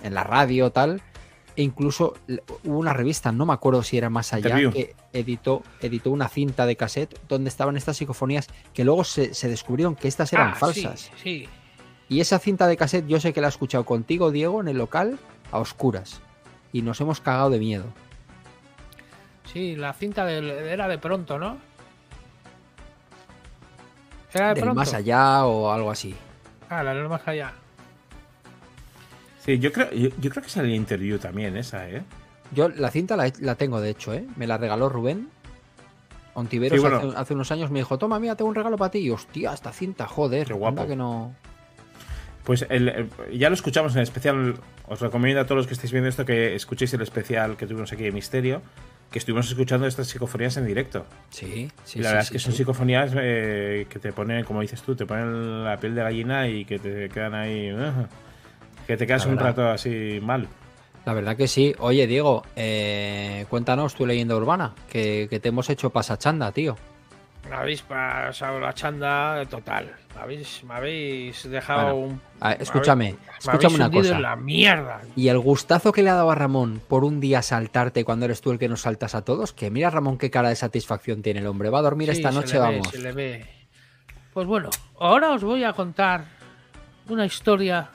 en 0.02 0.14
la 0.14 0.24
radio 0.24 0.70
tal 0.70 1.02
e 1.56 1.62
incluso 1.62 2.14
hubo 2.64 2.78
una 2.78 2.92
revista 2.92 3.32
no 3.32 3.46
me 3.46 3.52
acuerdo 3.54 3.82
si 3.82 3.96
era 3.96 4.10
más 4.10 4.32
allá 4.34 4.58
Interview. 4.60 4.72
que 4.72 4.94
editó 5.12 5.62
editó 5.80 6.10
una 6.10 6.28
cinta 6.28 6.66
de 6.66 6.76
cassette 6.76 7.18
donde 7.28 7.48
estaban 7.48 7.76
estas 7.76 7.96
psicofonías 7.96 8.48
que 8.74 8.84
luego 8.84 9.04
se, 9.04 9.32
se 9.34 9.48
descubrieron 9.48 9.96
que 9.96 10.06
estas 10.08 10.32
eran 10.34 10.50
Ah, 10.50 10.54
falsas 10.54 11.10
Sí, 11.22 11.46
sí. 11.46 11.48
y 12.10 12.20
esa 12.20 12.38
cinta 12.38 12.66
de 12.66 12.76
cassette 12.76 13.06
yo 13.06 13.18
sé 13.20 13.32
que 13.32 13.40
la 13.40 13.46
he 13.46 13.50
escuchado 13.50 13.84
contigo 13.84 14.30
Diego 14.30 14.60
en 14.60 14.68
el 14.68 14.76
local 14.78 15.18
a 15.50 15.58
oscuras 15.58 16.20
y 16.72 16.82
nos 16.82 17.00
hemos 17.00 17.20
cagado 17.20 17.48
de 17.50 17.58
miedo 17.58 17.86
Sí, 19.52 19.76
la 19.76 19.94
cinta 19.94 20.26
del- 20.26 20.50
era 20.50 20.88
de 20.88 20.98
pronto, 20.98 21.38
¿no? 21.38 21.56
Era 24.34 24.48
de 24.48 24.54
del 24.56 24.64
pronto. 24.64 24.78
más 24.80 24.92
allá 24.92 25.46
o 25.46 25.70
algo 25.72 25.90
así 25.90 26.14
Ah, 26.68 26.82
la 26.82 26.92
del 26.94 27.08
más 27.08 27.26
allá. 27.26 27.52
Sí, 29.46 29.58
yo 29.58 29.72
creo, 29.72 29.90
yo, 29.92 30.10
yo 30.20 30.30
creo 30.30 30.42
que 30.42 30.50
salió 30.50 30.74
interview 30.74 31.18
también 31.18 31.56
esa, 31.56 31.88
¿eh? 31.88 32.02
Yo 32.52 32.68
la 32.68 32.90
cinta 32.90 33.16
la, 33.16 33.32
la 33.40 33.54
tengo, 33.54 33.80
de 33.80 33.90
hecho, 33.90 34.12
¿eh? 34.12 34.24
Me 34.36 34.46
la 34.46 34.58
regaló 34.58 34.88
Rubén. 34.90 35.28
Ontiveros 36.34 36.76
Sí, 36.76 36.80
bueno. 36.80 36.98
hace, 36.98 37.16
hace 37.16 37.34
unos 37.34 37.50
años 37.50 37.70
me 37.70 37.78
dijo, 37.78 37.96
toma, 37.96 38.20
mira, 38.20 38.34
tengo 38.36 38.48
un 38.50 38.54
regalo 38.54 38.76
para 38.76 38.90
ti. 38.90 38.98
Y 38.98 39.10
hostia, 39.10 39.52
esta 39.54 39.72
cinta, 39.72 40.06
joder. 40.06 40.46
Qué 40.46 40.52
guapo. 40.52 40.86
que 40.86 40.94
no... 40.96 41.34
Pues 42.44 42.66
el- 42.68 42.88
el- 42.88 43.10
ya 43.38 43.48
lo 43.48 43.54
escuchamos 43.54 43.92
en 43.92 43.98
el 43.98 44.02
especial. 44.04 44.54
Os 44.86 45.00
recomiendo 45.00 45.40
a 45.40 45.44
todos 45.46 45.56
los 45.56 45.66
que 45.66 45.72
estéis 45.74 45.92
viendo 45.92 46.08
esto 46.08 46.24
que 46.26 46.54
escuchéis 46.54 46.92
el 46.94 47.00
especial 47.02 47.56
que 47.56 47.66
tuvimos 47.66 47.92
aquí 47.92 48.02
de 48.04 48.12
Misterio. 48.12 48.62
Que 49.10 49.18
estuvimos 49.18 49.48
escuchando 49.48 49.86
estas 49.86 50.08
psicofonías 50.08 50.56
en 50.56 50.66
directo. 50.66 51.06
Sí, 51.30 51.70
sí, 51.84 52.00
y 52.00 52.02
la 52.02 52.08
sí, 52.10 52.14
verdad 52.14 52.20
sí, 52.22 52.26
es 52.26 52.30
que 52.32 52.38
son 52.40 52.52
psicofonías 52.52 53.12
eh, 53.16 53.86
que 53.88 53.98
te 53.98 54.12
ponen, 54.12 54.44
como 54.44 54.60
dices 54.60 54.82
tú, 54.82 54.94
te 54.94 55.06
ponen 55.06 55.64
la 55.64 55.78
piel 55.78 55.94
de 55.94 56.02
gallina 56.02 56.48
y 56.48 56.64
que 56.64 56.78
te 56.78 57.08
quedan 57.08 57.34
ahí. 57.34 57.72
uh, 57.72 58.06
que 58.86 58.96
te 58.96 59.06
quedas 59.06 59.26
un 59.26 59.36
rato 59.38 59.68
así 59.68 60.18
mal. 60.22 60.48
La 61.04 61.12
verdad 61.12 61.36
que 61.36 61.46
sí. 61.48 61.74
Oye, 61.78 62.06
Diego, 62.06 62.42
eh, 62.56 63.46
cuéntanos 63.48 63.94
tu 63.94 64.06
leyenda 64.06 64.34
urbana, 64.36 64.74
que, 64.90 65.26
que 65.30 65.38
te 65.40 65.48
hemos 65.50 65.70
hecho 65.70 65.90
pasachanda, 65.90 66.50
tío. 66.52 66.76
Me 67.48 67.54
habéis 67.54 67.80
pasado 67.82 68.58
la 68.58 68.72
chanda 68.74 69.44
total. 69.48 69.92
Me 70.16 70.20
habéis, 70.20 70.64
me 70.64 70.74
habéis 70.74 71.48
dejado 71.48 71.94
Bueno, 71.94 71.96
un. 72.14 72.20
A 72.40 72.48
ver, 72.48 72.58
me 72.58 72.64
escúchame, 72.64 73.04
habéis- 73.06 73.18
me 73.20 73.38
escúchame 73.38 73.74
habéis 73.74 73.76
una 73.76 73.90
cosa. 74.02 74.16
en 74.16 74.22
la 74.22 74.34
mierda. 74.36 75.00
Y 75.14 75.28
el 75.28 75.38
gustazo 75.38 75.92
que 75.92 76.02
le 76.02 76.10
ha 76.10 76.14
dado 76.14 76.32
a 76.32 76.34
Ramón 76.34 76.80
por 76.88 77.04
un 77.04 77.20
día 77.20 77.42
saltarte 77.42 78.04
cuando 78.04 78.24
eres 78.24 78.40
tú 78.40 78.50
el 78.50 78.58
que 78.58 78.68
nos 78.68 78.80
saltas 78.80 79.14
a 79.14 79.22
todos, 79.22 79.52
que 79.52 79.70
mira 79.70 79.90
Ramón 79.90 80.18
qué 80.18 80.28
cara 80.28 80.48
de 80.48 80.56
satisfacción 80.56 81.22
tiene 81.22 81.38
el 81.38 81.46
hombre. 81.46 81.70
Va 81.70 81.78
a 81.78 81.82
dormir 81.82 82.08
Sí, 82.10 82.16
esta 82.16 82.30
se 82.30 82.34
noche, 82.34 82.52
ve, 82.54 82.58
vamos. 82.58 82.88
se 82.88 82.98
le 82.98 83.12
ve. 83.12 83.46
Pues 84.34 84.48
bueno, 84.48 84.70
ahora 84.98 85.30
os 85.30 85.44
voy 85.44 85.62
a 85.62 85.72
contar 85.72 86.24
una 87.08 87.24
historia. 87.26 87.90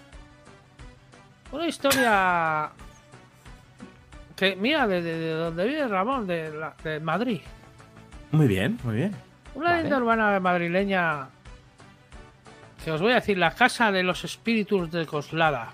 Una 1.52 1.68
historia. 1.68 2.70
Que, 4.36 4.56
mira, 4.56 4.88
de, 4.88 5.02
de- 5.02 5.18
de 5.20 5.32
donde 5.34 5.66
vive 5.68 5.88
Ramón, 5.88 6.26
de, 6.28 6.52
la- 6.52 6.76
de 6.84 7.00
Madrid. 7.00 7.42
Muy 8.32 8.48
bien, 8.48 8.80
muy 8.84 8.96
bien. 8.96 9.16
Una 9.54 9.66
Vale. 9.66 9.76
leyenda 9.78 9.98
urbana 9.98 10.40
madrileña. 10.40 11.28
Que 12.84 12.92
os 12.92 13.02
voy 13.02 13.12
a 13.12 13.16
decir, 13.16 13.38
la 13.38 13.52
casa 13.52 13.92
de 13.92 14.02
los 14.02 14.24
espíritus 14.24 14.90
de 14.92 15.06
Coslada. 15.06 15.70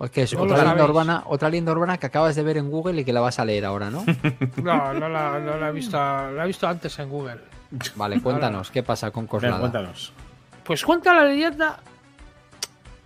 Es 0.00 0.10
que 0.10 0.22
es 0.22 0.32
No 0.32 0.42
otra 0.42 0.58
leyenda 0.58 0.84
urbana, 0.84 1.22
otra 1.26 1.48
leyenda 1.50 1.72
urbana 1.72 1.98
que 1.98 2.06
acabas 2.06 2.36
de 2.36 2.42
ver 2.44 2.56
en 2.56 2.70
Google 2.70 3.00
y 3.00 3.04
que 3.04 3.12
la 3.12 3.20
vas 3.20 3.40
a 3.40 3.44
leer 3.44 3.64
ahora, 3.64 3.90
¿no? 3.90 4.04
No, 4.62 4.94
no 4.94 5.08
la, 5.08 5.40
no 5.40 5.56
la 5.58 5.68
he 5.68 5.72
visto, 5.72 5.96
la 5.98 6.44
he 6.44 6.46
visto 6.46 6.68
antes 6.68 6.96
en 7.00 7.08
Google. 7.10 7.40
Vale, 7.96 8.22
cuéntanos, 8.22 8.70
¿qué 8.70 8.82
pasa 8.84 9.10
con 9.10 9.26
Coslada? 9.26 9.58
cuéntanos. 9.58 10.12
Pues 10.68 10.84
cuenta 10.84 11.14
la 11.14 11.24
leyenda 11.24 11.80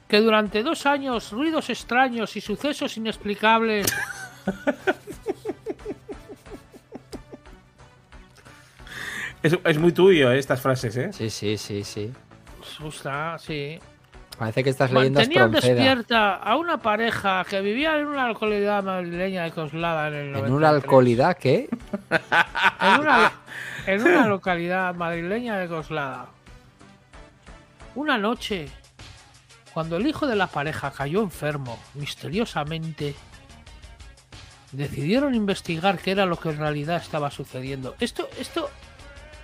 que 0.08 0.20
durante 0.20 0.64
dos 0.64 0.84
años 0.84 1.30
ruidos 1.30 1.70
extraños 1.70 2.36
y 2.36 2.40
sucesos 2.40 2.96
inexplicables 2.96 3.86
Es, 9.44 9.56
es 9.64 9.78
muy 9.78 9.92
tuyo 9.92 10.32
eh, 10.32 10.38
estas 10.40 10.60
frases, 10.60 10.96
¿eh? 10.96 11.12
Sí, 11.12 11.30
sí, 11.30 11.56
sí, 11.56 11.84
sí. 11.84 12.12
asusta, 12.60 13.38
sí. 13.38 13.78
Parece 14.38 14.64
que 14.64 14.70
estas 14.70 14.90
leyendas 14.92 15.22
Mantenían 15.22 15.50
Pronceda. 15.52 15.74
despierta 15.74 16.34
a 16.34 16.56
una 16.56 16.78
pareja 16.78 17.44
que 17.48 17.60
vivía 17.60 17.96
en 17.98 18.06
una 18.06 18.26
localidad 18.26 18.82
madrileña 18.82 19.44
de 19.44 19.52
Coslada 19.52 20.08
en 20.08 20.14
el 20.14 20.26
En 20.26 20.32
93. 20.32 20.56
una 20.56 20.68
alcoholidad 20.68 21.36
En 21.44 21.68
una, 23.00 23.32
en 23.86 24.02
una 24.02 24.26
localidad 24.26 24.94
madrileña 24.96 25.58
de 25.58 25.68
Coslada. 25.68 26.26
Una 27.94 28.18
noche, 28.18 28.68
cuando 29.74 29.96
el 29.96 30.06
hijo 30.06 30.26
de 30.26 30.36
la 30.36 30.46
pareja 30.46 30.90
cayó 30.90 31.22
enfermo, 31.22 31.78
misteriosamente, 31.94 33.14
decidieron 34.72 35.34
investigar 35.34 35.98
qué 35.98 36.12
era 36.12 36.24
lo 36.26 36.38
que 36.38 36.50
en 36.50 36.58
realidad 36.58 36.96
estaba 36.96 37.30
sucediendo. 37.30 37.94
Esto, 38.00 38.28
esto, 38.38 38.70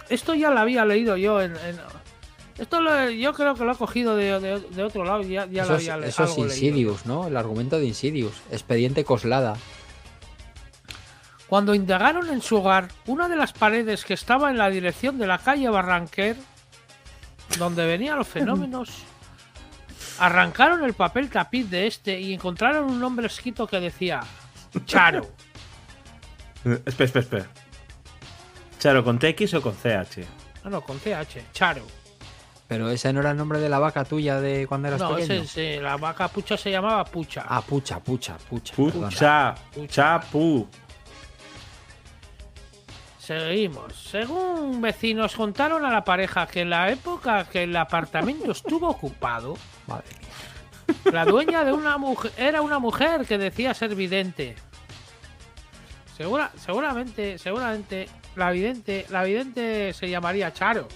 esto 0.08 0.34
ya 0.34 0.50
lo 0.50 0.60
había 0.60 0.84
leído 0.84 1.16
yo 1.16 1.40
en. 1.42 1.52
en- 1.56 1.80
esto 2.56 2.80
lo- 2.80 3.10
yo 3.10 3.32
creo 3.34 3.54
que 3.54 3.64
lo 3.64 3.72
he 3.72 3.76
cogido 3.76 4.16
de, 4.16 4.40
de- 4.40 4.60
de 4.60 4.82
otro 4.82 5.04
lado. 5.04 5.22
Ya, 5.22 5.46
ya 5.46 5.62
eso 5.62 5.72
lo 5.72 5.78
es, 5.78 5.88
había 5.90 6.08
eso 6.08 6.24
es 6.24 6.30
leído. 6.30 6.46
Insidious, 6.48 7.06
¿no? 7.06 7.26
El 7.28 7.36
argumento 7.36 7.78
de 7.78 7.84
Insidious. 7.86 8.34
Expediente 8.50 9.04
Coslada. 9.04 9.56
Cuando 11.46 11.74
indagaron 11.74 12.28
en 12.30 12.42
su 12.42 12.56
hogar, 12.56 12.88
una 13.06 13.28
de 13.28 13.36
las 13.36 13.52
paredes 13.52 14.04
que 14.04 14.14
estaba 14.14 14.50
en 14.50 14.58
la 14.58 14.68
dirección 14.70 15.18
de 15.18 15.26
la 15.26 15.38
calle 15.38 15.68
Barranquer, 15.68 16.36
donde 17.58 17.86
venían 17.86 18.16
los 18.18 18.28
fenómenos, 18.28 18.90
arrancaron 20.18 20.84
el 20.84 20.94
papel 20.94 21.28
tapiz 21.30 21.68
de 21.70 21.86
este 21.86 22.18
y 22.20 22.34
encontraron 22.34 22.84
un 22.84 23.00
nombre 23.00 23.26
escrito 23.26 23.66
que 23.66 23.80
decía 23.80 24.20
Charo. 24.84 25.26
Eh, 26.64 26.80
Espera, 26.86 27.04
espera, 27.06 27.20
espera. 27.22 27.46
Charo, 28.78 29.02
¿con 29.04 29.18
TX 29.18 29.54
o 29.54 29.62
con 29.62 29.74
CH? 29.74 30.18
No, 30.64 30.70
no, 30.70 30.80
con 30.82 30.98
CH, 30.98 31.52
Charo. 31.52 31.84
Pero 32.68 32.90
ese 32.90 33.12
no 33.14 33.20
era 33.20 33.30
el 33.30 33.36
nombre 33.36 33.60
de 33.60 33.68
la 33.70 33.78
vaca 33.78 34.04
tuya 34.04 34.40
de 34.40 34.66
cuando 34.66 34.88
eras 34.88 35.00
No, 35.00 35.14
pequeño. 35.16 35.42
ese, 35.42 35.74
ese, 35.76 35.80
la 35.82 35.96
vaca 35.96 36.28
pucha 36.28 36.56
se 36.56 36.70
llamaba 36.70 37.02
Pucha. 37.04 37.44
Ah, 37.48 37.62
pucha, 37.62 37.98
pucha, 37.98 38.36
pucha. 38.36 38.74
perdona. 38.76 39.08
Pucha, 39.08 39.54
chapu. 39.86 40.68
Seguimos. 43.28 43.94
Según 43.94 44.80
vecinos 44.80 45.36
contaron 45.36 45.84
a 45.84 45.90
la 45.90 46.02
pareja 46.02 46.46
que 46.46 46.62
en 46.62 46.70
la 46.70 46.90
época 46.90 47.44
que 47.44 47.64
el 47.64 47.76
apartamento 47.76 48.52
estuvo 48.52 48.88
ocupado, 48.88 49.54
Madre 49.86 50.08
mía. 50.18 51.12
La 51.12 51.26
dueña 51.26 51.62
de 51.62 51.74
una 51.74 51.98
mujer 51.98 52.32
era 52.38 52.62
una 52.62 52.78
mujer 52.78 53.26
que 53.26 53.36
decía 53.36 53.74
ser 53.74 53.94
vidente. 53.94 54.56
Segura, 56.16 56.50
seguramente, 56.56 57.36
seguramente 57.36 58.08
la 58.34 58.50
vidente, 58.50 59.04
la 59.10 59.22
vidente 59.24 59.92
se 59.92 60.08
llamaría 60.08 60.50
Charo. 60.54 60.88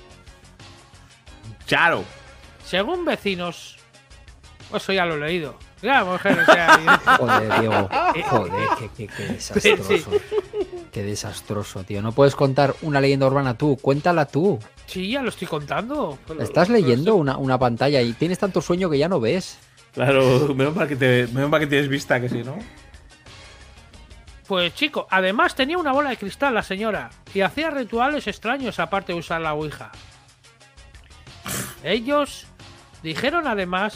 Charo. 1.66 2.02
Según 2.64 3.04
vecinos, 3.04 3.76
eso 4.74 4.90
ya 4.94 5.04
lo 5.04 5.16
he 5.16 5.20
leído. 5.20 5.58
La 5.82 6.04
mujer 6.04 6.44
sea 6.46 6.76
vidente. 6.76 7.04
Joder, 7.18 7.60
Diego. 7.60 7.88
Joder, 8.30 8.68
qué, 8.78 8.88
qué- 8.96 9.08
qué 9.08 9.24
desastroso. 9.32 10.10
Qué 10.92 11.02
desastroso, 11.02 11.84
tío. 11.84 12.02
No 12.02 12.12
puedes 12.12 12.34
contar 12.36 12.74
una 12.82 13.00
leyenda 13.00 13.26
urbana 13.26 13.56
tú. 13.58 13.76
Cuéntala 13.80 14.26
tú. 14.26 14.58
Sí, 14.86 15.10
ya 15.10 15.22
lo 15.22 15.30
estoy 15.30 15.48
contando. 15.48 16.18
Estás 16.38 16.68
leyendo 16.68 17.14
una, 17.16 17.36
una 17.36 17.58
pantalla 17.58 18.00
y 18.02 18.12
tienes 18.12 18.38
tanto 18.38 18.60
sueño 18.62 18.88
que 18.90 18.98
ya 18.98 19.08
no 19.08 19.18
ves. 19.20 19.58
Claro, 19.92 20.54
menos 20.54 20.74
mal 20.76 20.86
que, 20.88 20.96
te, 20.96 21.26
menos 21.32 21.50
mal 21.50 21.60
que 21.60 21.66
tienes 21.66 21.88
vista, 21.88 22.20
que 22.20 22.28
si 22.28 22.42
no. 22.42 22.56
Pues 24.46 24.74
chico, 24.74 25.06
además 25.10 25.54
tenía 25.54 25.78
una 25.78 25.92
bola 25.92 26.10
de 26.10 26.16
cristal 26.16 26.54
la 26.54 26.62
señora 26.62 27.10
y 27.32 27.40
hacía 27.40 27.70
rituales 27.70 28.26
extraños 28.26 28.78
aparte 28.78 29.12
de 29.12 29.18
usar 29.18 29.40
la 29.40 29.54
Ouija. 29.54 29.90
Ellos 31.84 32.46
dijeron 33.02 33.46
además 33.46 33.94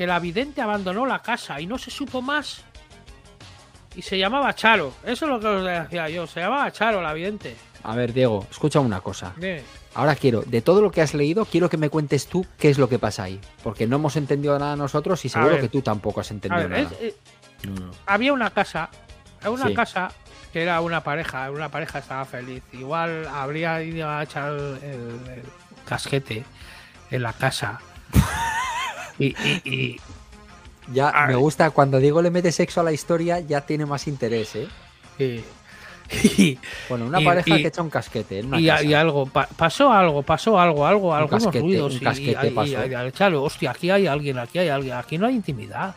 que 0.00 0.06
la 0.06 0.18
vidente 0.18 0.62
abandonó 0.62 1.04
la 1.04 1.18
casa 1.20 1.60
y 1.60 1.66
no 1.66 1.76
se 1.76 1.90
supo 1.90 2.22
más. 2.22 2.62
Y 3.94 4.00
se 4.00 4.16
llamaba 4.16 4.54
Charo. 4.54 4.94
Eso 5.04 5.26
es 5.26 5.30
lo 5.30 5.38
que 5.38 5.46
os 5.46 5.62
decía 5.62 6.08
yo. 6.08 6.26
Se 6.26 6.40
llamaba 6.40 6.72
Charo 6.72 7.02
la 7.02 7.12
vidente. 7.12 7.54
A 7.82 7.94
ver, 7.94 8.14
Diego, 8.14 8.46
escucha 8.50 8.80
una 8.80 9.02
cosa. 9.02 9.34
Ahora 9.94 10.14
quiero, 10.16 10.40
de 10.40 10.62
todo 10.62 10.80
lo 10.80 10.90
que 10.90 11.02
has 11.02 11.12
leído, 11.12 11.44
quiero 11.44 11.68
que 11.68 11.76
me 11.76 11.90
cuentes 11.90 12.28
tú 12.28 12.46
qué 12.58 12.70
es 12.70 12.78
lo 12.78 12.88
que 12.88 12.98
pasa 12.98 13.24
ahí. 13.24 13.38
Porque 13.62 13.86
no 13.86 13.96
hemos 13.96 14.16
entendido 14.16 14.58
nada 14.58 14.74
nosotros 14.74 15.22
y 15.26 15.28
seguro 15.28 15.50
ver. 15.52 15.60
que 15.60 15.68
tú 15.68 15.82
tampoco 15.82 16.22
has 16.22 16.30
entendido 16.30 16.66
ver, 16.66 16.84
nada. 16.84 16.96
es- 16.98 17.02
eh, 17.12 17.16
No. 17.68 17.90
había 18.06 18.32
una 18.32 18.48
casa, 18.48 18.88
una 19.46 19.66
Sí. 19.66 19.74
casa 19.74 20.10
que 20.50 20.62
era 20.62 20.80
una 20.80 21.02
pareja, 21.04 21.50
una 21.50 21.68
pareja 21.68 21.98
estaba 21.98 22.24
feliz. 22.24 22.62
Igual 22.72 23.28
habría 23.28 23.82
ido 23.82 24.08
a 24.08 24.22
echar 24.22 24.52
el, 24.54 24.78
el 24.82 25.42
casquete 25.84 26.42
en 27.10 27.22
la 27.22 27.34
casa. 27.34 27.80
y, 29.20 29.26
y- 29.26 29.62
y- 29.64 30.00
Ya 30.92 31.10
a 31.10 31.22
me 31.26 31.34
ver. 31.34 31.36
gusta 31.38 31.70
cuando 31.70 31.98
Diego 31.98 32.20
le 32.22 32.30
mete 32.30 32.50
sexo 32.50 32.80
a 32.80 32.84
la 32.84 32.92
historia, 32.92 33.38
ya 33.40 33.60
tiene 33.60 33.86
más 33.86 34.08
interés, 34.08 34.56
¿eh? 34.56 34.68
y- 35.18 35.44
Bueno, 36.88 37.04
una 37.06 37.20
Y- 37.20 37.24
pareja 37.24 37.56
y- 37.58 37.62
que 37.62 37.68
echa 37.68 37.82
un 37.82 37.90
casquete 37.90 38.40
en 38.40 38.46
una 38.46 38.60
y, 38.60 38.66
casa. 38.66 38.82
y 38.82 38.94
algo, 38.94 39.26
pa- 39.26 39.46
pasó 39.56 39.92
algo, 39.92 40.22
pasó 40.24 40.58
algo, 40.58 40.84
algo, 40.86 41.14
algunos 41.14 41.44
casquete, 41.44 41.60
ruidos. 41.64 41.92
un 41.92 41.98
y- 41.98 42.04
casquete 42.04 42.50
pasó. 42.50 42.84
y- 42.86 43.08
y- 43.08 43.12
claro, 43.12 43.44
hostia, 43.44 43.70
aquí 43.70 43.90
hay 43.90 44.08
alguien, 44.08 44.38
aquí 44.38 44.58
hay 44.58 44.68
alguien, 44.70 44.94
aquí 44.94 45.18
no 45.18 45.26
hay 45.26 45.34
intimidad. 45.36 45.94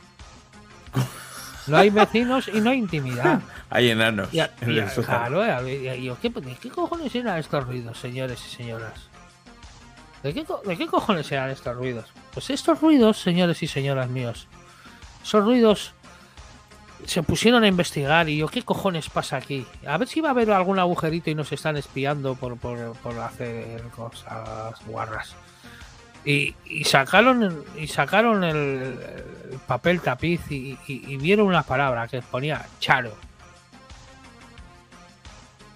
No 1.66 1.78
hay 1.78 1.90
vecinos 1.90 2.50
y 2.54 2.60
no 2.60 2.72
hay 2.72 2.78
intimidad. 2.78 3.40
Hay 3.70 3.90
enanos 3.90 4.28
Y, 4.34 4.40
a- 4.42 4.52
en 4.60 4.70
y 4.72 4.74
el 4.80 4.84
a- 4.84 4.90
sótano. 4.90 5.38
claro, 5.38 5.66
y 5.70 5.88
a- 5.88 5.96
y 5.96 6.04
yo, 6.04 6.18
¿qué, 6.22 6.30
qué 6.62 6.70
cojones 6.70 7.16
eran 7.16 7.40
estos 7.40 7.66
ruidos, 7.66 7.98
señores 7.98 8.38
y 8.46 8.54
señoras? 8.54 8.92
¿De 10.24 10.34
qué, 10.34 10.46
¿De 10.66 10.78
qué 10.78 10.88
cojones 10.88 11.32
eran 11.32 11.50
estos 11.50 11.76
ruidos? 11.76 12.06
Pues 12.34 12.50
estos 12.50 12.80
ruidos, 12.82 13.18
señores 13.20 13.62
y 13.62 13.68
señoras 13.68 14.10
míos, 14.10 14.48
esos 15.24 15.44
ruidos 15.44 15.94
se 17.06 17.22
pusieron 17.22 17.64
a 17.64 17.68
investigar 17.68 18.30
y 18.30 18.38
yo, 18.38 18.48
¿qué 18.48 18.64
cojones 18.64 19.10
pasa 19.10 19.36
aquí? 19.36 19.66
A 19.86 19.98
ver 19.98 20.08
si 20.08 20.22
va 20.22 20.30
a 20.30 20.32
haber 20.32 20.50
algún 20.52 20.80
agujerito 20.80 21.30
y 21.30 21.36
nos 21.36 21.52
están 21.52 21.76
espiando 21.76 22.36
por, 22.36 22.56
por, 22.58 22.94
por 22.94 23.20
hacer 23.20 23.82
cosas 23.96 24.80
guarras. 24.86 25.36
Y, 26.24 26.56
y 26.66 26.86
sacaron 26.86 27.66
y 27.78 27.88
sacaron 27.88 28.46
el, 28.46 28.56
el 29.52 29.60
papel 29.68 30.00
tapiz 30.00 30.40
y- 30.50 30.80
y 30.88 31.18
vieron 31.18 31.48
una 31.48 31.64
palabra 31.64 32.08
que 32.08 32.22
ponía 32.22 32.66
Charo. 32.80 33.14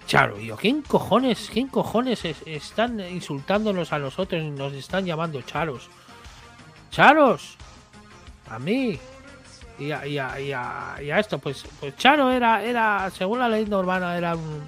Charo, 0.08 0.40
y 0.40 0.46
yo, 0.46 0.56
¿quién 0.56 0.80
cojones, 0.80 1.50
quién 1.52 1.68
cojones 1.68 2.24
es- 2.24 2.42
están 2.46 2.98
insultándonos 2.98 3.92
a 3.92 3.98
nosotros 3.98 4.42
y 4.42 4.48
nos 4.50 4.72
están 4.72 5.04
llamando 5.04 5.42
charos? 5.42 5.90
¡Charos! 6.90 7.58
A 8.48 8.58
mí. 8.58 8.98
Y 9.78 9.92
a, 9.92 10.06
y 10.06 10.18
a- 10.18 10.40
y 10.40 10.50
a- 10.52 10.96
y 11.02 11.10
a 11.10 11.18
esto, 11.18 11.38
pues, 11.38 11.62
pues 11.78 11.94
Charo 11.96 12.30
era, 12.30 12.64
era, 12.64 13.10
según 13.10 13.38
la 13.38 13.50
leyenda 13.50 13.78
urbana, 13.78 14.16
era 14.16 14.34
un, 14.34 14.62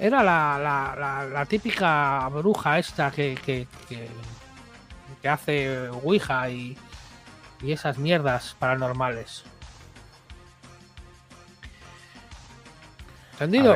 era 0.00 0.24
la, 0.24 1.46
típica 1.48 2.28
bruja 2.28 2.80
esta 2.80 3.12
que, 3.12 3.36
que, 3.36 3.68
que, 3.88 4.08
hace 5.28 5.88
Ouija 5.88 6.50
y, 6.50 6.76
y 7.62 7.70
esas 7.72 7.96
mierdas 7.96 8.56
paranormales. 8.58 9.44
¿Entendido? 13.34 13.72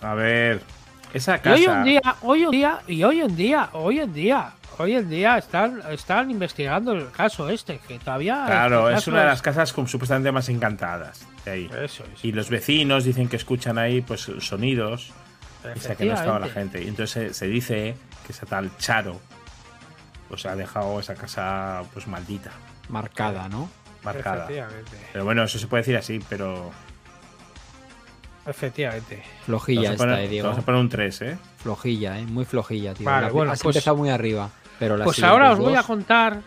A 0.00 0.14
ver. 0.14 0.62
Esa 1.12 1.36
Y 1.36 1.40
casa. 1.40 1.54
hoy 1.54 1.64
en 1.64 1.84
día, 1.84 2.16
hoy 2.22 2.42
en 2.44 2.50
día, 2.50 2.80
y 2.86 3.02
hoy 3.04 3.20
en 3.20 3.36
día, 3.36 3.70
hoy 3.72 4.00
en 4.00 4.12
día, 4.12 4.52
hoy 4.78 4.94
en 4.96 5.08
día 5.08 5.38
están, 5.38 5.80
están 5.90 6.30
investigando 6.30 6.92
el 6.92 7.10
caso 7.10 7.48
este, 7.48 7.78
que 7.78 7.98
todavía. 7.98 8.44
Claro, 8.46 8.90
es 8.90 9.06
una 9.06 9.20
de 9.20 9.26
las 9.26 9.40
casas 9.40 9.72
como 9.72 9.88
supuestamente 9.88 10.32
más 10.32 10.48
encantadas 10.48 11.26
de 11.44 11.50
ahí. 11.50 11.70
Eso 11.82 12.04
es. 12.12 12.24
Y 12.24 12.32
los 12.32 12.50
vecinos 12.50 13.04
dicen 13.04 13.28
que 13.28 13.36
escuchan 13.36 13.78
ahí 13.78 14.02
pues 14.02 14.30
sonidos 14.40 15.12
y 15.74 15.78
sé 15.78 15.96
que 15.96 16.04
no 16.04 16.14
estaba 16.14 16.38
la 16.38 16.48
gente. 16.48 16.82
Y 16.82 16.88
entonces 16.88 17.28
se, 17.28 17.34
se 17.34 17.46
dice 17.46 17.96
que 18.26 18.32
esa 18.32 18.44
tal 18.46 18.76
Charo 18.76 19.18
pues 20.28 20.44
ha 20.44 20.56
dejado 20.56 20.98
esa 21.00 21.14
casa 21.14 21.82
pues 21.94 22.06
maldita, 22.08 22.50
Marcada, 22.88 23.48
¿no? 23.48 23.70
marcada. 24.06 24.48
Pero 25.12 25.24
bueno, 25.24 25.42
eso 25.44 25.58
se 25.58 25.66
puede 25.66 25.82
decir 25.82 25.96
así, 25.96 26.20
pero 26.28 26.70
Efectivamente. 28.46 29.22
Flojilla 29.44 29.92
esta, 29.92 29.96
poner, 29.96 30.20
eh, 30.20 30.28
Diego. 30.28 30.48
vamos 30.48 30.62
a 30.62 30.64
poner 30.66 30.80
un 30.80 30.88
3, 30.88 31.22
¿eh? 31.22 31.38
Flojilla, 31.58 32.18
¿eh? 32.18 32.26
Muy 32.26 32.44
flojilla, 32.44 32.94
tío. 32.94 33.04
Vale, 33.06 33.26
La- 33.26 33.32
bueno, 33.32 33.52
has 33.52 33.62
pues- 33.62 33.76
empezado 33.76 33.96
muy 33.96 34.08
arriba. 34.10 34.50
Pero 34.78 35.02
Pues 35.02 35.22
ahora 35.22 35.52
os 35.52 35.58
voy 35.58 35.74
a 35.74 35.82
contar. 35.82 36.42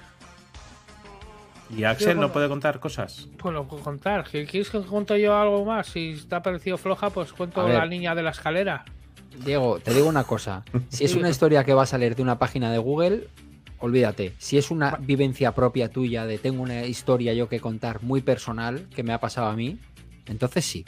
Y 1.76 1.84
Axel 1.84 2.20
no 2.20 2.32
puede 2.32 2.48
contar 2.48 2.80
cosas. 2.80 3.28
Bueno, 3.42 3.68
puedo 3.68 3.84
contar. 3.84 4.24
¿Que- 4.24 4.46
¿Quieres 4.46 4.70
que 4.70 4.80
cuente 4.82 5.20
yo 5.22 5.36
algo 5.38 5.66
más? 5.66 5.88
Si 5.88 6.16
te 6.28 6.36
ha 6.36 6.42
parecido 6.42 6.78
floja, 6.78 7.10
pues 7.12 7.32
cuento 7.34 7.68
la 7.68 7.86
niña 7.86 8.16
de 8.16 8.24
la 8.24 8.32
escalera. 8.32 8.86
Diego, 9.46 9.80
te 9.80 9.94
digo 9.94 10.08
una 10.08 10.24
cosa. 10.24 10.64
Si 10.90 11.06
es 11.06 11.16
una 11.16 11.30
historia 11.30 11.64
que 11.64 11.74
va 11.74 11.84
a 11.84 11.88
salir 11.88 12.16
de 12.16 12.22
una 12.24 12.40
página 12.40 12.72
de 12.72 12.78
Google, 12.80 13.28
olvídate. 13.80 14.34
Si 14.40 14.58
es 14.58 14.72
una 14.72 14.98
vivencia 15.00 15.54
propia 15.54 15.90
tuya 15.90 16.26
de 16.26 16.38
tengo 16.40 16.64
una 16.64 16.86
historia 16.86 17.34
yo 17.34 17.48
que 17.50 17.60
contar 17.60 18.02
muy 18.04 18.22
personal 18.22 18.88
que 18.96 19.04
me 19.04 19.14
ha 19.14 19.20
pasado 19.20 19.48
a 19.48 19.54
mí, 19.56 19.78
entonces 20.26 20.66
sí. 20.66 20.86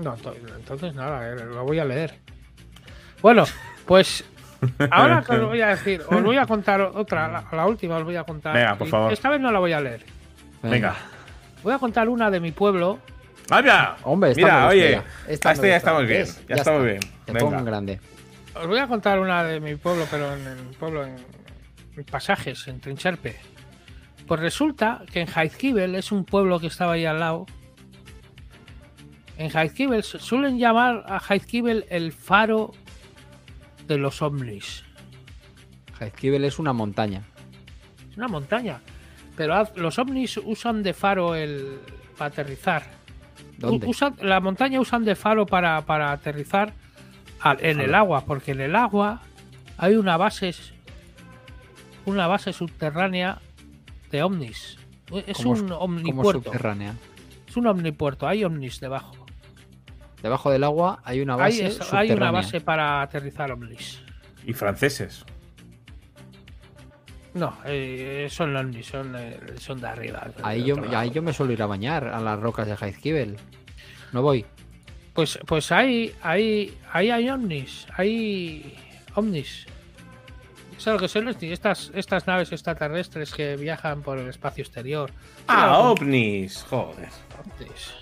No, 0.00 0.14
to- 0.14 0.34
entonces 0.56 0.94
nada, 0.94 1.28
eh, 1.30 1.36
lo 1.44 1.64
voy 1.64 1.78
a 1.78 1.84
leer. 1.84 2.14
Bueno, 3.22 3.44
pues 3.86 4.24
ahora 4.90 5.22
que 5.26 5.32
os 5.32 5.46
voy 5.46 5.60
a 5.60 5.68
decir, 5.68 6.02
os 6.08 6.22
voy 6.22 6.36
a 6.36 6.46
contar 6.46 6.80
otra, 6.80 7.28
la, 7.28 7.44
la 7.52 7.66
última 7.66 7.96
os 7.96 8.04
voy 8.04 8.16
a 8.16 8.24
contar. 8.24 8.54
Venga, 8.54 8.74
por 8.76 8.88
favor. 8.88 9.12
Esta 9.12 9.28
vez 9.30 9.40
no 9.40 9.50
la 9.52 9.58
voy 9.58 9.72
a 9.72 9.80
leer. 9.80 10.04
Venga. 10.62 10.94
Voy 11.62 11.74
a 11.74 11.78
contar 11.78 12.08
una 12.08 12.30
de 12.30 12.40
mi 12.40 12.52
pueblo. 12.52 12.98
¡Ah, 13.50 13.60
mira! 13.62 13.96
Hombre, 14.04 14.30
esta 14.30 14.42
Mira, 14.42 14.68
oye, 14.68 14.90
ya. 14.92 15.04
Esta 15.26 15.52
este 15.52 15.68
ya 15.68 15.76
estamos 15.76 16.06
bien. 16.06 16.20
¿Ves? 16.20 16.46
Ya, 16.48 16.54
estamos 16.56 16.84
bien. 16.84 17.00
Te 17.00 17.32
Venga. 17.32 17.40
pongo 17.40 17.58
en 17.58 17.64
grande. 17.64 18.00
Os 18.54 18.66
voy 18.66 18.78
a 18.78 18.86
contar 18.86 19.18
una 19.18 19.42
de 19.44 19.60
mi 19.60 19.74
pueblo, 19.76 20.06
pero 20.10 20.32
en 20.34 20.46
el 20.46 20.58
pueblo 20.78 21.04
en, 21.04 21.16
en 21.96 22.04
pasajes, 22.04 22.68
en 22.68 22.80
Trincharpe. 22.80 23.36
Pues 24.26 24.40
resulta 24.40 25.02
que 25.12 25.20
en 25.22 25.26
Jaizkibel 25.26 25.94
es 25.96 26.12
un 26.12 26.24
pueblo 26.24 26.60
que 26.60 26.68
estaba 26.68 26.92
ahí 26.92 27.04
al 27.06 27.18
lado. 27.18 27.46
En 29.40 29.48
Jaizkibel 29.48 30.02
su- 30.02 30.18
suelen 30.18 30.58
llamar 30.58 31.02
a 31.08 31.18
Jaizkibel 31.18 31.86
el 31.88 32.12
faro 32.12 32.72
de 33.86 33.96
los 33.96 34.20
ovnis. 34.20 34.84
Jaizkibel 35.98 36.44
es 36.44 36.58
una 36.58 36.74
montaña. 36.74 37.22
Es 38.10 38.18
una 38.18 38.28
montaña. 38.28 38.80
Pero 39.36 39.66
los 39.76 39.98
ovnis 39.98 40.36
usan 40.44 40.82
de 40.82 40.92
faro 40.92 41.34
el 41.34 41.78
para 42.18 42.28
aterrizar. 42.28 42.82
¿Dónde? 43.56 43.86
Usan- 43.86 44.16
la 44.20 44.40
montaña 44.40 44.78
usan 44.78 45.04
de 45.06 45.14
faro 45.16 45.46
para, 45.46 45.80
para 45.86 46.12
aterrizar 46.12 46.74
al- 47.40 47.64
en 47.64 47.80
el 47.80 47.94
agua, 47.94 48.26
porque 48.26 48.52
en 48.52 48.60
el 48.60 48.76
agua 48.76 49.22
hay 49.78 49.94
una 49.94 50.18
base 50.18 50.52
una 52.04 52.26
base 52.26 52.52
subterránea 52.52 53.38
de 54.10 54.22
ovnis. 54.22 54.76
Es 55.26 55.38
Como 55.38 55.52
un 55.52 55.72
omnipuerto. 55.72 56.42
subterránea. 56.50 56.94
Es 57.48 57.56
un 57.56 57.66
omnipuerto, 57.66 58.28
hay 58.28 58.44
ovnis 58.44 58.80
debajo. 58.80 59.19
Debajo 60.22 60.50
del 60.50 60.64
agua 60.64 61.00
hay 61.04 61.20
una 61.20 61.34
Hay, 61.34 61.38
base 61.40 61.64
hay 61.64 61.70
subterránea. 61.72 62.16
una 62.16 62.30
base 62.30 62.60
para 62.60 63.02
aterrizar 63.02 63.50
ovnis. 63.52 64.02
Y 64.46 64.52
franceses. 64.52 65.24
No, 67.34 67.56
eh, 67.64 68.26
son 68.30 68.56
ovnis, 68.56 68.86
son, 68.86 69.14
eh, 69.16 69.38
son 69.58 69.80
de 69.80 69.86
arriba. 69.88 70.26
de 70.36 70.42
Ahí 70.42 70.64
yo, 70.64 70.76
ahí 70.96 71.10
yo 71.10 71.22
me 71.22 71.32
suelo 71.32 71.52
ir 71.52 71.62
a 71.62 71.66
bañar 71.66 72.08
a 72.08 72.20
las 72.20 72.38
rocas 72.40 72.66
de 72.66 72.76
Jaizkibel. 72.76 73.36
No 74.12 74.22
voy. 74.22 74.44
Pues, 75.14 75.38
pues 75.46 75.70
ahí, 75.72 76.12
ahí, 76.22 76.76
ahí 76.92 77.10
hay 77.10 77.28
ovnis, 77.30 77.86
hay 77.96 78.76
ovnis. 79.14 79.66
Es 80.76 80.86
algo 80.88 80.98
que 81.00 81.08
son 81.08 81.28
ovnis, 81.28 81.42
estas, 81.52 81.92
estas 81.94 82.26
naves 82.26 82.50
extraterrestres 82.52 83.32
que 83.32 83.56
viajan 83.56 84.02
por 84.02 84.18
el 84.18 84.28
espacio 84.28 84.62
exterior. 84.62 85.12
¡Ah, 85.46 85.78
ovnis! 85.78 86.64
Joder. 86.68 87.08
ovnis. 87.38 87.94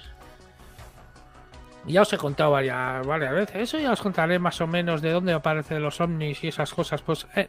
Ya 1.88 2.02
os 2.02 2.12
he 2.12 2.18
contado 2.18 2.52
varias, 2.52 3.06
varias 3.06 3.32
veces. 3.34 3.56
Eso 3.56 3.78
ya 3.78 3.92
os 3.92 4.00
contaré 4.00 4.38
más 4.38 4.60
o 4.60 4.66
menos 4.66 5.00
de 5.02 5.10
dónde 5.10 5.32
aparecen 5.32 5.82
los 5.82 6.00
ovnis 6.00 6.42
y 6.44 6.48
esas 6.48 6.72
cosas. 6.72 7.02
Pues 7.02 7.26
eh, 7.34 7.48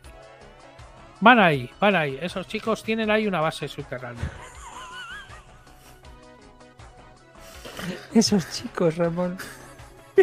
van 1.20 1.40
ahí, 1.40 1.70
van 1.80 1.96
ahí. 1.96 2.18
Esos 2.22 2.48
chicos 2.48 2.84
tienen 2.84 3.12
ahí 3.12 3.28
una 3.28 3.42
base 3.42 3.68
subterránea. 3.68 4.24
Esos 8.14 8.50
chicos, 8.52 8.98
Ramón. 8.98 9.38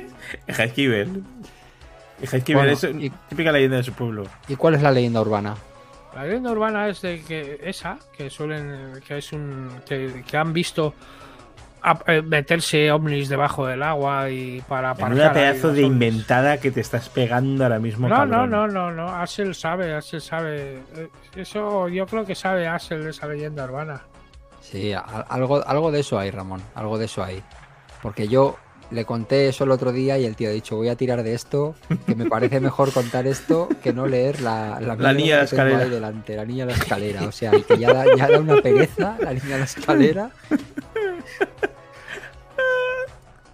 Jaizkibel. 0.48 1.22
Jaizkibel 2.24 2.62
Bueno, 2.62 2.72
es 2.72 2.84
y- 2.84 3.10
típica 3.28 3.52
leyenda 3.52 3.78
de 3.78 3.82
su 3.82 3.92
pueblo. 3.92 4.24
¿Y 4.48 4.56
cuál 4.56 4.74
es 4.74 4.82
la 4.82 4.90
leyenda 4.90 5.20
urbana? 5.20 5.54
La 6.14 6.24
leyenda 6.24 6.50
urbana 6.50 6.88
es 6.88 7.02
de 7.02 7.22
que 7.22 7.60
esa, 7.62 7.98
que 8.16 8.30
suelen, 8.30 9.00
que 9.06 9.18
es 9.18 9.32
un, 9.32 9.70
que, 9.86 10.24
que 10.26 10.36
han 10.36 10.52
visto 10.52 10.94
a- 11.82 11.98
eh, 12.06 12.22
meterse 12.22 12.90
ovnis 12.90 13.28
debajo 13.28 13.66
del 13.66 13.82
agua 13.82 14.28
y 14.30 14.60
para 14.68 14.92
una 14.92 15.32
pedazo 15.32 15.68
de 15.72 15.84
ovnis. 15.84 15.92
inventada 15.92 16.58
que 16.58 16.70
te 16.70 16.80
estás 16.80 17.08
pegando 17.08 17.64
ahora 17.64 17.78
mismo, 17.78 18.08
No, 18.08 18.24
no, 18.26 18.32
cabrón. 18.32 18.50
no, 18.50 18.66
no, 18.68 18.90
no, 18.92 19.08
Axel 19.08 19.54
sabe, 19.54 19.94
Axel 19.94 20.20
sabe. 20.20 20.82
Eh, 20.96 21.08
Eso 21.36 21.88
yo 21.88 22.06
creo 22.06 22.24
que 22.24 22.34
sabe 22.34 22.66
Axel 22.66 23.04
de 23.04 23.10
esa 23.10 23.26
leyenda 23.28 23.64
urbana. 23.64 24.02
Sí, 24.60 24.92
algo, 25.28 25.62
algo 25.66 25.92
de 25.92 26.00
eso 26.00 26.18
hay, 26.18 26.30
Ramón. 26.30 26.60
Algo 26.74 26.98
de 26.98 27.04
eso 27.04 27.22
hay. 27.22 27.42
Porque 28.02 28.26
yo 28.26 28.56
le 28.90 29.04
conté 29.04 29.48
eso 29.48 29.64
el 29.64 29.70
otro 29.72 29.90
día 29.92 30.16
y 30.18 30.24
el 30.24 30.36
tío 30.36 30.48
ha 30.48 30.52
dicho, 30.52 30.76
voy 30.76 30.88
a 30.88 30.96
tirar 30.96 31.22
de 31.22 31.34
esto, 31.34 31.74
que 32.06 32.14
me 32.14 32.26
parece 32.26 32.60
mejor 32.60 32.92
contar 32.92 33.26
esto 33.26 33.68
que 33.82 33.92
no 33.92 34.06
leer 34.06 34.40
la, 34.40 34.78
La 34.80 34.94
mierda 34.94 35.12
niña 35.12 35.36
de 35.36 35.42
la 35.42 35.48
que 35.50 35.56
tengo 35.56 35.62
ahí 35.62 35.72
escalera. 35.72 35.88
delante, 35.94 36.36
la 36.36 36.44
niña 36.44 36.66
de 36.66 36.72
la 36.72 36.78
escalera. 36.78 37.22
O 37.24 37.32
sea, 37.32 37.50
que 37.50 37.78
ya 37.78 37.92
da, 37.92 38.04
ya 38.16 38.28
da 38.28 38.38
una 38.40 38.60
pereza 38.62 39.16
la 39.20 39.32
niña 39.32 39.48
de 39.54 39.58
la 39.58 39.64
escalera. 39.64 40.30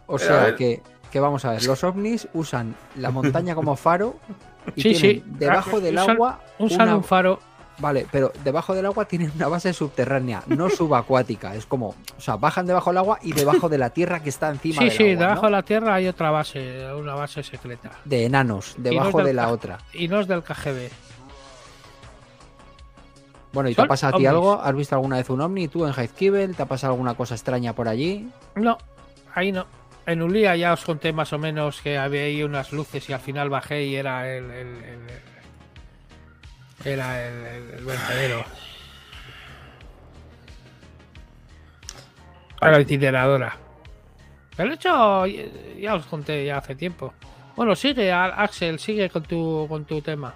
O 0.07 0.19
sea, 0.19 0.55
que, 0.57 0.83
que 1.11 1.21
vamos 1.21 1.45
a 1.45 1.53
ver, 1.53 1.65
los 1.65 1.83
ovnis 1.85 2.29
usan 2.35 2.75
la 2.97 3.11
montaña 3.11 3.55
como 3.55 3.77
faro 3.77 4.17
y 4.77 4.83
Sí, 4.83 4.93
tienen 4.95 5.01
sí. 5.01 5.25
debajo 5.39 5.81
del 5.81 5.97
Usan- 5.97 6.11
agua 6.11 6.41
Usan 6.59 6.83
una- 6.83 6.97
un 6.97 7.05
faro. 7.05 7.41
Vale, 7.79 8.07
pero 8.13 8.31
debajo 8.45 8.75
del 8.75 8.87
agua 8.87 9.07
tienen 9.07 9.33
una 9.35 9.49
base 9.49 9.73
subterránea, 9.73 10.43
no 10.47 10.69
subacuática. 10.71 11.55
Es 11.55 11.67
como, 11.67 11.89
o 12.17 12.21
sea, 12.21 12.37
bajan 12.37 12.67
debajo 12.67 12.91
del 12.91 12.99
agua 12.99 13.19
y 13.23 13.33
debajo 13.33 13.69
de 13.69 13.79
la 13.79 13.91
tierra 13.91 14.23
que 14.23 14.29
está 14.29 14.51
encima 14.51 14.79
Sí, 14.83 14.85
del 14.89 14.93
sí, 14.97 15.03
agua, 15.13 15.17
debajo 15.21 15.43
¿no? 15.43 15.47
de 15.49 15.53
la 15.53 15.63
tierra 15.63 15.95
hay 15.95 16.07
otra 16.09 16.31
base, 16.31 16.93
una 16.95 17.15
base 17.15 17.43
secreta. 17.43 17.91
de 18.05 18.27
enanos, 18.27 18.75
debajo 18.79 19.23
de 19.23 19.33
la 19.35 19.49
otra. 19.49 19.79
Y 19.95 20.07
no 20.09 20.21
es 20.21 20.29
del 20.29 20.43
KGB. 20.43 20.91
Bueno, 23.53 23.69
¿y 23.69 23.75
te 23.75 23.83
ha 23.83 23.87
pasado 23.87 24.15
a 24.17 24.19
ti 24.19 24.25
algo? 24.27 24.61
¿Has 24.63 24.75
visto 24.75 24.95
alguna 24.95 25.17
vez 25.17 25.29
un 25.29 25.41
ovni? 25.43 25.69
¿Tú 25.69 25.85
en 25.87 25.93
Heizkibel? 25.95 26.57
¿Te 26.57 26.63
ha 26.63 26.67
pasado 26.67 26.95
alguna 26.95 27.15
cosa 27.15 27.35
extraña 27.35 27.75
por 27.75 27.87
allí? 27.87 28.31
No, 28.55 28.79
ahí 29.35 29.53
no. 29.53 29.67
En 30.07 30.23
Ulía 30.23 30.57
ya 30.57 30.73
os 30.73 30.85
conté 30.85 31.13
más 31.13 31.33
o 31.33 31.39
menos 31.39 31.81
que 31.83 31.99
había 31.99 32.23
ahí 32.23 32.43
unas 32.43 32.73
luces 32.73 33.09
y 33.09 33.13
al 33.13 33.21
final 33.21 33.51
bajé 33.51 33.85
y 33.85 33.95
era 33.97 34.27
el. 34.29 34.45
el- 34.51 34.85
el- 34.85 35.32
era 36.85 37.27
el, 37.29 37.35
el, 37.47 37.71
el 37.79 37.85
vertedero. 37.85 38.45
Era 42.61 42.71
la 42.73 42.81
incineradora. 42.81 43.57
Pero 44.57 44.69
de 44.69 44.75
hecho, 44.77 45.27
ya- 45.81 45.95
os 45.95 46.07
conté 46.07 46.45
ya 46.47 46.59
hace 46.59 46.75
tiempo. 46.77 47.13
Bueno, 47.57 47.75
sigue, 47.75 48.13
Axel, 48.13 48.79
sigue 48.79 49.11
con 49.11 49.23
tu, 49.25 49.67
con 49.69 49.85
tu 49.85 50.01
tema. 50.01 50.33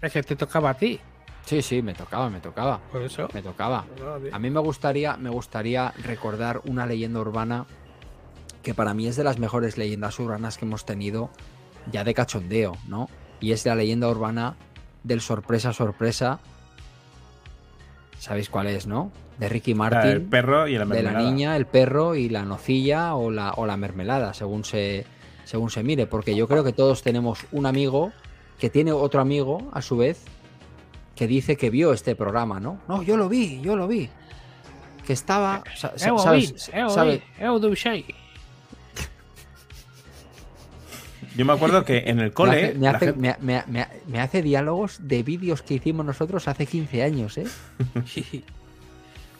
Es 0.00 0.12
que 0.12 0.22
te 0.22 0.36
tocaba 0.36 0.70
a 0.70 0.74
ti, 0.74 1.00
Sí, 1.44 1.62
sí, 1.62 1.80
me 1.80 1.94
tocaba, 1.94 2.28
me 2.28 2.40
tocaba. 2.40 2.78
por 2.90 3.02
eso. 3.02 3.28
Me 3.32 3.40
tocaba. 3.40 3.84
A 4.32 4.38
mí 4.38 4.50
me 4.50 4.58
gustaría, 4.60 5.16
me 5.16 5.30
gustaría 5.30 5.92
recordar 6.02 6.60
una 6.64 6.86
leyenda 6.86 7.20
urbana 7.20 7.66
que 8.64 8.74
para 8.74 8.94
mí 8.94 9.06
es 9.06 9.14
de 9.14 9.22
las 9.22 9.38
mejores 9.38 9.78
leyendas 9.78 10.18
urbanas 10.18 10.58
que 10.58 10.64
hemos 10.64 10.84
tenido 10.84 11.30
ya 11.90 12.02
de 12.02 12.14
cachondeo, 12.14 12.76
¿no? 12.88 13.08
Y 13.40 13.52
es 13.52 13.64
la 13.66 13.74
leyenda 13.74 14.08
urbana 14.08 14.54
del 15.04 15.20
sorpresa 15.20 15.72
sorpresa. 15.72 16.40
¿Sabéis 18.18 18.48
cuál 18.48 18.66
es, 18.68 18.86
no? 18.86 19.12
De 19.38 19.48
Ricky 19.48 19.72
La 19.72 19.78
Martin. 19.78 20.10
del 20.10 20.22
perro 20.22 20.66
y 20.66 20.72
la 20.72 20.84
de 20.86 21.02
la 21.02 21.10
mermelada. 21.10 21.30
niña, 21.30 21.56
el 21.56 21.66
perro 21.66 22.14
y 22.14 22.28
la 22.30 22.42
nocilla 22.44 23.14
o 23.14 23.30
la, 23.30 23.52
o 23.52 23.66
la 23.66 23.76
mermelada, 23.76 24.32
según 24.34 24.64
se, 24.64 25.04
según 25.44 25.70
se 25.70 25.82
mire. 25.82 26.06
Porque 26.06 26.34
yo 26.34 26.48
creo 26.48 26.64
que 26.64 26.72
todos 26.72 27.02
tenemos 27.02 27.40
un 27.52 27.66
amigo 27.66 28.12
que 28.58 28.70
tiene 28.70 28.92
otro 28.92 29.20
amigo, 29.20 29.68
a 29.72 29.82
su 29.82 29.98
vez, 29.98 30.24
que 31.14 31.26
dice 31.26 31.56
que 31.56 31.68
vio 31.68 31.92
este 31.92 32.16
programa, 32.16 32.58
¿no? 32.60 32.78
No, 32.88 33.02
yo 33.02 33.16
lo 33.18 33.28
vi, 33.28 33.60
yo 33.60 33.76
lo 33.76 33.86
vi. 33.86 34.08
Que 35.06 35.12
estaba. 35.12 35.62
sa- 35.76 35.92
sa-. 35.98 36.08
Yo 41.36 41.44
me 41.44 41.52
acuerdo 41.52 41.84
que 41.84 41.98
en 42.06 42.18
el 42.20 42.26
Me 42.28 42.30
cole. 42.32 42.64
hace, 42.66 42.74
me, 42.74 42.88
hace, 42.88 43.06
gente- 43.06 43.20
me- 43.20 43.36
me- 43.40 43.62
me- 43.66 43.86
me 44.08 44.20
hace 44.20 44.42
diálogos 44.42 44.98
de 45.06 45.22
vídeos 45.22 45.62
que 45.62 45.74
hicimos 45.74 46.04
nosotros 46.06 46.48
hace 46.48 46.66
15 46.66 47.02
años, 47.02 47.36
¿eh? 47.38 47.46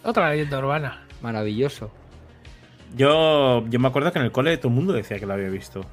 Otra 0.04 0.30
leyenda 0.30 0.58
urbana. 0.58 1.02
Maravilloso. 1.22 1.90
yo, 2.96 3.66
yo 3.68 3.78
me 3.80 3.88
acuerdo 3.88 4.12
que 4.12 4.18
en 4.18 4.24
el 4.26 4.32
cole 4.32 4.56
todo 4.58 4.68
el 4.68 4.74
mundo 4.74 4.92
decía 4.92 5.18
que 5.18 5.26
lo 5.26 5.32
había 5.34 5.48
visto 5.48 5.84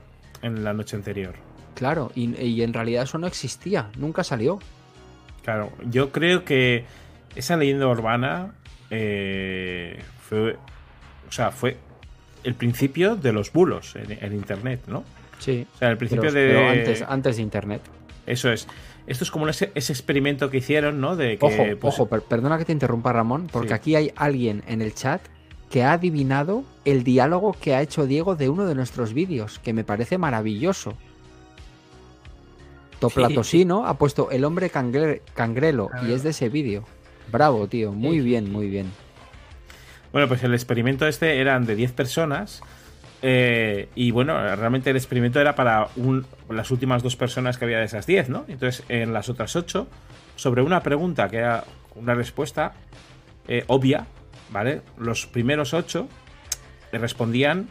en 0.42 0.64
la 0.64 0.74
noche 0.74 0.96
anterior. 0.96 1.34
Claro, 1.76 2.12
y, 2.14 2.36
y 2.40 2.62
en 2.62 2.74
realidad 2.74 3.04
eso 3.04 3.18
no 3.18 3.26
existía, 3.26 3.90
nunca 3.98 4.24
salió. 4.24 4.60
Claro, 5.44 5.72
yo 5.90 6.12
creo 6.12 6.46
que 6.46 6.86
esa 7.36 7.58
leyenda 7.58 7.88
urbana 7.88 8.54
eh, 8.92 10.00
fue. 10.22 10.58
O 11.28 11.32
sea, 11.32 11.50
fue 11.52 11.78
el 12.44 12.54
principio 12.54 13.16
de 13.16 13.32
los 13.34 13.52
bulos 13.52 13.96
en, 13.96 14.12
en 14.24 14.34
internet, 14.34 14.82
¿no? 14.88 15.04
Sí. 15.44 15.68
O 15.76 15.78
sea, 15.78 15.90
el 15.90 15.98
principio 15.98 16.30
Pero, 16.32 16.34
de. 16.34 16.48
pero 16.48 16.70
antes, 16.70 17.02
antes 17.07 17.36
de 17.36 17.41
internet. 17.41 17.82
Eso 18.26 18.52
es. 18.52 18.68
Esto 19.07 19.26
es 19.26 19.32
como 19.32 19.48
ese, 19.49 19.72
ese 19.76 19.91
experimento 19.91 20.49
que 20.49 20.57
hicieron, 20.57 21.02
¿no? 21.02 21.18
De 21.18 21.38
que, 21.38 21.45
Ojo, 21.45 21.64
pues, 21.82 21.94
ojo, 21.95 22.06
per- 22.07 22.22
perdona 22.22 22.57
que 22.57 22.64
te 22.65 22.72
interrumpa, 22.72 23.11
Ramón, 23.11 23.48
porque 23.52 23.70
Sí. 23.70 23.74
aquí 23.74 23.95
hay 23.95 24.14
alguien 24.15 24.64
en 24.68 24.82
el 24.82 24.94
chat 24.95 25.22
que 25.70 25.84
ha 25.84 25.91
adivinado 25.94 26.64
el 26.86 27.03
diálogo 27.03 27.52
que 27.60 27.76
ha 27.76 27.82
hecho 27.82 28.06
Diego 28.06 28.36
de 28.36 28.48
uno 28.48 28.65
de 28.65 28.76
nuestros 28.76 29.14
vídeos, 29.14 29.60
que 29.60 29.74
me 29.74 29.84
parece 29.84 30.18
maravilloso. 30.18 30.94
Toplatosino 32.99 33.86
ha 33.86 33.98
puesto 33.98 34.32
el 34.32 34.45
hombre 34.45 34.70
cangre- 34.70 35.22
cangrelo 35.34 35.90
y 36.07 36.14
es 36.14 36.24
de 36.24 36.30
ese 36.30 36.48
vídeo. 36.49 36.86
Bravo, 37.32 37.68
tío, 37.68 37.91
muy 37.91 38.20
bien, 38.22 38.52
muy 38.52 38.70
bien. 38.70 38.90
Bueno, 40.11 40.28
pues 40.28 40.44
el 40.44 40.53
experimento 40.53 41.07
este 41.07 41.40
eran 41.41 41.65
de 41.65 41.76
10 41.76 41.91
personas. 41.91 42.61
Eh, 43.26 43.88
y 43.95 44.12
bueno, 44.12 44.38
realmente 44.56 44.90
el 44.90 44.98
experimento 44.98 45.40
era 45.40 45.56
para 45.56 45.88
un- 45.95 46.26
las 46.50 46.70
últimas 46.72 47.02
dos 47.02 47.16
personas 47.16 47.58
que 47.58 47.66
había 47.66 47.80
de 47.80 47.86
esas 47.86 48.06
10, 48.06 48.28
¿no? 48.30 48.44
Entonces, 48.50 48.84
en 48.90 49.14
las 49.14 49.30
otras 49.30 49.56
8, 49.56 49.88
sobre 50.36 50.62
una 50.62 50.84
pregunta 50.84 51.30
que 51.30 51.38
era 51.38 51.64
una 51.95 52.14
respuesta 52.16 52.74
eh, 53.48 53.64
obvia, 53.68 54.06
¿vale? 54.52 54.82
Los 54.98 55.26
primeros 55.26 55.74
8 55.74 56.08
le 56.91 57.00
respondían 57.00 57.68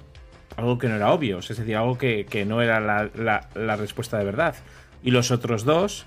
algo 0.56 0.78
que 0.78 0.88
no 0.88 0.96
era 0.96 1.12
obvio, 1.12 1.38
es 1.38 1.48
decir, 1.48 1.76
algo 1.76 1.96
que, 1.98 2.26
que 2.28 2.44
no 2.44 2.60
era 2.62 2.80
la, 2.80 3.08
la- 3.14 3.48
la 3.54 3.76
respuesta 3.76 4.18
de 4.18 4.24
verdad. 4.24 4.54
Y 5.02 5.10
los 5.10 5.30
otros 5.30 5.64
dos, 5.64 6.06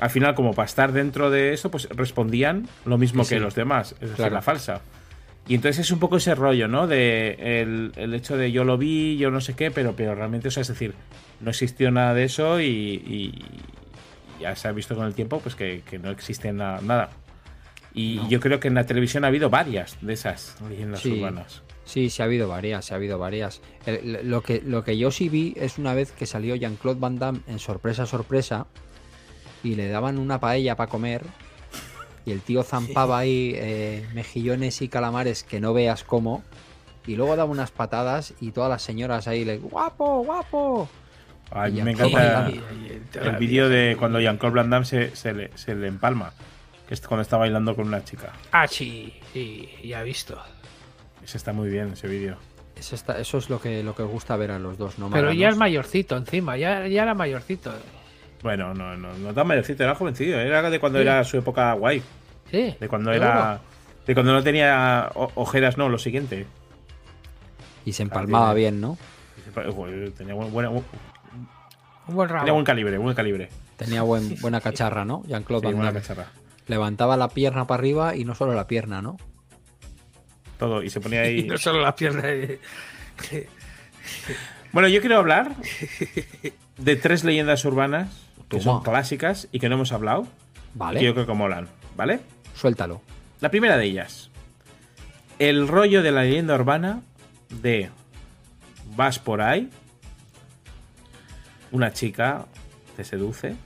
al 0.00 0.10
final, 0.10 0.34
como 0.34 0.54
para 0.54 0.66
estar 0.66 0.92
dentro 0.92 1.30
de 1.30 1.52
eso, 1.52 1.70
pues 1.70 1.88
respondían 1.90 2.68
lo 2.84 2.98
mismo 2.98 3.22
Que 3.24 3.28
que 3.30 3.34
sí. 3.36 3.40
los 3.40 3.54
demás, 3.54 3.92
es 3.94 4.00
decir, 4.00 4.16
Claro. 4.16 4.34
la 4.34 4.42
falsa. 4.42 4.80
Y 5.48 5.54
entonces 5.56 5.80
es 5.86 5.90
un 5.92 5.98
poco 5.98 6.16
ese 6.18 6.34
rollo, 6.34 6.68
¿no? 6.68 6.86
De 6.86 7.60
el, 7.62 7.92
el 7.96 8.14
hecho 8.14 8.36
de 8.36 8.52
yo 8.52 8.62
lo 8.64 8.78
vi, 8.78 9.16
yo 9.16 9.30
no 9.30 9.40
sé 9.40 9.54
qué, 9.54 9.70
pero, 9.70 9.94
pero 9.96 10.14
realmente, 10.14 10.48
o 10.48 10.50
sea, 10.50 10.60
es 10.60 10.68
decir, 10.68 10.94
no 11.40 11.50
existió 11.50 11.90
nada 11.90 12.14
de 12.14 12.24
eso 12.24 12.60
y, 12.60 12.66
y 12.68 13.44
ya 14.40 14.54
se 14.54 14.68
ha 14.68 14.72
visto 14.72 14.94
con 14.94 15.06
el 15.06 15.14
tiempo 15.14 15.40
pues 15.40 15.54
que, 15.56 15.82
que 15.88 15.98
no 15.98 16.10
existe 16.10 16.52
na- 16.52 16.80
nada. 16.80 17.10
Y 17.94 18.16
No. 18.16 18.28
yo 18.30 18.40
creo 18.40 18.60
que 18.60 18.68
en 18.68 18.74
la 18.74 18.86
televisión 18.86 19.24
ha 19.24 19.28
habido 19.28 19.50
varias 19.50 19.98
de 20.00 20.12
esas 20.12 20.56
leyendas 20.68 21.00
Sí. 21.00 21.12
urbanas. 21.20 21.62
Sí, 21.84 22.08
sí 22.08 22.22
ha 22.22 22.26
habido 22.26 22.46
varias, 22.48 22.84
sí 22.86 22.94
ha 22.94 22.96
habido 22.96 23.18
varias. 23.18 23.60
El- 23.84 24.30
lo, 24.30 24.42
que, 24.42 24.62
lo 24.64 24.84
que 24.84 24.96
yo 24.96 25.10
sí 25.10 25.28
vi 25.28 25.52
es 25.56 25.76
una 25.76 25.92
vez 25.92 26.12
que 26.12 26.24
salió 26.26 26.54
Jean-Claude 26.54 27.00
Van 27.00 27.18
Damme 27.18 27.40
en 27.48 27.58
sorpresa, 27.58 28.06
sorpresa, 28.06 28.66
y 29.64 29.74
le 29.74 29.88
daban 29.88 30.18
una 30.18 30.38
paella 30.40 30.76
para 30.76 30.88
comer, 30.88 31.22
y 32.24 32.32
el 32.32 32.40
tío 32.40 32.62
zampaba 32.62 33.18
ahí 33.18 33.52
eh, 33.56 34.06
mejillones 34.14 34.80
y 34.82 34.88
calamares 34.88 35.42
que 35.44 35.60
no 35.60 35.72
veas 35.74 36.04
cómo, 36.04 36.42
y 37.06 37.16
luego 37.16 37.34
daba 37.36 37.50
unas 37.50 37.70
patadas 37.70 38.34
y 38.40 38.52
todas 38.52 38.70
las 38.70 38.82
señoras 38.82 39.26
ahí 39.28 39.44
le 39.44 39.58
guapo, 39.58 40.22
guapo. 40.24 40.88
A 41.50 41.66
mí 41.68 41.80
Y 41.80 41.82
me 41.82 41.90
encanta 41.92 42.50
el 43.22 43.36
vídeo 43.36 43.68
de 43.68 43.96
cuando 43.98 44.20
Jean-Claude 44.20 44.56
Van 44.56 44.70
Damme 44.70 44.86
se, 44.86 45.14
se 45.16 45.32
le, 45.34 45.50
se 45.56 45.74
le 45.74 45.86
empalma, 45.88 46.32
que 46.88 46.94
es 46.94 47.00
cuando 47.00 47.22
está 47.22 47.36
bailando 47.36 47.74
con 47.76 47.86
una 47.88 48.02
chica. 48.04 48.32
Ah, 48.52 48.66
sí, 48.66 49.12
sí, 49.32 49.68
ya 49.84 50.00
he 50.00 50.04
visto. 50.04 50.38
Ese 51.22 51.36
está 51.36 51.52
muy 51.52 51.68
bien, 51.68 51.92
ese 51.92 52.08
vídeo. 52.08 52.36
Eso, 52.74 52.94
está- 52.94 53.18
eso 53.20 53.36
es 53.38 53.50
lo 53.50 53.60
que, 53.60 53.82
lo 53.82 53.94
que 53.94 54.02
gusta 54.02 54.34
ver 54.36 54.50
a 54.50 54.58
los 54.58 54.78
dos, 54.78 54.98
¿no? 54.98 55.10
Pero 55.10 55.30
ya 55.32 55.48
es 55.50 55.56
mayorcito 55.56 56.16
encima, 56.16 56.56
ya, 56.56 56.86
ya 56.88 57.02
era 57.02 57.14
mayorcito. 57.14 57.70
Bueno, 58.42 58.74
no, 58.74 58.96
no, 58.96 59.12
no 59.14 59.32
tan 59.34 59.46
mayorcito, 59.46 59.84
era 59.84 59.94
jovencillo, 59.94 60.38
era 60.40 60.68
de 60.68 60.80
cuando 60.80 60.98
Sí. 60.98 61.02
era 61.02 61.22
su 61.24 61.36
época 61.38 61.72
guay, 61.74 62.02
Sí. 62.50 62.74
de 62.78 62.88
cuando 62.88 63.12
era... 63.12 63.60
De 64.06 64.14
cuando 64.14 64.32
no 64.32 64.42
tenía 64.42 65.10
ojeras, 65.14 65.78
no, 65.78 65.88
lo 65.88 65.96
siguiente. 65.96 66.44
Y 67.84 67.92
se 67.92 68.02
empalmaba 68.02 68.50
Ah, 68.50 68.54
bien, 68.54 68.80
¿no? 68.80 68.98
Tenía 70.16 70.34
buen, 70.34 70.52
buena- 70.52 70.70
Un 70.70 70.84
buen 72.08 72.28
tenía 72.28 72.52
buen 72.52 72.64
calibre, 72.64 72.98
buen 72.98 73.14
calibre. 73.14 73.48
Tenía 73.76 74.02
buen, 74.02 74.36
buena 74.40 74.60
cacharra, 74.60 75.04
¿no? 75.04 75.22
Jean-Claude 75.26 75.68
Sí, 75.68 75.74
buena 75.74 75.92
cacharra. 75.92 76.26
Levantaba 76.66 77.16
la 77.16 77.28
pierna 77.28 77.66
para 77.68 77.78
arriba 77.78 78.16
y 78.16 78.24
no 78.24 78.34
solo 78.34 78.54
la 78.54 78.66
pierna, 78.66 79.02
¿no? 79.02 79.16
Todo, 80.58 80.82
y 80.82 80.90
se 80.90 81.00
ponía 81.00 81.24
Y 81.30 81.38
ahí... 81.40 81.44
no 81.44 81.56
solo 81.58 81.80
la 81.80 81.94
pierna. 81.94 82.22
de- 82.22 82.58
Bueno, 84.72 84.88
yo 84.88 85.00
quiero 85.00 85.18
hablar 85.18 85.54
de 86.78 86.96
tres 86.96 87.22
leyendas 87.24 87.64
urbanas 87.64 88.08
que 88.52 88.58
Toma. 88.58 88.72
son 88.78 88.82
clásicas 88.84 89.48
y 89.50 89.58
que 89.58 89.68
no 89.68 89.74
hemos 89.76 89.90
hablado, 89.92 90.26
Vale, 90.74 91.00
que 91.00 91.06
yo 91.06 91.14
creo 91.14 91.26
que 91.26 91.32
molan, 91.34 91.68
¿vale? 91.96 92.20
suéltalo. 92.54 93.00
La 93.40 93.50
primera 93.50 93.76
de 93.76 93.86
ellas. 93.86 94.30
El 95.38 95.66
rollo 95.66 96.02
de 96.02 96.12
la 96.12 96.22
leyenda 96.22 96.54
urbana 96.54 97.00
de 97.48 97.90
vas 98.94 99.18
por 99.18 99.40
ahí, 99.42 99.68
una 101.72 101.92
chica 101.92 102.46
te 102.96 103.04
seduce 103.04 103.56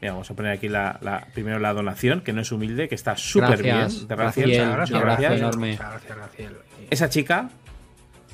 Mira, 0.00 0.12
vamos 0.12 0.30
a 0.30 0.34
poner 0.34 0.52
aquí 0.52 0.68
la, 0.68 0.96
la- 1.02 1.26
primero 1.34 1.58
la 1.58 1.72
donación, 1.72 2.20
que 2.20 2.32
no 2.32 2.40
es 2.40 2.52
humilde, 2.52 2.88
que 2.88 2.94
está 2.94 3.16
súper 3.16 3.60
bien. 3.64 3.78
Gracias, 3.78 4.06
De 4.08 4.14
Raciel. 4.14 4.46
Raciel, 4.48 4.68
Muchas 4.68 4.76
Gracias, 4.90 5.00
gracias. 5.02 5.32
enorme. 5.40 5.70
Muchas 5.72 5.90
gracias, 5.90 6.16
Graciel. 6.16 6.56
Esa 6.90 7.08
chica 7.10 7.50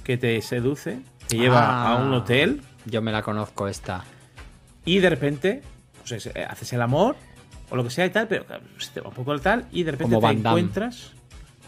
que 0.04 0.18
te 0.18 0.42
seduce, 0.42 0.98
te 1.26 1.38
lleva 1.38 1.60
Ah. 1.66 1.92
a 1.92 1.96
un 2.04 2.12
hotel 2.12 2.60
Yo 2.84 3.00
me 3.00 3.12
la 3.12 3.22
conozco 3.22 3.66
esta. 3.66 4.04
Y 4.84 4.98
de 4.98 5.10
repente 5.10 5.62
pues, 5.98 6.12
es- 6.12 6.26
eh, 6.34 6.44
haces 6.48 6.72
el 6.72 6.82
amor 6.82 7.16
o 7.70 7.76
lo 7.76 7.84
que 7.84 7.90
sea 7.90 8.06
y 8.06 8.10
tal, 8.10 8.28
pero 8.28 8.44
se 8.78 8.90
te 8.90 9.00
va 9.00 9.08
un 9.08 9.14
poco 9.14 9.32
el 9.32 9.40
tal 9.40 9.66
y 9.72 9.82
de 9.84 9.92
repente 9.92 10.14
Como 10.14 10.28
te 10.28 10.34
encuentras, 10.34 11.12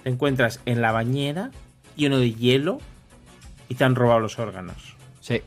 te 0.03 0.11
encuentras 0.11 0.61
en 0.67 0.81
la 0.83 0.93
bañera 0.93 1.51
lleno 1.97 2.19
de 2.19 2.33
hielo 2.35 2.79
y 3.69 3.75
te 3.77 3.85
han 3.85 3.95
robado 3.95 4.21
los 4.21 4.39
órganos. 4.39 4.95
Sí. 5.21 5.43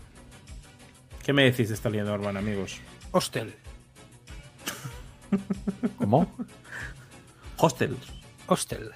¿Qué 1.24 1.32
me 1.34 1.44
decís 1.44 1.70
de 1.70 1.76
esta 1.76 1.90
leyenda 1.90 2.14
urbana, 2.14 2.40
amigos? 2.40 2.80
Hostel. 3.12 3.54
¿Cómo? 5.98 6.32
Hostel. 7.58 7.98
Hostel. 8.48 8.92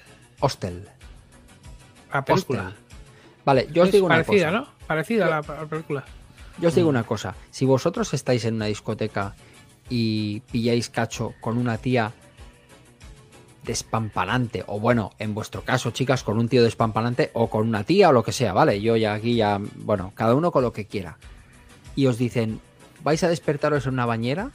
La 2.12 2.24
película. 2.24 2.68
Hostel. 2.68 2.74
Vale, 3.44 3.68
yo 3.72 3.82
os 3.82 3.88
Es 3.88 3.92
digo 3.94 4.06
una 4.06 4.16
parecida, 4.16 4.46
cosa. 4.48 4.58
¿no? 4.60 4.68
Parecida 4.86 5.26
a 5.26 5.30
la, 5.30 5.36
a 5.38 5.62
la 5.62 5.66
película. 5.66 6.04
Yo 6.58 6.68
os 6.68 6.74
digo 6.74 6.88
una 6.88 7.04
cosa. 7.04 7.34
Si 7.50 7.64
vosotros 7.64 8.14
estáis 8.14 8.44
en 8.44 8.54
una 8.54 8.66
discoteca 8.66 9.34
y 9.88 10.40
pilláis 10.52 10.88
cacho 10.88 11.34
con 11.40 11.58
una 11.58 11.78
tía 11.78 12.12
despampanante, 13.64 14.62
o 14.66 14.78
bueno, 14.78 15.12
en 15.18 15.34
vuestro 15.34 15.62
caso, 15.62 15.90
chicas, 15.90 16.22
con 16.22 16.38
un 16.38 16.48
tío 16.48 16.62
despampanante, 16.62 17.30
o 17.32 17.48
con 17.48 17.66
una 17.66 17.84
tía 17.84 18.10
o 18.10 18.12
lo 18.12 18.22
que 18.22 18.32
sea, 18.32 18.52
¿vale? 18.52 18.80
Yo 18.80 18.96
ya 18.96 19.14
aquí 19.14 19.36
ya, 19.36 19.58
bueno, 19.76 20.12
cada 20.14 20.34
uno 20.34 20.52
con 20.52 20.62
lo 20.62 20.72
que 20.72 20.86
quiera. 20.86 21.18
Y 21.96 22.06
os 22.06 22.18
dicen, 22.18 22.60
vais 23.02 23.22
a 23.24 23.28
despertaros 23.28 23.86
en 23.86 23.94
una 23.94 24.06
bañera 24.06 24.50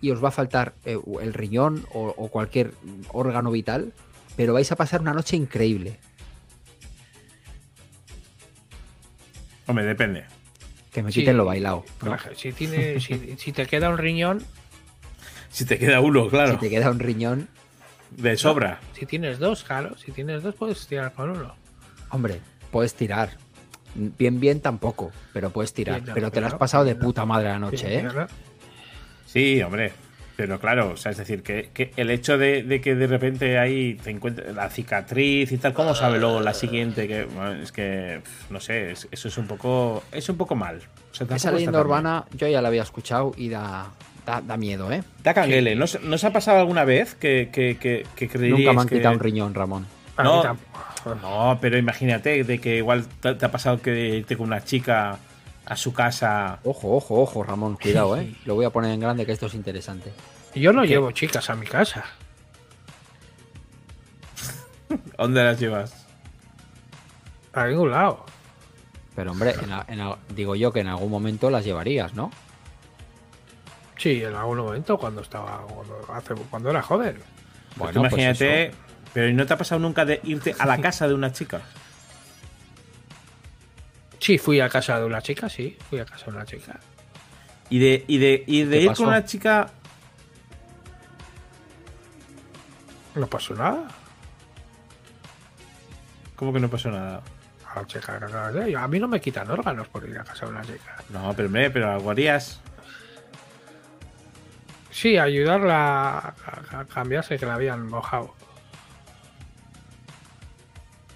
y 0.00 0.10
os 0.10 0.22
va 0.22 0.28
a 0.28 0.32
faltar 0.32 0.74
eh, 0.84 0.98
el 1.20 1.32
riñón 1.32 1.86
o, 1.92 2.14
o 2.16 2.28
cualquier 2.28 2.74
órgano 3.12 3.50
vital, 3.50 3.92
pero 4.36 4.52
vais 4.52 4.70
a 4.72 4.76
pasar 4.76 5.00
una 5.00 5.14
noche 5.14 5.36
increíble. 5.36 5.98
Hombre, 9.66 9.84
depende. 9.84 10.39
Que 10.92 11.02
me 11.02 11.12
Sí. 11.12 11.20
quiten 11.20 11.36
lo 11.36 11.44
bailado. 11.44 11.84
¿no? 12.02 12.16
Si, 12.36 12.52
tiene, 12.52 12.98
si, 13.00 13.36
si 13.38 13.52
te 13.52 13.66
queda 13.66 13.90
un 13.90 13.98
riñón, 13.98 14.42
Si 15.50 15.64
te 15.64 15.78
queda 15.78 16.00
uno, 16.00 16.28
claro, 16.28 16.52
Si 16.54 16.58
te 16.58 16.70
queda 16.70 16.90
un 16.90 16.98
riñón, 17.00 17.48
de 18.10 18.36
sobra. 18.36 18.80
si 18.98 19.06
tienes 19.06 19.38
dos, 19.38 19.62
claro, 19.64 19.96
si 19.98 20.12
tienes 20.12 20.42
dos 20.42 20.54
puedes 20.54 20.86
tirar 20.86 21.12
con 21.12 21.30
uno. 21.30 21.54
Hombre, 22.10 22.40
puedes 22.70 22.94
tirar. 22.94 23.30
Bien, 23.94 24.38
bien 24.38 24.60
tampoco, 24.60 25.10
pero 25.32 25.50
puedes 25.50 25.72
tirar. 25.74 26.02
No, 26.06 26.14
pero 26.14 26.30
te 26.30 26.40
lo 26.40 26.46
has 26.46 26.54
pasado 26.54 26.84
de 26.84 26.94
puta 26.94 27.24
madre 27.24 27.48
la 27.48 27.58
noche, 27.58 27.78
Sí, 27.78 27.86
¿eh? 27.86 28.02
¿verdad? 28.02 28.30
Sí, 29.26 29.62
hombre. 29.62 29.92
Pero 30.40 30.58
claro, 30.58 30.92
o 30.92 30.96
sea, 30.96 31.12
es 31.12 31.18
decir, 31.18 31.42
que, 31.42 31.68
que 31.74 31.92
el 31.96 32.10
hecho 32.10 32.38
de, 32.38 32.62
de 32.62 32.80
que 32.80 32.94
de 32.94 33.06
repente 33.06 33.58
ahí 33.58 33.94
te 34.02 34.10
encuentres 34.10 34.54
la 34.54 34.70
cicatriz 34.70 35.52
y 35.52 35.58
tal, 35.58 35.74
¿cómo 35.74 35.94
sabe 35.94 36.18
luego 36.18 36.40
la 36.40 36.54
siguiente? 36.54 37.06
Que 37.06 37.24
bueno, 37.24 37.52
es 37.62 37.72
que 37.72 38.22
no 38.48 38.58
sé, 38.60 38.92
es- 38.92 39.06
eso 39.10 39.28
es 39.28 39.36
un 39.38 39.46
poco 39.46 40.02
es 40.12 40.28
un 40.28 40.36
poco 40.36 40.54
mal. 40.54 40.76
O 40.76 41.14
sea, 41.14 41.26
tampoco 41.26 41.34
Esa 41.36 41.52
leyenda 41.52 41.78
bien. 41.78 41.86
urbana 41.86 42.24
yo 42.32 42.48
ya 42.48 42.62
la 42.62 42.68
había 42.68 42.82
escuchado 42.82 43.32
y 43.36 43.48
da, 43.50 43.90
da, 44.24 44.40
da 44.40 44.56
miedo, 44.56 44.90
¿eh? 44.90 45.02
Da 45.22 45.34
canguele. 45.34 45.74
¿No, 45.76 45.86
se- 45.86 46.00
¿No 46.00 46.14
os 46.14 46.24
ha 46.24 46.32
pasado 46.32 46.58
alguna 46.58 46.84
vez 46.84 47.14
que, 47.14 47.50
que, 47.52 47.76
que, 47.76 48.04
Nunca 48.48 48.72
me 48.72 48.80
han 48.80 48.88
que- 48.88 48.96
quitado 48.96 49.14
un 49.14 49.20
riñón, 49.20 49.52
Ramón. 49.54 49.86
No. 50.22 50.56
No, 51.22 51.58
pero 51.60 51.78
imagínate 51.78 52.44
de 52.44 52.58
que 52.60 52.76
igual 52.76 53.06
te, 53.20 53.34
te 53.34 53.46
ha 53.46 53.50
pasado 53.50 53.80
que 53.80 54.16
irte 54.18 54.36
con 54.36 54.46
una 54.48 54.62
chica 54.64 55.18
a 55.64 55.76
su 55.76 55.92
casa. 55.94 56.58
Ojo, 56.64 56.94
ojo, 56.96 57.20
ojo, 57.22 57.42
Ramón, 57.42 57.76
cuidado, 57.80 58.16
¿eh? 58.16 58.34
Lo 58.44 58.54
voy 58.54 58.64
a 58.66 58.70
poner 58.70 58.90
en 58.90 59.00
grande 59.00 59.24
que 59.24 59.32
esto 59.32 59.46
es 59.46 59.54
interesante. 59.54 60.10
Yo 60.54 60.72
no 60.72 60.84
llevo 60.84 61.12
chicas 61.12 61.48
a 61.50 61.54
mi 61.54 61.66
casa. 61.66 62.04
¿A 64.90 64.96
¿Dónde 65.22 65.44
las 65.44 65.58
llevas? 65.60 66.06
A 67.52 67.66
ningún 67.66 67.90
lado. 67.90 68.24
Pero 69.14 69.32
hombre, 69.32 69.54
en 69.62 69.70
en 69.88 70.00
a- 70.00 70.16
digo 70.34 70.54
yo 70.56 70.72
que 70.72 70.80
en 70.80 70.88
algún 70.88 71.10
momento 71.10 71.50
las 71.50 71.64
llevarías, 71.64 72.14
¿no? 72.14 72.30
Sí, 73.96 74.22
en 74.24 74.34
algún 74.34 74.58
momento 74.58 74.96
cuando 74.98 75.20
estaba. 75.20 75.58
Cuando, 75.66 76.06
hace, 76.12 76.34
cuando 76.34 76.70
era 76.70 76.82
joven. 76.82 77.16
Pues 77.16 77.76
Bueno, 77.76 77.92
tú 77.92 78.06
imagínate, 78.06 78.66
eso. 78.66 78.76
pero 79.12 79.28
¿y 79.28 79.34
¿no 79.34 79.46
te 79.46 79.52
ha 79.52 79.58
pasado 79.58 79.78
nunca 79.80 80.04
de 80.04 80.20
irte 80.24 80.54
a 80.58 80.66
la 80.66 80.78
casa 80.80 81.06
de 81.06 81.14
una 81.14 81.32
chica? 81.32 81.60
Sí, 84.18 84.38
fui 84.38 84.60
a 84.60 84.68
casa 84.68 84.98
de 84.98 85.06
una 85.06 85.22
chica, 85.22 85.48
sí. 85.48 85.76
Fui 85.88 85.98
a 85.98 86.04
casa 86.04 86.26
de 86.26 86.32
una 86.32 86.44
chica. 86.44 86.78
Y 87.68 87.78
de, 87.78 88.04
y 88.08 88.18
de, 88.18 88.44
y 88.46 88.62
de 88.64 88.76
¿Qué 88.78 88.82
ir 88.82 88.88
pasó? 88.88 89.02
con 89.04 89.08
una 89.12 89.24
chica. 89.24 89.70
No 93.20 93.26
pasó 93.26 93.54
nada. 93.54 93.86
¿Cómo 96.36 96.54
que 96.54 96.60
no 96.60 96.70
pasó 96.70 96.90
nada? 96.90 97.20
A, 97.74 98.88
mí 98.88 98.98
no 98.98 99.06
me 99.08 99.20
quitan 99.20 99.50
órganos 99.50 99.88
por 99.88 100.08
ir 100.08 100.18
a 100.18 100.24
casa 100.24 100.46
de 100.46 100.52
una 100.52 100.62
chica. 100.62 100.96
No, 101.10 101.34
pero 101.34 101.46
hombre, 101.48 101.70
pero 101.70 101.90
algo 101.90 102.10
harías. 102.10 102.60
Sí, 104.90 105.18
ayudarla 105.18 106.18
a, 106.18 106.34
a- 106.80 106.84
cambiarse 106.86 107.38
que 107.38 107.44
la 107.44 107.54
habían 107.54 107.86
mojado. 107.86 108.34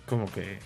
Como 0.06 0.30
que. 0.30 0.58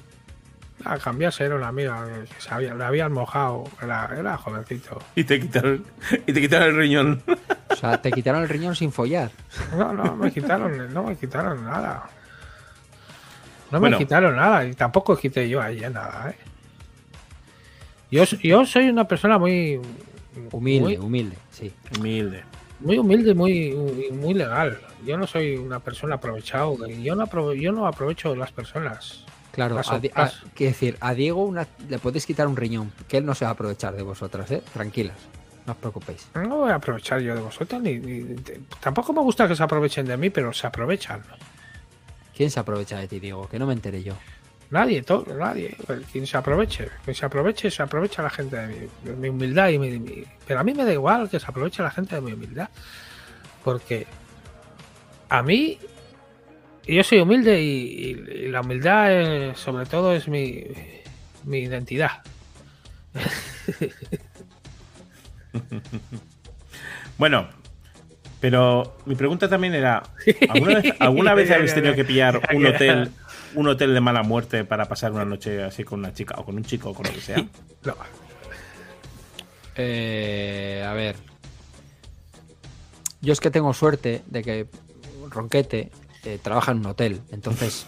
A 0.85 0.97
cambiarse 0.99 1.45
era 1.45 1.57
una 1.57 1.69
amiga 1.69 2.07
que 2.25 2.41
se 2.41 2.55
había, 2.55 2.73
la 2.75 2.87
habían 2.89 3.13
mojado. 3.13 3.65
Era, 3.83 4.09
era 4.17 4.37
jovencito. 4.39 4.99
Y 5.17 5.25
te 5.25 5.41
quitaron. 5.41 5.85
Y 6.27 6.33
te 6.33 6.41
quitaron 6.41 6.69
el 6.69 6.77
riñón. 6.77 7.23
O 7.71 7.75
sea, 7.77 8.01
te 8.01 8.11
quitaron 8.13 8.43
el 8.43 8.49
riñón 8.49 8.77
sin 8.77 8.93
follar. 8.93 9.31
No, 9.77 9.93
no 9.93 10.15
me 10.17 10.31
quitaron, 10.33 10.93
no 10.95 11.03
me 11.05 11.17
quitaron 11.17 11.65
nada. 11.65 12.09
No 13.71 13.81
Bueno. 13.81 13.99
me 13.99 14.05
quitaron 14.05 14.37
nada 14.37 14.65
y 14.65 14.75
tampoco 14.75 15.17
quité 15.17 15.49
yo 15.49 15.61
ahí 15.61 15.81
nada, 15.81 16.31
¿eh? 16.31 16.37
Yo, 18.11 18.25
yo 18.25 18.65
soy 18.65 18.89
una 18.89 19.05
persona 19.07 19.37
muy 19.39 19.81
Humilde, 20.53 20.81
muy, 20.83 20.97
humilde, 20.97 21.37
sí. 21.51 21.73
Humilde. 21.99 22.45
muy 22.81 22.97
humilde, 22.99 23.35
muy, 23.35 23.75
muy 24.13 24.33
legal. 24.35 24.79
Yo 25.05 25.19
no 25.19 25.27
soy 25.27 25.57
una 25.57 25.81
persona 25.81 26.15
aprovechado. 26.15 26.77
Yo 26.87 27.15
no, 27.15 27.27
aprove- 27.27 27.61
yo 27.61 27.73
no 27.73 27.87
aprovecho 27.87 28.35
las 28.35 28.53
personas. 28.53 29.25
Claro, 29.59 29.75
Paso, 29.77 29.93
a 29.93 29.97
a- 29.97 30.33
quiero 30.55 30.73
decir, 30.73 30.97
a 31.01 31.15
Diego 31.15 31.45
una- 31.45 31.67
le 31.89 31.99
podéis 31.99 32.25
quitar 32.27 32.47
un 32.47 32.57
riñón, 32.57 32.93
que 33.09 33.17
él 33.19 33.27
no 33.27 33.35
se 33.35 33.45
va 33.45 33.51
a 33.51 33.55
aprovechar 33.55 33.95
de 33.97 34.03
vosotras, 34.03 34.51
¿eh? 34.53 34.63
Tranquilas, 34.73 35.17
no 35.67 35.73
os 35.73 35.79
preocupéis. 35.79 36.29
No 36.35 36.59
voy 36.59 36.71
a 36.71 36.77
aprovechar 36.77 37.21
yo 37.21 37.35
de 37.35 37.41
vosotros 37.41 37.83
ni, 37.83 37.99
tampoco 38.81 39.13
me 39.13 39.21
gusta 39.21 39.49
que 39.49 39.57
se 39.57 39.63
aprovechen 39.63 40.07
de 40.07 40.17
mí, 40.17 40.31
pero 40.31 40.53
se 40.53 40.67
aprovechan. 40.67 41.23
¿Quién 42.37 42.51
se 42.53 42.61
aprovecha 42.61 42.99
de 42.99 43.09
ti, 43.09 43.19
Diego? 43.19 43.49
Que 43.49 43.59
no 43.59 43.67
me 43.67 43.73
enteré 43.73 44.03
yo. 44.03 44.15
Nadie, 44.71 45.03
todo, 45.03 45.25
nadie. 45.35 45.77
El- 45.89 46.03
Quien 46.03 46.27
se 46.27 46.37
aproveche, 46.37 46.89
quien 47.05 47.17
se 47.17 47.27
aproveche, 47.27 47.71
se 47.71 47.83
aprovecha 47.83 48.23
la 48.23 48.31
gente 48.31 48.57
de 48.57 48.67
mi, 48.69 48.89
de 49.03 49.17
mi 49.17 49.29
humildad. 49.31 49.71
Y 49.71 49.79
mi, 49.79 49.99
mi- 49.99 50.25
pero 50.47 50.61
a 50.61 50.63
mí 50.63 50.73
me 50.75 50.85
da 50.85 50.93
igual 50.93 51.29
que 51.29 51.41
se 51.41 51.47
aproveche 51.47 51.83
la 51.83 51.91
gente 51.91 52.15
de 52.15 52.21
mi 52.21 52.33
humildad. 52.33 52.69
Porque 53.65 54.07
a 55.31 55.43
mí, 55.43 55.79
yo 56.97 57.03
soy 57.05 57.21
humilde 57.21 57.61
y, 57.63 57.67
y- 57.67 58.45
y 58.45 58.49
la 58.49 58.61
humildad, 58.63 59.07
eh, 59.11 59.53
sobre 59.55 59.87
todo, 59.87 60.13
es 60.13 60.29
mi, 60.29 60.65
mi 61.45 61.59
identidad. 61.61 62.23
Bueno, 67.17 67.49
pero 68.41 68.97
mi 69.07 69.15
pregunta 69.17 69.49
también 69.49 69.75
era: 69.75 70.03
¿alguna 70.49 70.75
vez, 70.81 70.95
¿alguna 71.01 71.35
vez 71.35 71.51
habéis 71.51 71.75
tenido 71.75 71.95
que 71.95 72.05
pillar 72.05 72.41
un 72.55 72.67
hotel, 72.67 73.11
un 73.55 73.67
hotel 73.69 73.93
de 73.95 74.01
mala 74.01 74.23
muerte 74.23 74.65
para 74.65 74.85
pasar 74.87 75.11
una 75.13 75.25
noche 75.25 75.63
así 75.65 75.83
con 75.85 75.99
una 76.01 76.15
chica 76.15 76.37
o 76.39 76.45
con 76.45 76.55
un 76.57 76.65
chico 76.65 76.91
o 76.91 76.95
con 76.95 77.07
lo 77.07 77.13
que 77.13 77.21
sea? 77.21 77.45
No, 77.85 77.95
Eh, 79.77 80.85
a 80.87 80.93
ver. 80.93 81.17
Yo 83.21 83.33
es 83.33 83.41
que 83.41 83.51
tengo 83.51 83.73
suerte 83.75 84.23
de 84.27 84.43
que 84.45 84.67
Ronquete 85.31 85.91
eh, 86.25 86.39
trabaja 86.43 86.73
en 86.73 86.79
un 86.79 86.87
hotel. 86.87 87.21
Entonces, 87.31 87.87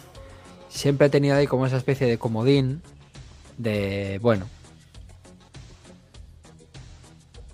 siempre 0.68 1.06
he 1.08 1.10
tenido 1.10 1.36
ahí 1.36 1.46
como 1.46 1.66
esa 1.66 1.76
especie 1.76 2.06
de 2.06 2.18
comodín 2.18 2.82
de, 3.58 4.18
bueno. 4.22 4.48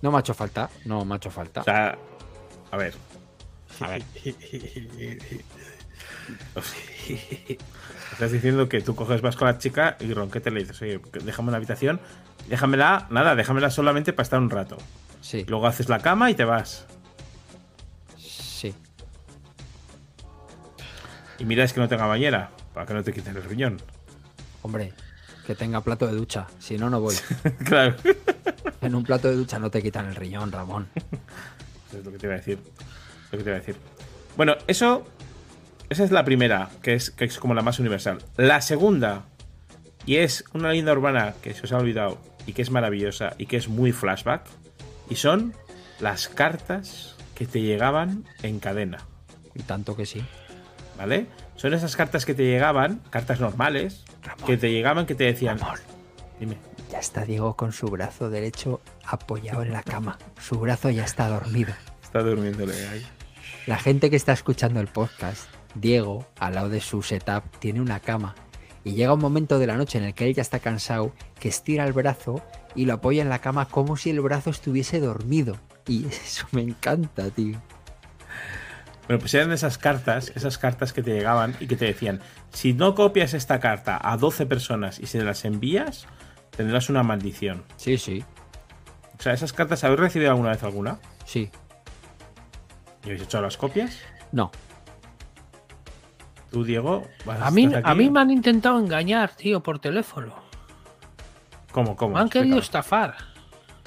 No 0.03 0.11
me 0.11 0.19
ha 0.19 0.21
hecho 0.21 0.35
falta, 0.35 0.71
no 0.85 1.05
me 1.05 1.15
ha 1.15 1.17
hecho 1.17 1.31
falta. 1.31 1.63
O 1.63 1.65
sea, 1.65 1.99
a 2.71 2.77
ver. 2.77 2.95
A 3.81 3.89
ver. 3.89 4.03
Estás 8.13 8.33
diciendo 8.33 8.69
que 8.69 8.81
tú 8.81 8.95
coges, 8.95 9.21
vas 9.21 9.37
con 9.37 9.47
la 9.49 9.59
chica 9.59 9.97
y 10.01 10.13
Ronquete 10.13 10.51
le 10.51 10.61
dices, 10.61 10.81
oye, 10.83 11.01
déjame 11.25 11.49
una 11.49 11.57
habitación, 11.59 12.01
déjamela, 12.49 13.07
nada, 13.11 13.35
déjamela 13.35 13.71
solamente 13.71 14.13
para 14.13 14.25
estar 14.25 14.41
un 14.41 14.51
rato. 14.51 14.79
Sí, 15.21 15.45
Luego 15.49 15.67
haces 15.67 15.89
la 15.89 15.99
cama 16.01 16.31
y 16.31 16.35
te 16.35 16.45
vas. 16.45 16.87
Y 21.39 21.45
miras 21.45 21.73
que 21.73 21.81
no 21.81 21.89
tenga 21.89 22.07
bañera, 22.07 22.51
para 22.73 22.87
que 22.87 22.95
no 22.95 23.03
te 23.03 23.13
quiten 23.13 23.37
el 23.37 23.43
riñón. 23.43 23.79
Hombre, 24.63 24.93
que 25.47 25.55
tenga 25.55 25.81
plato 25.81 26.07
de 26.07 26.15
ducha. 26.15 26.47
Si 26.59 26.77
no, 26.77 26.91
no 26.91 27.01
voy. 27.01 27.15
claro. 27.65 27.95
En 28.81 28.95
un 28.95 29.05
plato 29.05 29.29
de 29.29 29.37
ducha 29.37 29.59
no 29.59 29.71
te 29.71 29.83
quitan 29.83 30.07
el 30.07 30.17
riñón, 30.17 30.51
Ramón. 30.51 30.89
Eso 31.89 31.99
es 31.99 32.05
lo 32.05 32.11
que 32.13 32.19
te 32.19 32.27
iba 32.27 32.35
a 32.35 32.39
decir. 32.39 32.59
Lo 33.31 33.39
que 33.39 33.45
te 33.45 33.51
voy 33.51 33.57
a 33.57 33.61
decir. 33.61 33.77
Bueno, 34.37 34.57
eso. 34.67 35.07
Esa 35.89 36.03
es 36.03 36.11
la 36.11 36.25
primera, 36.25 36.69
que 36.83 36.95
es, 36.95 37.13
que 37.13 37.25
es 37.25 37.39
como 37.39 37.55
la 37.55 37.63
más 37.63 37.79
universal. 37.79 38.19
La 38.37 38.61
segunda, 38.61 39.27
y 40.05 40.17
es 40.17 40.45
una 40.53 40.71
leyenda 40.71 40.93
urbana 40.93 41.35
que 41.43 41.55
se 41.55 41.63
os 41.63 41.73
ha 41.73 41.79
olvidado 41.79 42.19
y 42.45 42.55
que 42.55 42.63
es 42.63 42.71
maravillosa 42.73 43.35
y 43.39 43.47
que 43.47 43.57
es 43.57 43.69
muy 43.69 43.93
flashback, 43.93 44.43
y 45.09 45.15
son 45.15 45.55
las 46.01 46.27
cartas 46.27 47.15
que 47.37 47.47
te 47.47 47.61
llegaban 47.61 48.25
en 48.43 48.59
cadena. 48.59 48.99
Y 49.55 49.63
tanto 49.63 49.97
que 49.97 50.07
sí. 50.07 50.25
¿Vale? 50.97 51.27
Son 51.57 51.75
esas 51.75 51.97
cartas 51.97 52.25
que 52.25 52.35
te 52.35 52.45
llegaban, 52.45 53.01
cartas 53.11 53.41
normales, 53.41 54.05
que 54.47 54.57
te 54.57 54.71
llegaban 54.71 55.07
que 55.07 55.15
te 55.15 55.25
decían. 55.25 55.59
Ramón. 55.59 55.79
Dime. 56.39 56.57
Ya 56.91 56.99
está 56.99 57.25
Diego 57.25 57.57
con 57.57 57.73
su 57.73 57.89
brazo 57.89 58.31
derecho 58.31 58.81
apoyado 59.05 59.63
en 59.63 59.73
la 59.73 59.83
cama. 59.83 60.19
Su 60.41 60.59
brazo 60.61 60.91
ya 60.91 61.05
está 61.05 61.29
dormido. 61.29 61.75
Está 62.03 62.23
durmiéndole 62.23 62.75
ahí. 62.89 63.05
La 63.67 63.79
gente 63.79 64.11
que 64.11 64.17
está 64.17 64.33
escuchando 64.33 64.81
el 64.81 64.87
podcast, 64.87 65.49
Diego, 65.75 66.27
al 66.39 66.55
lado 66.55 66.69
de 66.69 66.81
su 66.81 67.03
setup, 67.03 67.43
tiene 67.59 67.81
una 67.81 68.01
cama. 68.01 68.35
Y 68.85 68.93
llega 68.93 69.15
un 69.15 69.21
momento 69.21 69.59
de 69.59 69.67
la 69.67 69.77
noche 69.77 69.99
en 69.99 70.05
el 70.05 70.15
que 70.15 70.27
él 70.27 70.35
ya 70.35 70.43
está 70.43 70.61
cansado, 70.61 71.13
que 71.41 71.49
estira 71.49 71.85
el 71.85 71.93
brazo 71.93 72.41
y 72.77 72.85
lo 72.85 72.95
apoya 72.95 73.23
en 73.23 73.29
la 73.29 73.41
cama 73.41 73.67
como 73.67 73.97
si 73.97 74.11
el 74.11 74.21
brazo 74.21 74.51
estuviese 74.51 75.01
dormido. 75.01 75.59
Y 75.89 76.07
eso 76.07 76.47
me 76.53 76.63
encanta, 76.63 77.31
tío. 77.31 77.61
Bueno, 79.07 79.21
pues 79.21 79.33
eran 79.35 79.53
esas 79.53 79.79
cartas, 79.79 80.33
esas 80.35 80.59
cartas 80.59 80.93
que 80.93 81.03
te 81.03 81.13
llegaban 81.13 81.55
y 81.61 81.67
que 81.69 81.77
te 81.77 81.85
decían, 81.85 82.21
si 82.53 82.73
no 82.73 82.95
copias 82.95 83.35
esta 83.35 83.61
carta 83.61 83.99
a 84.03 84.17
12 84.17 84.47
personas 84.47 84.99
y 84.99 85.07
se 85.07 85.23
las 85.23 85.45
envías, 85.45 86.07
tendrás 86.57 86.91
una 86.91 87.03
maldición. 87.05 87.63
Sí, 87.77 87.99
sí, 87.99 88.25
O 89.19 89.23
sea, 89.23 89.33
esas 89.33 89.53
cartas, 89.53 89.85
¿habéis 89.85 90.01
recibido 90.01 90.31
alguna 90.33 90.51
vez 90.51 90.63
alguna? 90.63 90.99
sí. 91.25 91.51
¿Y 93.05 93.07
habéis 93.11 93.23
hecho 93.23 93.41
las 93.41 93.57
copias? 93.57 94.01
No. 94.33 94.51
Tú, 96.51 96.65
Diego, 96.65 97.07
vas- 97.25 97.41
A 97.43 97.51
mí, 97.53 97.69
a 97.85 97.95
mí 97.95 98.11
me 98.11 98.19
han 98.21 98.31
intentado 98.33 98.81
engañar, 98.81 99.31
tío, 99.37 99.63
por 99.63 99.79
teléfono. 99.79 100.35
¿Cómo, 101.71 101.95
cómo? 101.95 102.15
Me 102.15 102.21
han 102.21 102.29
querido 102.29 102.59
estafar. 102.59 103.15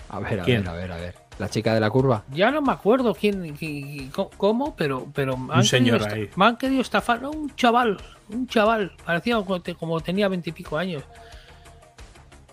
A 0.09 0.19
ver, 0.19 0.39
a 0.39 0.43
¿Quién? 0.43 0.61
ver, 0.63 0.69
a 0.69 0.73
ver, 0.73 0.91
a 0.93 0.95
ver. 0.97 1.15
La 1.39 1.49
chica 1.49 1.73
de 1.73 1.79
la 1.79 1.89
curva. 1.89 2.23
Ya 2.31 2.51
no 2.51 2.61
me 2.61 2.71
acuerdo 2.73 3.15
quién, 3.15 3.41
qui- 3.57 4.11
qui- 4.11 4.29
cómo, 4.37 4.75
pero, 4.75 5.07
pero 5.13 5.37
me 5.37 5.53
han, 5.55 5.63
señor 5.63 5.99
querido 6.01 6.15
ahí. 6.15 6.29
me 6.35 6.45
han 6.45 6.57
querido 6.57 6.81
estafar. 6.81 7.21
No, 7.21 7.31
un 7.31 7.55
chaval, 7.55 7.97
un 8.29 8.45
chaval, 8.47 8.91
parecía 9.05 9.37
como, 9.37 9.61
te- 9.61 9.73
como 9.75 10.01
tenía 10.01 10.27
veintipico 10.27 10.77
años. 10.77 11.01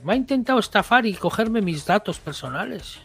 Me 0.04 0.12
ha 0.12 0.16
intentado 0.16 0.60
estafar 0.60 1.04
y 1.04 1.14
cogerme 1.14 1.60
mis 1.62 1.84
datos 1.84 2.20
personales. 2.20 2.98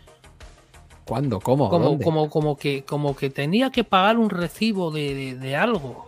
¿Cuándo? 1.04 1.40
¿Cómo? 1.40 1.68
Como, 1.68 1.86
¿Dónde? 1.90 2.06
como, 2.06 2.30
como, 2.30 2.58
que, 2.58 2.84
como 2.84 3.16
que 3.16 3.32
tenía 3.32 3.72
que 3.72 3.84
pagar 3.84 4.18
un 4.20 4.30
recibo 4.30 4.92
de, 4.92 5.16
de- 5.16 5.36
de 5.36 5.56
algo. 5.56 6.06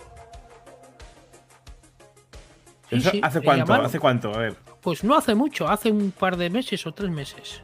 Sí, 2.90 2.98
¿Eso 2.98 3.10
sí, 3.10 3.22
¿Hace 3.24 3.42
cuánto? 3.42 3.74
¿Hace 3.74 4.00
cuánto? 4.00 4.34
A 4.36 4.38
ver, 4.38 4.56
Pues 4.82 5.04
no 5.04 5.16
hace 5.18 5.34
mucho, 5.34 5.68
hace 5.68 5.90
un 5.92 6.12
par 6.12 6.38
de 6.38 6.52
meses 6.52 6.86
o 6.86 6.92
tres 6.94 7.10
meses. 7.10 7.62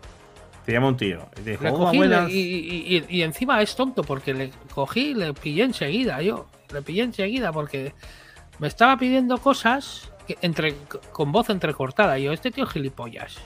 Te 0.70 0.74
llama 0.74 0.90
un 0.90 0.98
tío 0.98 1.28
y 1.38 1.42
te 1.42 1.50
dijo, 1.52 1.64
Le 1.64 1.70
"Hola, 1.72 1.80
cogí 1.86 1.98
buenas". 1.98 2.28
le- 2.28 2.34
y, 2.36 2.40
y- 2.40 2.98
y- 3.10 3.18
y 3.18 3.22
encima 3.24 3.60
es 3.62 3.76
tonto 3.76 4.04
porque 4.04 4.36
le 4.36 4.52
cogí 4.74 5.08
y 5.10 5.14
le 5.16 5.34
pillé 5.34 5.64
enseguida 5.64 6.22
yo. 6.22 6.46
Le 6.72 6.84
pillé 6.84 7.02
enseguida 7.02 7.52
porque 7.52 7.94
me 8.60 8.68
estaba 8.68 8.96
pidiendo 8.98 9.40
cosas 9.40 10.12
que 10.28 10.38
entre, 10.44 10.76
con 11.12 11.32
voz 11.32 11.50
entrecortada. 11.50 12.20
Y 12.20 12.26
yo, 12.26 12.32
este 12.34 12.52
tío 12.52 12.66
es 12.66 12.70
gilipollas. 12.70 13.38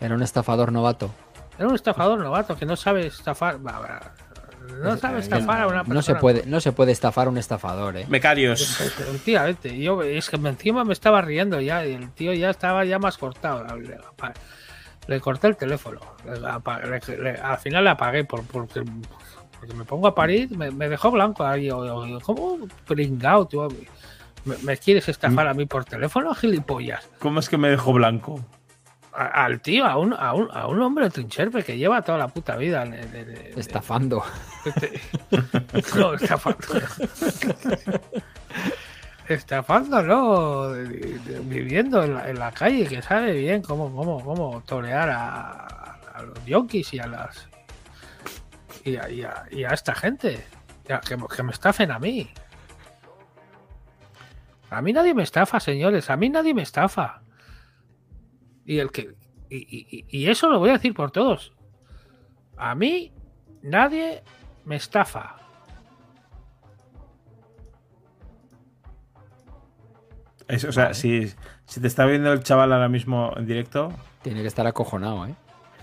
Era 0.00 0.14
un 0.14 0.22
estafador 0.22 0.72
novato. 0.72 1.10
Era 1.58 1.68
un 1.68 1.74
estafador 1.74 2.18
novato 2.18 2.56
que 2.56 2.64
no 2.64 2.76
sabe 2.76 3.06
estafar. 3.06 3.58
No 3.60 4.96
sabe 4.96 5.20
estafar 5.20 5.62
a 5.62 5.66
una 5.66 5.78
persona. 5.84 5.94
No 5.94 6.02
se 6.02 6.14
puede, 6.14 6.44
no 6.46 6.60
se 6.60 6.72
puede 6.72 6.92
estafar 6.92 7.26
a 7.26 7.30
un 7.30 7.36
estafador, 7.38 7.96
¿eh? 7.98 8.06
Becarios. 8.08 8.80
Efectivamente, 8.80 9.78
yo 9.78 10.02
es 10.02 10.30
que 10.30 10.36
encima 10.36 10.84
me 10.84 10.92
estaba 10.94 11.20
riendo 11.20 11.60
ya 11.60 11.84
y 11.84 11.92
el 11.94 12.10
tío 12.12 12.32
ya 12.32 12.50
estaba 12.50 12.84
ya 12.84 12.98
más 12.98 13.18
cortado. 13.18 13.66
Le, 15.08 15.20
corté 15.20 15.48
el 15.48 15.56
teléfono. 15.56 16.00
Le 16.24 16.48
apa- 16.48 16.78
le- 16.80 17.00
le- 17.18 17.40
al 17.40 17.58
final 17.58 17.82
le 17.84 17.90
apagué 17.90 18.24
por, 18.24 18.44
porque, 18.44 18.82
porque 19.58 19.74
me 19.74 19.84
pongo 19.84 20.06
a 20.06 20.14
parir, 20.14 20.56
me, 20.56 20.70
me 20.70 20.88
dejó 20.88 21.10
blanco 21.10 21.44
ahí. 21.44 21.68
¿Cómo 22.22 22.58
pringao, 22.86 23.46
tío? 23.46 23.68
¿Me, 24.44 24.56
me 24.58 24.76
quieres 24.76 25.08
estafar 25.08 25.48
a 25.48 25.54
mí 25.54 25.66
por 25.66 25.84
teléfono, 25.84 26.34
gilipollas? 26.34 27.08
¿Cómo 27.18 27.40
es 27.40 27.48
que 27.48 27.58
me 27.58 27.68
dejó 27.70 27.92
blanco? 27.94 28.44
A- 29.12 29.46
al 29.46 29.60
tío, 29.60 29.84
a 29.84 29.96
un, 29.96 30.12
a, 30.12 30.32
un, 30.34 30.48
a 30.52 30.66
un 30.68 30.80
hombre 30.80 31.10
trincherpe 31.10 31.64
que 31.64 31.76
lleva 31.76 32.02
toda 32.02 32.18
la 32.18 32.28
puta 32.28 32.54
vida 32.56 32.84
en- 32.84 32.94
en- 32.94 33.16
en- 33.16 33.30
en- 33.30 33.58
Estafando. 33.58 34.22
no, 35.96 36.14
estafando. 36.14 36.58
de- 40.72 41.40
Viviendo 41.40 42.02
en 42.02 42.38
la, 42.38 42.52
calle, 42.52 42.86
que 42.86 43.02
sabe 43.02 43.32
bien 43.34 43.62
cómo, 43.62 43.94
cómo, 43.94 44.22
cómo 44.24 44.62
torear 44.66 45.10
a, 45.10 45.98
los 46.22 46.44
yonkis 46.46 46.94
y 46.94 46.98
a 46.98 47.06
las. 47.06 47.48
Y 48.84 48.96
a, 48.96 49.08
y 49.10 49.64
a- 49.64 49.68
esta 49.70 49.94
gente. 49.94 50.44
Que, 50.86 50.98
que 51.36 51.42
me 51.42 51.52
estafen 51.52 51.90
a 51.90 51.98
mí. 51.98 52.30
A 54.70 54.82
mí 54.82 54.92
nadie 54.92 55.14
me 55.14 55.22
estafa, 55.22 55.60
señores. 55.60 56.10
A 56.10 56.16
mí 56.16 56.28
nadie 56.28 56.54
me 56.54 56.62
estafa. 56.62 57.22
Y 58.64 58.78
el 58.78 58.90
que. 58.90 59.14
Y- 59.50 60.04
y 60.08 60.28
eso 60.30 60.48
lo 60.48 60.58
voy 60.58 60.70
a 60.70 60.74
decir 60.74 60.94
por 60.94 61.10
todos. 61.10 61.52
A 62.56 62.74
mí 62.74 63.12
nadie 63.62 64.22
me 64.64 64.76
estafa. 64.76 65.36
Es- 70.48 70.64
o 70.64 70.72
sea, 70.72 70.94
si, 70.94 71.32
si 71.66 71.80
te 71.80 71.86
está 71.86 72.04
viendo 72.06 72.32
el 72.32 72.42
chaval 72.42 72.72
ahora 72.72 72.88
mismo 72.88 73.32
en 73.36 73.46
directo, 73.46 73.92
Tiene 74.22 74.40
que 74.42 74.48
estar 74.48 74.66
acojonado, 74.66 75.26
¿eh? 75.26 75.34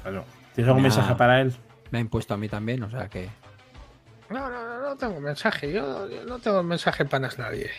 claro, 0.02 0.26
¿tienes 0.54 0.68
algún 0.68 0.84
mensaje 0.84 1.16
para 1.16 1.40
él? 1.42 1.56
Me 1.92 2.00
ha 2.00 2.02
impuesto 2.02 2.34
a 2.34 2.38
mí 2.38 2.50
también, 2.50 2.84
o 2.84 2.90
sea 2.90 3.08
que. 3.08 3.30
No, 4.30 4.50
no, 4.50 4.64
no, 4.66 4.82
no 4.82 4.96
tengo 4.98 5.20
mensaje. 5.22 5.72
Yo, 5.72 6.10
yo 6.10 6.26
no 6.26 6.40
tengo 6.40 6.62
mensaje 6.64 7.06
para 7.06 7.30
nadie. 7.38 7.70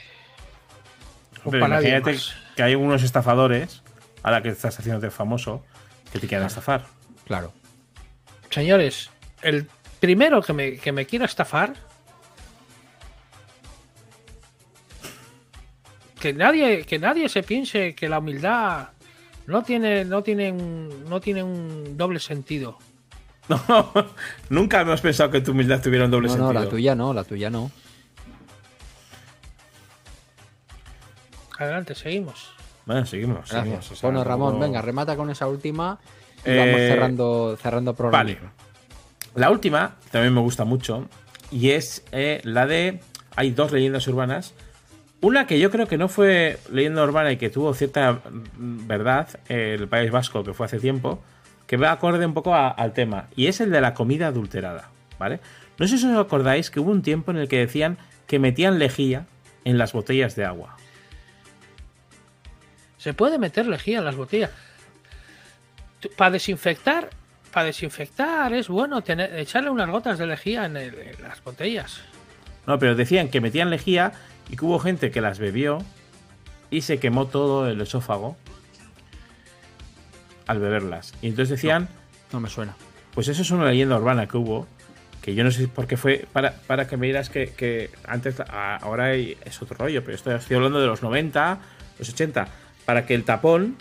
O 1.45 1.51
para 1.51 1.69
nadie 1.69 1.89
imagínate 1.89 2.13
más. 2.13 2.37
que 2.55 2.63
hay 2.63 2.75
unos 2.77 3.03
estafadores, 3.03 3.83
ahora 4.23 4.43
que 4.43 4.49
estás 4.51 4.79
haciéndote 4.79 5.11
famoso, 5.11 5.65
que 6.13 6.19
te 6.21 6.29
quieran 6.29 6.47
estafar. 6.47 6.85
Claro. 7.27 7.53
Señores, 8.51 9.11
el 9.43 9.69
primero 10.01 10.41
que 10.43 10.53
me, 10.53 10.77
que 10.79 10.93
me 10.93 11.05
quiera 11.07 11.25
estafar. 11.25 11.75
Que 16.27 16.33
nadie, 16.33 16.85
que 16.85 16.99
nadie 16.99 17.29
se 17.29 17.45
piense 17.45 17.95
que 17.95 18.09
la 18.09 18.19
humildad 18.19 18.89
no 19.47 19.63
tiene, 19.63 20.05
no 20.05 20.25
tiene 20.25 20.51
un, 20.51 21.05
no 21.09 21.21
tiene 21.21 21.41
un 21.45 21.97
doble 21.97 22.19
sentido. 22.19 22.79
No, 23.49 23.93
nunca 24.51 24.81
hemos 24.81 25.01
pensado 25.01 25.31
que 25.31 25.41
tu 25.41 25.53
humildad 25.53 25.81
tuviera 25.81 26.07
un 26.07 26.11
doble 26.11 26.27
No, 26.27 26.33
sentido. 26.35 26.53
no, 26.53 26.61
la 26.65 26.69
tuya 26.69 26.95
no, 26.97 27.15
la 27.15 27.23
tuya 27.23 27.49
no. 27.49 27.71
Adelante, 31.61 31.95
seguimos. 31.95 32.51
Bueno, 32.87 33.07
seguimos. 33.07 33.49
seguimos, 33.49 33.69
Gracias. 33.77 33.93
o 33.93 33.95
sea, 33.95 34.11
bueno, 34.11 34.25
Ramón, 34.25 34.59
venga, 34.59 34.83
remata 34.83 35.15
con 35.15 35.31
esa 35.31 35.47
última 35.47 36.01
y 36.45 36.51
Eh, 36.51 36.59
vamos 36.59 36.81
cerrando, 36.81 37.57
cerrando 37.63 37.95
programa. 37.95 38.19
Vale. 38.25 38.39
La 39.37 39.51
última 39.53 39.95
también 40.11 40.35
me 40.35 40.41
gusta 40.41 40.65
mucho 40.65 41.09
y 41.53 41.71
es 41.71 42.03
eh, 42.11 42.41
la 42.43 42.67
de... 42.67 42.99
Hay 43.37 43.53
dos 43.53 43.71
leyendas 43.71 44.09
urbanas. 44.09 44.55
Una 45.27 45.49
que 45.49 45.59
yo 45.59 45.73
creo 45.73 45.89
que 45.89 45.99
no 45.99 46.07
fue 46.09 46.61
leyenda 46.71 47.03
urbana 47.03 47.33
y 47.33 47.37
que 47.37 47.51
tuvo 47.51 47.75
cierta 47.75 48.13
mm, 48.13 48.87
verdad, 48.87 49.29
el 49.49 49.89
País 49.89 50.13
Vasco, 50.13 50.45
que 50.45 50.55
fue 50.55 50.67
hace 50.67 50.79
tiempo, 50.79 51.21
que 51.67 51.77
va 51.77 51.91
acorde 51.91 52.25
un 52.25 52.33
poco 52.33 52.55
a- 52.55 52.69
al 52.69 52.93
tema, 52.93 53.27
y 53.35 53.49
es 53.49 53.61
el 53.61 53.73
de 53.73 53.81
la 53.81 53.93
comida 53.93 54.29
adulterada, 54.29 54.89
¿vale? 55.19 55.41
No 55.79 55.89
sé 55.89 55.99
si 55.99 56.07
os 56.07 56.17
acordáis 56.17 56.71
que 56.71 56.79
hubo 56.79 56.93
un 56.93 57.03
tiempo 57.03 57.33
en 57.33 57.39
el 57.39 57.49
que 57.49 57.59
decían 57.59 57.99
que 58.29 58.39
metían 58.39 58.79
lejía 58.79 59.27
en 59.65 59.79
las 59.79 59.93
botellas 59.93 60.37
de 60.37 60.45
agua. 60.45 60.77
Se 62.99 63.13
puede 63.13 63.37
meter 63.41 63.67
lejía 63.67 63.99
en 63.99 64.05
las 64.05 64.15
botellas. 64.15 64.51
Para 66.17 66.31
desinfectar, 66.31 67.11
para 67.53 67.67
desinfectar 67.67 68.53
es 68.55 68.69
bueno 68.69 69.03
tener, 69.03 69.35
echarle 69.37 69.71
unas 69.71 69.91
gotas 69.91 70.21
de 70.21 70.27
lejía 70.29 70.67
en, 70.67 70.77
el- 70.77 70.95
en 71.01 71.21
las 71.21 71.43
botellas. 71.43 72.01
No, 72.65 72.79
pero 72.79 72.95
decían 72.95 73.29
que 73.29 73.41
metían 73.41 73.71
lejía 73.71 74.13
y 74.51 74.57
que 74.57 74.65
hubo 74.65 74.79
gente 74.79 75.11
que 75.11 75.21
las 75.21 75.39
bebió 75.39 75.79
y 76.71 76.83
se 76.83 76.99
quemó 76.99 77.27
todo 77.27 77.69
el 77.69 77.81
esófago 77.81 78.37
al 80.47 80.61
beberlas. 80.61 81.13
Y 81.23 81.29
entonces 81.29 81.51
decían, 81.51 81.89
No 82.33 82.41
me 82.41 82.49
suena. 82.49 82.77
pues 83.15 83.29
eso 83.29 83.43
es 83.43 83.51
una 83.51 83.67
leyenda 83.67 83.97
urbana 83.97 84.27
que 84.27 84.37
hubo, 84.37 84.67
que 85.23 85.35
yo 85.35 85.43
no 85.45 85.51
sé 85.51 85.69
por 85.69 85.87
qué 85.87 85.97
fue, 85.97 86.27
para, 86.33 86.53
para 86.67 86.87
que 86.87 86.97
me 86.97 87.07
digas 87.07 87.31
que, 87.31 87.51
que 87.51 87.91
antes, 88.07 88.37
ahora 88.49 89.15
es 89.15 89.63
otro 89.63 89.77
rollo, 89.77 90.03
pero 90.05 90.15
estoy, 90.15 90.35
estoy 90.35 90.57
hablando 90.57 90.81
de 90.81 90.87
los 90.87 91.03
90, 91.03 91.59
los 91.99 92.09
80, 92.09 92.47
para 92.85 93.07
que 93.07 93.15
el 93.15 93.25
tapón 93.25 93.77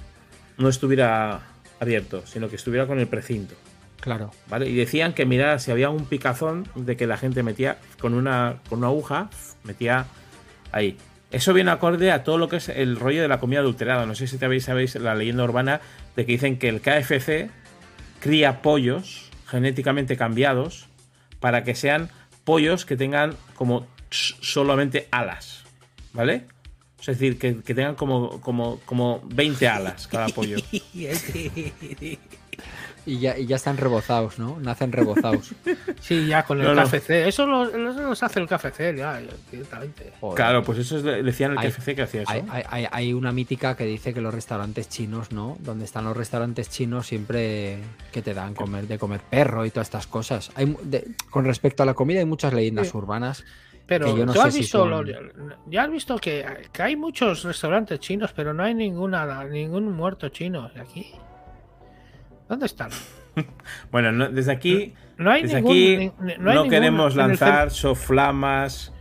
no 0.57 0.69
estuviera 0.69 1.41
abierto, 1.79 2.25
sino 2.25 2.49
que 2.49 2.55
estuviera 2.55 2.87
con 2.87 2.99
el 2.99 3.07
precinto. 3.07 3.55
Claro. 3.99 4.31
¿vale? 4.47 4.69
Y 4.69 4.75
decían 4.75 5.13
que 5.13 5.25
mirad 5.25 5.59
si 5.59 5.71
había 5.71 5.89
un 5.89 6.05
picazón 6.05 6.67
de 6.75 6.95
que 6.95 7.07
la 7.07 7.17
gente 7.17 7.41
metía 7.43 7.77
con 7.99 8.13
una, 8.13 8.57
con 8.69 8.79
una 8.79 8.87
aguja, 8.87 9.29
metía 9.63 10.05
ahí. 10.71 10.97
Eso 11.31 11.53
viene 11.53 11.71
acorde 11.71 12.11
a 12.11 12.23
todo 12.23 12.37
lo 12.37 12.47
que 12.47 12.57
es 12.57 12.69
el 12.69 12.95
rollo 12.95 13.21
de 13.21 13.27
la 13.27 13.39
comida 13.39 13.59
adulterada. 13.59 14.05
No 14.05 14.15
sé 14.15 14.27
si 14.27 14.37
sabéis, 14.37 14.65
sabéis 14.65 14.95
la 14.95 15.15
leyenda 15.15 15.43
urbana 15.43 15.81
de 16.15 16.25
que 16.25 16.33
dicen 16.33 16.57
que 16.57 16.69
el 16.69 16.81
KFC 16.81 17.49
cría 18.19 18.61
pollos 18.61 19.29
genéticamente 19.47 20.17
cambiados 20.17 20.87
para 21.39 21.63
que 21.63 21.75
sean 21.75 22.09
pollos 22.43 22.85
que 22.85 22.95
tengan 22.95 23.35
como 23.55 23.87
solamente 24.09 25.07
alas, 25.11 25.63
¿vale? 26.13 26.45
Es 27.07 27.19
decir, 27.19 27.38
que, 27.38 27.61
que 27.61 27.73
tengan 27.76 27.95
como, 27.95 28.41
como, 28.41 28.80
como 28.86 29.22
20 29.26 29.68
alas 29.68 30.07
cada 30.11 30.27
pollo. 30.30 30.57
Y 33.07 33.19
ya, 33.19 33.38
y 33.38 33.45
ya 33.45 33.57
están 33.57 33.77
rebozados, 33.77 34.40
¿no? 34.40 34.57
Nacen 34.60 34.91
rebozados. 34.91 35.53
Sí, 36.02 36.26
ya 36.27 36.44
con 36.44 36.60
el 36.60 36.65
No, 36.68 36.73
no. 36.76 36.84
KFC. 36.86 37.27
Eso 37.27 37.45
lo- 37.45 37.68
eso 37.68 38.02
los 38.02 38.23
hace 38.23 38.40
el 38.40 38.48
KFC, 38.48 38.95
ya, 38.95 39.22
directamente. 39.52 40.11
Joder. 40.19 40.36
Claro, 40.36 40.64
pues 40.64 40.80
eso 40.80 40.98
es, 40.98 41.03
decían 41.23 41.52
el 41.52 41.57
Hay- 41.60 41.69
KFC 41.72 41.95
que 41.95 42.02
hacía 42.03 42.22
eso. 42.23 42.32
Hay, 42.32 42.88
hay- 42.91 43.14
una 43.14 43.32
mítica 43.32 43.76
que 43.76 43.86
dice 43.86 44.14
que 44.14 44.22
los 44.22 44.34
restaurantes 44.34 44.90
chinos, 44.90 45.32
¿no? 45.32 45.56
Donde 45.60 45.86
están 45.86 46.06
los 46.06 46.18
restaurantes 46.18 46.69
chinos 46.69 47.06
siempre 47.07 47.77
que 48.11 48.22
te 48.23 48.34
dan 48.34 48.53
comer 48.56 48.88
de 48.88 48.98
comer 48.98 49.22
perro 49.22 49.65
y 49.65 49.69
todas 49.69 49.88
estas 49.88 50.07
cosas. 50.07 50.52
Hay, 50.56 50.65
mu- 50.68 50.80
de- 50.84 51.07
con 51.30 51.45
respecto 51.45 51.84
a 51.84 51.86
la 51.86 51.94
comida 51.94 52.19
hay 52.19 52.26
muchas 52.26 52.53
leyendas 52.53 52.90
Sí. 52.90 52.98
urbanas. 52.98 53.44
Pero 53.87 54.05
Que 54.07 54.19
yo 54.19 54.25
no 54.25 54.33
tú 54.33 54.41
sé 54.41 54.47
has 54.47 54.53
si 54.53 54.59
visto, 54.61 54.79
son- 54.79 54.89
lo- 54.89 55.55
ya 55.67 55.83
has 55.83 55.91
visto 55.91 56.17
que, 56.17 56.43
que 56.73 56.81
hay 56.81 56.95
muchos 56.95 57.43
restaurantes 57.43 57.99
chinos, 57.99 58.33
pero 58.35 58.53
no 58.53 58.63
hay 58.63 58.73
ninguna, 58.73 59.43
ningún 59.43 59.91
muerto 59.91 60.29
chino 60.29 60.71
aquí. 60.79 61.11
¿Dónde 62.49 62.65
están? 62.65 62.89
Bueno, 63.91 64.11
no- 64.13 64.29
desde 64.29 64.51
aquí, 64.53 64.93
No 65.17 65.29
hay 65.29 65.43
desde 65.43 65.57
ningún, 65.57 65.71
aquí 65.71 65.97
ni- 65.97 66.05
no, 66.07 66.13
no 66.43 66.49
hay 66.51 66.55
ningún- 66.57 66.69
queremos 66.69 67.15
lanzar 67.15 67.69
soflamas 67.69 68.93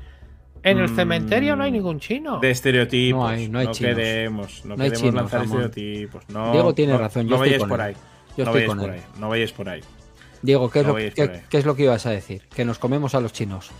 En 0.64 0.78
el 0.78 0.90
mm, 0.90 0.96
cementerio 0.96 1.54
no 1.56 1.62
hay 1.64 1.70
ningún 1.70 2.00
chino. 2.00 2.40
de 2.40 2.50
estereotipos. 2.50 3.20
No 3.22 3.28
hay- 3.28 3.48
no 3.48 3.58
hay 3.60 3.66
chinos. 3.68 3.94
queremos, 3.94 4.64
no, 4.64 4.76
queremos 4.76 4.98
chinos, 4.98 5.14
lanzar 5.14 5.40
Ramón. 5.42 5.62
estereotipos. 5.62 6.28
No, 6.30 6.52
Diego 6.52 6.74
tiene 6.74 6.92
no- 6.94 6.98
razón, 6.98 7.24
yo 7.28 7.30
No 7.36 7.38
vayáis 7.38 7.64
por 7.64 7.80
ahí. 7.80 7.94
Yo 7.94 7.98
No 7.98 8.50
estoy 8.50 8.52
vayáis 8.52 8.68
con 8.68 8.78
por 8.80 8.88
él. 8.88 8.94
ahí. 8.94 9.20
No 9.20 9.28
vayáis 9.28 9.52
por 9.52 9.68
ahí. 9.68 9.80
Diego, 10.42 10.70
¿qué 10.70 10.80
es, 10.80 10.86
No 10.86 10.92
lo, 10.94 10.98
qué 10.98 11.42
es 11.58 11.64
lo 11.64 11.76
que 11.76 11.82
ibas 11.84 12.06
a 12.06 12.10
decir? 12.10 12.42
Que 12.54 12.64
nos 12.64 12.78
comemos 12.78 13.14
a 13.14 13.20
los 13.20 13.32
chinos. 13.32 13.70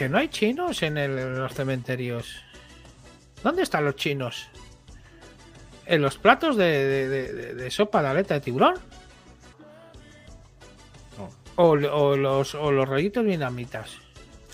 Que 0.00 0.08
no 0.08 0.16
hay 0.16 0.28
chinos 0.28 0.82
en, 0.82 0.96
el- 0.96 1.18
en 1.18 1.38
los 1.38 1.52
cementerios. 1.52 2.36
¿Dónde 3.44 3.60
están 3.60 3.84
los 3.84 3.96
chinos? 3.96 4.48
¿En 5.84 6.00
los 6.00 6.16
platos 6.16 6.56
de, 6.56 6.64
de- 6.64 7.08
de- 7.10 7.32
de- 7.34 7.54
de 7.54 7.70
sopa 7.70 8.00
de 8.00 8.08
aleta 8.08 8.32
de 8.32 8.40
tiburón? 8.40 8.76
No. 11.18 11.28
¿O, 11.56 11.72
o 11.72 12.16
los, 12.16 12.54
¿O 12.54 12.72
los 12.72 12.88
rollitos 12.88 13.26
vietnamitas? 13.26 13.90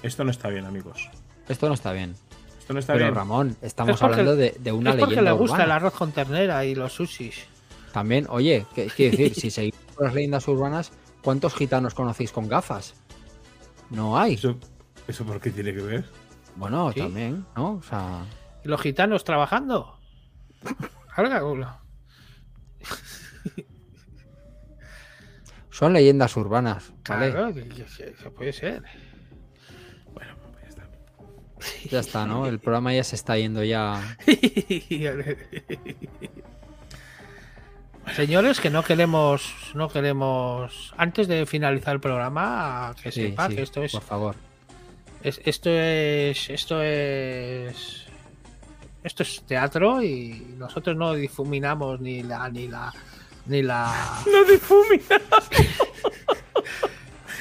Esto 0.02 0.24
no 0.24 0.32
está 0.32 0.48
bien, 0.48 0.64
amigos. 0.64 1.08
Esto 1.48 1.68
no 1.68 1.74
está 1.74 1.92
bien. 1.92 2.16
Esto 2.58 2.72
no 2.72 2.80
está 2.80 2.94
Pero 2.94 3.04
bien. 3.04 3.14
Ramón, 3.14 3.56
estamos 3.62 3.94
Es 3.94 4.00
porque- 4.00 4.14
hablando 4.14 4.34
de, 4.34 4.56
de 4.58 4.72
una 4.72 4.90
es 4.90 4.96
porque 4.96 5.14
leyenda 5.14 5.30
le 5.30 5.36
gusta 5.38 5.62
el 5.62 5.70
arroz 5.70 5.94
con 5.94 6.10
ternera 6.10 6.64
y 6.64 6.74
los 6.74 6.92
sushis. 6.92 7.44
También, 7.92 8.26
oye, 8.30 8.66
¿qué 8.74 8.86
quiere 8.88 9.16
decir? 9.16 9.34
Si 9.42 9.50
seguimos 9.52 9.78
las 10.00 10.12
leyendas 10.12 10.48
urbanas, 10.48 10.90
¿cuántos 11.22 11.54
gitanos 11.54 11.94
conocéis 11.94 12.32
con 12.32 12.48
gafas? 12.48 12.94
No 13.90 14.18
hay. 14.18 14.34
¿Eso, 14.34 14.56
¿Eso 15.08 15.24
por 15.24 15.40
qué 15.40 15.50
tiene 15.50 15.72
que 15.74 15.82
ver? 15.82 16.04
Bueno, 16.56 16.90
Sí. 16.92 17.00
también, 17.00 17.44
¿no? 17.56 17.74
O 17.74 17.82
sea, 17.82 18.24
¿Y 18.64 18.68
los 18.68 18.80
gitanos 18.80 19.22
trabajando? 19.24 19.98
Son 25.70 25.92
leyendas 25.92 26.36
urbanas, 26.36 26.92
¿vale? 27.08 27.30
Claro, 27.32 27.52
que, 27.54 27.68
que- 27.68 27.84
que 28.14 28.30
puede 28.30 28.52
ser. 28.52 28.82
Bueno, 30.14 30.34
pues 30.40 30.62
ya 30.62 30.68
está. 30.68 30.88
Ya 31.90 32.00
está, 32.00 32.26
¿no? 32.26 32.46
El 32.46 32.58
programa 32.60 32.94
ya 32.94 33.04
se 33.04 33.14
está 33.16 33.36
yendo 33.36 33.62
ya. 33.62 34.16
Señores, 38.14 38.60
que 38.60 38.70
no 38.70 38.82
queremos, 38.84 39.54
no 39.74 39.88
queremos. 39.88 40.94
Antes 40.96 41.28
de 41.28 41.44
finalizar 41.44 41.94
el 41.94 42.00
programa, 42.00 42.94
que 43.02 43.10
Sí, 43.12 43.22
sepa 43.28 43.48
sí, 43.48 43.56
que 43.56 43.62
esto 43.62 43.82
es, 43.82 43.92
Por 43.92 44.02
favor. 44.02 44.36
Es- 45.28 45.40
esto 45.44 45.70
es, 45.70 46.50
esto 46.50 46.82
es, 46.82 48.04
esto 49.02 49.22
es 49.22 49.42
teatro 49.46 50.02
y 50.02 50.54
nosotros 50.58 50.96
no 50.96 51.12
difuminamos 51.14 52.00
ni 52.00 52.22
la, 52.22 52.48
ni 52.48 52.68
la, 52.68 52.92
ni 53.46 53.62
la. 53.62 53.92
No 54.32 54.44
difumina. 54.44 55.20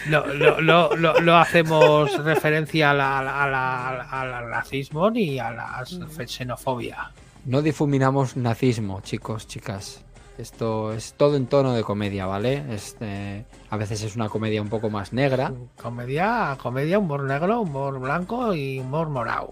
No, 0.10 0.26
no, 0.34 0.62
no, 0.62 0.90
no- 0.96 1.14
no 1.20 1.38
hacemos 1.38 2.24
referencia 2.24 2.92
a 2.92 2.94
la- 2.94 3.20
a 3.20 3.50
la- 3.50 3.90
a 3.90 4.26
la- 4.26 4.38
al 4.40 4.50
racismo 4.50 5.10
ni 5.10 5.40
a 5.40 5.52
la 5.52 5.84
xenofobia. 6.28 7.12
No 7.46 7.62
difuminamos 7.62 8.36
nazismo, 8.38 9.02
chicos, 9.02 9.48
chicas. 9.48 10.05
Esto 10.38 10.92
es 10.92 11.14
todo 11.14 11.38
en 11.38 11.48
tono 11.48 11.74
de 11.74 11.84
comedia, 11.84 12.26
¿vale? 12.26 12.66
Este, 12.74 13.46
a 13.70 13.78
veces 13.78 14.04
es 14.04 14.16
una 14.18 14.28
comedia 14.28 14.62
un 14.62 14.68
poco 14.68 14.90
más 14.90 15.14
negra, 15.14 15.54
Comedia, 15.82 16.58
comedia, 16.62 17.00
humor 17.00 17.24
negro, 17.24 17.62
humor 17.62 18.00
blanco 18.00 18.54
y 18.54 18.80
humor 18.80 19.08
morado. 19.10 19.52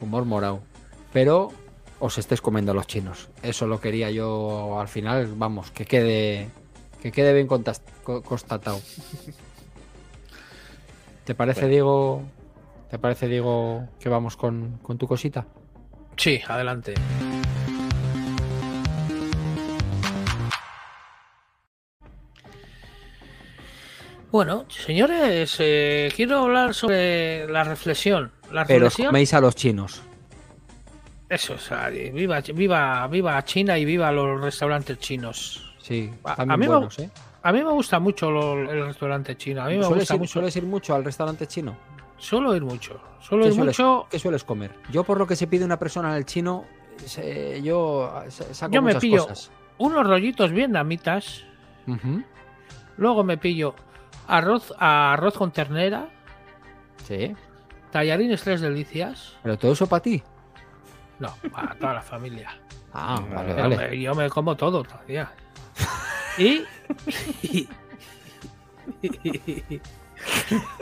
humor 0.00 0.24
morado. 0.24 0.60
Pero 1.12 1.50
os 1.98 2.18
estáis 2.18 2.40
comiendo 2.40 2.70
a 2.72 2.74
los 2.74 2.86
chinos. 2.86 3.28
Eso 3.42 3.66
lo 3.66 3.80
quería 3.80 4.10
yo 4.10 4.78
al 4.78 4.86
final, 4.88 5.32
vamos, 5.36 5.70
que 5.72 5.84
quede, 5.86 6.48
que 7.02 7.10
quede 7.10 7.32
bien 7.34 7.48
constatado. 7.48 8.78
¿Te 11.24 11.34
parece, 11.34 11.60
Bueno. 11.62 11.72
Diego? 11.72 12.22
¿Te 12.90 12.98
parece, 13.00 13.26
Diego, 13.26 13.88
que 13.98 14.08
vamos 14.08 14.36
con, 14.36 14.78
con 14.82 14.96
tu 14.98 15.08
cosita? 15.08 15.46
Sí, 16.16 16.40
adelante. 16.46 16.94
Bueno, 24.36 24.66
señores, 24.68 25.56
eh, 25.60 26.12
quiero 26.14 26.40
hablar 26.40 26.74
sobre 26.74 27.48
la 27.48 27.64
reflexión. 27.64 28.32
La 28.52 28.66
Pero 28.66 28.90
coméis 28.90 29.32
a 29.32 29.40
los 29.40 29.56
chinos. 29.56 30.02
Eso, 31.26 31.56
sea, 31.56 31.88
viva, 31.88 32.42
viva, 32.52 33.06
viva 33.06 33.42
China 33.46 33.78
y 33.78 33.86
viva 33.86 34.12
los 34.12 34.38
restaurantes 34.38 34.98
chinos. 34.98 35.74
Sí, 35.80 36.10
A- 36.22 36.32
están 36.32 36.48
me- 36.48 36.66
¿eh? 36.98 37.10
A 37.44 37.50
mí 37.50 37.64
me 37.64 37.70
gusta 37.70 37.98
mucho 37.98 38.30
lo- 38.30 38.70
el 38.70 38.84
restaurante 38.84 39.38
chino. 39.38 39.62
A 39.62 39.68
mí 39.68 39.78
me 39.78 39.84
¿Sueles 39.84 40.00
gusta 40.02 40.14
ir, 40.16 40.20
mucho. 40.20 40.32
sueles 40.34 40.56
ir 40.56 40.64
mucho 40.64 40.94
al 40.94 41.02
restaurante 41.02 41.46
chino? 41.46 41.74
Suelo 42.18 42.54
ir 42.54 42.62
mucho. 42.62 43.00
Suelo 43.22 43.44
¿Qué 43.44 43.48
ir 43.48 43.54
sueles, 43.54 43.78
mucho. 43.78 44.06
qué 44.10 44.18
sueles 44.18 44.44
comer? 44.44 44.70
Yo, 44.92 45.02
por 45.02 45.16
lo 45.16 45.26
que 45.26 45.34
se 45.34 45.46
pide 45.46 45.64
una 45.64 45.78
persona 45.78 46.10
en 46.10 46.16
el 46.16 46.26
chino, 46.26 46.66
se- 47.06 47.62
yo 47.62 48.12
sa- 48.28 48.52
saco 48.52 48.74
Yo 48.74 48.82
me 48.82 48.88
muchas 48.92 49.00
pillo- 49.02 49.22
cosas. 49.28 49.50
Unos 49.78 50.06
rollitos 50.06 50.52
vietnamitas. 50.52 51.42
Ujú, 51.86 52.22
Luego 52.98 53.24
me 53.24 53.38
pillo 53.38 53.74
arroz, 54.26 54.72
arroz 54.78 55.34
con 55.36 55.50
ternera. 55.52 56.08
Sí, 57.06 57.34
Tallarines 57.90 58.42
tres 58.42 58.60
delicias. 58.60 59.36
pero 59.42 59.56
todo 59.58 59.72
eso 59.72 59.86
para 59.86 60.02
ti. 60.02 60.22
No, 61.18 61.32
para 61.50 61.74
toda 61.78 61.94
la 61.94 62.02
familia. 62.02 62.50
Ah, 62.92 63.18
No, 63.20 63.34
vale, 63.34 63.54
Pero 63.54 63.62
vale. 63.70 63.88
me- 63.90 64.00
yo 64.00 64.14
me 64.14 64.28
como 64.30 64.56
todo 64.56 64.82
todavía. 64.82 65.30
Y. 66.38 66.62
y. 67.48 67.68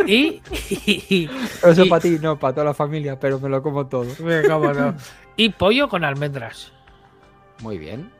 y, 0.07 1.31
eso 1.62 1.89
para 1.89 2.01
ti, 2.01 2.19
no, 2.21 2.39
para 2.39 2.55
toda 2.55 2.65
la 2.66 2.75
familia, 2.75 3.19
pero 3.19 3.39
me 3.41 3.49
lo 3.49 3.62
como 3.62 3.87
todo. 3.87 4.07
me 4.21 4.43
como 4.49 4.73
todo. 4.73 4.95
Y 5.37 5.49
pollo 5.51 5.89
con 5.89 6.05
almendras. 6.05 6.73
Muy 7.61 7.79
bien. 7.79 8.11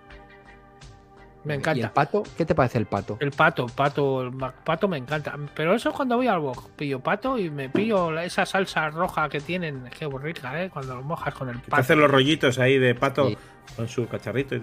Me 1.45 1.53
¿Y 1.53 1.57
el 1.57 1.61
encanta. 1.61 1.93
pato? 1.93 2.23
¿Qué 2.37 2.45
te 2.47 2.55
parece 2.55 2.79
el 2.79 2.87
pato? 2.87 3.19
El 3.21 3.31
pato, 3.31 3.67
pato, 3.67 4.23
el 4.23 4.33
pato 4.65 4.89
me 4.89 4.97
encanta. 4.97 5.35
Pero 5.55 5.75
eso 5.75 5.91
es 5.91 5.95
cuando 5.95 6.17
voy 6.17 6.27
al 6.27 6.41
bog. 6.41 6.71
Pillo 6.71 7.01
pato 7.01 7.37
y 7.39 7.51
me 7.51 7.69
pillo 7.69 8.19
esa 8.19 8.47
salsa 8.47 8.89
roja 8.91 9.29
que 9.29 9.41
tienen. 9.41 9.85
Qué 9.99 10.09
rica, 10.09 10.63
¿eh? 10.63 10.71
Cuando 10.71 10.95
lo 10.97 11.03
mojas 11.03 11.35
con 11.35 11.51
el 11.51 11.61
Te 11.61 11.71
pato. 11.71 11.83
hacen 11.83 12.01
los 12.01 12.11
rollitos 12.11 12.59
ahí 12.59 12.79
de 12.79 12.95
pato 12.95 13.29
Sí. 13.29 13.37
con 13.77 13.89
su 13.89 14.09
cacharrito. 14.09 14.55
Y 14.57 14.61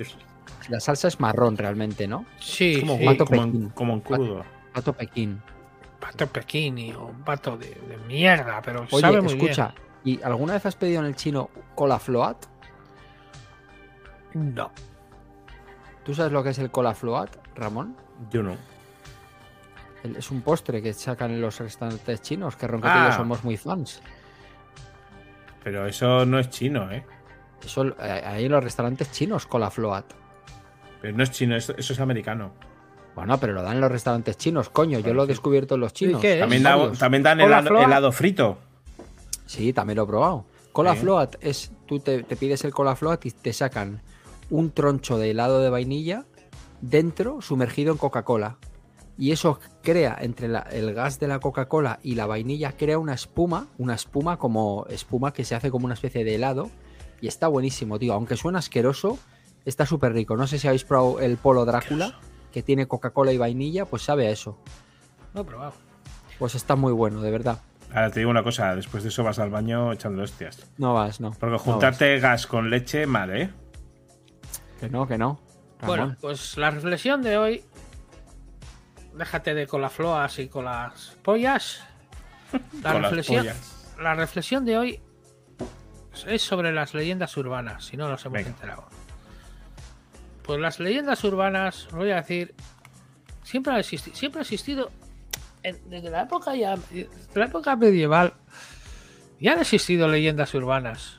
La 0.69 0.79
salsa 0.79 1.07
es 1.07 1.19
marrón 1.19 1.55
realmente, 1.55 2.07
¿no? 2.07 2.25
Sí, 2.39 2.79
como, 2.81 2.97
sí. 2.97 3.05
pato 3.05 3.25
como 3.25 3.43
en, 3.43 3.69
como 3.69 3.93
en 3.93 3.99
crudo. 4.01 4.43
Pato 4.73 4.93
Pekín. 4.93 5.41
Pato 5.99 6.25
pequini 6.25 6.93
o 6.93 7.05
un 7.05 7.23
pato 7.23 7.55
de, 7.57 7.67
de 7.87 7.97
mierda, 8.07 8.59
pero 8.63 8.87
Oye, 8.89 9.01
sabe 9.01 9.21
muy 9.21 9.33
escucha, 9.33 9.75
¿y 10.03 10.19
alguna 10.23 10.53
vez 10.53 10.65
has 10.65 10.75
pedido 10.75 10.99
en 11.01 11.05
el 11.05 11.15
chino 11.15 11.51
cola 11.75 11.99
float? 11.99 12.37
No. 14.33 14.71
¿Tú 16.03 16.13
sabes 16.15 16.31
lo 16.31 16.43
que 16.43 16.49
es 16.49 16.59
el 16.59 16.71
cola 16.71 16.93
float, 16.93 17.29
Ramón? 17.55 17.95
Yo 18.31 18.41
no. 18.43 18.55
El- 20.03 20.15
Es 20.17 20.31
un 20.31 20.41
postre 20.41 20.81
que 20.81 20.93
sacan 20.93 21.31
en 21.31 21.41
los 21.41 21.59
restaurantes 21.59 22.21
chinos, 22.21 22.55
que 22.55 22.67
yo 22.67 22.79
Ah. 22.83 23.13
somos 23.15 23.43
muy 23.43 23.55
fans. 23.57 24.01
Pero 25.63 25.85
eso 25.85 26.25
no 26.25 26.39
es 26.39 26.49
chino, 26.49 26.91
¿eh? 26.91 27.05
Eso, 27.63 27.85
eh, 27.85 28.23
ahí 28.25 28.45
en 28.45 28.51
los 28.51 28.63
restaurantes 28.63 29.11
chinos, 29.11 29.45
cola 29.45 29.69
float. 29.69 30.05
Pero 31.01 31.15
no 31.15 31.23
es 31.23 31.29
chino, 31.31 31.55
eso, 31.55 31.75
eso 31.77 31.93
es 31.93 31.99
americano. 31.99 32.51
Bueno, 33.15 33.37
pero 33.39 33.53
lo 33.53 33.61
dan 33.61 33.75
en 33.75 33.81
los 33.81 33.91
restaurantes 33.91 34.37
chinos, 34.37 34.69
coño. 34.69 34.97
Yo 34.99 35.13
lo 35.13 35.23
he 35.25 35.27
descubierto 35.27 35.75
en 35.75 35.81
los 35.81 35.93
chinos. 35.93 36.19
qué 36.21 36.35
es? 36.35 36.39
También, 36.39 36.63
da- 36.63 36.91
también 36.93 37.21
dan 37.23 37.39
helado, 37.41 37.77
helado 37.79 38.11
frito. 38.11 38.57
Sí, 39.45 39.73
también 39.73 39.97
lo 39.97 40.03
he 40.03 40.07
probado. 40.07 40.45
Cola 40.71 40.95
float 40.95 41.35
es, 41.41 41.71
tú 41.85 41.99
te, 41.99 42.23
te 42.23 42.35
pides 42.37 42.63
el 42.63 42.73
cola 42.73 42.95
float 42.95 43.25
y 43.25 43.31
te 43.31 43.51
sacan 43.51 44.01
un 44.51 44.69
troncho 44.71 45.17
de 45.17 45.31
helado 45.31 45.61
de 45.61 45.69
vainilla 45.71 46.25
dentro 46.81 47.41
sumergido 47.41 47.91
en 47.91 47.97
Coca-Cola. 47.97 48.57
Y 49.17 49.31
eso 49.31 49.59
crea 49.83 50.17
entre 50.21 50.47
la- 50.47 50.59
el 50.71 50.93
gas 50.93 51.19
de 51.19 51.27
la 51.27 51.39
Coca-Cola 51.39 51.99
y 52.03 52.15
la 52.15 52.25
vainilla, 52.27 52.71
crea 52.77 52.97
una 52.99 53.13
espuma, 53.13 53.67
una 53.77 53.93
espuma 53.95 54.37
como 54.37 54.85
espuma 54.89 55.31
que 55.33 55.45
se 55.45 55.55
hace 55.55 55.69
como 55.71 55.85
una 55.85 55.93
especie 55.95 56.23
de 56.23 56.35
helado. 56.35 56.69
Y 57.19 57.27
está 57.27 57.47
buenísimo, 57.47 57.99
tío. 57.99 58.13
Aunque 58.13 58.35
suena 58.35 58.59
asqueroso, 58.59 59.19
está 59.65 59.85
súper 59.85 60.13
rico. 60.13 60.35
No 60.37 60.47
sé 60.47 60.57
si 60.59 60.67
habéis 60.67 60.83
probado 60.85 61.19
el 61.19 61.37
Polo 61.37 61.65
Drácula, 61.65 62.19
que 62.51 62.63
tiene 62.63 62.87
Coca-Cola 62.87 63.31
y 63.31 63.37
vainilla, 63.37 63.85
pues 63.85 64.01
sabe 64.03 64.27
a 64.27 64.31
eso. 64.31 64.57
No 65.33 65.41
he 65.41 65.43
probado. 65.43 65.73
Pues 66.39 66.55
está 66.55 66.75
muy 66.75 66.91
bueno, 66.93 67.21
de 67.21 67.29
verdad. 67.31 67.59
Ahora 67.93 68.09
te 68.09 68.21
digo 68.21 68.31
una 68.31 68.43
cosa, 68.43 68.73
después 68.75 69.03
de 69.03 69.09
eso 69.09 69.23
vas 69.23 69.37
al 69.37 69.49
baño 69.51 69.91
echando 69.93 70.23
hostias. 70.23 70.57
No 70.77 70.93
vas, 70.95 71.19
no. 71.21 71.31
Porque 71.31 71.51
no 71.51 71.59
juntarte 71.59 72.19
gas 72.19 72.47
con 72.47 72.69
leche, 72.71 73.05
mal, 73.05 73.29
¿eh? 73.35 73.51
Que 74.81 74.89
no, 74.89 75.07
que 75.07 75.17
no. 75.17 75.39
Bueno, 75.85 76.15
pues 76.19 76.57
la 76.57 76.69
reflexión 76.71 77.21
de 77.21 77.37
hoy. 77.37 77.63
Déjate 79.13 79.53
de 79.53 79.67
con 79.67 79.81
las 79.81 79.93
floas 79.93 80.37
y 80.39 80.47
con 80.49 80.65
las 80.65 81.17
pollas. 81.23 81.83
La 82.83 82.91
Con 82.93 83.01
las 83.03 83.11
reflexión, 83.11 83.39
pollas. 83.45 83.93
la 84.01 84.13
reflexión 84.15 84.65
de 84.65 84.77
hoy 84.77 84.99
es 86.27 86.41
sobre 86.41 86.71
las 86.73 86.93
leyendas 86.93 87.35
urbanas, 87.37 87.85
si 87.85 87.95
no 87.97 88.09
nos 88.09 88.25
hemos 88.25 88.33
Venga. 88.37 88.49
enterado. 88.49 88.85
Pues 90.43 90.59
las 90.59 90.79
leyendas 90.79 91.23
urbanas, 91.23 91.85
os 91.87 91.93
voy 91.93 92.11
a 92.11 92.15
decir, 92.17 92.53
siempre 93.43 93.73
ha 93.73 93.79
existido, 93.79 94.15
siempre 94.15 94.39
ha 94.39 94.43
existido 94.43 94.91
en- 95.63 95.89
desde 95.89 96.09
la 96.09 96.23
época 96.23 96.55
ya, 96.55 96.75
desde 96.89 97.09
la 97.35 97.45
época 97.45 97.75
medieval, 97.75 98.33
ya 99.39 99.53
han 99.53 99.59
existido 99.59 100.07
leyendas 100.07 100.53
urbanas. 100.53 101.17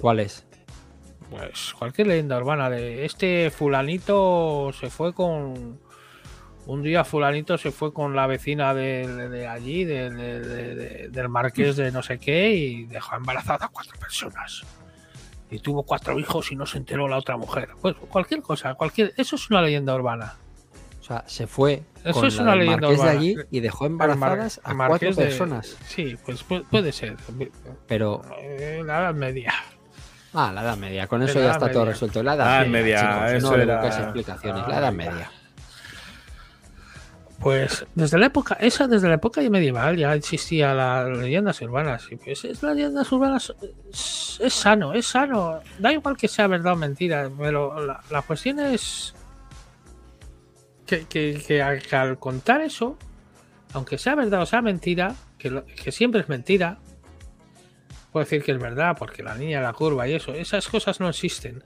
¿Cuál 0.00 0.20
es? 0.20 0.44
Pues 1.30 1.74
cualquier 1.78 2.06
leyenda 2.08 2.38
urbana 2.38 2.70
de 2.70 3.04
este 3.04 3.50
fulanito 3.50 4.70
se 4.78 4.88
fue 4.90 5.12
con 5.12 5.80
un 6.66 6.82
día 6.82 7.04
fulanito 7.04 7.58
se 7.58 7.70
fue 7.72 7.92
con 7.92 8.14
la 8.16 8.26
vecina 8.26 8.72
de, 8.72 9.06
de- 9.06 9.28
de 9.28 9.46
allí, 9.48 9.84
de- 9.84 10.10
de- 10.10 10.40
de- 10.40 10.74
de- 10.74 11.08
del 11.08 11.28
marqués 11.28 11.76
de 11.76 11.90
no 11.92 12.02
sé 12.02 12.18
qué, 12.18 12.52
y 12.52 12.84
dejó 12.86 13.16
embarazada 13.16 13.66
a 13.66 13.68
cuatro 13.68 13.98
personas. 13.98 14.62
Y 15.50 15.58
tuvo 15.58 15.82
cuatro 15.82 16.18
hijos 16.18 16.50
y 16.52 16.56
no 16.56 16.64
se 16.66 16.78
enteró 16.78 17.06
la 17.06 17.18
otra 17.18 17.36
mujer. 17.36 17.68
Pues 17.82 17.94
cualquier 18.08 18.40
cosa, 18.40 18.74
cualquier. 18.74 19.12
Eso 19.16 19.36
es 19.36 19.50
una 19.50 19.60
leyenda 19.60 19.94
urbana. 19.94 20.36
O 21.00 21.04
sea, 21.04 21.22
se 21.26 21.46
fue 21.46 21.82
Eso 22.02 22.14
con 22.20 22.26
es 22.28 22.36
la 22.36 22.42
una 22.44 22.50
del 22.52 22.60
leyenda 22.60 22.80
marqués 22.88 22.98
de 22.98 23.04
urbana. 23.04 23.20
allí 23.20 23.36
y 23.50 23.60
dejó 23.60 23.84
embarazadas 23.86 24.60
a 24.64 24.74
cuatro 24.74 25.10
de- 25.10 25.14
personas. 25.22 25.76
Sí, 25.86 26.16
pues 26.24 26.48
pu- 26.48 26.64
puede 26.70 26.92
ser. 26.92 27.16
Pero, 27.86 28.22
Eh, 28.40 28.82
la 28.86 29.00
edad 29.00 29.14
media. 29.14 29.52
Ah, 30.34 30.52
la 30.52 30.62
edad 30.62 30.76
media, 30.76 31.06
con 31.06 31.22
eso 31.22 31.40
ya 31.40 31.52
está 31.52 31.70
todo 31.70 31.84
resuelto. 31.86 32.22
La 32.22 32.34
edad 32.34 32.66
media, 32.66 32.70
media, 32.70 33.00
chicos, 33.00 33.32
eso 33.32 33.50
no 33.50 33.56
le 33.56 33.62
era- 33.64 33.86
explicaciones. 33.86 34.68
La 34.68 34.78
edad 34.78 34.92
media. 34.92 35.30
Pues 37.40 37.84
desde 37.94 38.16
la 38.16 38.26
época, 38.26 38.54
esa 38.58 38.86
desde 38.86 39.08
la 39.08 39.14
época 39.14 39.42
medieval 39.50 39.96
ya 39.98 40.14
existía 40.14 40.72
las 40.72 41.08
leyendas 41.18 41.60
urbanas. 41.60 42.06
Y 42.10 42.16
pues 42.16 42.44
es 42.44 42.62
las 42.62 42.74
leyendas 42.74 43.10
urbanas 43.12 43.52
es, 43.92 44.38
es 44.42 44.54
sano, 44.54 44.94
es 44.94 45.06
sano. 45.06 45.60
Da 45.78 45.92
igual 45.92 46.16
que 46.16 46.26
sea 46.28 46.46
verdad 46.46 46.72
o 46.72 46.76
mentira, 46.76 47.28
pero 47.36 47.84
la, 47.84 48.00
la 48.10 48.22
cuestión 48.22 48.60
es 48.60 49.14
que, 50.86 51.04
que- 51.06 51.42
que 51.46 51.60
al, 51.62 51.82
que 51.82 51.96
al 51.96 52.18
contar 52.18 52.62
eso, 52.62 52.96
aunque 53.74 53.98
sea 53.98 54.14
verdad 54.14 54.40
o 54.42 54.46
sea 54.46 54.62
mentira, 54.62 55.14
que, 55.36 55.50
lo- 55.50 55.66
que 55.66 55.92
siempre 55.92 56.22
es 56.22 56.28
mentira, 56.30 56.78
puedo 58.14 58.24
decir 58.24 58.44
que 58.44 58.52
es 58.52 58.58
verdad, 58.60 58.94
porque 58.96 59.24
la 59.24 59.34
niña 59.34 59.60
la 59.60 59.72
curva 59.72 60.06
y 60.06 60.14
eso, 60.14 60.32
esas 60.32 60.68
cosas 60.68 61.00
no 61.00 61.08
existen. 61.08 61.64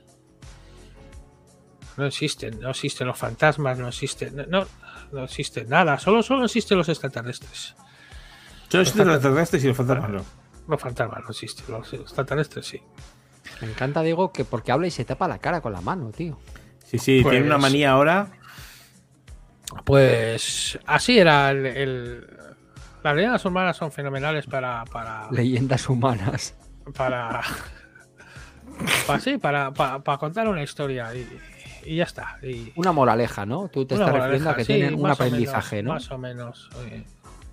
No 1.95 2.07
existen, 2.07 2.59
no 2.59 2.71
existen 2.71 3.05
los 3.05 3.19
fantasmas, 3.19 3.77
no 3.77 3.87
existen, 3.87 4.35
no, 4.35 4.45
no, 4.47 4.67
no 5.11 5.23
existe 5.25 5.65
nada, 5.65 5.99
solo, 5.99 6.23
solo 6.23 6.45
existen 6.45 6.75
los 6.79 6.89
extraterrestres. 6.89 7.75
Solo 8.67 8.81
existen 8.81 9.05
los 9.05 9.17
extraterrestres 9.17 9.63
y 9.63 9.67
los 9.67 9.77
fantasmas 9.77 10.09
no. 10.09 10.25
Los 10.67 10.81
fantasmas 10.81 11.23
no 11.23 11.29
existen, 11.29 11.65
los 11.69 11.93
extraterrestres 11.93 12.65
sí. 12.65 12.81
Me 13.61 13.69
encanta, 13.69 14.01
digo, 14.01 14.33
que 14.33 14.43
porque 14.43 14.71
habla 14.71 14.87
y 14.87 14.91
se 14.91 15.05
tapa 15.05 15.27
la 15.27 15.37
cara 15.37 15.61
con 15.61 15.71
la 15.73 15.81
mano, 15.81 16.09
tío. 16.09 16.39
Sí, 16.83 16.97
sí, 16.97 17.19
Pues- 17.21 17.33
tiene 17.33 17.45
una 17.45 17.59
manía 17.59 17.91
ahora. 17.91 18.31
Pues 19.85 20.79
así 20.87 21.19
era 21.19 21.51
el. 21.51 21.65
el- 21.67 22.27
las 23.03 23.15
leyendas 23.15 23.45
humanas 23.45 23.77
son 23.77 23.91
fenomenales 23.91 24.45
para. 24.45 24.83
para. 24.85 25.31
Leyendas 25.31 25.87
humanas. 25.89 26.55
para. 26.95 27.41
para 29.07 29.19
sí, 29.19 29.37
para, 29.37 29.71
para, 29.71 29.99
para 29.99 30.17
contar 30.17 30.47
una 30.47 30.63
historia 30.63 31.13
y, 31.15 31.27
y 31.85 31.95
ya 31.97 32.03
está. 32.03 32.37
Y, 32.43 32.71
Una 32.75 32.91
moraleja, 32.91 33.45
¿no? 33.45 33.67
Tú 33.69 33.85
te 33.85 33.95
estás 33.95 34.11
refiriendo 34.11 34.49
a 34.49 34.55
que 34.55 34.65
sí, 34.65 34.73
tienen 34.73 34.95
un 34.95 35.09
aprendizaje, 35.09 35.77
menos, 35.77 35.85
¿no? 35.85 35.93
Más 35.93 36.11
o 36.11 36.17
menos. 36.17 36.69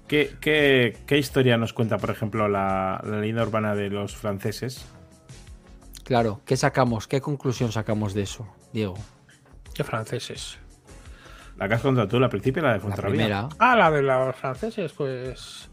¿Qué, 0.07 0.37
qué, 0.41 0.97
qué 1.07 1.19
historia 1.19 1.57
nos 1.57 1.73
cuenta, 1.73 1.99
por 1.99 2.11
ejemplo, 2.11 2.49
la, 2.49 3.01
la 3.05 3.21
leyenda 3.21 3.43
urbana 3.43 3.75
de 3.75 3.91
los 3.91 4.15
franceses? 4.15 4.87
Claro, 6.05 6.41
¿qué 6.45 6.57
sacamos? 6.57 7.09
¿Qué 7.09 7.21
conclusión 7.21 7.73
sacamos 7.73 8.15
de 8.15 8.23
eso, 8.23 8.47
Diego? 8.73 8.95
¿Qué 9.75 9.83
franceses? 9.83 10.59
La 11.59 11.69
que 11.69 11.75
has 11.75 11.81
contado 11.83 12.07
tú, 12.09 12.21
la 12.21 12.29
principio, 12.29 12.63
la 12.63 12.69
de 12.73 12.75
La 12.75 12.81
Fuenterrabía. 12.81 13.19
Ah, 13.59 13.77
la 13.77 13.91
de 13.91 14.03
los 14.03 14.37
franceses, 14.37 14.93
pues. 14.93 15.71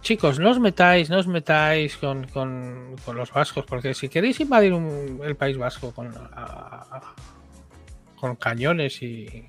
Chicos, 0.00 0.40
no 0.40 0.50
os 0.50 0.58
metáis, 0.58 1.10
no 1.10 1.18
os 1.18 1.28
metáis 1.28 1.96
con, 1.96 2.26
con- 2.26 2.96
con 3.04 3.16
los 3.16 3.32
vascos, 3.32 3.64
porque 3.66 3.94
si 3.94 4.08
queréis 4.08 4.40
invadir 4.40 4.72
un- 4.72 5.20
el 5.22 5.36
País 5.36 5.56
Vasco 5.56 5.92
con, 5.92 6.08
a- 6.16 6.86
a- 6.90 7.14
con 8.16 8.34
cañones 8.36 9.00
y. 9.02 9.48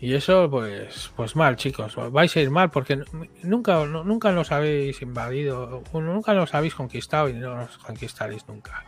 Y 0.00 0.14
eso, 0.14 0.50
pues, 0.50 1.10
pues 1.16 1.34
mal, 1.36 1.56
chicos. 1.56 1.96
Vais 2.12 2.34
a 2.36 2.40
ir 2.40 2.50
mal 2.50 2.70
porque 2.70 2.96
nu- 2.96 3.04
nunca, 3.42 3.84
nu- 3.86 4.04
nunca 4.04 4.32
nos 4.32 4.52
habéis 4.52 5.00
invadido, 5.02 5.82
nunca 5.92 6.34
nos 6.34 6.52
habéis 6.54 6.74
conquistado 6.74 7.28
y 7.28 7.34
no 7.34 7.56
nos 7.56 7.78
conquistaréis 7.78 8.46
nunca. 8.48 8.84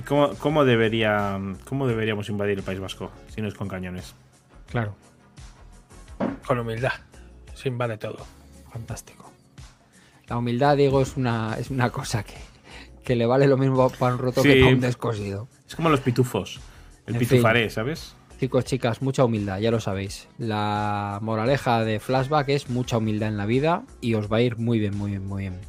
¿Y 0.00 0.02
cómo, 0.02 0.30
cómo, 0.38 0.64
debería, 0.64 1.38
cómo 1.68 1.86
deberíamos 1.86 2.30
invadir 2.30 2.56
el 2.56 2.64
País 2.64 2.80
Vasco 2.80 3.10
si 3.28 3.42
no 3.42 3.48
es 3.48 3.54
con 3.54 3.68
cañones? 3.68 4.14
Claro, 4.70 4.94
Con 6.46 6.58
humildad. 6.58 6.92
Se 7.52 7.68
invade 7.68 7.98
todo. 7.98 8.24
fantástico. 8.72 9.30
La 10.26 10.38
humildad, 10.38 10.78
Diego, 10.78 11.02
es 11.02 11.18
una, 11.18 11.54
es 11.58 11.68
una 11.68 11.90
cosa 11.90 12.22
que, 12.22 12.32
que 13.04 13.14
le 13.14 13.26
vale 13.26 13.46
lo 13.46 13.58
mismo 13.58 13.90
para 13.90 14.14
un 14.14 14.20
roto 14.20 14.42
que 14.42 14.58
para 14.62 14.72
un 14.72 14.80
descosido. 14.80 15.48
Es 15.68 15.76
como 15.76 15.90
los 15.90 16.00
pitufos. 16.00 16.60
El 17.06 17.16
En 17.16 17.20
fin. 17.20 17.28
pitufaré, 17.28 17.68
¿sabes? 17.68 18.14
Chicos, 18.38 18.64
chicas, 18.64 19.02
mucha 19.02 19.22
humildad, 19.26 19.58
ya 19.58 19.70
lo 19.70 19.80
sabéis. 19.80 20.28
La 20.38 21.18
moraleja 21.20 21.84
de 21.84 22.00
Flashback 22.00 22.48
es 22.48 22.70
mucha 22.70 22.96
humildad 22.96 23.28
en 23.28 23.36
la 23.36 23.44
vida 23.44 23.82
y 24.00 24.14
os 24.14 24.32
va 24.32 24.38
a 24.38 24.40
ir 24.40 24.56
muy 24.56 24.78
bien, 24.78 24.96
muy 24.96 25.10
bien, 25.10 25.26
muy 25.26 25.42
bien. 25.42 25.60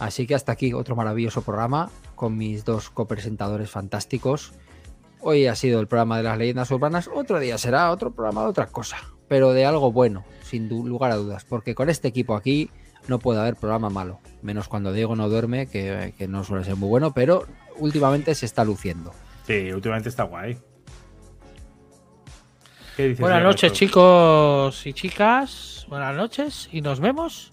Así 0.00 0.26
que 0.26 0.34
hasta 0.34 0.50
aquí 0.50 0.72
otro 0.72 0.96
maravilloso 0.96 1.42
programa 1.42 1.90
con 2.22 2.38
mis 2.38 2.64
dos 2.64 2.88
copresentadores 2.88 3.68
fantásticos. 3.68 4.52
Hoy 5.18 5.48
ha 5.48 5.56
sido 5.56 5.80
el 5.80 5.88
programa 5.88 6.18
de 6.18 6.22
las 6.22 6.38
leyendas 6.38 6.70
urbanas, 6.70 7.10
otro 7.12 7.40
día 7.40 7.58
será 7.58 7.90
otro 7.90 8.12
programa 8.14 8.42
de 8.42 8.46
otra 8.46 8.66
cosa, 8.66 8.96
pero 9.26 9.52
de 9.52 9.66
algo 9.66 9.90
bueno, 9.90 10.24
sin 10.44 10.68
lugar 10.68 11.10
a 11.10 11.16
dudas, 11.16 11.44
porque 11.44 11.74
con 11.74 11.90
este 11.90 12.06
equipo 12.06 12.36
aquí 12.36 12.70
no 13.08 13.18
puede 13.18 13.40
haber 13.40 13.56
programa 13.56 13.90
malo, 13.90 14.20
menos 14.40 14.68
cuando 14.68 14.92
Diego 14.92 15.16
no 15.16 15.28
duerme, 15.28 15.66
que, 15.66 16.14
que 16.16 16.28
no 16.28 16.44
suele 16.44 16.62
ser 16.64 16.76
muy 16.76 16.88
bueno, 16.88 17.12
pero 17.12 17.44
últimamente 17.78 18.36
se 18.36 18.46
está 18.46 18.62
luciendo. 18.62 19.12
Sí, 19.44 19.72
últimamente 19.72 20.08
está 20.08 20.22
guay. 20.22 20.56
¿Qué 22.96 23.08
dices, 23.08 23.20
Buenas 23.20 23.42
noches, 23.42 23.72
chicos 23.72 24.86
y 24.86 24.92
chicas. 24.92 25.86
Buenas 25.88 26.14
noches 26.14 26.68
y 26.70 26.82
nos 26.82 27.00
vemos 27.00 27.52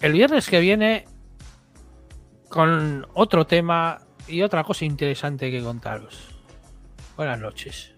el 0.00 0.10
viernes 0.14 0.48
que 0.48 0.58
viene 0.58 1.04
con 2.48 3.06
otro 3.14 3.46
tema 3.46 4.00
y 4.26 4.42
otra 4.42 4.64
cosa 4.64 4.84
interesante 4.84 5.50
que 5.50 5.62
contaros. 5.62 6.34
Buenas 7.16 7.38
noches. 7.40 7.94